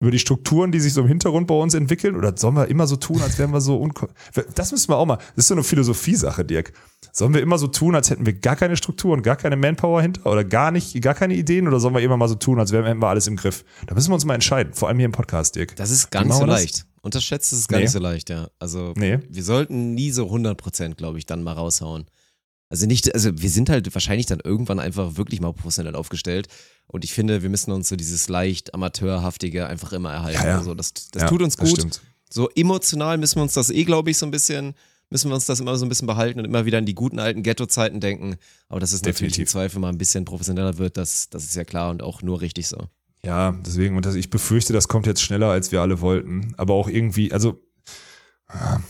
über 0.00 0.10
die 0.10 0.18
Strukturen, 0.18 0.72
die 0.72 0.80
sich 0.80 0.94
so 0.94 1.02
im 1.02 1.06
Hintergrund 1.08 1.46
bei 1.46 1.54
uns 1.54 1.74
entwickeln. 1.74 2.16
Oder 2.16 2.34
sollen 2.36 2.56
wir 2.56 2.68
immer 2.68 2.86
so 2.86 2.96
tun, 2.96 3.20
als 3.20 3.38
wären 3.38 3.52
wir 3.52 3.60
so 3.60 3.76
unko 3.76 4.08
Das 4.54 4.72
müssen 4.72 4.88
wir 4.88 4.96
auch 4.96 5.04
mal. 5.04 5.16
Das 5.16 5.44
ist 5.44 5.48
so 5.48 5.54
eine 5.54 5.62
Philosophie-Sache, 5.62 6.44
Dirk. 6.44 6.72
Sollen 7.12 7.34
wir 7.34 7.42
immer 7.42 7.58
so 7.58 7.66
tun, 7.66 7.94
als 7.94 8.08
hätten 8.08 8.24
wir 8.24 8.32
gar 8.32 8.56
keine 8.56 8.76
Strukturen, 8.76 9.22
gar 9.22 9.36
keine 9.36 9.56
Manpower 9.56 10.00
hinter 10.00 10.24
oder 10.26 10.42
gar 10.42 10.70
nicht, 10.70 11.00
gar 11.02 11.14
keine 11.14 11.34
Ideen? 11.34 11.68
Oder 11.68 11.80
sollen 11.80 11.94
wir 11.94 12.00
immer 12.00 12.16
mal 12.16 12.28
so 12.28 12.34
tun, 12.34 12.58
als 12.58 12.72
wären 12.72 12.86
hätten 12.86 13.02
wir 13.02 13.08
alles 13.08 13.26
im 13.26 13.36
Griff? 13.36 13.64
Da 13.86 13.94
müssen 13.94 14.10
wir 14.10 14.14
uns 14.14 14.24
mal 14.24 14.34
entscheiden. 14.34 14.72
Vor 14.72 14.88
allem 14.88 14.96
hier 14.98 15.06
im 15.06 15.12
Podcast, 15.12 15.54
Dirk. 15.56 15.76
Das 15.76 15.90
ist 15.90 16.10
gar 16.10 16.24
nicht 16.24 16.34
so 16.34 16.46
leicht. 16.46 16.86
Unterschätzt 17.02 17.52
ist 17.52 17.60
es 17.60 17.68
gar 17.68 17.78
Nee. 17.78 17.84
nicht 17.84 17.92
so 17.92 17.98
leicht, 17.98 18.30
ja. 18.30 18.48
Also 18.58 18.94
Nee. 18.96 19.18
wir 19.28 19.42
sollten 19.44 19.94
nie 19.94 20.10
so 20.12 20.30
100%, 20.30 20.96
glaube 20.96 21.18
ich, 21.18 21.26
dann 21.26 21.42
mal 21.42 21.52
raushauen. 21.54 22.06
Also 22.70 22.86
nicht, 22.86 23.12
also 23.14 23.30
wir 23.34 23.50
sind 23.50 23.68
halt 23.68 23.92
wahrscheinlich 23.94 24.26
dann 24.26 24.40
irgendwann 24.42 24.78
einfach 24.78 25.16
wirklich 25.16 25.40
mal 25.40 25.52
professionell 25.52 25.94
aufgestellt. 25.96 26.46
Und 26.92 27.04
ich 27.04 27.12
finde, 27.12 27.42
wir 27.42 27.50
müssen 27.50 27.70
uns 27.72 27.88
so 27.88 27.96
dieses 27.96 28.28
leicht 28.28 28.74
amateurhaftige 28.74 29.66
einfach 29.66 29.92
immer 29.92 30.12
erhalten. 30.12 30.40
Ja, 30.42 30.48
ja. 30.48 30.58
Also 30.58 30.74
das, 30.74 30.92
das 31.12 31.22
Ja, 31.22 31.28
tut 31.28 31.40
uns 31.42 31.56
gut. 31.56 31.68
stimmt. 31.68 32.00
So 32.28 32.48
emotional 32.50 33.16
müssen 33.18 33.36
wir 33.36 33.42
uns 33.42 33.54
das 33.54 33.70
eh, 33.70 33.84
glaube 33.84 34.10
ich, 34.10 34.18
so 34.18 34.26
ein 34.26 34.30
bisschen, 34.30 34.74
müssen 35.08 35.30
wir 35.30 35.34
uns 35.34 35.46
das 35.46 35.60
immer 35.60 35.76
so 35.76 35.86
ein 35.86 35.88
bisschen 35.88 36.06
behalten 36.06 36.40
und 36.40 36.44
immer 36.44 36.64
wieder 36.64 36.78
an 36.78 36.86
die 36.86 36.94
guten 36.94 37.18
alten 37.18 37.42
Ghetto-Zeiten 37.42 38.00
denken. 38.00 38.36
Aber 38.68 38.80
dass 38.80 38.92
es 38.92 39.02
natürlich 39.04 39.38
im. 39.38 39.46
Zweifel 39.46 39.78
mal 39.80 39.88
ein 39.88 39.98
bisschen 39.98 40.24
professioneller 40.24 40.78
wird, 40.78 40.96
das, 40.96 41.28
das 41.30 41.44
ist 41.44 41.54
ja 41.54 41.64
klar 41.64 41.90
und 41.90 42.02
auch 42.02 42.22
nur 42.22 42.40
richtig 42.40 42.68
so. 42.68 42.78
Ja, 43.24 43.52
deswegen, 43.64 43.96
und 43.96 44.06
das, 44.06 44.14
ich 44.14 44.30
befürchte, 44.30 44.72
das 44.72 44.88
kommt 44.88 45.06
jetzt 45.06 45.22
schneller, 45.22 45.48
als 45.48 45.72
wir 45.72 45.80
alle 45.82 46.00
wollten. 46.00 46.54
Aber 46.56 46.74
auch 46.74 46.88
irgendwie, 46.88 47.32
also, 47.32 47.60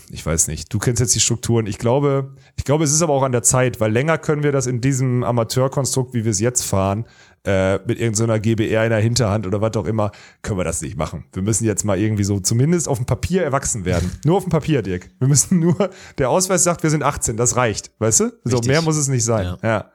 ich 0.09 0.25
weiß 0.25 0.47
nicht. 0.47 0.73
Du 0.73 0.79
kennst 0.79 0.99
jetzt 0.99 1.13
die 1.13 1.19
Strukturen. 1.19 1.67
Ich 1.67 1.77
glaube, 1.77 2.35
ich 2.55 2.63
glaube, 2.63 2.83
es 2.83 2.91
ist 2.91 3.01
aber 3.03 3.13
auch 3.13 3.21
an 3.23 3.31
der 3.31 3.43
Zeit, 3.43 3.79
weil 3.79 3.91
länger 3.91 4.17
können 4.17 4.41
wir 4.41 4.51
das 4.51 4.65
in 4.65 4.81
diesem 4.81 5.23
Amateurkonstrukt, 5.23 6.15
wie 6.15 6.23
wir 6.23 6.31
es 6.31 6.39
jetzt 6.39 6.63
fahren, 6.63 7.05
äh, 7.45 7.79
mit 7.85 7.99
irgendeiner 7.99 8.39
GBR 8.39 8.83
in 8.83 8.89
der 8.91 8.99
Hinterhand 8.99 9.47
oder 9.47 9.61
was 9.61 9.75
auch 9.75 9.85
immer, 9.85 10.11
können 10.41 10.59
wir 10.59 10.63
das 10.63 10.81
nicht 10.81 10.97
machen. 10.97 11.25
Wir 11.33 11.41
müssen 11.41 11.65
jetzt 11.65 11.83
mal 11.83 11.97
irgendwie 11.97 12.23
so 12.23 12.39
zumindest 12.39 12.87
auf 12.87 12.97
dem 12.97 13.05
Papier 13.05 13.43
erwachsen 13.43 13.85
werden. 13.85 14.11
nur 14.25 14.37
auf 14.37 14.43
dem 14.43 14.51
Papier, 14.51 14.81
Dirk. 14.81 15.09
Wir 15.19 15.27
müssen 15.27 15.59
nur, 15.59 15.89
der 16.17 16.29
Ausweis 16.29 16.63
sagt, 16.63 16.83
wir 16.83 16.89
sind 16.89 17.03
18, 17.03 17.37
das 17.37 17.55
reicht. 17.55 17.91
Weißt 17.99 18.19
du? 18.19 18.31
So 18.43 18.57
Richtig. 18.57 18.67
mehr 18.67 18.81
muss 18.81 18.97
es 18.97 19.07
nicht 19.07 19.23
sein. 19.23 19.45
Ja. 19.45 19.57
ja. 19.63 19.91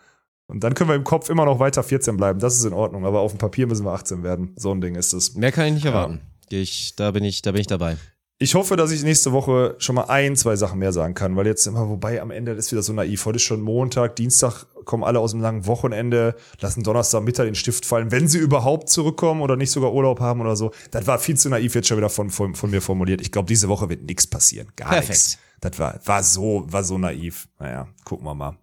Und 0.49 0.63
dann 0.63 0.75
können 0.75 0.91
wir 0.91 0.97
im 0.97 1.05
Kopf 1.05 1.29
immer 1.29 1.45
noch 1.45 1.59
weiter 1.59 1.83
14 1.83 2.17
bleiben. 2.17 2.39
Das 2.39 2.57
ist 2.57 2.65
in 2.65 2.73
Ordnung. 2.73 3.05
Aber 3.05 3.21
auf 3.21 3.33
dem 3.33 3.39
Papier 3.39 3.67
müssen 3.67 3.85
wir 3.85 3.93
18 3.93 4.23
werden. 4.23 4.53
So 4.57 4.73
ein 4.73 4.81
Ding 4.81 4.95
ist 4.95 5.13
es. 5.13 5.35
Mehr 5.35 5.51
kann 5.51 5.67
ich 5.67 5.75
nicht 5.75 5.87
erwarten. 5.87 6.21
Ich, 6.49 6.95
da 6.95 7.11
bin 7.11 7.25
ich, 7.25 7.43
da 7.43 7.53
bin 7.53 7.61
ich 7.61 7.67
dabei. 7.67 7.97
Ich 8.39 8.55
hoffe, 8.55 8.77
dass 8.77 8.91
ich 8.91 9.03
nächste 9.03 9.33
Woche 9.33 9.77
schon 9.79 9.95
mal 9.95 10.05
ein, 10.09 10.37
zwei 10.37 10.57
Sachen 10.57 10.79
mehr 10.79 10.93
sagen 10.93 11.15
kann, 11.15 11.37
weil 11.37 11.47
jetzt 11.47 11.67
immer, 11.67 11.89
wobei 11.89 12.21
am 12.21 12.31
Ende 12.31 12.53
ist 12.53 12.71
wieder 12.71 12.83
so 12.83 12.93
naiv. 12.93 13.25
Heute 13.25 13.37
ist 13.37 13.45
schon 13.45 13.63
Montag, 13.63 14.15
Dienstag 14.17 14.67
kommen 14.85 15.05
alle 15.05 15.21
aus 15.21 15.31
dem 15.31 15.41
langen 15.41 15.65
Wochenende, 15.65 16.37
lassen 16.61 16.83
Donnerstag 16.83 17.23
Mittag 17.23 17.47
den 17.47 17.55
Stift 17.55 17.87
fallen, 17.87 18.11
wenn 18.11 18.29
sie 18.29 18.37
überhaupt 18.37 18.91
zurückkommen 18.91 19.41
oder 19.41 19.57
nicht 19.57 19.71
sogar 19.71 19.95
Urlaub 19.95 20.21
haben 20.21 20.43
oder 20.43 20.55
so. 20.55 20.71
Das 20.91 21.07
war 21.07 21.19
viel 21.19 21.39
zu 21.39 21.49
naiv 21.49 21.75
jetzt 21.75 21.89
schon 21.89 21.97
wieder 21.97 22.11
von, 22.11 22.29
von, 22.29 22.55
von 22.55 22.71
mir 22.71 22.83
formuliert. 22.83 23.23
Ich 23.23 23.33
glaube, 23.33 23.49
diese 23.49 23.71
Woche 23.71 23.89
wird 23.89 24.03
nichts 24.03 24.27
passieren. 24.27 24.69
Gar 24.77 25.01
nichts. 25.01 25.39
Das 25.63 25.79
war, 25.79 25.99
war 26.05 26.23
so, 26.23 26.67
war 26.69 26.85
so 26.85 26.99
naiv. 26.99 27.49
Naja, 27.59 27.89
gucken 28.05 28.27
wir 28.27 28.35
mal. 28.35 28.59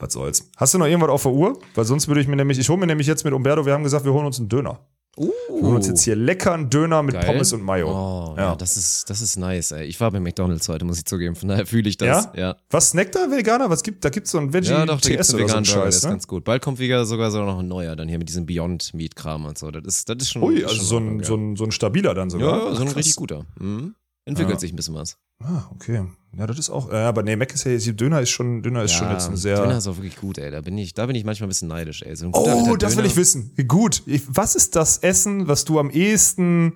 Was 0.00 0.12
soll's. 0.12 0.50
Hast 0.56 0.74
du 0.74 0.78
noch 0.78 0.86
irgendwas 0.86 1.10
auf 1.10 1.22
der 1.22 1.32
Uhr? 1.32 1.56
Weil 1.76 1.84
sonst 1.84 2.08
würde 2.08 2.20
ich 2.20 2.26
mir 2.26 2.34
nämlich, 2.34 2.58
ich 2.58 2.68
hole 2.68 2.80
mir 2.80 2.88
nämlich 2.88 3.06
jetzt 3.06 3.24
mit 3.24 3.32
Umberto, 3.32 3.64
wir 3.64 3.74
haben 3.74 3.84
gesagt, 3.84 4.04
wir 4.04 4.12
holen 4.12 4.26
uns 4.26 4.40
einen 4.40 4.48
Döner. 4.48 4.80
Wir 5.16 5.62
holen 5.62 5.76
uns 5.76 5.86
jetzt 5.86 6.02
hier 6.02 6.16
leckeren 6.16 6.70
Döner 6.70 7.02
mit 7.02 7.14
Geil. 7.14 7.24
Pommes 7.24 7.52
und 7.52 7.62
Mayo. 7.62 7.88
Oh, 7.88 8.34
ja. 8.36 8.50
Ja. 8.50 8.56
das 8.56 8.76
ist, 8.76 9.08
das 9.08 9.20
ist 9.20 9.36
nice, 9.36 9.70
ey. 9.72 9.84
Ich 9.86 10.00
war 10.00 10.10
bei 10.10 10.18
McDonalds 10.18 10.68
heute, 10.68 10.84
muss 10.84 10.98
ich 10.98 11.04
zugeben. 11.04 11.36
Von 11.36 11.48
daher 11.50 11.66
fühle 11.66 11.88
ich 11.88 11.96
das. 11.96 12.28
Ja? 12.34 12.40
Ja. 12.40 12.56
Was 12.70 12.90
snackt 12.90 13.14
da 13.14 13.30
Veganer? 13.30 13.70
Was 13.70 13.82
gibt? 13.82 14.04
Da 14.04 14.10
gibt's 14.10 14.32
so 14.32 14.38
ein 14.38 14.52
Veggie 14.52 14.70
Ja, 14.70 14.86
doch, 14.86 15.00
da 15.00 15.08
gibt's 15.08 15.28
TS 15.28 15.34
einen 15.34 15.44
oder 15.44 15.48
so 15.48 15.54
veganen 15.54 15.64
ein 15.64 15.72
Burger, 15.72 15.84
Scheiß, 15.84 15.96
ist 15.96 16.04
ne? 16.04 16.10
ganz 16.10 16.26
gut. 16.26 16.44
Bald 16.44 16.62
kommt 16.62 16.78
wieder 16.78 17.04
sogar 17.04 17.30
so 17.30 17.44
noch 17.44 17.60
ein 17.60 17.68
neuer, 17.68 17.94
dann 17.96 18.08
hier 18.08 18.18
mit 18.18 18.28
diesem 18.28 18.46
Beyond 18.46 18.92
Meat 18.94 19.14
Kram 19.14 19.44
und 19.44 19.56
so. 19.56 19.70
Das 19.70 19.84
ist, 19.84 20.08
das 20.08 20.16
ist 20.20 20.32
schon. 20.32 20.42
Ui, 20.42 20.64
also 20.64 20.74
schon 20.74 20.84
so 20.84 20.98
ein, 20.98 21.22
so 21.22 21.36
ein, 21.36 21.56
so 21.56 21.64
ein 21.64 21.70
stabiler 21.70 22.14
dann 22.14 22.30
sogar. 22.30 22.58
Ja, 22.58 22.68
ja, 22.70 22.74
so 22.74 22.82
ein 22.82 22.88
Ach, 22.90 22.96
richtig 22.96 23.16
guter. 23.16 23.46
Mhm. 23.58 23.94
Entwickelt 24.24 24.58
sich 24.58 24.72
ein 24.72 24.76
bisschen 24.76 24.94
was. 24.94 25.18
Ah, 25.42 25.64
okay. 25.72 26.06
Ja, 26.36 26.46
das 26.46 26.58
ist 26.58 26.70
auch. 26.70 26.90
Ja, 26.92 27.08
aber 27.08 27.22
nee, 27.22 27.36
Mac 27.36 27.52
ist 27.54 27.64
ja 27.64 27.92
Döner 27.92 28.20
ist 28.20 28.30
schon, 28.30 28.62
Döner 28.62 28.82
ist 28.82 28.92
schon 28.92 29.10
jetzt 29.10 29.28
ein 29.28 29.36
sehr. 29.36 29.56
Döner 29.56 29.78
ist 29.78 29.86
auch 29.86 29.96
wirklich 29.96 30.16
gut, 30.16 30.38
ey. 30.38 30.50
Da 30.50 30.60
bin 30.60 30.76
ich, 30.78 30.94
da 30.94 31.06
bin 31.06 31.14
ich 31.16 31.24
manchmal 31.24 31.46
ein 31.46 31.50
bisschen 31.50 31.68
neidisch, 31.68 32.02
ey. 32.02 32.16
So 32.16 32.30
oh, 32.32 32.76
das 32.76 32.96
will 32.96 33.04
ich 33.06 33.16
wissen. 33.16 33.52
Gut. 33.68 34.02
Ich, 34.06 34.22
was 34.26 34.54
ist 34.56 34.74
das 34.74 34.98
Essen, 34.98 35.46
was 35.46 35.64
du 35.64 35.78
am 35.78 35.90
ehesten. 35.90 36.74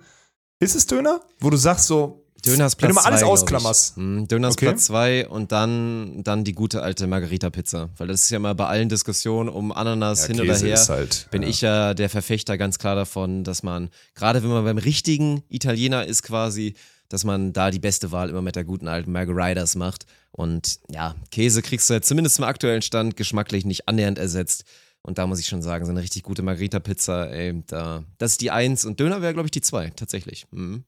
Ist 0.60 0.74
es 0.76 0.86
Döner? 0.86 1.20
Wo 1.40 1.50
du 1.50 1.56
sagst 1.56 1.86
so. 1.86 2.24
Döner 2.46 2.66
ist 2.66 2.80
Wenn 2.80 2.90
Platz 2.90 2.94
du 2.96 3.02
mal 3.02 3.08
alles 3.08 3.20
zwei, 3.20 3.26
ausklammerst. 3.26 3.96
Mhm, 3.96 4.28
Döner 4.28 4.48
ist 4.48 4.54
Okay. 4.54 4.66
Platz 4.66 4.84
zwei 4.84 5.28
und 5.28 5.50
dann, 5.50 6.22
dann 6.22 6.44
die 6.44 6.52
gute 6.52 6.82
alte 6.82 7.08
Margarita-Pizza. 7.08 7.90
Weil 7.96 8.06
das 8.06 8.22
ist 8.22 8.30
ja 8.30 8.38
mal 8.38 8.54
bei 8.54 8.66
allen 8.66 8.88
Diskussionen 8.88 9.48
um 9.48 9.72
Ananas 9.72 10.22
Ja, 10.22 10.26
hin 10.28 10.36
Käse 10.36 10.50
oder 10.50 10.58
her. 10.68 10.74
ist 10.74 10.88
halt, 10.88 11.28
bin 11.32 11.42
ja. 11.42 11.48
ich 11.48 11.60
ja 11.62 11.94
der 11.94 12.08
Verfechter 12.08 12.56
ganz 12.56 12.78
klar 12.78 12.94
davon, 12.94 13.42
dass 13.42 13.64
man, 13.64 13.88
gerade 14.14 14.42
wenn 14.44 14.50
man 14.50 14.64
beim 14.64 14.78
richtigen 14.78 15.42
Italiener 15.48 16.06
ist 16.06 16.22
quasi, 16.22 16.74
dass 17.08 17.24
man 17.24 17.52
da 17.52 17.70
die 17.70 17.78
beste 17.78 18.12
Wahl 18.12 18.30
immer 18.30 18.42
mit 18.42 18.56
der 18.56 18.64
guten 18.64 18.88
alten 18.88 19.12
Margaritas 19.12 19.76
macht. 19.76 20.06
Und 20.30 20.80
ja, 20.90 21.14
Käse 21.30 21.62
kriegst 21.62 21.88
du 21.88 21.94
jetzt 21.94 22.08
zumindest 22.08 22.36
zum 22.36 22.44
aktuellen 22.44 22.82
Stand 22.82 23.16
geschmacklich 23.16 23.64
nicht 23.64 23.88
annähernd 23.88 24.18
ersetzt. 24.18 24.64
Und 25.02 25.18
da 25.18 25.26
muss 25.26 25.40
ich 25.40 25.46
schon 25.46 25.62
sagen, 25.62 25.86
so 25.86 25.90
eine 25.90 26.02
richtig 26.02 26.22
gute 26.22 26.42
Margarita-Pizza, 26.42 27.30
ey, 27.30 27.62
da, 27.66 28.04
das 28.18 28.32
ist 28.32 28.40
die 28.40 28.50
Eins 28.50 28.84
und 28.84 29.00
Döner 29.00 29.22
wäre, 29.22 29.32
glaube 29.32 29.46
ich, 29.46 29.52
die 29.52 29.60
Zwei, 29.60 29.90
tatsächlich. 29.90 30.46
Mhm. 30.50 30.84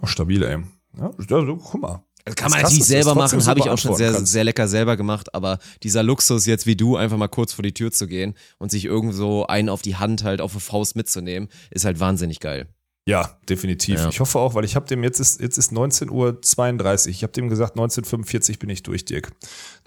Oh, 0.00 0.06
stabil, 0.06 0.42
ey. 0.42 0.58
Ja, 0.96 1.10
also, 1.18 1.56
guck 1.56 1.80
mal. 1.80 2.04
Das 2.24 2.36
kann 2.36 2.50
man 2.50 2.60
krass, 2.60 2.70
natürlich 2.70 2.86
selber 2.86 3.14
machen, 3.14 3.44
habe 3.44 3.60
ich 3.60 3.68
auch 3.68 3.76
schon 3.76 3.96
sehr, 3.96 4.24
sehr 4.24 4.44
lecker 4.44 4.66
selber 4.66 4.96
gemacht, 4.96 5.34
aber 5.34 5.58
dieser 5.82 6.02
Luxus 6.02 6.46
jetzt 6.46 6.64
wie 6.64 6.74
du, 6.74 6.96
einfach 6.96 7.18
mal 7.18 7.28
kurz 7.28 7.52
vor 7.52 7.62
die 7.62 7.74
Tür 7.74 7.92
zu 7.92 8.06
gehen 8.06 8.34
und 8.58 8.70
sich 8.70 8.86
irgendwo 8.86 9.42
einen 9.42 9.68
auf 9.68 9.82
die 9.82 9.96
Hand 9.96 10.24
halt 10.24 10.40
auf 10.40 10.52
eine 10.52 10.60
Faust 10.60 10.96
mitzunehmen, 10.96 11.50
ist 11.70 11.84
halt 11.84 12.00
wahnsinnig 12.00 12.40
geil. 12.40 12.66
Ja, 13.06 13.38
definitiv. 13.48 14.00
Ja. 14.00 14.08
Ich 14.08 14.20
hoffe 14.20 14.38
auch, 14.38 14.54
weil 14.54 14.64
ich 14.64 14.76
habe 14.76 14.86
dem 14.86 15.02
jetzt 15.04 15.20
ist 15.20 15.38
jetzt 15.40 15.58
ist 15.58 15.72
19:32 15.72 16.10
Uhr. 16.10 17.10
Ich 17.10 17.22
habe 17.22 17.32
dem 17.34 17.50
gesagt 17.50 17.76
19:45 17.76 18.58
bin 18.58 18.70
ich 18.70 18.82
durch, 18.82 19.04
Dirk. 19.04 19.30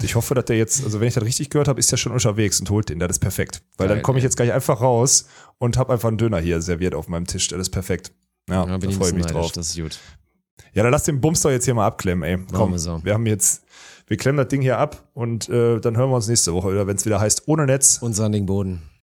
Ich 0.04 0.14
hoffe, 0.14 0.36
dass 0.36 0.46
der 0.46 0.58
jetzt, 0.58 0.84
also 0.84 1.00
wenn 1.00 1.08
ich 1.08 1.16
das 1.16 1.24
richtig 1.24 1.50
gehört 1.50 1.68
habe, 1.68 1.80
ist 1.80 1.92
der 1.92 1.98
schon 1.98 2.12
unterwegs 2.12 2.60
und 2.60 2.70
holt 2.70 2.90
den. 2.90 3.00
Das 3.00 3.10
ist 3.10 3.20
perfekt, 3.20 3.64
weil 3.78 3.88
Geil, 3.88 3.96
dann 3.96 4.04
komme 4.04 4.20
ich 4.20 4.24
jetzt 4.24 4.38
gleich 4.38 4.54
einfach 4.54 4.82
raus 4.82 5.28
und 5.58 5.78
habe 5.78 5.94
einfach 5.94 6.10
einen 6.10 6.20
Döner 6.20 6.40
hier 6.40 6.62
serviert 6.62 6.94
auf 6.94 7.08
meinem 7.08 7.26
Tisch. 7.26 7.48
Das 7.48 7.60
ist 7.60 7.72
perfekt. 7.72 8.12
Ja, 8.50 8.68
ja 8.68 8.78
da 8.78 8.92
freue 8.92 9.10
ich 9.10 9.16
mich 9.16 9.26
drauf. 9.26 9.52
Das 9.52 9.70
ist 9.70 9.82
gut. 9.82 10.00
Ja, 10.74 10.84
dann 10.84 10.92
lass 10.92 11.04
den 11.04 11.20
Bums 11.20 11.42
doch 11.42 11.50
jetzt 11.50 11.66
hier 11.66 11.74
mal 11.74 11.88
abklemmen, 11.88 12.24
ey. 12.24 12.38
Komm, 12.54 12.74
wir, 12.74 12.80
so. 12.80 13.04
wir 13.04 13.16
haben 13.16 13.26
jetzt, 13.26 13.64
wir 14.06 14.18
klemmen 14.18 14.38
das 14.38 14.48
Ding 14.48 14.62
hier 14.62 14.78
ab 14.78 15.10
und 15.14 15.50
äh, 15.50 15.80
dann 15.80 15.98
hören 15.98 16.12
wir 16.12 16.16
uns 16.16 16.28
nächste 16.28 16.54
Woche 16.54 16.72
wieder, 16.72 16.86
wenn 16.86 16.98
es 16.98 17.06
wieder 17.06 17.20
heißt 17.20 17.48
ohne 17.48 17.66
Netz 17.66 17.98
und 18.00 18.14
sandigen 18.14 18.46
Boden. 18.46 18.84